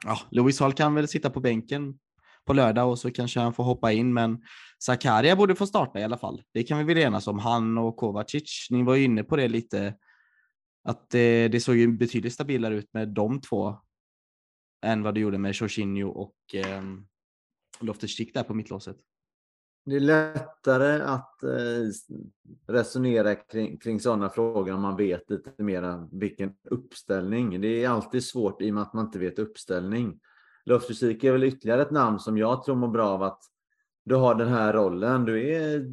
ja, 0.05 0.19
Louis 0.31 0.59
Hall 0.59 0.73
kan 0.73 0.95
väl 0.95 1.07
sitta 1.07 1.29
på 1.29 1.39
bänken 1.39 1.99
på 2.45 2.53
lördag 2.53 2.89
och 2.89 2.99
så 2.99 3.11
kanske 3.11 3.39
han 3.39 3.53
får 3.53 3.63
hoppa 3.63 3.91
in, 3.91 4.13
men 4.13 4.41
Zakaria 4.83 5.35
borde 5.35 5.55
få 5.55 5.67
starta 5.67 5.99
i 5.99 6.03
alla 6.03 6.17
fall. 6.17 6.43
Det 6.53 6.63
kan 6.63 6.77
vi 6.77 6.83
väl 6.83 7.03
enas 7.03 7.27
om. 7.27 7.39
Han 7.39 7.77
och 7.77 7.97
Kovacic, 7.97 8.67
ni 8.69 8.83
var 8.83 8.95
ju 8.95 9.03
inne 9.03 9.23
på 9.23 9.35
det 9.35 9.47
lite, 9.47 9.95
att 10.83 11.09
det, 11.09 11.47
det 11.47 11.59
såg 11.59 11.75
ju 11.75 11.97
betydligt 11.97 12.33
stabilare 12.33 12.75
ut 12.75 12.93
med 12.93 13.09
de 13.09 13.41
två 13.41 13.77
än 14.85 15.03
vad 15.03 15.13
det 15.13 15.19
gjorde 15.19 15.37
med 15.37 15.53
Jorginho 15.55 16.09
och 16.09 16.35
eh, 16.53 16.83
Loftus-Cheek 17.79 18.33
där 18.33 18.43
på 18.43 18.53
mittlåset. 18.53 18.97
Det 19.85 19.95
är 19.95 19.99
lättare 19.99 21.01
att 21.01 21.43
eh, 21.43 21.49
resonera 22.67 23.35
kring, 23.35 23.77
kring 23.77 23.99
sådana 23.99 24.29
frågor 24.29 24.73
om 24.73 24.81
man 24.81 24.97
vet 24.97 25.29
lite 25.29 25.63
mer 25.63 26.07
vilken 26.19 26.53
uppställning. 26.63 27.61
Det 27.61 27.83
är 27.83 27.89
alltid 27.89 28.23
svårt 28.23 28.61
i 28.61 28.69
och 28.69 28.73
med 28.73 28.83
att 28.83 28.93
man 28.93 29.05
inte 29.05 29.19
vet 29.19 29.39
uppställning. 29.39 30.19
Luftfysik 30.65 31.23
är 31.23 31.31
väl 31.31 31.43
ytterligare 31.43 31.81
ett 31.81 31.91
namn 31.91 32.19
som 32.19 32.37
jag 32.37 32.63
tror 32.63 32.75
mår 32.75 32.87
bra 32.87 33.09
av 33.09 33.23
att 33.23 33.43
du 34.05 34.15
har 34.15 34.35
den 34.35 34.47
här 34.47 34.73
rollen. 34.73 35.25
Du 35.25 35.53
är 35.53 35.91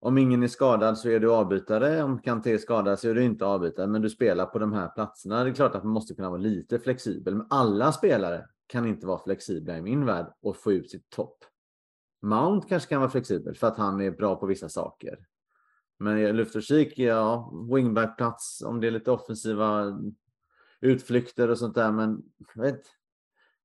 om 0.00 0.18
ingen 0.18 0.42
är 0.42 0.48
skadad 0.48 0.98
så 0.98 1.08
är 1.08 1.20
du 1.20 1.32
avbytare. 1.32 2.02
Om 2.02 2.18
Kanté 2.18 2.52
är 2.52 2.58
skadad 2.58 2.98
så 2.98 3.08
är 3.08 3.14
du 3.14 3.22
inte 3.22 3.46
avbytare, 3.46 3.86
men 3.86 4.02
du 4.02 4.10
spelar 4.10 4.46
på 4.46 4.58
de 4.58 4.72
här 4.72 4.88
platserna. 4.88 5.44
Det 5.44 5.50
är 5.50 5.54
klart 5.54 5.74
att 5.74 5.84
man 5.84 5.92
måste 5.92 6.14
kunna 6.14 6.30
vara 6.30 6.40
lite 6.40 6.78
flexibel, 6.78 7.34
men 7.34 7.46
alla 7.50 7.92
spelare 7.92 8.46
kan 8.66 8.86
inte 8.86 9.06
vara 9.06 9.18
flexibla 9.18 9.78
i 9.78 9.82
min 9.82 10.06
värld 10.06 10.34
och 10.42 10.56
få 10.56 10.72
ut 10.72 10.90
sitt 10.90 11.10
topp. 11.10 11.38
Mount 12.22 12.68
kanske 12.68 12.88
kan 12.88 13.00
vara 13.00 13.10
flexibel 13.10 13.54
för 13.54 13.66
att 13.66 13.76
han 13.76 14.00
är 14.00 14.10
bra 14.10 14.36
på 14.36 14.46
vissa 14.46 14.68
saker. 14.68 15.18
Men 15.98 16.36
luftutkik, 16.36 16.98
ja, 16.98 17.52
wingbackplats 17.72 18.62
om 18.62 18.80
det 18.80 18.86
är 18.86 18.90
lite 18.90 19.10
offensiva 19.10 19.98
utflykter 20.84 21.50
och 21.50 21.58
sånt 21.58 21.74
där. 21.74 21.92
Men 21.92 22.22
jag 22.54 22.62
vet, 22.62 22.80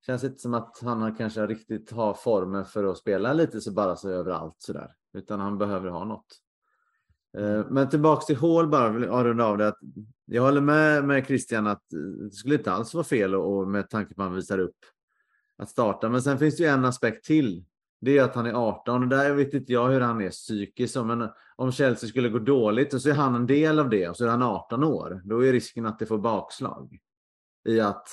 känns 0.06 0.24
inte 0.24 0.40
som 0.40 0.54
att 0.54 0.80
han 0.82 1.16
kanske 1.16 1.48
riktigt 1.48 1.92
har 1.92 2.14
formen 2.14 2.66
för 2.66 2.84
att 2.84 2.98
spela 2.98 3.34
lite 3.34 3.62
så 3.62 3.72
bara 3.72 3.96
så 3.96 4.10
överallt 4.10 4.56
sådär. 4.58 4.92
Utan 5.14 5.40
han 5.40 5.58
behöver 5.58 5.90
ha 5.90 6.06
något. 6.06 6.28
Eh, 7.38 7.66
men 7.70 7.90
tillbaks 7.90 8.26
till 8.26 8.36
hål 8.36 8.68
bara, 8.68 8.90
vill 8.90 9.04
jag 9.04 9.42
av 9.42 9.58
det. 9.58 9.68
Att 9.68 9.80
jag 10.26 10.44
håller 10.44 10.62
med 10.62 11.04
med 11.04 11.26
Christian 11.26 11.68
att 11.68 11.84
det 12.30 12.36
skulle 12.36 12.56
inte 12.56 12.72
alls 12.72 12.94
vara 12.94 13.04
fel 13.04 13.36
och 13.36 13.68
med 13.68 13.90
tanke 13.90 14.16
på 14.16 14.22
att 14.22 14.28
han 14.28 14.36
visar 14.36 14.60
upp 14.60 14.78
att 15.58 15.70
starta. 15.70 16.10
Men 16.10 16.22
sen 16.22 16.40
finns 16.40 16.58
det 16.58 16.64
ju 16.64 16.70
en 16.70 16.86
aspekt 16.86 17.26
till 17.26 17.66
det 18.02 18.18
är 18.18 18.24
att 18.24 18.36
han 18.36 18.46
är 18.46 18.54
18 18.54 19.04
och 19.04 19.10
där 19.10 19.34
vet 19.34 19.54
inte 19.54 19.74
jag 19.74 19.90
hur 19.90 20.02
han 20.02 20.22
är 20.22 20.30
psykiskt. 20.30 20.96
Men 20.96 21.30
om 21.56 21.72
Chelsea 21.72 22.10
skulle 22.10 22.30
gå 22.30 22.40
dåligt 22.40 22.94
och 22.94 23.02
så 23.02 23.10
är 23.10 23.14
han 23.14 23.36
en 23.36 23.48
del 23.48 23.80
av 23.80 23.90
det 23.90 24.10
och 24.10 24.18
så 24.18 24.26
är 24.26 24.30
han 24.30 24.44
18 24.44 24.84
år. 24.84 25.22
Då 25.26 25.46
är 25.46 25.52
risken 25.52 25.86
att 25.86 26.00
det 26.00 26.06
får 26.06 26.18
bakslag. 26.18 26.98
I 27.66 27.80
att 27.80 28.08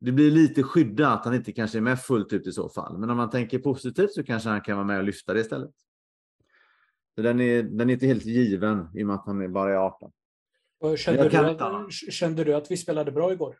det 0.00 0.12
blir 0.12 0.30
lite 0.30 0.62
skyddat 0.62 1.18
att 1.18 1.24
han 1.24 1.34
inte 1.34 1.52
kanske 1.52 1.78
är 1.78 1.82
med 1.82 2.00
fullt 2.00 2.32
ut 2.32 2.46
i 2.46 2.52
så 2.52 2.68
fall. 2.68 2.98
Men 2.98 3.10
om 3.10 3.16
man 3.16 3.30
tänker 3.30 3.58
positivt 3.58 4.12
så 4.12 4.22
kanske 4.22 4.48
han 4.48 4.60
kan 4.60 4.76
vara 4.76 4.86
med 4.86 4.98
och 4.98 5.04
lyfta 5.04 5.34
det 5.34 5.40
istället. 5.40 5.74
Så 7.14 7.22
den 7.22 7.40
är, 7.40 7.62
den 7.62 7.90
är 7.90 7.94
inte 7.94 8.06
helt 8.06 8.24
given 8.24 8.88
i 8.94 9.02
och 9.02 9.06
med 9.06 9.16
att 9.16 9.26
han 9.26 9.42
är 9.42 9.48
bara 9.48 9.72
är 9.72 9.76
18. 9.76 10.12
Kände 10.96 11.28
du, 11.28 11.36
att, 11.36 11.92
kände 11.92 12.44
du 12.44 12.54
att 12.54 12.70
vi 12.70 12.76
spelade 12.76 13.12
bra 13.12 13.32
igår? 13.32 13.58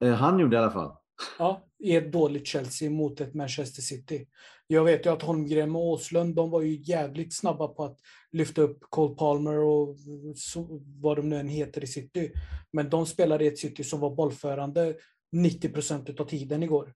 Eh, 0.00 0.14
han 0.14 0.38
gjorde 0.38 0.56
i 0.56 0.58
alla 0.58 0.70
fall. 0.70 0.96
Ja, 1.38 1.68
i 1.78 1.96
ett 1.96 2.12
dåligt 2.12 2.46
Chelsea 2.46 2.90
mot 2.90 3.20
ett 3.20 3.34
Manchester 3.34 3.82
City. 3.82 4.26
Jag 4.66 4.84
vet 4.84 5.06
ju 5.06 5.12
att 5.12 5.22
Holmgren 5.22 5.76
och 5.76 5.88
Åslund, 5.88 6.34
de 6.34 6.50
var 6.50 6.62
ju 6.62 6.82
jävligt 6.82 7.34
snabba 7.34 7.68
på 7.68 7.84
att 7.84 7.98
lyfta 8.32 8.62
upp 8.62 8.78
Cole 8.80 9.14
Palmer 9.14 9.58
och 9.58 9.96
så, 10.36 10.82
vad 11.00 11.16
de 11.16 11.28
nu 11.28 11.36
än 11.36 11.48
heter 11.48 11.84
i 11.84 11.86
City. 11.86 12.32
Men 12.72 12.90
de 12.90 13.06
spelade 13.06 13.44
i 13.44 13.48
ett 13.48 13.58
City 13.58 13.84
som 13.84 14.00
var 14.00 14.14
bollförande 14.14 14.96
90 15.32 15.68
procent 15.68 16.20
av 16.20 16.24
tiden 16.24 16.62
igår. 16.62 16.94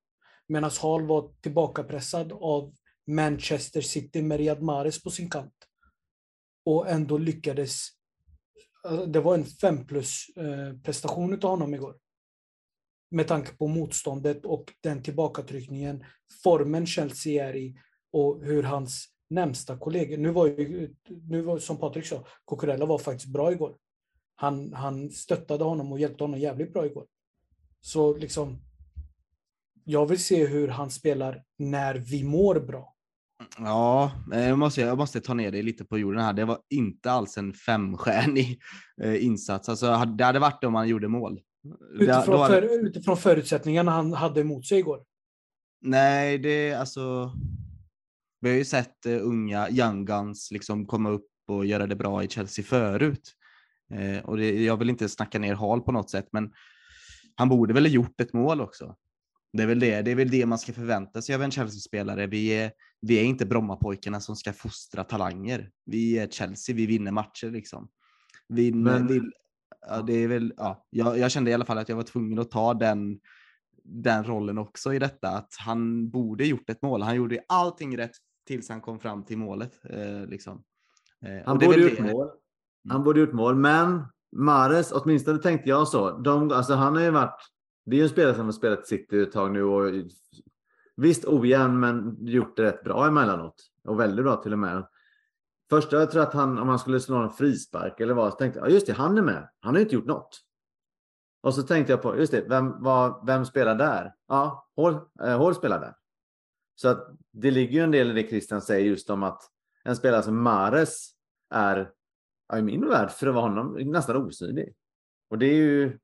Medan 0.48 0.70
Hall 0.82 1.06
var 1.06 1.32
tillbakapressad 1.40 2.32
av 2.32 2.74
Manchester 3.06 3.80
City 3.80 4.22
med 4.22 4.38
Riyad 4.38 4.62
Mahrez 4.62 5.02
på 5.02 5.10
sin 5.10 5.30
kant. 5.30 5.54
Och 6.64 6.88
ändå 6.88 7.18
lyckades... 7.18 7.88
Alltså, 8.82 9.06
det 9.06 9.20
var 9.20 9.34
en 9.34 9.44
fem 9.44 9.86
plus-prestation 9.86 11.32
eh, 11.32 11.38
av 11.42 11.50
honom 11.50 11.74
igår 11.74 11.94
med 13.10 13.28
tanke 13.28 13.56
på 13.56 13.66
motståndet 13.66 14.44
och 14.44 14.72
den 14.80 15.02
tillbakatryckningen, 15.02 16.04
formen 16.42 16.86
Chelsea 16.86 17.48
är 17.48 17.56
i 17.56 17.78
och 18.12 18.44
hur 18.44 18.62
hans 18.62 19.06
närmsta 19.30 19.78
kollegor, 19.78 20.16
nu 20.16 20.30
var 20.30 20.46
ju, 20.46 20.94
nu 21.08 21.42
var, 21.42 21.58
som 21.58 21.76
Patrik 21.76 22.06
sa, 22.06 22.24
Cucurella 22.46 22.86
var 22.86 22.98
faktiskt 22.98 23.32
bra 23.32 23.52
igår. 23.52 23.76
Han, 24.34 24.72
han 24.72 25.10
stöttade 25.10 25.64
honom 25.64 25.92
och 25.92 25.98
hjälpte 25.98 26.24
honom 26.24 26.40
jävligt 26.40 26.72
bra 26.72 26.86
igår. 26.86 27.06
Så 27.80 28.16
liksom, 28.16 28.58
jag 29.84 30.06
vill 30.06 30.24
se 30.24 30.46
hur 30.46 30.68
han 30.68 30.90
spelar 30.90 31.44
när 31.58 31.94
vi 31.94 32.24
mår 32.24 32.60
bra. 32.60 32.94
Ja, 33.58 34.12
eh, 34.32 34.48
jag 34.48 34.58
måste, 34.58 34.80
jag 34.80 34.98
måste 34.98 35.20
ta 35.20 35.34
ner 35.34 35.50
det 35.50 35.62
lite 35.62 35.84
på 35.84 35.98
jorden 35.98 36.22
här. 36.22 36.32
Det 36.32 36.44
var 36.44 36.58
inte 36.70 37.10
alls 37.10 37.38
en 37.38 37.54
femstjärnig 37.54 38.58
eh, 39.02 39.24
insats. 39.24 39.68
Alltså, 39.68 40.04
det 40.04 40.24
hade 40.24 40.38
varit 40.38 40.60
det 40.60 40.66
om 40.66 40.74
han 40.74 40.88
gjorde 40.88 41.08
mål. 41.08 41.40
Utifrån, 41.92 42.46
för, 42.46 42.86
utifrån 42.86 43.16
förutsättningarna 43.16 43.90
han 43.90 44.12
hade 44.12 44.40
emot 44.40 44.66
sig 44.66 44.78
igår? 44.78 45.02
Nej, 45.80 46.38
det 46.38 46.70
är 46.70 46.78
alltså... 46.78 47.32
Vi 48.40 48.48
har 48.48 48.56
ju 48.56 48.64
sett 48.64 49.06
uh, 49.06 49.18
unga 49.22 49.70
young 49.70 50.04
guns 50.04 50.50
liksom 50.50 50.86
komma 50.86 51.10
upp 51.10 51.30
och 51.48 51.66
göra 51.66 51.86
det 51.86 51.96
bra 51.96 52.24
i 52.24 52.28
Chelsea 52.28 52.64
förut. 52.64 53.32
Uh, 53.94 54.18
och 54.18 54.36
det, 54.36 54.64
jag 54.64 54.76
vill 54.76 54.90
inte 54.90 55.08
snacka 55.08 55.38
ner 55.38 55.54
Hall 55.54 55.80
på 55.80 55.92
något 55.92 56.10
sätt, 56.10 56.28
men 56.32 56.52
han 57.34 57.48
borde 57.48 57.74
väl 57.74 57.84
ha 57.84 57.90
gjort 57.90 58.20
ett 58.20 58.32
mål 58.32 58.60
också. 58.60 58.96
Det 59.52 59.62
är 59.62 59.66
väl 59.66 59.80
det, 59.80 60.02
det, 60.02 60.10
är 60.10 60.14
väl 60.14 60.30
det 60.30 60.46
man 60.46 60.58
ska 60.58 60.72
förvänta 60.72 61.22
sig 61.22 61.34
av 61.34 61.42
en 61.42 61.50
Chelsea-spelare. 61.50 62.26
Vi 62.26 62.48
är, 62.48 62.72
vi 63.00 63.18
är 63.18 63.24
inte 63.24 63.46
Brommapojkarna 63.46 64.20
som 64.20 64.36
ska 64.36 64.52
fostra 64.52 65.04
talanger. 65.04 65.70
Vi 65.86 66.18
är 66.18 66.28
Chelsea, 66.28 66.74
vi 66.74 66.86
vinner 66.86 67.12
matcher 67.12 67.50
liksom. 67.50 67.88
Vi, 68.48 68.72
men, 68.72 69.06
vi, 69.06 69.20
ja, 69.86 70.02
det 70.02 70.12
är 70.12 70.28
väl, 70.28 70.52
ja, 70.56 70.86
jag, 70.90 71.18
jag, 71.18 71.30
kände 71.30 71.50
i 71.50 71.54
alla 71.54 71.64
fall 71.64 71.78
att 71.78 71.88
jag 71.88 71.96
var 71.96 72.02
tvungen 72.02 72.38
att 72.38 72.50
ta 72.50 72.74
den, 72.74 73.20
den 73.84 74.24
rollen 74.24 74.58
också 74.58 74.94
i 74.94 74.98
detta, 74.98 75.28
att 75.28 75.54
han 75.58 76.10
borde 76.10 76.46
gjort 76.46 76.70
ett 76.70 76.82
mål. 76.82 77.02
Han 77.02 77.16
gjorde 77.16 77.40
allting 77.48 77.98
rätt 77.98 78.16
tills 78.46 78.68
han 78.68 78.80
kom 78.80 78.98
fram 78.98 79.24
till 79.24 79.38
målet. 79.38 79.80
Eh, 79.90 80.26
liksom. 80.26 80.62
eh, 81.26 81.46
han 81.46 81.58
borde 81.58 81.80
gjort 81.80 81.98
mål. 81.98 82.28
Mm. 82.28 82.90
Han 82.90 83.04
borde 83.04 83.20
gjort 83.20 83.32
mål, 83.32 83.54
men 83.54 84.02
Mares, 84.36 84.92
åtminstone 84.92 85.38
tänkte 85.38 85.68
jag 85.68 85.88
så. 85.88 86.18
De, 86.18 86.50
alltså 86.50 86.74
han 86.74 86.96
har 86.96 87.02
ju 87.02 87.10
varit, 87.10 87.40
det 87.86 87.96
är 87.96 87.98
ju 87.98 88.02
en 88.02 88.08
spelare 88.08 88.34
som 88.34 88.44
har 88.44 88.52
spelat 88.52 88.86
City 88.86 89.22
ett 89.22 89.32
tag 89.32 89.52
nu 89.52 89.62
och 89.62 89.92
visst 90.96 91.24
ojämn, 91.24 91.80
men 91.80 92.16
gjort 92.26 92.56
det 92.56 92.62
rätt 92.62 92.84
bra 92.84 93.06
emellanåt. 93.06 93.54
Och 93.84 94.00
väldigt 94.00 94.24
bra 94.24 94.36
till 94.36 94.52
och 94.52 94.58
med. 94.58 94.86
Första 95.70 95.96
jag 95.96 96.10
tror 96.10 96.22
att 96.22 96.34
han, 96.34 96.58
om 96.58 96.68
han 96.68 96.78
skulle 96.78 97.00
slå 97.00 97.16
en 97.16 97.30
frispark 97.30 98.00
eller 98.00 98.14
vad, 98.14 98.32
så 98.32 98.38
tänkte 98.38 98.60
jag, 98.60 98.70
just 98.70 98.86
det, 98.86 98.92
han 98.92 99.18
är 99.18 99.22
med. 99.22 99.48
Han 99.60 99.74
har 99.74 99.78
ju 99.78 99.82
inte 99.82 99.94
gjort 99.94 100.06
något. 100.06 100.40
Och 101.40 101.54
så 101.54 101.62
tänkte 101.62 101.92
jag 101.92 102.02
på, 102.02 102.16
just 102.16 102.32
det, 102.32 102.40
vem, 102.48 102.82
vad, 102.82 103.26
vem 103.26 103.44
spelar 103.44 103.74
där? 103.74 104.14
Ja, 104.28 104.68
Hål, 104.76 104.94
eh, 105.22 105.38
Hall 105.38 105.54
spelar 105.54 105.80
där. 105.80 105.94
Så 106.74 106.88
att 106.88 107.08
det 107.32 107.50
ligger 107.50 107.72
ju 107.72 107.84
en 107.84 107.90
del 107.90 108.10
i 108.10 108.22
det 108.22 108.28
Christian 108.28 108.60
säger 108.60 108.86
just 108.86 109.10
om 109.10 109.22
att 109.22 109.42
en 109.84 109.96
spelare 109.96 110.22
som 110.22 110.42
Mares 110.42 111.10
är, 111.54 111.90
ja, 112.48 112.58
i 112.58 112.62
min 112.62 112.88
värld, 112.88 113.10
för 113.10 113.26
att 113.26 113.34
vara 113.34 113.48
honom, 113.48 113.72
nästan 113.72 114.16
osynlig. 114.16 114.74
Och 115.30 115.38
det 115.38 115.46
är 115.46 115.56
ju, 115.56 115.98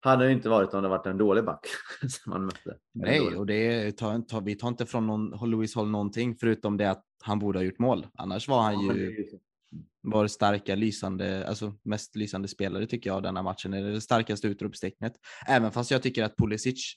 hade 0.00 0.24
det 0.24 0.32
inte 0.32 0.48
varit 0.48 0.74
om 0.74 0.82
det 0.82 0.88
varit 0.88 1.06
en 1.06 1.18
dålig 1.18 1.44
back 1.44 1.66
som 2.08 2.30
man 2.30 2.44
mötte. 2.44 2.76
Nej, 2.94 3.36
och 3.36 3.46
det 3.46 3.92
tar, 3.92 4.20
tar, 4.20 4.40
vi 4.40 4.54
tar 4.54 4.68
inte 4.68 4.86
från 4.86 5.06
någon, 5.06 5.50
Louis 5.50 5.74
Hall 5.74 5.90
någonting 5.90 6.36
förutom 6.40 6.76
det 6.76 6.90
att 6.90 7.04
han 7.22 7.38
borde 7.38 7.58
ha 7.58 7.64
gjort 7.64 7.78
mål. 7.78 8.06
Annars 8.14 8.48
var 8.48 8.62
han 8.62 8.86
ja, 8.86 8.94
ju 8.94 9.26
vår 10.02 10.26
starka, 10.26 10.74
lysande, 10.74 11.48
alltså 11.48 11.74
mest 11.82 12.16
lysande 12.16 12.48
spelare 12.48 12.86
tycker 12.86 13.10
jag 13.10 13.22
denna 13.22 13.42
matchen. 13.42 13.70
Det 13.70 13.78
är 13.78 13.82
det 13.82 14.00
starkaste 14.00 14.48
utropstecknet. 14.48 15.12
Även 15.46 15.72
fast 15.72 15.90
jag 15.90 16.02
tycker 16.02 16.24
att 16.24 16.36
Pulisic 16.36 16.94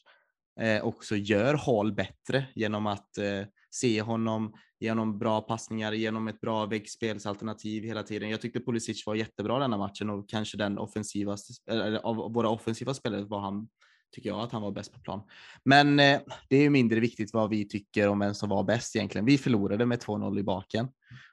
eh, 0.59 0.84
också 0.85 1.15
gör 1.15 1.53
Hall 1.53 1.93
bättre 1.93 2.45
genom 2.55 2.88
att 2.88 3.17
eh, 3.17 3.41
se 3.73 4.01
honom 4.01 4.53
genom 4.79 5.19
bra 5.19 5.41
passningar, 5.41 5.91
genom 5.91 6.27
ett 6.27 6.41
bra 6.41 6.65
väggspelsalternativ 6.65 7.83
hela 7.83 8.03
tiden. 8.03 8.29
Jag 8.29 8.41
tyckte 8.41 8.59
Pulisic 8.59 9.05
var 9.05 9.15
jättebra 9.15 9.59
denna 9.59 9.77
matchen 9.77 10.09
och 10.09 10.29
kanske 10.29 10.57
den 10.57 10.77
offensiva, 10.77 11.37
eller 11.69 11.97
av 11.97 12.33
våra 12.33 12.49
offensiva 12.49 12.93
spelare 12.93 13.23
var 13.23 13.39
han, 13.39 13.67
tycker 14.15 14.29
jag, 14.29 14.39
att 14.39 14.51
han 14.51 14.61
var 14.61 14.71
bäst 14.71 14.93
på 14.93 14.99
plan. 14.99 15.21
Men 15.65 15.99
eh, 15.99 16.21
det 16.49 16.55
är 16.55 16.61
ju 16.61 16.69
mindre 16.69 16.99
viktigt 16.99 17.33
vad 17.33 17.49
vi 17.49 17.67
tycker 17.67 18.07
om 18.07 18.19
vem 18.19 18.33
som 18.33 18.49
var 18.49 18.63
bäst 18.63 18.95
egentligen. 18.95 19.25
Vi 19.25 19.37
förlorade 19.37 19.85
med 19.85 19.99
2-0 19.99 20.39
i 20.39 20.43
baken 20.43 20.87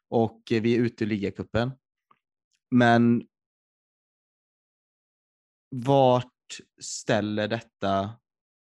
och 0.09 0.53
eh, 0.53 0.63
vi 0.63 0.75
är 0.75 0.79
ute 0.79 1.05
ur 1.05 1.09
ligacupen. 1.09 1.73
Men 2.71 3.23
vart 5.71 6.27
ställer 6.81 7.49
detta 7.49 8.20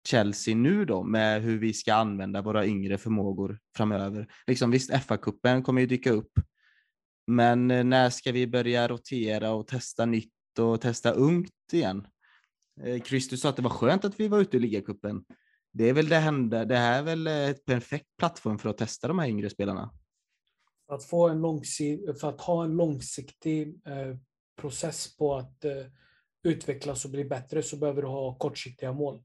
Chelsea 0.09 0.55
nu 0.55 0.85
då 0.85 1.03
med 1.03 1.43
hur 1.43 1.59
vi 1.59 1.73
ska 1.73 1.95
använda 1.95 2.43
våra 2.43 2.67
yngre 2.67 2.99
förmågor 2.99 3.59
framöver. 3.77 4.27
Liksom 4.47 4.71
visst, 4.71 4.91
FA-cupen 4.91 5.63
kommer 5.63 5.81
ju 5.81 5.87
dyka 5.87 6.11
upp, 6.11 6.33
men 7.27 7.71
eh, 7.71 7.85
när 7.85 8.11
ska 8.11 8.33
vi 8.33 8.47
börja 8.47 8.89
rotera 8.89 9.53
och 9.53 9.67
testa 9.67 10.07
nytt 10.07 10.59
och 10.59 10.81
testa 10.81 11.13
ungt 11.13 11.73
igen? 11.73 12.07
Eh, 12.83 13.03
Christer 13.03 13.37
sa 13.37 13.49
att 13.49 13.57
det 13.57 13.63
var 13.63 13.71
skönt 13.71 14.05
att 14.05 14.21
vi 14.21 14.29
var 14.29 14.41
ute 14.41 14.57
i 14.57 14.61
ligacupen. 14.61 15.25
Det 15.73 15.89
är 15.89 15.93
väl 15.93 16.09
det 16.09 16.19
hända. 16.19 16.65
Det 16.65 16.77
här 16.77 16.99
är 16.99 17.03
väl 17.03 17.27
ett 17.27 17.65
perfekt 17.65 18.07
plattform 18.19 18.59
för 18.59 18.69
att 18.69 18.79
testa 18.79 19.09
de 19.09 19.19
här 19.19 19.29
yngre 19.29 19.51
spelarna. 19.51 19.91
Att 20.89 21.05
få 21.05 21.29
en 21.29 21.43
för 22.21 22.29
att 22.29 22.41
ha 22.41 22.65
en 22.65 22.77
långsiktig 22.77 23.69
eh, 23.87 24.17
process 24.61 25.17
på 25.17 25.35
att 25.35 25.65
eh, 25.65 25.87
utvecklas 26.45 27.05
och 27.05 27.11
bli 27.11 27.25
bättre 27.25 27.63
så 27.63 27.77
behöver 27.77 28.03
du 28.03 28.09
ha 28.09 28.35
kortsiktiga 28.35 28.93
mål. 28.93 29.23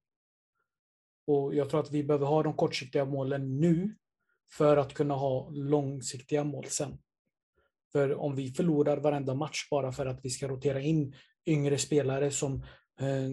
Och 1.28 1.56
jag 1.56 1.70
tror 1.70 1.80
att 1.80 1.92
vi 1.92 2.04
behöver 2.04 2.26
ha 2.26 2.44
de 2.44 2.54
kortsiktiga 2.54 3.06
målen 3.06 3.60
nu 3.60 3.96
för 4.52 4.78
att 4.78 4.94
kunna 4.94 5.14
ha 5.14 5.50
långsiktiga 5.50 6.44
mål 6.44 6.66
sen. 6.66 6.98
För 7.92 8.16
om 8.16 8.36
vi 8.36 8.52
förlorar 8.52 8.98
varenda 8.98 9.34
match 9.34 9.68
bara 9.72 9.92
för 9.92 10.06
att 10.06 10.20
vi 10.24 10.30
ska 10.30 10.48
rotera 10.48 10.82
in 10.82 11.16
yngre 11.46 11.78
spelare 11.78 12.32
som 12.32 12.64
eh, 13.00 13.30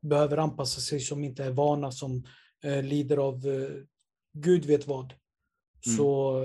behöver 0.00 0.36
anpassa 0.36 0.80
sig, 0.80 1.00
som 1.00 1.24
inte 1.24 1.44
är 1.44 1.50
vana, 1.50 1.90
som 1.90 2.24
eh, 2.62 2.82
lider 2.82 3.16
av 3.16 3.46
eh, 3.46 3.70
gud 4.32 4.64
vet 4.64 4.86
vad, 4.86 5.12
mm. 5.86 5.96
så 5.96 6.38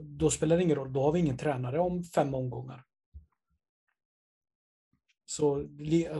då 0.00 0.30
spelar 0.30 0.56
det 0.56 0.62
ingen 0.62 0.76
roll. 0.76 0.92
Då 0.92 1.02
har 1.02 1.12
vi 1.12 1.20
ingen 1.20 1.36
tränare 1.36 1.80
om 1.80 2.04
fem 2.04 2.34
omgångar. 2.34 2.84
Så 5.36 5.68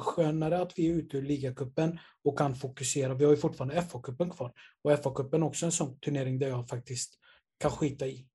skönare 0.01 0.63
att 0.63 0.79
vi 0.79 0.87
är 0.87 0.95
ute 0.95 1.17
ur 1.17 1.23
ligacupen 1.23 1.99
och 2.25 2.39
kan 2.39 2.55
fokusera. 2.55 3.15
Vi 3.15 3.25
har 3.25 3.31
ju 3.31 3.37
fortfarande 3.37 3.83
FA-cupen 3.83 4.31
kvar. 4.31 4.53
Och 4.83 4.91
FA-cupen 4.91 5.43
är 5.43 5.47
också 5.47 5.67
en 5.67 5.73
sån 5.73 5.99
turnering 5.99 6.39
där 6.39 6.49
jag 6.49 6.69
faktiskt 6.69 7.15
kan 7.59 7.71
skita 7.71 8.07
i. 8.07 8.29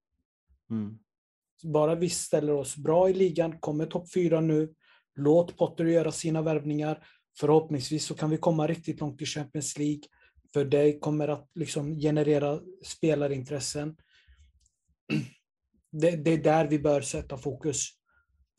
Mm. 0.70 1.00
Bara 1.64 1.96
vi 1.96 2.10
ställer 2.10 2.54
oss 2.54 2.78
bra 2.78 3.10
i 3.10 3.14
ligan, 3.14 3.60
kommer 3.60 3.86
topp 3.86 4.14
fyra 4.14 4.42
nu, 4.42 4.74
låt 5.16 5.58
Potter 5.58 5.86
göra 5.86 6.12
sina 6.12 6.42
värvningar. 6.42 7.08
Förhoppningsvis 7.40 8.06
så 8.06 8.16
kan 8.16 8.30
vi 8.30 8.38
komma 8.38 8.68
riktigt 8.68 9.00
långt 9.00 9.22
i 9.22 9.26
Champions 9.26 9.78
League. 9.78 10.04
För 10.54 10.66
det 10.66 11.00
kommer 11.00 11.28
att 11.28 11.50
liksom 11.56 12.00
generera 12.00 12.60
spelarintressen. 12.86 13.96
Det, 15.92 16.12
det 16.12 16.32
är 16.32 16.44
där 16.44 16.68
vi 16.68 16.80
bör 16.80 17.02
sätta 17.02 17.38
fokus 17.38 17.99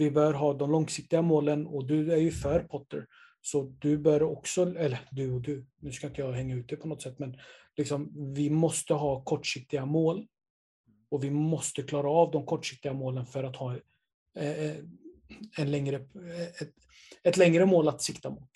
vi 0.00 0.10
bör 0.10 0.32
ha 0.32 0.54
de 0.54 0.70
långsiktiga 0.70 1.22
målen 1.22 1.66
och 1.66 1.86
du 1.86 2.12
är 2.12 2.16
ju 2.16 2.30
för 2.30 2.60
Potter. 2.60 3.06
Så 3.42 3.74
du 3.78 3.98
bör 3.98 4.22
också, 4.22 4.76
eller 4.76 5.00
du 5.10 5.32
och 5.32 5.40
du, 5.40 5.66
nu 5.78 5.92
ska 5.92 6.06
inte 6.06 6.20
jag 6.20 6.32
hänga 6.32 6.54
ut 6.54 6.68
det 6.68 6.76
på 6.76 6.88
något 6.88 7.02
sätt, 7.02 7.18
men 7.18 7.36
liksom, 7.76 8.32
vi 8.34 8.50
måste 8.50 8.94
ha 8.94 9.24
kortsiktiga 9.24 9.86
mål. 9.86 10.26
Och 11.10 11.24
vi 11.24 11.30
måste 11.30 11.82
klara 11.82 12.10
av 12.10 12.30
de 12.30 12.46
kortsiktiga 12.46 12.92
målen 12.92 13.26
för 13.26 13.44
att 13.44 13.56
ha 13.56 13.76
eh, 14.36 14.64
eh 14.64 14.76
en 15.58 15.70
längre, 15.70 15.96
eh, 15.96 16.48
ett, 16.62 16.72
ett 17.22 17.36
längre 17.36 17.66
mål 17.66 17.88
att 17.88 18.02
sikta 18.02 18.30
mot. 18.30 18.50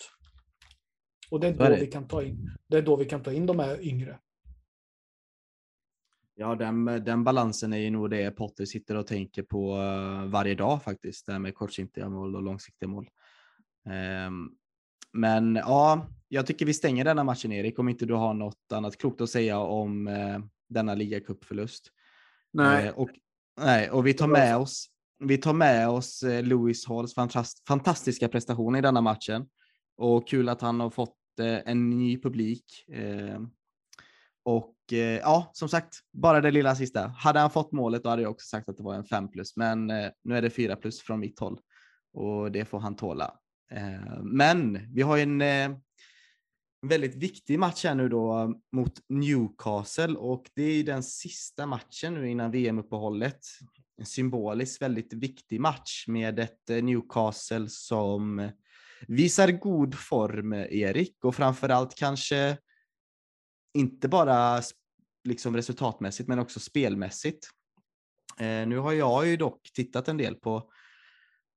Och 1.29 1.39
det 1.39 1.47
är, 1.47 1.53
då 1.53 1.75
vi 1.75 1.87
kan 1.87 2.07
ta 2.07 2.23
in, 2.23 2.51
det 2.67 2.77
är 2.77 2.81
då 2.81 2.95
vi 2.95 3.05
kan 3.05 3.23
ta 3.23 3.33
in 3.33 3.45
de 3.45 3.59
här 3.59 3.81
yngre. 3.81 4.19
Ja, 6.37 6.55
den, 6.55 6.85
den 6.85 7.23
balansen 7.23 7.73
är 7.73 7.77
ju 7.77 7.89
nog 7.89 8.09
det 8.09 8.31
Potter 8.31 8.65
sitter 8.65 8.95
och 8.95 9.07
tänker 9.07 9.43
på 9.43 9.77
uh, 9.77 10.25
varje 10.25 10.55
dag 10.55 10.83
faktiskt, 10.83 11.25
det 11.25 11.31
här 11.31 11.39
med 11.39 11.55
kortsiktiga 11.55 12.09
mål 12.09 12.35
och 12.35 12.41
långsiktiga 12.41 12.89
mål. 12.89 13.09
Um, 14.27 14.57
men 15.13 15.55
ja, 15.55 16.07
jag 16.27 16.45
tycker 16.45 16.65
vi 16.65 16.73
stänger 16.73 17.05
denna 17.05 17.23
matchen 17.23 17.51
Erik, 17.51 17.79
om 17.79 17.89
inte 17.89 18.05
du 18.05 18.13
har 18.13 18.33
något 18.33 18.71
annat 18.71 18.97
klokt 18.97 19.21
att 19.21 19.29
säga 19.29 19.59
om 19.59 20.07
eh, 20.07 20.39
denna 20.69 20.95
ligacupförlust. 20.95 21.91
Nej. 22.53 22.87
Eh, 22.87 22.93
och, 22.93 23.09
nej, 23.61 23.89
och 23.89 24.07
vi 24.07 24.13
tar 24.13 24.27
med 24.27 24.57
oss, 24.57 24.87
vi 25.19 25.37
tar 25.37 25.53
med 25.53 25.89
oss 25.89 26.23
eh, 26.23 26.43
Lewis 26.43 26.87
Halls 26.87 27.13
fantast, 27.13 27.67
fantastiska 27.67 28.27
prestation 28.27 28.75
i 28.75 28.81
denna 28.81 29.01
matchen. 29.01 29.47
Och 29.97 30.27
kul 30.27 30.49
att 30.49 30.61
han 30.61 30.79
har 30.79 30.89
fått 30.89 31.17
eh, 31.39 31.59
en 31.65 31.89
ny 31.89 32.21
publik. 32.21 32.85
Och 34.45 34.75
eh, 34.91 34.97
ja, 34.97 35.51
som 35.53 35.69
sagt, 35.69 35.99
bara 36.13 36.41
det 36.41 36.51
lilla 36.51 36.75
sista. 36.75 37.07
Hade 37.07 37.39
han 37.39 37.49
fått 37.49 37.71
målet 37.71 38.03
då 38.03 38.09
hade 38.09 38.21
jag 38.21 38.31
också 38.31 38.47
sagt 38.47 38.69
att 38.69 38.77
det 38.77 38.83
var 38.83 38.95
en 38.95 39.05
5 39.05 39.31
plus, 39.31 39.55
men 39.55 39.89
eh, 39.89 40.09
nu 40.23 40.37
är 40.37 40.41
det 40.41 40.49
4 40.49 40.75
plus 40.75 41.01
från 41.01 41.19
mitt 41.19 41.39
håll 41.39 41.59
och 42.13 42.51
det 42.51 42.65
får 42.65 42.79
han 42.79 42.95
tåla. 42.95 43.33
Eh, 43.71 44.23
men 44.23 44.93
vi 44.93 45.01
har 45.01 45.17
eh, 45.17 45.23
en 45.23 46.89
väldigt 46.89 47.15
viktig 47.15 47.59
match 47.59 47.83
här 47.83 47.95
nu 47.95 48.09
då 48.09 48.39
eh, 48.39 48.49
mot 48.71 48.93
Newcastle 49.09 50.15
och 50.15 50.45
det 50.55 50.63
är 50.63 50.83
den 50.83 51.03
sista 51.03 51.65
matchen 51.65 52.13
nu 52.13 52.29
innan 52.29 52.51
VM-uppehållet. 52.51 53.39
En 53.97 54.05
symboliskt 54.05 54.81
väldigt 54.81 55.13
viktig 55.13 55.61
match 55.61 56.07
med 56.07 56.39
ett 56.39 56.69
eh, 56.69 56.83
Newcastle 56.83 57.69
som 57.69 58.49
visar 59.07 59.51
god 59.51 59.95
form, 59.95 60.53
Erik, 60.53 61.25
och 61.25 61.35
framförallt 61.35 61.95
kanske 61.95 62.57
inte 63.75 64.07
bara 64.07 64.61
liksom 65.23 65.55
resultatmässigt 65.55 66.29
men 66.29 66.39
också 66.39 66.59
spelmässigt. 66.59 67.49
Eh, 68.39 68.67
nu 68.67 68.77
har 68.77 68.91
jag 68.91 69.27
ju 69.27 69.37
dock 69.37 69.69
tittat 69.73 70.07
en 70.07 70.17
del 70.17 70.35
på 70.35 70.71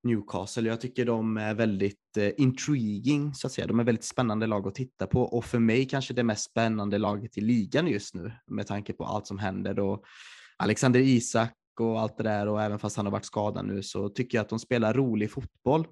Newcastle. 0.03 0.69
Jag 0.69 0.81
tycker 0.81 1.05
de 1.05 1.37
är 1.37 1.55
väldigt 1.55 2.17
eh, 2.17 2.31
intriguing 2.37 3.35
så 3.35 3.47
att 3.47 3.53
säga. 3.53 3.67
De 3.67 3.81
är 3.81 3.85
väldigt 3.85 4.05
spännande 4.05 4.47
lag 4.47 4.69
att 4.69 4.75
titta 4.75 5.07
på 5.07 5.23
och 5.23 5.45
för 5.45 5.59
mig 5.59 5.89
kanske 5.89 6.15
det 6.15 6.23
mest 6.23 6.51
spännande 6.51 6.99
laget 6.99 7.39
i 7.39 7.41
ligan 7.41 7.87
just 7.87 8.15
nu 8.15 8.33
med 8.47 8.67
tanke 8.67 8.93
på 8.93 9.05
allt 9.05 9.27
som 9.27 9.39
händer 9.39 9.79
och 9.79 10.05
Alexander 10.57 11.01
Isak 11.01 11.55
och 11.81 12.01
allt 12.01 12.17
det 12.17 12.23
där 12.23 12.49
och 12.49 12.63
även 12.63 12.79
fast 12.79 12.97
han 12.97 13.07
har 13.07 13.13
varit 13.13 13.25
skadad 13.25 13.67
nu 13.67 13.83
så 13.83 14.09
tycker 14.09 14.39
jag 14.39 14.43
att 14.43 14.49
de 14.49 14.59
spelar 14.59 14.95
rolig 14.95 15.31
fotboll. 15.31 15.87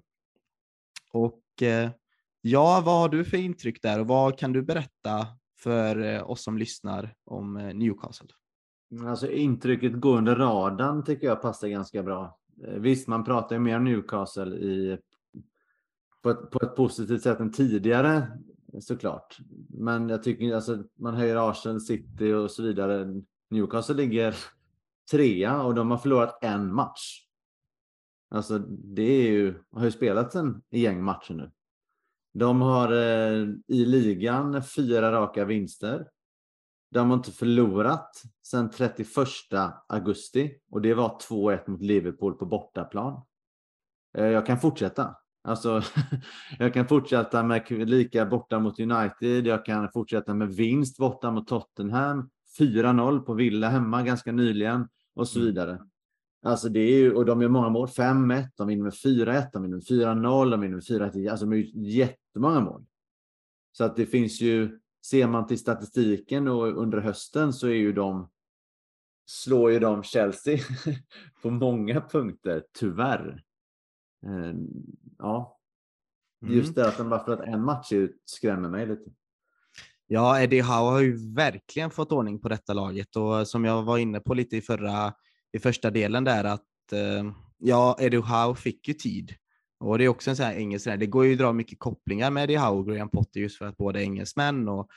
Och 1.12 1.62
eh, 1.62 1.90
ja, 2.40 2.82
vad 2.85 2.94
har 2.94 3.09
du 3.09 3.24
för 3.24 3.36
intryck 3.36 3.82
där 3.82 4.01
och 4.01 4.07
vad 4.07 4.39
kan 4.39 4.53
du 4.53 4.62
berätta 4.62 5.27
för 5.56 6.14
eh, 6.14 6.30
oss 6.30 6.42
som 6.42 6.58
lyssnar 6.58 7.14
om 7.24 7.56
eh, 7.56 7.74
Newcastle? 7.74 8.28
Alltså 9.06 9.30
intrycket 9.30 10.00
gå 10.00 10.16
under 10.16 10.36
radarn 10.36 11.04
tycker 11.04 11.26
jag 11.26 11.42
passar 11.42 11.68
ganska 11.68 12.02
bra. 12.02 12.38
Eh, 12.64 12.74
visst, 12.74 13.08
man 13.08 13.24
pratar 13.24 13.56
ju 13.56 13.60
mer 13.60 13.76
om 13.76 13.84
Newcastle 13.84 14.56
i, 14.56 14.98
på, 16.22 16.30
ett, 16.30 16.50
på 16.50 16.58
ett 16.62 16.76
positivt 16.76 17.22
sätt 17.22 17.40
än 17.40 17.52
tidigare 17.52 18.38
såklart. 18.80 19.38
Men 19.68 20.08
jag 20.08 20.22
tycker 20.22 20.54
alltså 20.54 20.84
man 20.94 21.14
höjer 21.14 21.50
Arsenal, 21.50 21.80
City 21.80 22.32
och 22.32 22.50
så 22.50 22.62
vidare. 22.62 23.22
Newcastle 23.50 23.94
ligger 23.94 24.36
trea 25.10 25.62
och 25.62 25.74
de 25.74 25.90
har 25.90 25.98
förlorat 25.98 26.38
en 26.42 26.74
match. 26.74 27.26
Alltså 28.28 28.58
det 28.68 29.02
är 29.02 29.30
ju, 29.30 29.54
har 29.70 29.84
ju 29.84 29.90
spelats 29.90 30.36
en 30.36 30.62
gäng 30.70 31.02
matcher 31.02 31.34
nu. 31.34 31.50
De 32.38 32.60
har 32.60 32.92
eh, 32.92 33.48
i 33.66 33.84
ligan 33.84 34.62
fyra 34.62 35.12
raka 35.12 35.44
vinster. 35.44 36.08
De 36.90 37.10
har 37.10 37.16
inte 37.16 37.32
förlorat 37.32 38.22
sedan 38.42 38.70
31 38.70 39.08
augusti 39.88 40.54
och 40.70 40.80
det 40.82 40.94
var 40.94 41.18
2-1 41.28 41.70
mot 41.70 41.82
Liverpool 41.82 42.34
på 42.34 42.46
bortaplan. 42.46 43.22
Eh, 44.18 44.26
jag 44.26 44.46
kan 44.46 44.60
fortsätta. 44.60 45.14
Alltså, 45.44 45.82
jag 46.58 46.74
kan 46.74 46.88
fortsätta 46.88 47.42
med 47.42 47.70
lika 47.70 48.26
borta 48.26 48.58
mot 48.58 48.80
United. 48.80 49.46
Jag 49.46 49.64
kan 49.64 49.92
fortsätta 49.92 50.34
med 50.34 50.48
vinst 50.48 50.98
borta 50.98 51.30
mot 51.30 51.48
Tottenham. 51.48 52.30
4-0 52.58 53.20
på 53.20 53.34
Villa 53.34 53.68
hemma 53.68 54.02
ganska 54.02 54.32
nyligen 54.32 54.88
och 55.14 55.28
så 55.28 55.38
mm. 55.38 55.46
vidare. 55.46 55.78
Alltså 56.47 56.68
det 56.68 56.81
är 56.81 56.98
ju, 56.98 57.14
och 57.14 57.27
de 57.27 57.43
gör 57.43 57.48
många 57.48 57.68
mål. 57.68 57.86
5-1, 57.89 58.48
de 58.56 58.68
vinner 58.68 58.82
med 58.82 58.93
4-1, 58.93 59.48
de 59.52 59.62
vinner 59.62 59.77
med 59.77 59.85
4-0, 59.85 60.51
de 60.51 60.60
vinner 60.60 60.74
med 60.74 60.85
4-1. 60.85 61.31
Alltså 61.31 61.47
de 61.47 61.56
ju 61.56 61.70
jättemånga 61.74 62.60
mål. 62.60 62.85
Så 63.73 63.85
att 63.85 63.97
det 63.97 64.06
finns 64.06 64.40
ju, 64.40 64.81
ser 65.06 65.28
man 65.28 65.47
till 65.47 65.59
statistiken 65.59 66.48
och 66.48 66.82
under 66.82 66.98
hösten 66.98 67.52
så 67.52 67.66
är 67.66 67.73
ju 67.73 67.93
de, 67.93 68.31
slår 69.27 69.73
ju 69.73 69.78
de 69.78 70.02
Chelsea 70.02 70.59
på 71.43 71.51
många 71.51 72.01
punkter, 72.01 72.64
tyvärr. 72.78 73.43
Ehm, 74.27 74.68
ja, 75.18 75.59
just 76.47 76.68
mm. 76.68 76.74
det 76.74 76.89
att 76.89 76.98
de 76.98 77.09
bara 77.09 77.24
förlorat 77.24 77.48
en 77.48 77.64
match 77.64 77.93
skrämmer 78.24 78.68
mig 78.68 78.86
lite. 78.86 79.10
Ja, 80.06 80.43
Eddie 80.43 80.60
Howe 80.60 80.90
har 80.90 81.01
ju 81.01 81.35
verkligen 81.35 81.90
fått 81.90 82.12
ordning 82.12 82.39
på 82.39 82.48
detta 82.48 82.73
laget 82.73 83.16
och 83.16 83.48
som 83.48 83.64
jag 83.64 83.82
var 83.82 83.98
inne 83.98 84.20
på 84.20 84.35
lite 84.35 84.56
i 84.56 84.60
förra 84.60 85.14
i 85.56 85.58
första 85.58 85.90
delen 85.90 86.24
där 86.24 86.44
att 86.44 86.92
eh, 86.92 87.32
ja, 87.58 87.96
Eddie 88.00 88.16
Howe 88.16 88.54
fick 88.54 88.88
ju 88.88 88.94
tid. 88.94 89.34
Och 89.80 89.98
det 89.98 90.04
är 90.04 90.08
också 90.08 90.30
en 90.30 90.36
sån 90.36 90.46
här 90.46 90.54
engelsk, 90.54 90.86
det 90.86 91.06
går 91.06 91.26
ju 91.26 91.32
att 91.32 91.38
dra 91.38 91.52
mycket 91.52 91.78
kopplingar 91.78 92.30
med 92.30 92.44
Eddie 92.44 92.56
Howe 92.56 92.78
och 92.78 92.86
Graham 92.86 93.10
Potter 93.10 93.40
just 93.40 93.58
för 93.58 93.66
att 93.66 93.76
båda 93.76 94.00
är 94.00 94.04
engelsmän 94.04 94.68
och 94.68 94.88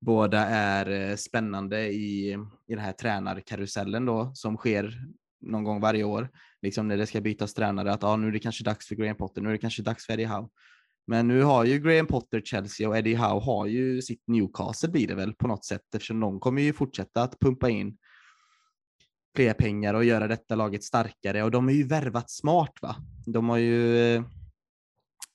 båda 0.00 0.46
är 0.46 1.10
eh, 1.10 1.16
spännande 1.16 1.88
i, 1.88 2.32
i 2.66 2.74
den 2.74 2.78
här 2.78 2.92
tränarkarusellen 2.92 4.06
då 4.06 4.30
som 4.34 4.56
sker 4.56 4.94
någon 5.40 5.64
gång 5.64 5.80
varje 5.80 6.04
år. 6.04 6.28
Liksom 6.62 6.88
när 6.88 6.96
det 6.96 7.06
ska 7.06 7.20
bytas 7.20 7.54
tränare 7.54 7.92
att 7.92 8.04
ah, 8.04 8.16
nu 8.16 8.28
är 8.28 8.32
det 8.32 8.38
kanske 8.38 8.64
dags 8.64 8.88
för 8.88 8.94
Graham 8.94 9.16
Potter, 9.16 9.42
nu 9.42 9.48
är 9.48 9.52
det 9.52 9.58
kanske 9.58 9.82
dags 9.82 10.06
för 10.06 10.12
Eddie 10.12 10.24
Howe. 10.24 10.48
Men 11.06 11.28
nu 11.28 11.42
har 11.42 11.64
ju 11.64 11.78
Graham 11.78 12.06
Potter 12.06 12.40
Chelsea 12.40 12.88
och 12.88 12.96
Eddie 12.96 13.14
Howe 13.14 13.40
har 13.44 13.66
ju 13.66 14.02
sitt 14.02 14.22
Newcastle 14.26 14.88
blir 14.88 15.08
det 15.08 15.14
väl 15.14 15.34
på 15.34 15.48
något 15.48 15.64
sätt 15.64 15.94
eftersom 15.94 16.20
de 16.20 16.40
kommer 16.40 16.62
ju 16.62 16.72
fortsätta 16.72 17.22
att 17.22 17.38
pumpa 17.38 17.70
in 17.70 17.96
fler 19.36 19.52
pengar 19.52 19.94
och 19.94 20.04
göra 20.04 20.28
detta 20.28 20.54
laget 20.54 20.84
starkare 20.84 21.42
och 21.42 21.50
de 21.50 21.64
har 21.64 21.74
ju 21.74 21.86
värvat 21.86 22.30
smart 22.30 22.72
va. 22.82 22.96
De 23.26 23.48
har 23.48 23.56
ju 23.56 23.98
eh, 23.98 24.22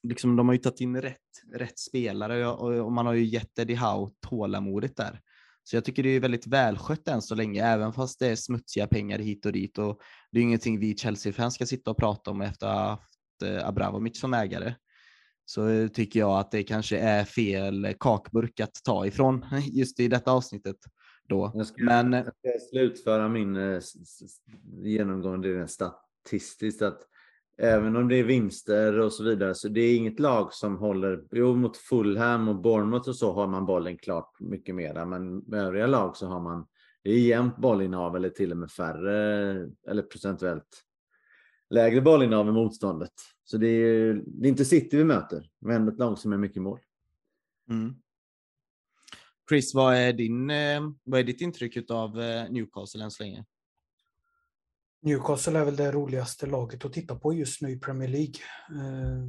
liksom, 0.07 0.35
de 0.35 0.47
har 0.47 0.53
ju 0.53 0.59
tagit 0.59 0.81
in 0.81 1.01
rätt, 1.01 1.17
rätt 1.55 1.79
spelare 1.79 2.47
och, 2.47 2.85
och 2.85 2.91
man 2.91 3.05
har 3.05 3.13
ju 3.13 3.25
gett 3.25 3.59
Eddie 3.59 3.75
Howe 3.75 4.11
tålamodet 4.27 4.95
där. 4.95 5.21
Så 5.63 5.75
jag 5.75 5.85
tycker 5.85 6.03
det 6.03 6.09
är 6.09 6.19
väldigt 6.19 6.47
välskött 6.47 7.07
än 7.07 7.21
så 7.21 7.35
länge, 7.35 7.63
även 7.63 7.93
fast 7.93 8.19
det 8.19 8.27
är 8.27 8.35
smutsiga 8.35 8.87
pengar 8.87 9.19
hit 9.19 9.45
och 9.45 9.51
dit 9.51 9.77
och 9.77 10.01
det 10.31 10.39
är 10.39 10.43
ingenting 10.43 10.79
vi 10.79 10.97
Chelsea-fans 10.97 11.55
ska 11.55 11.65
sitta 11.65 11.91
och 11.91 11.97
prata 11.97 12.31
om 12.31 12.41
efter 12.41 12.67
att 12.67 12.73
ha 12.73 12.89
haft 12.89 13.41
eh, 13.43 13.67
Abramovic 13.67 14.19
som 14.19 14.33
ägare. 14.33 14.75
Så 15.45 15.67
eh, 15.67 15.87
tycker 15.87 16.19
jag 16.19 16.39
att 16.39 16.51
det 16.51 16.63
kanske 16.63 16.97
är 16.97 17.25
fel 17.25 17.93
kakburk 17.99 18.59
att 18.59 18.73
ta 18.83 19.05
ifrån 19.05 19.45
just 19.71 19.99
i 19.99 20.07
detta 20.07 20.31
avsnittet 20.31 20.77
då. 21.31 21.51
Jag 21.55 21.67
ska, 21.67 21.83
Men, 21.83 22.13
jag 22.13 22.23
ska 22.25 22.51
slutföra 22.71 23.29
min 23.29 23.55
eh, 23.55 23.81
genomgång 24.83 25.41
det 25.41 25.67
statistiskt 25.67 26.81
att 26.81 27.07
även 27.57 27.95
om 27.95 28.07
det 28.07 28.15
är 28.15 28.23
vinster 28.23 28.99
och 28.99 29.13
så 29.13 29.23
vidare 29.23 29.55
så 29.55 29.67
det 29.67 29.81
är 29.81 29.97
inget 29.97 30.19
lag 30.19 30.53
som 30.53 30.77
håller, 30.77 31.23
jo 31.31 31.55
mot 31.55 31.77
Fulham 31.77 32.47
och 32.47 32.61
Bournemouth 32.61 33.09
och 33.09 33.15
så 33.15 33.33
har 33.33 33.47
man 33.47 33.65
bollen 33.65 33.97
klart 33.97 34.39
mycket 34.39 34.75
mera 34.75 35.05
men 35.05 35.37
med 35.37 35.65
övriga 35.65 35.87
lag 35.87 36.17
så 36.17 36.27
har 36.27 36.39
man 36.39 36.67
det 37.03 37.09
är 37.09 37.19
jämnt 37.19 37.57
bollinnehav 37.57 38.15
eller 38.15 38.29
till 38.29 38.51
och 38.51 38.57
med 38.57 38.71
färre 38.71 39.15
eller 39.87 40.01
procentuellt 40.01 40.83
lägre 41.69 42.01
bollinnehav 42.01 42.47
än 42.47 42.53
motståndet. 42.53 43.13
Så 43.43 43.57
det 43.57 43.67
är, 43.67 44.21
det 44.25 44.47
är 44.47 44.49
inte 44.49 44.65
City 44.65 44.97
vi 44.97 45.03
möter, 45.03 45.49
men 45.59 45.87
ett 45.87 45.99
lag 45.99 46.17
som 46.17 46.33
är 46.33 46.37
mycket 46.37 46.61
mål. 46.61 46.79
Mm. 47.69 47.95
Chris, 49.51 49.73
vad 49.73 49.95
är, 49.95 50.13
din, 50.13 50.49
eh, 50.49 50.81
vad 51.03 51.19
är 51.19 51.23
ditt 51.23 51.41
intryck 51.41 51.91
av 51.91 52.21
eh, 52.21 52.49
Newcastle 52.49 53.03
än 53.03 53.11
så 53.11 53.23
länge? 53.23 53.45
Newcastle 55.01 55.59
är 55.59 55.65
väl 55.65 55.75
det 55.75 55.91
roligaste 55.91 56.45
laget 56.45 56.85
att 56.85 56.93
titta 56.93 57.15
på 57.15 57.33
just 57.33 57.61
nu 57.61 57.71
i 57.71 57.79
Premier 57.79 58.09
League. 58.09 58.35
Eh, 58.69 59.27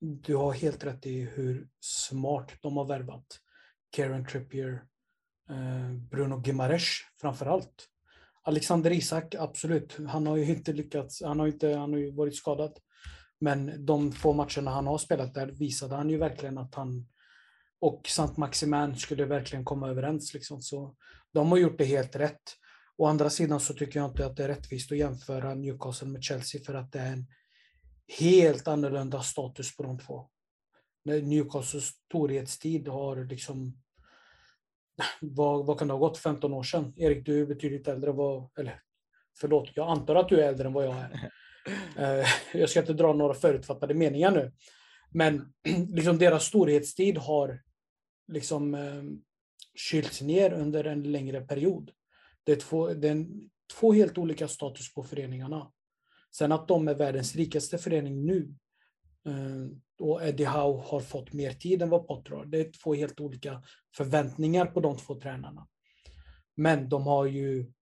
du 0.00 0.36
har 0.36 0.52
helt 0.52 0.84
rätt 0.84 1.06
i 1.06 1.20
hur 1.20 1.68
smart 1.80 2.52
de 2.62 2.76
har 2.76 2.84
värvat. 2.84 3.26
Karen 3.90 4.26
Trippier, 4.26 4.84
Bruno 6.10 6.42
Gimares 6.44 6.84
framför 7.20 7.46
allt. 7.46 7.88
Alexander 8.42 8.90
Isak, 8.90 9.34
absolut. 9.34 9.96
Han 10.08 10.26
har 10.26 10.36
ju 10.36 10.44
inte 10.44 10.72
lyckats. 10.72 11.22
Han 11.22 11.40
har, 11.40 11.46
inte, 11.46 11.68
han 11.68 11.92
har 11.92 12.00
ju 12.00 12.10
varit 12.10 12.36
skadad. 12.36 12.78
Men 13.40 13.86
de 13.86 14.12
få 14.12 14.32
matcherna 14.32 14.70
han 14.70 14.86
har 14.86 14.98
spelat 14.98 15.34
där 15.34 15.46
visade 15.46 15.94
han 15.94 16.10
ju 16.10 16.18
verkligen 16.18 16.58
att 16.58 16.74
han 16.74 17.06
och 17.80 18.08
Saint 18.08 18.36
Maximin 18.36 18.96
skulle 18.96 19.24
verkligen 19.24 19.64
komma 19.64 19.88
överens. 19.88 20.34
Liksom. 20.34 20.60
Så 20.62 20.96
de 21.32 21.50
har 21.50 21.58
gjort 21.58 21.78
det 21.78 21.84
helt 21.84 22.16
rätt. 22.16 22.42
Å 22.96 23.06
andra 23.06 23.30
sidan 23.30 23.60
så 23.60 23.74
tycker 23.74 24.00
jag 24.00 24.10
inte 24.10 24.26
att 24.26 24.36
det 24.36 24.44
är 24.44 24.48
rättvist 24.48 24.92
att 24.92 24.98
jämföra 24.98 25.54
Newcastle 25.54 26.08
med 26.08 26.22
Chelsea 26.24 26.60
för 26.66 26.74
att 26.74 26.92
det 26.92 26.98
är 26.98 27.12
en 27.12 27.26
helt 28.18 28.68
annorlunda 28.68 29.22
status 29.22 29.76
på 29.76 29.82
de 29.82 29.98
två. 29.98 30.28
Newcastles 31.04 31.84
storhetstid 31.84 32.88
har 32.88 33.24
liksom 33.24 33.82
vad, 35.20 35.66
vad 35.66 35.78
kan 35.78 35.88
det 35.88 35.94
ha 35.94 35.98
gått 35.98 36.18
15 36.18 36.52
år 36.52 36.62
sedan? 36.62 36.92
Erik, 36.96 37.26
du 37.26 37.40
är 37.40 37.46
betydligt 37.46 37.88
äldre. 37.88 38.12
Vad, 38.12 38.50
eller 38.58 38.80
förlåt, 39.40 39.70
jag 39.74 39.88
antar 39.88 40.14
att 40.14 40.28
du 40.28 40.40
är 40.40 40.48
äldre 40.48 40.66
än 40.66 40.72
vad 40.72 40.84
jag 40.84 40.96
är. 40.96 41.30
Eh, 41.98 42.26
jag 42.54 42.70
ska 42.70 42.80
inte 42.80 42.92
dra 42.92 43.12
några 43.12 43.34
förutfattade 43.34 43.94
meningar 43.94 44.30
nu. 44.30 44.52
Men 45.10 45.52
liksom 45.88 46.18
deras 46.18 46.44
storhetstid 46.44 47.18
har 47.18 47.62
liksom 48.28 48.74
eh, 48.74 49.02
kylts 49.74 50.22
ner 50.22 50.52
under 50.52 50.84
en 50.84 51.12
längre 51.12 51.40
period. 51.40 51.90
Det 52.44 52.52
är, 52.52 52.56
två, 52.56 52.94
det 52.94 53.08
är 53.08 53.26
två 53.80 53.92
helt 53.92 54.18
olika 54.18 54.48
status 54.48 54.94
på 54.94 55.02
föreningarna. 55.02 55.72
Sen 56.30 56.52
att 56.52 56.68
de 56.68 56.88
är 56.88 56.94
världens 56.94 57.36
rikaste 57.36 57.78
förening 57.78 58.24
nu 58.24 58.54
eh, 59.26 59.66
och 59.98 60.22
Eddie 60.22 60.44
Howe 60.44 60.82
har 60.86 61.00
fått 61.00 61.32
mer 61.32 61.52
tid 61.52 61.82
än 61.82 61.90
vad 61.90 62.06
Potter 62.06 62.30
har. 62.30 62.44
Det 62.44 62.60
är 62.60 62.72
två 62.82 62.94
helt 62.94 63.20
olika 63.20 63.62
förväntningar 63.96 64.66
på 64.66 64.80
de 64.80 64.96
två 64.96 65.20
tränarna. 65.20 65.68
Men 66.54 66.88
de 66.88 67.02
har 67.02 67.26
ju 67.26 67.72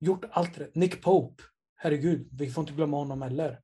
gjort 0.00 0.24
allt 0.30 0.58
rätt. 0.58 0.74
Nick 0.74 1.02
Pope, 1.02 1.42
herregud, 1.76 2.28
vi 2.32 2.50
får 2.50 2.62
inte 2.62 2.72
glömma 2.74 2.96
honom 2.96 3.22
heller. 3.22 3.60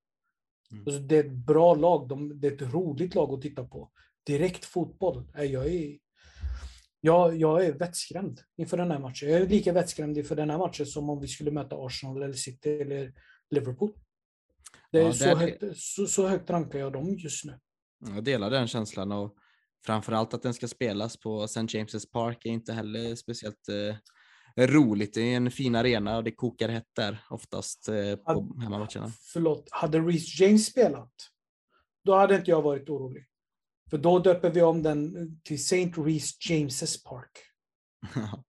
Mm. 0.73 0.85
Alltså, 0.87 1.01
det 1.01 1.17
är 1.17 1.25
ett 1.25 1.33
bra 1.33 1.75
lag, 1.75 2.09
de, 2.09 2.41
det 2.41 2.49
är 2.49 2.53
ett 2.53 2.75
roligt 2.75 3.15
lag 3.15 3.35
att 3.35 3.43
titta 3.43 3.65
på. 3.65 3.91
Direkt 4.27 4.65
fotboll. 4.65 5.31
Jag 5.35 5.67
är, 5.67 5.99
jag, 7.01 7.37
jag 7.37 7.65
är 7.65 7.73
vettskrämd 7.73 8.41
inför 8.57 8.77
den 8.77 8.91
här 8.91 8.99
matchen. 8.99 9.31
Jag 9.31 9.41
är 9.41 9.49
lika 9.49 9.73
vettskrämd 9.73 10.19
inför 10.19 10.37
den 10.37 10.51
här 10.51 10.59
matchen 10.59 10.87
som 10.87 11.11
om 11.11 11.21
vi 11.21 11.29
skulle 11.29 11.51
möta 11.51 11.77
Arsenal, 11.77 12.23
eller 12.23 12.35
City 12.35 12.81
eller 12.81 13.13
Liverpool. 13.51 13.93
Det 14.93 15.01
är 15.01 15.05
ja, 15.05 15.13
så, 15.13 15.37
högt, 15.37 15.63
så, 15.77 16.07
så 16.07 16.27
högt 16.27 16.51
rankar 16.51 16.79
jag 16.79 16.93
dem 16.93 17.17
just 17.19 17.45
nu. 17.45 17.59
Jag 18.15 18.25
delar 18.25 18.51
den 18.51 18.69
känslan 18.69 19.13
och 19.13 19.37
framförallt 19.87 20.35
att 20.35 20.43
den 20.43 20.55
ska 20.55 20.69
spelas 20.69 21.17
på 21.17 21.45
St. 21.45 21.61
James' 21.61 22.13
Park 22.13 22.47
är 22.47 22.51
inte 22.51 22.73
heller 22.73 23.15
speciellt 23.15 23.69
eh, 23.69 24.67
roligt. 24.67 25.15
Det 25.15 25.21
är 25.21 25.37
en 25.37 25.51
fin 25.51 25.75
arena 25.75 26.17
och 26.17 26.25
det 26.25 26.33
kokar 26.33 26.69
hett 26.69 26.89
där 26.97 27.25
oftast 27.31 27.89
eh, 27.89 28.17
på 28.17 28.33
hade, 28.33 28.63
hemmamatcherna. 28.63 29.13
Förlåt, 29.33 29.69
hade 29.71 29.99
Reece 30.01 30.41
James 30.41 30.67
spelat, 30.67 31.13
då 32.05 32.15
hade 32.15 32.37
inte 32.37 32.51
jag 32.51 32.63
varit 32.63 32.89
orolig. 32.89 33.27
För 33.91 33.99
då 33.99 34.19
döper 34.19 34.51
vi 34.51 34.63
om 34.63 34.83
den 34.83 35.15
till 35.41 35.57
St. 35.57 35.93
Reece 35.97 36.39
James' 36.41 37.05
Park. 37.05 37.31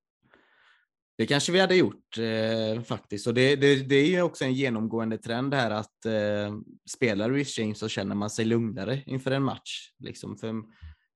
Det 1.17 1.25
kanske 1.25 1.51
vi 1.51 1.59
hade 1.59 1.75
gjort 1.75 2.17
eh, 2.17 2.81
faktiskt. 2.81 3.27
Och 3.27 3.33
det, 3.33 3.55
det, 3.55 3.75
det, 3.75 3.95
är 3.95 4.07
ju 4.07 4.21
också 4.21 4.45
en 4.45 4.53
genomgående 4.53 5.17
trend 5.17 5.53
här 5.53 5.71
att 5.71 6.05
eh, 6.05 6.55
spelar 6.89 7.31
Reece 7.31 7.57
James 7.57 7.79
så 7.79 7.87
känner 7.87 8.15
man 8.15 8.29
sig 8.29 8.45
lugnare 8.45 9.03
inför 9.05 9.31
en 9.31 9.43
match. 9.43 9.91
Liksom, 9.99 10.37
för 10.37 10.53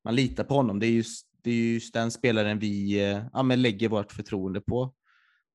man 0.04 0.16
litar 0.16 0.44
på 0.44 0.54
honom. 0.54 0.80
Det 0.80 0.88
är 0.88 0.92
just, 0.92 1.28
det 1.44 1.52
är 1.52 1.74
just 1.74 1.94
den 1.94 2.12
spelaren 2.12 2.60
vi 2.60 3.04
eh, 3.04 3.24
ja, 3.34 3.44
men 3.44 3.62
lägger 3.62 3.90
vårt 3.90 4.12
förtroende 4.12 4.62
på 4.62 4.94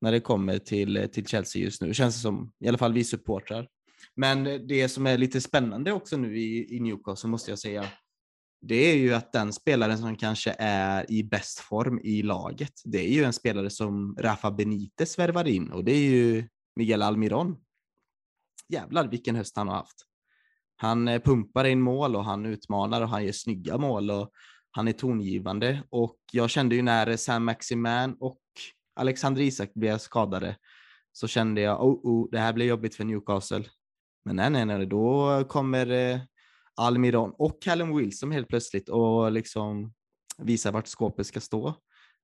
när 0.00 0.12
det 0.12 0.20
kommer 0.20 0.58
till, 0.58 1.08
till 1.12 1.26
Chelsea 1.26 1.62
just 1.62 1.82
nu. 1.82 1.94
Känns 1.94 2.14
det 2.14 2.20
som, 2.20 2.52
i 2.60 2.68
alla 2.68 2.78
fall 2.78 2.92
vi 2.92 3.04
supportrar. 3.04 3.68
Men 4.16 4.66
det 4.66 4.88
som 4.88 5.06
är 5.06 5.18
lite 5.18 5.40
spännande 5.40 5.92
också 5.92 6.16
nu 6.16 6.38
i, 6.38 6.76
i 6.76 6.80
Newcastle 6.80 7.30
måste 7.30 7.50
jag 7.50 7.58
säga, 7.58 7.84
det 8.66 8.74
är 8.74 8.96
ju 8.96 9.14
att 9.14 9.32
den 9.32 9.52
spelaren 9.52 9.98
som 9.98 10.16
kanske 10.16 10.56
är 10.58 11.10
i 11.10 11.24
bäst 11.24 11.58
form 11.58 12.00
i 12.04 12.22
laget, 12.22 12.72
det 12.84 12.98
är 12.98 13.08
ju 13.08 13.24
en 13.24 13.32
spelare 13.32 13.70
som 13.70 14.16
Rafa 14.18 14.50
Benitez 14.50 15.18
värvar 15.18 15.48
in 15.48 15.70
och 15.70 15.84
det 15.84 15.92
är 15.92 16.10
ju 16.10 16.48
Miguel 16.76 17.02
Almiron. 17.02 17.56
Jävlar 18.68 19.08
vilken 19.08 19.36
höst 19.36 19.56
han 19.56 19.68
har 19.68 19.76
haft. 19.76 20.06
Han 20.76 21.08
eh, 21.08 21.22
pumpar 21.22 21.64
in 21.64 21.80
mål 21.80 22.16
och 22.16 22.24
han 22.24 22.46
utmanar 22.46 23.02
och 23.02 23.08
han 23.08 23.24
gör 23.24 23.32
snygga 23.32 23.78
mål 23.78 24.10
och 24.10 24.30
han 24.70 24.88
är 24.88 24.92
tongivande 24.92 25.82
och 25.90 26.18
jag 26.32 26.50
kände 26.50 26.74
ju 26.74 26.82
när 26.82 27.16
Sam 27.16 27.44
Maximan 27.44 28.16
och 28.20 28.40
Alexander 28.96 29.42
Isak 29.42 29.74
blev 29.74 29.98
skadade 29.98 30.56
så 31.12 31.28
kände 31.28 31.60
jag, 31.60 31.84
oh, 31.84 32.00
oh 32.02 32.30
det 32.30 32.38
här 32.38 32.52
blir 32.52 32.66
jobbigt 32.66 32.94
för 32.94 33.04
Newcastle. 33.04 33.64
Men 34.24 34.36
nej, 34.36 34.50
nej, 34.50 34.66
nej, 34.66 34.86
då 34.86 35.44
kommer 35.48 35.90
eh, 35.90 36.20
Almiron 36.76 37.32
och 37.38 37.62
Callum 37.62 37.96
Wilson 37.96 38.32
helt 38.32 38.48
plötsligt 38.48 38.88
och 38.88 39.32
liksom 39.32 39.92
visa 40.38 40.70
vart 40.70 40.86
skåpet 40.86 41.26
ska 41.26 41.40
stå. 41.40 41.74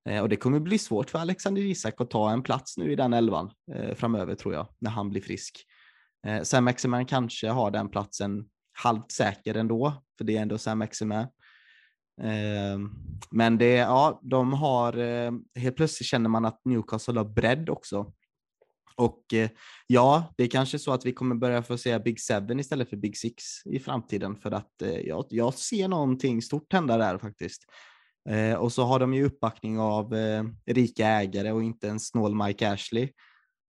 Eh, 0.08 0.22
och 0.22 0.28
det 0.28 0.36
kommer 0.36 0.60
bli 0.60 0.78
svårt 0.78 1.10
för 1.10 1.18
Alexander 1.18 1.62
Isak 1.62 2.00
att 2.00 2.10
ta 2.10 2.30
en 2.30 2.42
plats 2.42 2.76
nu 2.76 2.92
i 2.92 2.96
den 2.96 3.12
elvan 3.12 3.50
eh, 3.74 3.94
framöver 3.94 4.34
tror 4.34 4.54
jag, 4.54 4.68
när 4.78 4.90
han 4.90 5.10
blir 5.10 5.20
frisk. 5.20 5.64
Eh, 6.26 6.42
Sam 6.42 6.64
Maximan 6.64 7.06
kanske 7.06 7.48
har 7.48 7.70
den 7.70 7.88
platsen 7.88 8.44
halvt 8.72 9.12
säker 9.12 9.54
ändå, 9.54 10.02
för 10.18 10.24
det 10.24 10.36
är 10.36 10.42
ändå 10.42 10.58
Sam 10.58 10.78
Maximan. 10.78 11.26
Eh, 12.22 12.78
men 13.30 13.58
det, 13.58 13.74
ja, 13.74 14.20
de 14.22 14.52
har, 14.52 14.98
eh, 14.98 15.32
helt 15.54 15.76
plötsligt 15.76 16.06
känner 16.06 16.28
man 16.28 16.44
att 16.44 16.60
Newcastle 16.64 17.20
har 17.20 17.24
bredd 17.24 17.70
också. 17.70 18.12
Och 18.96 19.34
eh, 19.34 19.50
ja, 19.86 20.34
det 20.36 20.44
är 20.44 20.48
kanske 20.48 20.78
så 20.78 20.92
att 20.92 21.06
vi 21.06 21.12
kommer 21.12 21.34
börja 21.34 21.62
få 21.62 21.78
se 21.78 21.98
Big 21.98 22.20
Seven 22.20 22.60
istället 22.60 22.90
för 22.90 22.96
Big 22.96 23.16
Six 23.16 23.44
i 23.64 23.78
framtiden 23.78 24.36
för 24.36 24.50
att 24.50 24.82
eh, 24.82 24.98
jag, 24.98 25.26
jag 25.28 25.54
ser 25.54 25.88
någonting 25.88 26.42
stort 26.42 26.72
hända 26.72 26.96
där 26.96 27.18
faktiskt. 27.18 27.62
Eh, 28.28 28.54
och 28.54 28.72
så 28.72 28.82
har 28.82 28.98
de 28.98 29.14
ju 29.14 29.24
uppbackning 29.24 29.78
av 29.78 30.14
eh, 30.14 30.44
rika 30.66 31.06
ägare 31.06 31.52
och 31.52 31.62
inte 31.62 31.88
en 31.88 32.00
snål 32.00 32.34
Mike 32.34 32.70
Ashley. 32.70 33.08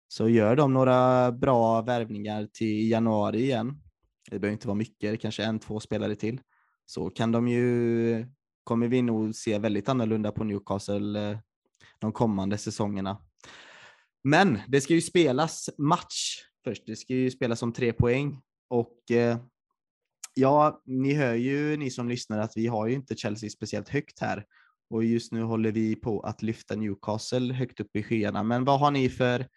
Så 0.07 0.29
gör 0.29 0.55
de 0.55 0.73
några 0.73 1.31
bra 1.31 1.81
värvningar 1.81 2.47
till 2.53 2.89
januari 2.89 3.43
igen, 3.43 3.81
det 4.31 4.39
behöver 4.39 4.53
inte 4.53 4.67
vara 4.67 4.75
mycket, 4.75 5.11
det 5.11 5.17
kanske 5.17 5.43
en, 5.43 5.59
två 5.59 5.79
spelare 5.79 6.15
till, 6.15 6.41
så 6.85 7.09
kan 7.09 7.31
de 7.31 7.47
ju, 7.47 8.25
kommer 8.63 8.87
vi 8.87 9.01
nog 9.01 9.35
se 9.35 9.59
väldigt 9.59 9.89
annorlunda 9.89 10.31
på 10.31 10.43
Newcastle 10.43 11.31
eh, 11.31 11.37
de 11.99 12.11
kommande 12.11 12.57
säsongerna. 12.57 13.17
Men 14.27 14.59
det 14.67 14.81
ska 14.81 14.93
ju 14.93 15.01
spelas 15.01 15.69
match 15.77 16.43
först. 16.63 16.83
Det 16.85 16.95
ska 16.95 17.13
ju 17.13 17.31
spelas 17.31 17.61
om 17.61 17.73
tre 17.73 17.93
poäng 17.93 18.41
och 18.69 19.11
eh, 19.11 19.37
ja, 20.33 20.81
ni 20.85 21.13
hör 21.13 21.33
ju 21.33 21.77
ni 21.77 21.89
som 21.89 22.09
lyssnar 22.09 22.39
att 22.39 22.57
vi 22.57 22.67
har 22.67 22.87
ju 22.87 22.93
inte 22.93 23.15
Chelsea 23.15 23.49
speciellt 23.49 23.89
högt 23.89 24.19
här 24.19 24.45
och 24.89 25.03
just 25.03 25.31
nu 25.31 25.41
håller 25.41 25.71
vi 25.71 25.95
på 25.95 26.21
att 26.21 26.41
lyfta 26.41 26.75
Newcastle 26.75 27.53
högt 27.53 27.79
upp 27.79 27.95
i 27.95 28.03
skyarna. 28.03 28.43
Men 28.43 28.65
vad 28.65 28.79
har 28.79 28.91
ni 28.91 29.09
för 29.09 29.47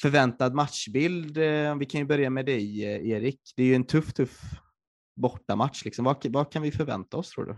förväntad 0.00 0.54
matchbild? 0.54 1.38
Eh, 1.38 1.76
vi 1.78 1.86
kan 1.86 2.00
ju 2.00 2.06
börja 2.06 2.30
med 2.30 2.46
dig 2.46 2.84
eh, 2.84 3.08
Erik. 3.08 3.40
Det 3.56 3.62
är 3.62 3.66
ju 3.66 3.74
en 3.74 3.86
tuff, 3.86 4.12
tuff 4.12 4.40
bortamatch. 5.16 5.84
Liksom. 5.84 6.04
Vad, 6.04 6.26
vad 6.26 6.52
kan 6.52 6.62
vi 6.62 6.72
förvänta 6.72 7.16
oss 7.16 7.30
tror 7.30 7.44
du? 7.44 7.56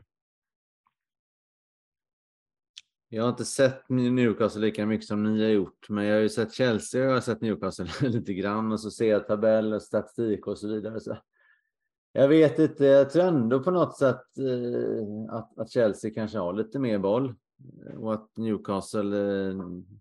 Jag 3.16 3.22
har 3.22 3.30
inte 3.30 3.44
sett 3.44 3.88
Newcastle 3.88 4.60
lika 4.60 4.86
mycket 4.86 5.06
som 5.06 5.22
ni 5.22 5.42
har 5.42 5.50
gjort, 5.50 5.88
men 5.88 6.04
jag 6.04 6.14
har 6.14 6.20
ju 6.20 6.28
sett 6.28 6.52
Chelsea 6.52 7.02
och 7.02 7.08
jag 7.08 7.14
har 7.14 7.20
sett 7.20 7.40
Newcastle 7.40 7.86
lite 8.08 8.34
grann 8.34 8.72
och 8.72 8.80
så 8.80 8.90
ser 8.90 9.10
jag 9.10 9.26
tabell 9.26 9.74
och 9.74 9.82
statistik 9.82 10.46
och 10.46 10.58
så 10.58 10.68
vidare. 10.68 11.00
Så 11.00 11.16
jag 12.12 12.28
vet 12.28 12.58
inte, 12.58 12.84
jag 12.84 13.10
tror 13.10 13.24
ändå 13.24 13.62
på 13.62 13.70
något 13.70 13.98
sätt 13.98 14.38
eh, 14.38 15.34
att, 15.34 15.58
att, 15.58 15.70
Chelsea 15.70 16.10
kanske 16.14 16.38
har 16.38 16.52
lite 16.52 16.78
mer 16.78 16.98
boll 16.98 17.34
och 17.98 18.14
att 18.14 18.36
Newcastle 18.36 19.48
eh, 19.48 19.54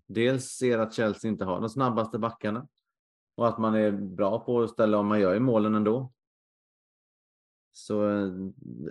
dels 0.08 0.46
ser 0.46 0.80
att 0.80 0.94
Chelsea 0.94 1.32
inte 1.32 1.46
har 1.46 1.62
de 1.62 1.70
snabbaste 1.70 2.20
backarna 2.20 2.68
och 3.36 3.48
att 3.48 3.58
man 3.58 3.76
är 3.76 3.92
bra 3.92 4.40
på 4.40 4.62
att 4.62 4.70
ställa 4.70 4.98
om 4.98 5.08
man 5.08 5.20
gör 5.20 5.34
ju 5.34 5.40
målen 5.40 5.76
ändå. 5.76 6.12
Så 7.78 8.10
eh, 8.10 8.32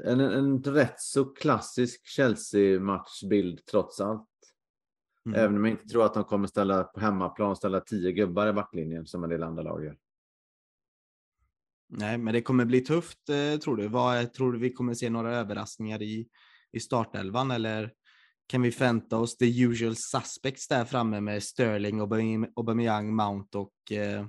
en, 0.04 0.20
en 0.20 0.62
rätt 0.62 1.00
så 1.00 1.24
klassisk 1.24 2.06
Chelsea-matchbild 2.06 3.66
trots 3.66 4.00
allt. 4.00 4.28
Mm. 5.26 5.40
Även 5.40 5.56
om 5.56 5.64
jag 5.64 5.74
inte 5.74 5.88
tror 5.88 6.04
att 6.04 6.14
de 6.14 6.24
kommer 6.24 6.48
ställa 6.48 6.84
på 6.84 7.00
hemmaplan 7.00 7.56
ställa 7.56 7.80
tio 7.80 8.12
gubbar 8.12 8.46
i 8.46 8.52
backlinjen 8.52 9.06
som 9.06 9.24
en 9.24 9.30
del 9.30 9.42
andra 9.42 9.62
lag 9.62 9.84
gör. 9.84 9.96
Nej, 11.88 12.18
men 12.18 12.34
det 12.34 12.42
kommer 12.42 12.64
bli 12.64 12.80
tufft 12.80 13.28
eh, 13.28 13.58
tror 13.58 13.76
du. 13.76 13.88
Vad, 13.88 14.32
tror 14.32 14.52
du 14.52 14.58
vi 14.58 14.72
kommer 14.72 14.94
se 14.94 15.10
några 15.10 15.34
överraskningar 15.34 16.02
i, 16.02 16.28
i 16.72 16.80
startelvan 16.80 17.50
eller 17.50 17.92
kan 18.46 18.62
vi 18.62 18.72
förvänta 18.72 19.18
oss 19.18 19.36
the 19.36 19.62
usual 19.62 19.96
suspects 19.96 20.68
där 20.68 20.84
framme 20.84 21.20
med 21.20 21.42
Sterling, 21.42 22.00
Aubameyang, 22.56 23.14
Mount 23.14 23.58
och 23.58 23.92
eh, 23.92 24.26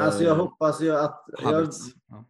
Alltså 0.00 0.24
jag 0.24 0.34
hoppas 0.34 0.80
ju 0.80 0.96
att... 0.96 1.24
Jag, 1.42 1.68
ja 2.06 2.24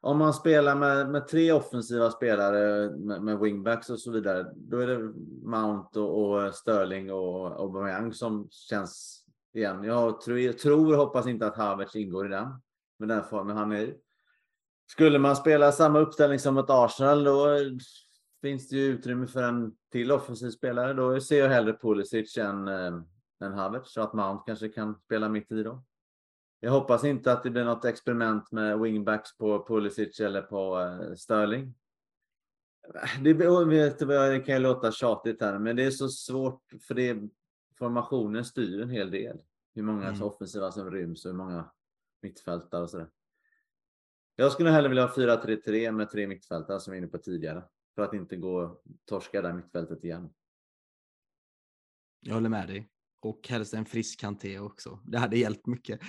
om 0.00 0.18
man 0.18 0.34
spelar 0.34 0.74
med, 0.74 1.10
med 1.10 1.28
tre 1.28 1.52
offensiva 1.52 2.10
spelare 2.10 2.90
med, 2.90 3.22
med, 3.22 3.38
wingbacks 3.38 3.90
och 3.90 4.00
så 4.00 4.12
vidare, 4.12 4.52
då 4.56 4.78
är 4.78 4.86
det 4.86 4.98
Mount 5.42 6.00
och, 6.00 6.34
och 6.34 6.54
Sterling 6.54 7.12
och 7.12 7.60
Aubameyang 7.60 8.12
som 8.12 8.48
känns 8.50 9.24
igen. 9.54 9.84
Jag 9.84 10.20
tror, 10.20 10.38
jag 10.38 10.58
tror 10.58 10.92
och 10.92 10.98
hoppas 10.98 11.26
inte 11.26 11.46
att 11.46 11.56
Havertz 11.56 11.96
ingår 11.96 12.26
i 12.26 12.28
den, 12.28 12.48
med 12.98 13.08
den 13.08 13.24
formen 13.24 13.56
han 13.56 13.72
är 13.72 13.80
i. 13.80 13.96
Skulle 14.90 15.18
man 15.18 15.36
spela 15.36 15.72
samma 15.72 15.98
uppställning 15.98 16.38
som 16.38 16.58
ett 16.58 16.70
Arsenal, 16.70 17.24
då 17.24 17.58
finns 18.42 18.68
det 18.68 18.76
ju 18.76 18.84
utrymme 18.84 19.26
för 19.26 19.42
en 19.42 19.72
till 19.92 20.12
offensiv 20.12 20.50
spelare. 20.50 20.94
Då 20.94 21.20
ser 21.20 21.38
jag 21.38 21.48
hellre 21.48 21.72
Pulisic 21.72 22.38
än, 22.38 22.68
äh, 22.68 22.92
än 23.44 23.52
Havertz, 23.52 23.92
så 23.92 24.00
att 24.00 24.12
Mount 24.12 24.42
kanske 24.46 24.68
kan 24.68 24.94
spela 24.94 25.28
mitt 25.28 25.52
i 25.52 25.62
då. 25.62 25.84
Jag 26.60 26.70
hoppas 26.70 27.04
inte 27.04 27.32
att 27.32 27.42
det 27.42 27.50
blir 27.50 27.64
något 27.64 27.84
experiment 27.84 28.52
med 28.52 28.78
wingbacks 28.78 29.36
på 29.36 29.66
Pulisic 29.66 30.20
eller 30.20 30.42
på 30.42 30.78
uh, 30.78 31.14
Sterling. 31.14 31.74
Det, 33.20 33.32
vet 33.66 33.98
det 33.98 34.42
kan 34.46 34.54
ju 34.54 34.60
låta 34.60 34.92
tjatigt 34.92 35.40
här, 35.40 35.58
men 35.58 35.76
det 35.76 35.84
är 35.84 35.90
så 35.90 36.08
svårt 36.08 36.62
för 36.86 36.94
det 36.94 37.18
formationen 37.78 38.44
styr 38.44 38.80
en 38.80 38.90
hel 38.90 39.10
del. 39.10 39.38
Hur 39.74 39.82
många 39.82 40.08
mm. 40.08 40.22
offensiva 40.22 40.72
som 40.72 40.90
ryms 40.90 41.24
och 41.24 41.30
hur 41.30 41.38
många 41.38 41.70
mittfältare 42.22 42.82
och 42.82 42.90
sådär. 42.90 43.08
Jag 44.36 44.52
skulle 44.52 44.70
hellre 44.70 44.88
vilja 44.88 45.06
ha 45.06 45.14
4-3-3 45.14 45.92
med 45.92 46.10
tre 46.10 46.26
mittfältare 46.26 46.80
som 46.80 46.92
vi 46.92 46.98
var 46.98 47.02
inne 47.02 47.12
på 47.12 47.18
tidigare. 47.18 47.64
För 47.94 48.02
att 48.02 48.14
inte 48.14 48.36
gå 48.36 48.80
torska 49.04 49.42
där 49.42 49.52
mittfältet 49.52 50.04
igen. 50.04 50.30
Jag 52.20 52.34
håller 52.34 52.48
med 52.48 52.68
dig. 52.68 52.90
Och 53.20 53.48
helst 53.48 53.74
en 53.74 53.86
frisk 53.86 54.20
Kanté 54.20 54.58
också. 54.58 55.00
Det 55.06 55.18
hade 55.18 55.38
hjälpt 55.38 55.66
mycket. 55.66 56.00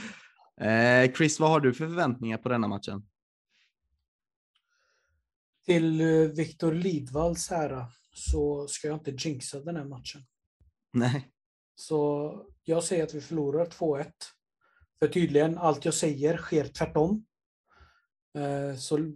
Eh, 0.62 1.14
Chris, 1.14 1.40
vad 1.40 1.50
har 1.50 1.60
du 1.60 1.74
för 1.74 1.88
förväntningar 1.88 2.38
på 2.38 2.50
denna 2.50 2.68
matchen? 2.68 3.08
Till 5.66 6.02
eh, 6.02 6.08
Viktor 6.08 6.74
Lidvalls 6.74 7.52
ära 7.52 7.88
så 8.14 8.68
ska 8.68 8.88
jag 8.88 8.98
inte 8.98 9.12
jinxa 9.28 9.60
den 9.60 9.76
här 9.76 9.84
matchen. 9.86 10.22
Nej. 10.94 11.32
Så 11.76 12.52
jag 12.64 12.84
säger 12.84 13.04
att 13.04 13.14
vi 13.14 13.22
förlorar 13.22 13.66
2-1. 13.66 14.12
För 15.00 15.08
tydligen, 15.08 15.58
allt 15.58 15.86
jag 15.86 15.94
säger 15.94 16.38
sker 16.38 16.66
tvärtom. 16.68 17.26
Eh, 18.38 18.76
Så 18.76 19.14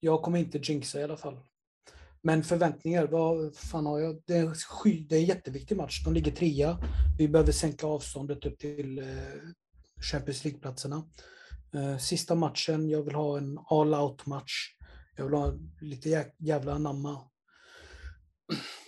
jag 0.00 0.22
kommer 0.22 0.38
inte 0.38 0.58
jinxa 0.58 1.00
i 1.00 1.02
alla 1.02 1.16
fall. 1.16 1.40
Men 2.22 2.42
förväntningar, 2.42 3.06
vad 3.06 3.56
fan 3.56 3.86
har 3.86 3.98
jag? 4.00 4.22
Det 4.26 4.36
är, 4.36 4.54
sky, 4.54 5.06
det 5.08 5.14
är 5.16 5.20
en 5.20 5.24
jätteviktig 5.26 5.76
match. 5.76 6.04
De 6.04 6.14
ligger 6.14 6.32
trea. 6.32 6.78
Vi 7.18 7.28
behöver 7.28 7.52
sänka 7.52 7.86
avståndet 7.86 8.46
upp 8.46 8.58
till 8.58 8.98
eh, 8.98 9.04
Champions 10.12 10.44
League-platserna. 10.44 11.04
Eh, 11.74 11.98
Sista 11.98 12.34
matchen, 12.34 12.88
jag 12.88 13.02
vill 13.02 13.14
ha 13.14 13.38
en 13.38 13.58
all-out-match. 13.70 14.52
Jag 15.16 15.24
vill 15.24 15.34
ha 15.34 15.54
lite 15.80 16.08
jä- 16.08 16.32
jävla 16.38 16.72
anamma. 16.72 17.20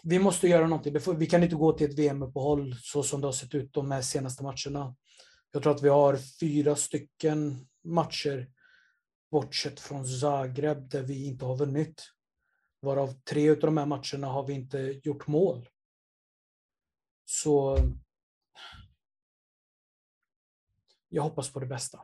Vi 0.02 0.18
måste 0.18 0.48
göra 0.48 0.66
någonting. 0.66 0.96
Vi 1.18 1.26
kan 1.26 1.42
inte 1.42 1.54
gå 1.56 1.72
till 1.72 1.90
ett 1.90 1.98
VM-uppehåll 1.98 2.74
så 2.82 3.02
som 3.02 3.20
det 3.20 3.26
har 3.26 3.32
sett 3.32 3.54
ut 3.54 3.72
de 3.72 3.90
här 3.90 4.02
senaste 4.02 4.42
matcherna. 4.42 4.96
Jag 5.52 5.62
tror 5.62 5.74
att 5.74 5.82
vi 5.82 5.88
har 5.88 6.16
fyra 6.40 6.76
stycken 6.76 7.66
matcher 7.84 8.48
bortsett 9.30 9.80
från 9.80 10.06
Zagreb 10.06 10.88
där 10.90 11.02
vi 11.02 11.24
inte 11.26 11.44
har 11.44 11.56
vunnit. 11.56 12.02
Varav 12.82 13.12
tre 13.12 13.50
av 13.50 13.59
de 13.59 13.76
här 13.76 13.86
matcherna 13.86 14.26
har 14.26 14.46
vi 14.46 14.52
inte 14.52 15.00
gjort 15.04 15.26
mål. 15.26 15.68
Så 17.24 17.78
jag 21.09 21.22
hoppas 21.22 21.52
på 21.52 21.60
det 21.60 21.66
bästa. 21.66 22.00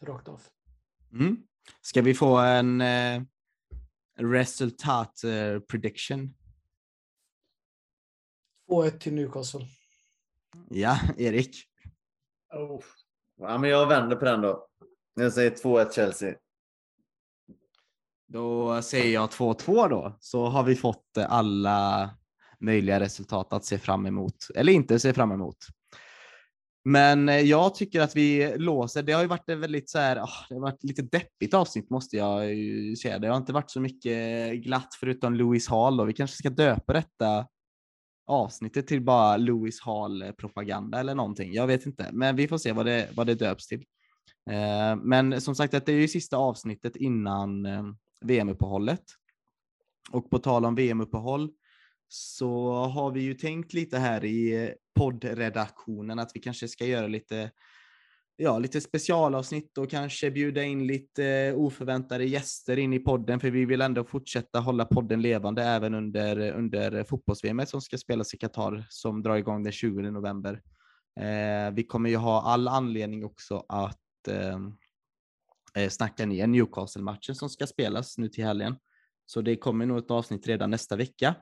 Rakt 0.00 0.28
av. 0.28 0.42
Mm. 1.12 1.46
Ska 1.80 2.02
vi 2.02 2.14
få 2.14 2.36
en 2.36 2.80
eh, 2.80 3.22
resultat 4.16 5.24
eh, 5.24 5.60
prediction? 5.60 6.34
2-1 8.68 8.98
till 8.98 9.14
Newcastle. 9.14 9.66
Ja, 10.70 11.00
Erik. 11.18 11.56
Oh. 12.54 12.84
Ja, 13.36 13.58
men 13.58 13.70
jag 13.70 13.86
vänder 13.86 14.16
på 14.16 14.24
den 14.24 14.40
då. 14.40 14.68
Jag 15.14 15.32
säger 15.32 15.50
2-1 15.50 15.92
Chelsea. 15.92 16.36
Då 18.28 18.82
säger 18.82 19.14
jag 19.14 19.28
2-2 19.28 19.88
då, 19.88 20.16
så 20.20 20.46
har 20.46 20.62
vi 20.62 20.76
fått 20.76 21.16
eh, 21.16 21.32
alla 21.32 22.10
möjliga 22.60 23.00
resultat 23.00 23.52
att 23.52 23.64
se 23.64 23.78
fram 23.78 24.06
emot, 24.06 24.36
eller 24.54 24.72
inte 24.72 24.98
se 24.98 25.12
fram 25.12 25.32
emot. 25.32 25.56
Men 26.84 27.28
eh, 27.28 27.40
jag 27.40 27.74
tycker 27.74 28.00
att 28.00 28.16
vi 28.16 28.56
låser. 28.58 29.02
Det 29.02 29.12
har 29.12 29.22
ju 29.22 29.28
varit 29.28 29.48
ett 29.48 29.58
väldigt 29.58 29.90
så 29.90 29.98
här, 29.98 30.16
ah, 30.16 30.46
det 30.48 30.54
har 30.54 30.62
varit 30.62 30.84
lite 30.84 31.02
deppigt 31.02 31.54
avsnitt 31.54 31.90
måste 31.90 32.16
jag 32.16 32.54
ju 32.54 32.96
säga. 32.96 33.18
Det 33.18 33.28
har 33.28 33.36
inte 33.36 33.52
varit 33.52 33.70
så 33.70 33.80
mycket 33.80 34.52
glatt 34.62 34.94
förutom 35.00 35.34
Louis 35.34 35.68
Hall 35.68 36.00
och 36.00 36.08
vi 36.08 36.12
kanske 36.12 36.36
ska 36.36 36.50
döpa 36.50 36.92
detta 36.92 37.46
avsnittet 38.26 38.86
till 38.86 39.04
bara 39.04 39.36
Louis 39.36 39.80
Hall 39.80 40.32
propaganda 40.38 41.00
eller 41.00 41.14
någonting. 41.14 41.52
Jag 41.52 41.66
vet 41.66 41.86
inte, 41.86 42.10
men 42.12 42.36
vi 42.36 42.48
får 42.48 42.58
se 42.58 42.72
vad 42.72 42.86
det, 42.86 43.08
vad 43.14 43.26
det 43.26 43.34
döps 43.34 43.66
till. 43.66 43.84
Eh, 44.50 44.96
men 44.96 45.40
som 45.40 45.54
sagt, 45.54 45.72
det 45.72 45.88
är 45.88 45.96
ju 45.96 46.08
sista 46.08 46.36
avsnittet 46.36 46.96
innan 46.96 47.66
VM-uppehållet. 48.20 49.02
Och 50.10 50.30
på 50.30 50.38
tal 50.38 50.64
om 50.64 50.74
VM-uppehåll 50.74 51.50
så 52.08 52.72
har 52.72 53.10
vi 53.10 53.20
ju 53.20 53.34
tänkt 53.34 53.72
lite 53.72 53.98
här 53.98 54.24
i 54.24 54.74
poddredaktionen 54.94 56.18
att 56.18 56.30
vi 56.34 56.40
kanske 56.40 56.68
ska 56.68 56.86
göra 56.86 57.06
lite, 57.06 57.50
ja, 58.36 58.58
lite 58.58 58.80
specialavsnitt 58.80 59.78
och 59.78 59.90
kanske 59.90 60.30
bjuda 60.30 60.62
in 60.62 60.86
lite 60.86 61.54
oförväntade 61.56 62.24
gäster 62.24 62.76
in 62.76 62.92
i 62.92 62.98
podden, 62.98 63.40
för 63.40 63.50
vi 63.50 63.64
vill 63.64 63.80
ändå 63.80 64.04
fortsätta 64.04 64.60
hålla 64.60 64.84
podden 64.84 65.22
levande 65.22 65.62
även 65.62 65.94
under, 65.94 66.52
under 66.52 67.04
fotbolls-VM 67.04 67.66
som 67.66 67.80
ska 67.80 67.98
spelas 67.98 68.34
i 68.34 68.38
Qatar 68.38 68.86
som 68.88 69.22
drar 69.22 69.36
igång 69.36 69.62
den 69.62 69.72
20 69.72 70.10
november. 70.10 70.62
Eh, 71.20 71.74
vi 71.74 71.84
kommer 71.84 72.10
ju 72.10 72.16
ha 72.16 72.42
all 72.42 72.68
anledning 72.68 73.24
också 73.24 73.64
att 73.68 74.28
eh, 74.28 74.58
eh, 75.74 75.88
snacka 75.88 76.26
ner 76.26 76.46
Newcastle-matchen 76.46 77.34
som 77.34 77.50
ska 77.50 77.66
spelas 77.66 78.18
nu 78.18 78.28
till 78.28 78.44
helgen. 78.44 78.76
Så 79.26 79.40
det 79.40 79.56
kommer 79.56 79.86
nog 79.86 79.98
ett 79.98 80.10
avsnitt 80.10 80.46
redan 80.46 80.70
nästa 80.70 80.96
vecka. 80.96 81.34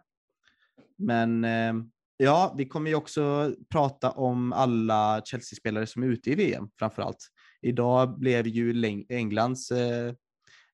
Men 0.98 1.44
eh, 1.44 1.74
ja, 2.16 2.54
vi 2.58 2.68
kommer 2.68 2.90
ju 2.90 2.96
också 2.96 3.54
prata 3.70 4.10
om 4.10 4.52
alla 4.52 5.22
Chelsea-spelare 5.24 5.86
som 5.86 6.02
är 6.02 6.06
ute 6.06 6.30
i 6.30 6.34
VM 6.34 6.68
framför 6.78 7.02
allt. 7.02 7.28
Idag 7.62 8.18
blev 8.18 8.46
ju 8.46 9.04
Englands 9.08 9.70
eh, 9.70 10.12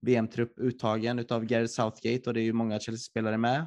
VM-trupp 0.00 0.58
uttagen 0.58 1.18
utav 1.18 1.44
Gareth 1.44 1.72
Southgate 1.72 2.30
och 2.30 2.34
det 2.34 2.40
är 2.40 2.44
ju 2.44 2.52
många 2.52 2.80
Chelsea-spelare 2.80 3.38
med. 3.38 3.66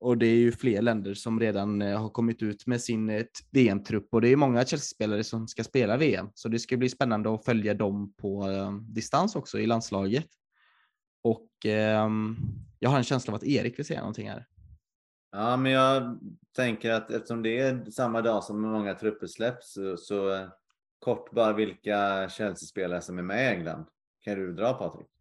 Och 0.00 0.18
det 0.18 0.26
är 0.26 0.36
ju 0.36 0.52
fler 0.52 0.82
länder 0.82 1.14
som 1.14 1.40
redan 1.40 1.82
eh, 1.82 2.00
har 2.00 2.08
kommit 2.08 2.42
ut 2.42 2.66
med 2.66 2.80
sin 2.80 3.10
eh, 3.10 3.24
VM-trupp 3.50 4.08
och 4.12 4.20
det 4.20 4.28
är 4.28 4.36
många 4.36 4.64
Chelsea-spelare 4.64 5.24
som 5.24 5.48
ska 5.48 5.64
spela 5.64 5.96
VM. 5.96 6.28
Så 6.34 6.48
det 6.48 6.58
ska 6.58 6.76
bli 6.76 6.88
spännande 6.88 7.34
att 7.34 7.44
följa 7.44 7.74
dem 7.74 8.14
på 8.16 8.50
eh, 8.50 8.72
distans 8.72 9.36
också 9.36 9.58
i 9.58 9.66
landslaget. 9.66 10.26
Och 11.22 11.66
eh, 11.66 12.08
jag 12.78 12.90
har 12.90 12.98
en 12.98 13.04
känsla 13.04 13.30
av 13.30 13.36
att 13.36 13.44
Erik 13.44 13.78
vill 13.78 13.86
säga 13.86 14.00
någonting 14.00 14.28
här. 14.28 14.46
Ja, 15.32 15.56
men 15.56 15.72
jag 15.72 16.18
tänker 16.56 16.90
att 16.90 17.10
eftersom 17.10 17.42
det 17.42 17.58
är 17.58 17.90
samma 17.90 18.22
dag 18.22 18.44
som 18.44 18.60
många 18.60 18.94
trupper 18.94 19.26
släpps 19.26 19.72
så, 19.72 19.96
så 19.96 20.48
kort 20.98 21.30
bara 21.30 21.52
vilka 21.52 22.28
Chelsea-spelare 22.28 23.00
som 23.00 23.18
är 23.18 23.22
med 23.22 23.44
i 23.44 23.56
England. 23.56 23.86
Kan 24.24 24.38
du 24.38 24.52
dra 24.52 24.72
Patrik? 24.72 25.19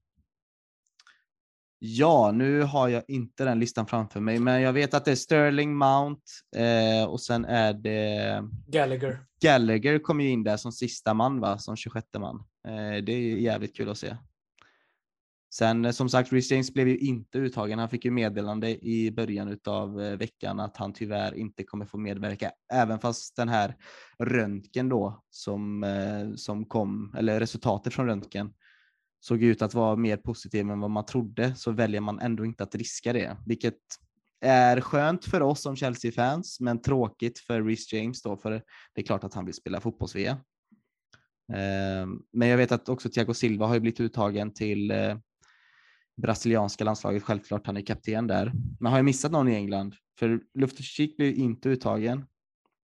Ja, 1.81 2.31
nu 2.31 2.61
har 2.61 2.87
jag 2.87 3.03
inte 3.07 3.45
den 3.45 3.59
listan 3.59 3.87
framför 3.87 4.19
mig, 4.19 4.39
men 4.39 4.61
jag 4.61 4.73
vet 4.73 4.93
att 4.93 5.05
det 5.05 5.11
är 5.11 5.15
Sterling, 5.15 5.75
Mount 5.77 6.21
eh, 6.55 7.09
och 7.09 7.21
sen 7.21 7.45
är 7.45 7.73
det 7.73 8.43
Gallagher. 8.67 9.19
Gallagher 9.41 9.99
kom 9.99 10.21
ju 10.21 10.29
in 10.29 10.43
där 10.43 10.57
som 10.57 10.71
sista 10.71 11.13
man, 11.13 11.39
va? 11.39 11.57
som 11.57 11.75
26 11.75 12.07
man. 12.19 12.35
Eh, 12.67 13.03
det 13.03 13.11
är 13.11 13.37
jävligt 13.37 13.75
kul 13.75 13.89
att 13.89 13.97
se. 13.97 14.15
Sen 15.53 15.85
eh, 15.85 15.91
som 15.91 16.09
sagt, 16.09 16.33
Reece 16.33 16.51
James 16.51 16.73
blev 16.73 16.87
ju 16.87 16.97
inte 16.97 17.37
uttagen. 17.37 17.79
Han 17.79 17.89
fick 17.89 18.05
ju 18.05 18.11
meddelande 18.11 18.85
i 18.85 19.11
början 19.11 19.59
av 19.67 20.01
eh, 20.01 20.17
veckan 20.17 20.59
att 20.59 20.77
han 20.77 20.93
tyvärr 20.93 21.35
inte 21.35 21.63
kommer 21.63 21.85
få 21.85 21.97
medverka, 21.97 22.51
även 22.73 22.99
fast 22.99 23.35
den 23.35 23.49
här 23.49 23.75
röntgen 24.19 24.89
då 24.89 25.23
som, 25.29 25.83
eh, 25.83 26.35
som 26.35 26.65
kom, 26.65 27.15
eller 27.17 27.39
resultatet 27.39 27.93
från 27.93 28.05
röntgen 28.05 28.53
såg 29.19 29.43
ut 29.43 29.61
att 29.61 29.73
vara 29.73 29.95
mer 29.95 30.17
positiv 30.17 30.69
än 30.69 30.79
vad 30.79 30.91
man 30.91 31.05
trodde, 31.05 31.55
så 31.55 31.71
väljer 31.71 32.01
man 32.01 32.19
ändå 32.19 32.45
inte 32.45 32.63
att 32.63 32.75
riska 32.75 33.13
det, 33.13 33.37
vilket 33.45 33.77
är 34.41 34.81
skönt 34.81 35.25
för 35.25 35.41
oss 35.41 35.61
som 35.61 35.75
Chelsea-fans, 35.75 36.59
men 36.59 36.81
tråkigt 36.81 37.39
för 37.39 37.61
Reece 37.63 37.93
James 37.93 38.21
då, 38.21 38.37
för 38.37 38.51
det 38.93 39.01
är 39.01 39.05
klart 39.05 39.23
att 39.23 39.33
han 39.33 39.45
vill 39.45 39.53
spela 39.53 39.81
fotbolls-VM. 39.81 40.37
Eh, 41.53 42.07
Men 42.33 42.47
jag 42.47 42.57
vet 42.57 42.71
att 42.71 42.89
också 42.89 43.09
Thiago 43.09 43.33
Silva 43.33 43.65
har 43.67 43.73
ju 43.73 43.79
blivit 43.79 43.99
uttagen 43.99 44.53
till 44.53 44.91
eh, 44.91 45.17
brasilianska 46.21 46.83
landslaget, 46.83 47.23
självklart, 47.23 47.65
han 47.67 47.77
är 47.77 47.81
kapten 47.81 48.27
där. 48.27 48.51
Men 48.79 48.91
har 48.91 48.99
jag 48.99 49.05
missat 49.05 49.31
någon 49.31 49.47
i 49.47 49.55
England? 49.55 49.95
För 50.19 50.39
Luftus-Cheek 50.53 51.17
blev 51.17 51.29
ju 51.29 51.35
inte 51.35 51.69
uttagen. 51.69 52.25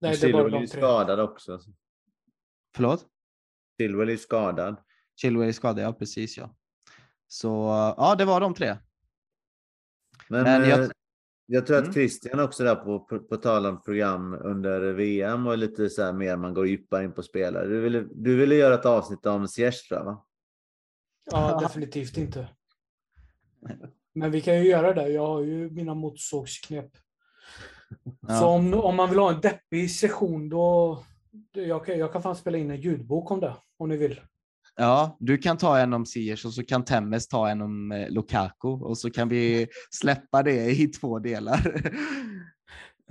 Nej, 0.00 0.16
det 0.20 0.32
var 0.32 0.40
är 0.40 0.44
ju 0.44 0.50
de 0.50 0.66
tre. 0.66 0.80
skadad 0.80 1.20
också. 1.20 1.60
Förlåt? 2.74 3.06
Silver 3.80 4.06
är 4.06 4.10
ju 4.10 4.18
skadad. 4.18 4.76
Chilwell 5.20 5.48
är 5.48 5.52
skadad, 5.52 5.84
ja 5.84 5.92
precis 5.92 6.36
ja. 6.38 6.54
Så 7.28 7.48
ja, 7.96 8.14
det 8.18 8.24
var 8.24 8.40
de 8.40 8.54
tre. 8.54 8.76
Men, 10.28 10.42
Men 10.42 10.68
jag- 10.68 10.78
jag, 10.80 10.90
jag 11.46 11.66
tror 11.66 11.76
att 11.76 11.82
Mm. 11.82 11.92
Christian 11.94 12.40
också 12.40 12.64
där 12.64 12.74
på, 12.76 13.00
på, 13.00 13.18
på 13.18 13.36
tal 13.36 13.66
om 13.66 13.82
program 13.82 14.34
under 14.34 14.92
VM 14.92 15.46
och 15.46 15.58
lite 15.58 15.90
så 15.90 16.02
här 16.02 16.12
mer 16.12 16.36
man 16.36 16.54
går 16.54 16.66
djupare 16.66 17.04
in 17.04 17.12
på 17.12 17.22
spelare. 17.22 17.66
Du 17.66 17.80
ville, 17.80 18.06
du 18.14 18.36
ville 18.36 18.54
göra 18.54 18.74
ett 18.74 18.86
avsnitt 18.86 19.26
om 19.26 19.48
Ziyech 19.48 19.88
tror 19.88 20.00
jag, 20.00 20.04
va? 20.04 20.24
Ja, 21.30 21.60
definitivt 21.62 22.16
inte. 22.16 22.48
Men 24.12 24.30
vi 24.30 24.40
kan 24.40 24.56
ju 24.62 24.68
göra 24.70 24.94
det. 24.94 25.08
Jag 25.08 25.26
har 25.26 25.40
ju 25.40 25.70
mina 25.70 25.94
motorsågsknep. 25.94 26.90
Ja. 28.20 28.38
Så 28.40 28.46
om, 28.46 28.74
om 28.74 28.96
man 28.96 29.10
vill 29.10 29.18
ha 29.18 29.32
en 29.34 29.40
deppig 29.40 29.90
session 29.90 30.48
då... 30.48 31.04
Jag 31.52 31.86
kan, 31.86 31.98
jag 31.98 32.12
kan 32.12 32.22
fan 32.22 32.36
spela 32.36 32.58
in 32.58 32.70
en 32.70 32.80
ljudbok 32.80 33.30
om 33.30 33.40
det, 33.40 33.56
om 33.76 33.88
ni 33.88 33.96
vill. 33.96 34.20
Ja, 34.76 35.16
du 35.20 35.38
kan 35.38 35.56
ta 35.56 35.78
en 35.78 35.92
om 35.92 36.06
Ziyech 36.06 36.46
och 36.46 36.54
så 36.54 36.64
kan 36.64 36.84
Temmes 36.84 37.28
ta 37.28 37.48
en 37.48 37.60
om 37.60 37.92
eh, 37.92 38.10
Lukaku 38.10 38.68
och 38.68 38.98
så 38.98 39.10
kan 39.10 39.28
vi 39.28 39.66
släppa 39.90 40.42
det 40.42 40.70
i 40.70 40.86
två 40.86 41.18
delar. 41.18 41.82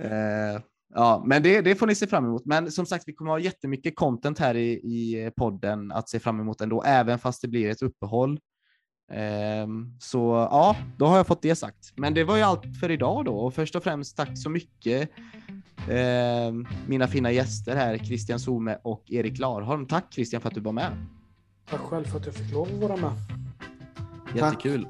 eh, 0.00 0.60
Ja, 0.94 1.22
men 1.26 1.42
det, 1.42 1.60
det 1.60 1.74
får 1.74 1.86
ni 1.86 1.94
se 1.94 2.06
fram 2.06 2.24
emot. 2.24 2.42
Men 2.44 2.72
som 2.72 2.86
sagt, 2.86 3.04
vi 3.06 3.12
kommer 3.12 3.30
ha 3.30 3.38
jättemycket 3.38 3.96
content 3.96 4.38
här 4.38 4.54
i, 4.54 4.70
i 4.70 5.30
podden 5.36 5.92
att 5.92 6.08
se 6.08 6.20
fram 6.20 6.40
emot 6.40 6.60
ändå, 6.60 6.82
även 6.82 7.18
fast 7.18 7.42
det 7.42 7.48
blir 7.48 7.70
ett 7.70 7.82
uppehåll. 7.82 8.40
Um, 9.64 9.96
så 10.00 10.48
ja, 10.50 10.76
då 10.98 11.06
har 11.06 11.16
jag 11.16 11.26
fått 11.26 11.42
det 11.42 11.54
sagt. 11.54 11.92
Men 11.96 12.14
det 12.14 12.24
var 12.24 12.36
ju 12.36 12.42
allt 12.42 12.80
för 12.80 12.90
idag 12.90 13.24
då 13.24 13.36
och 13.36 13.54
först 13.54 13.76
och 13.76 13.82
främst 13.82 14.16
tack 14.16 14.38
så 14.38 14.50
mycket 14.50 15.10
um, 15.90 16.66
mina 16.86 17.08
fina 17.08 17.32
gäster 17.32 17.76
här, 17.76 17.98
Christian 17.98 18.40
Some 18.40 18.78
och 18.82 19.04
Erik 19.10 19.38
Larholm. 19.38 19.86
Tack 19.86 20.14
Christian 20.14 20.42
för 20.42 20.48
att 20.48 20.54
du 20.54 20.60
var 20.60 20.72
med. 20.72 21.06
Tack 21.70 21.80
själv 21.80 22.04
för 22.04 22.18
att 22.18 22.26
jag 22.26 22.34
fick 22.34 22.52
lov 22.52 22.68
att 22.74 22.88
vara 22.88 22.96
med. 22.96 23.12
Jättekul. 24.34 24.86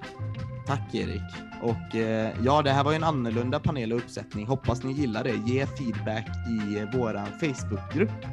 Tack, 0.67 0.79
Tack 0.81 0.95
Erik. 0.95 1.23
Och 1.63 1.97
eh, 1.97 2.33
ja, 2.45 2.63
det 2.63 2.71
här 2.71 2.85
var 2.85 2.93
ju 2.93 2.97
en 2.97 3.05
annorlunda 3.05 3.61
panel 3.61 3.93
och 3.93 3.99
uppsättning. 3.99 4.47
Hoppas 4.47 4.83
ni 4.83 4.93
gillar 4.93 5.25
det. 5.25 5.35
Ge 5.47 5.67
feedback 5.67 6.27
i 6.49 6.97
våran 6.97 7.27
Facebookgrupp 7.27 8.27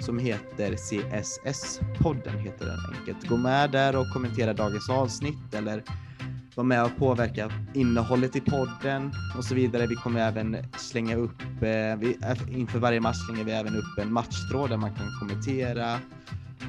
som 0.00 0.18
heter 0.18 0.72
CSS-podden 0.72 2.38
heter 2.38 2.66
den 2.66 2.96
enkelt. 2.98 3.28
Gå 3.28 3.36
med 3.36 3.70
där 3.70 3.96
och 3.96 4.12
kommentera 4.12 4.52
dagens 4.52 4.90
avsnitt 4.90 5.54
eller 5.54 5.82
var 6.54 6.64
med 6.64 6.84
och 6.84 6.96
påverka 6.98 7.50
innehållet 7.74 8.36
i 8.36 8.40
podden 8.40 9.12
och 9.36 9.44
så 9.44 9.54
vidare. 9.54 9.86
Vi 9.86 9.94
kommer 9.94 10.20
även 10.20 10.56
slänga 10.76 11.16
upp, 11.16 11.42
eh, 11.42 11.96
vi, 11.98 12.18
eh, 12.22 12.58
inför 12.58 12.78
varje 12.78 13.00
match 13.00 13.16
slänger 13.26 13.44
vi 13.44 13.52
även 13.52 13.76
upp 13.76 13.98
en 13.98 14.12
matchtråd 14.12 14.70
där 14.70 14.76
man 14.76 14.94
kan 14.94 15.06
kommentera 15.20 15.98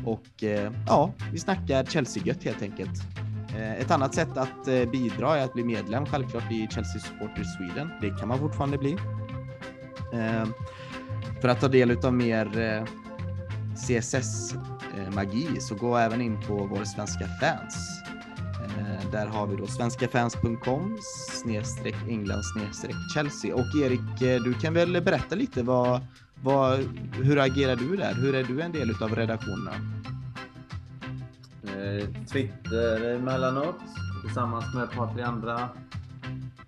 och 0.06 0.44
eh, 0.44 0.72
ja, 0.88 1.14
vi 1.32 1.40
snackar 1.40 1.86
Chelsea-gött 1.86 2.44
helt 2.44 2.62
enkelt. 2.62 3.02
Eh, 3.56 3.74
ett 3.74 3.92
annat 3.92 4.16
sätt 4.16 4.38
att 4.38 4.68
eh, 4.68 4.86
bidra 4.86 5.38
är 5.38 5.44
att 5.44 5.54
bli 5.54 5.64
medlem 5.64 6.06
självklart 6.06 6.52
i 6.52 6.68
Chelsea 6.72 7.02
Supporters 7.02 7.58
Sweden. 7.58 7.90
Det 8.02 8.10
kan 8.10 8.28
man 8.28 8.40
fortfarande 8.40 8.78
bli. 8.78 8.98
För 11.42 11.48
att 11.48 11.62
ta 11.62 11.68
del 11.68 12.06
av 12.06 12.14
mer 12.14 12.48
CSS-magi 13.76 15.48
så 15.60 15.76
gå 15.76 15.98
även 15.98 16.22
in 16.22 16.42
på 16.48 16.56
vår 16.56 16.84
svenska 16.84 17.28
fans. 17.28 18.02
Där 19.12 19.28
har 19.28 19.48
vi 19.48 19.56
då 19.56 19.68
svenskafans.com 19.68 20.98
snedstreck 21.42 21.96
England 22.10 22.44
snedstreck 22.46 22.96
Chelsea. 23.14 23.56
Och 23.56 23.76
Erik, 23.84 24.20
du 24.20 24.54
kan 24.54 24.74
väl 24.74 25.02
berätta 25.02 25.36
lite 25.36 25.64
vad, 25.64 26.02
vad, 26.44 26.80
hur 27.14 27.40
agerar 27.40 27.76
du 27.76 27.96
där? 27.96 28.14
Hur 28.14 28.36
är 28.36 28.44
du 28.44 28.62
en 28.62 28.72
del 28.72 29.04
av 29.04 29.16
redaktionen? 29.16 30.04
Eh, 31.64 32.26
Twitter 32.26 33.16
emellanåt 33.16 33.80
tillsammans 34.26 34.74
med 34.76 34.84
ett 34.84 34.92
par, 34.92 35.14
tre 35.14 35.24
andra. 35.24 35.70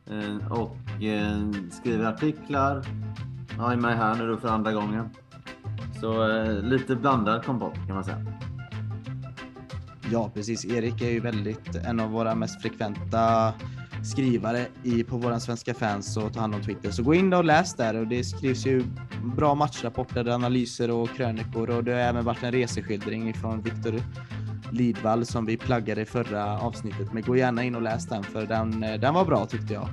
Eh, 0.06 0.52
och 0.52 1.04
eh, 1.04 1.52
skriver 1.72 2.06
artiklar. 2.06 2.86
Jag 3.58 3.74
är 3.74 3.78
med 3.78 3.98
här 3.98 4.16
nu 4.16 4.38
för 4.38 4.48
andra 4.48 4.72
gången. 4.74 5.10
Så 6.02 6.28
lite 6.62 6.96
blandad 6.96 7.46
kompott 7.46 7.76
kan 7.76 7.96
man 7.96 8.04
säga. 8.04 8.26
Ja, 10.12 10.32
precis. 10.34 10.66
Erik 10.66 11.02
är 11.02 11.10
ju 11.10 11.20
väldigt 11.20 11.76
en 11.76 12.00
av 12.00 12.12
våra 12.12 12.36
mest 12.36 12.62
frekventa 12.62 13.54
skrivare 14.06 14.66
i, 14.84 15.04
på 15.04 15.18
våra 15.18 15.40
svenska 15.40 15.74
fans 15.74 16.18
och 16.18 16.34
ta 16.34 16.40
hand 16.40 16.56
om 16.56 16.64
Twitter. 16.64 16.92
Så 16.92 17.04
gå 17.04 17.14
in 17.14 17.34
och 17.34 17.46
läs 17.46 17.74
där 17.74 17.96
och 17.96 18.08
det 18.08 18.24
skrivs 18.24 18.66
ju 18.66 18.84
bra 19.38 19.56
matchrapporter, 19.56 20.28
analyser 20.30 20.92
och 20.92 21.10
krönikor 21.16 21.70
och 21.70 21.84
det 21.84 21.92
har 21.92 22.00
även 22.00 22.26
varit 22.26 22.44
en 22.44 22.52
reseskildring 22.52 23.34
från 23.34 23.62
Viktor 23.62 24.02
Lidvall 24.72 25.26
som 25.26 25.46
vi 25.46 25.58
plaggade 25.58 26.02
i 26.02 26.06
förra 26.06 26.60
avsnittet. 26.60 27.14
Men 27.14 27.24
gå 27.24 27.38
gärna 27.38 27.64
in 27.64 27.76
och 27.76 27.82
läs 27.82 28.06
den 28.06 28.24
för 28.24 28.46
den, 28.46 28.84
eh, 28.84 29.00
den 29.00 29.14
var 29.14 29.26
bra 29.26 29.46
tyckte 29.46 29.74
jag. 29.74 29.88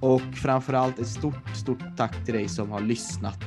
Och 0.00 0.22
framförallt 0.34 0.98
ett 0.98 1.06
stort, 1.06 1.56
stort 1.56 1.96
tack 1.96 2.24
till 2.24 2.34
dig 2.34 2.48
som 2.48 2.70
har 2.70 2.80
lyssnat. 2.80 3.44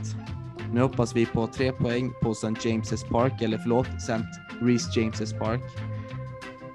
Nu 0.74 0.82
hoppas 0.82 1.16
vi 1.16 1.26
på 1.26 1.48
tre 1.48 1.72
poäng 1.72 2.12
på 2.22 2.32
St. 2.32 2.48
James's 2.48 3.10
Park, 3.10 3.42
eller 3.42 3.58
förlåt, 3.58 3.88
St. 3.88 4.24
Reece 4.62 4.98
James's 4.98 5.40
Park. 5.40 5.62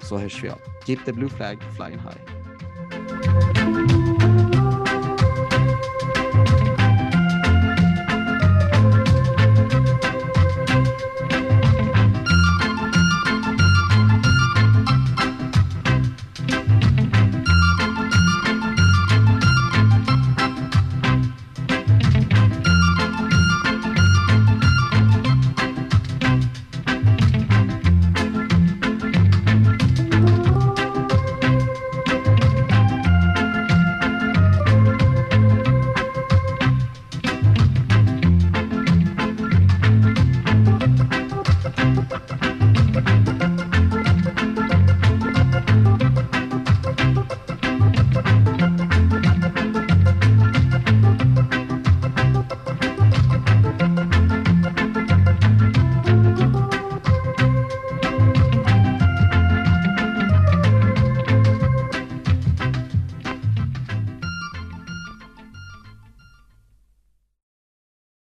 Så 0.03 0.17
hörs 0.17 0.43
vi 0.43 0.49
av. 0.49 0.59
Keep 0.85 0.97
the 1.05 1.13
blue 1.13 1.29
flag 1.29 1.57
flying 1.77 1.99
high. 1.99 2.40
you 2.91 3.50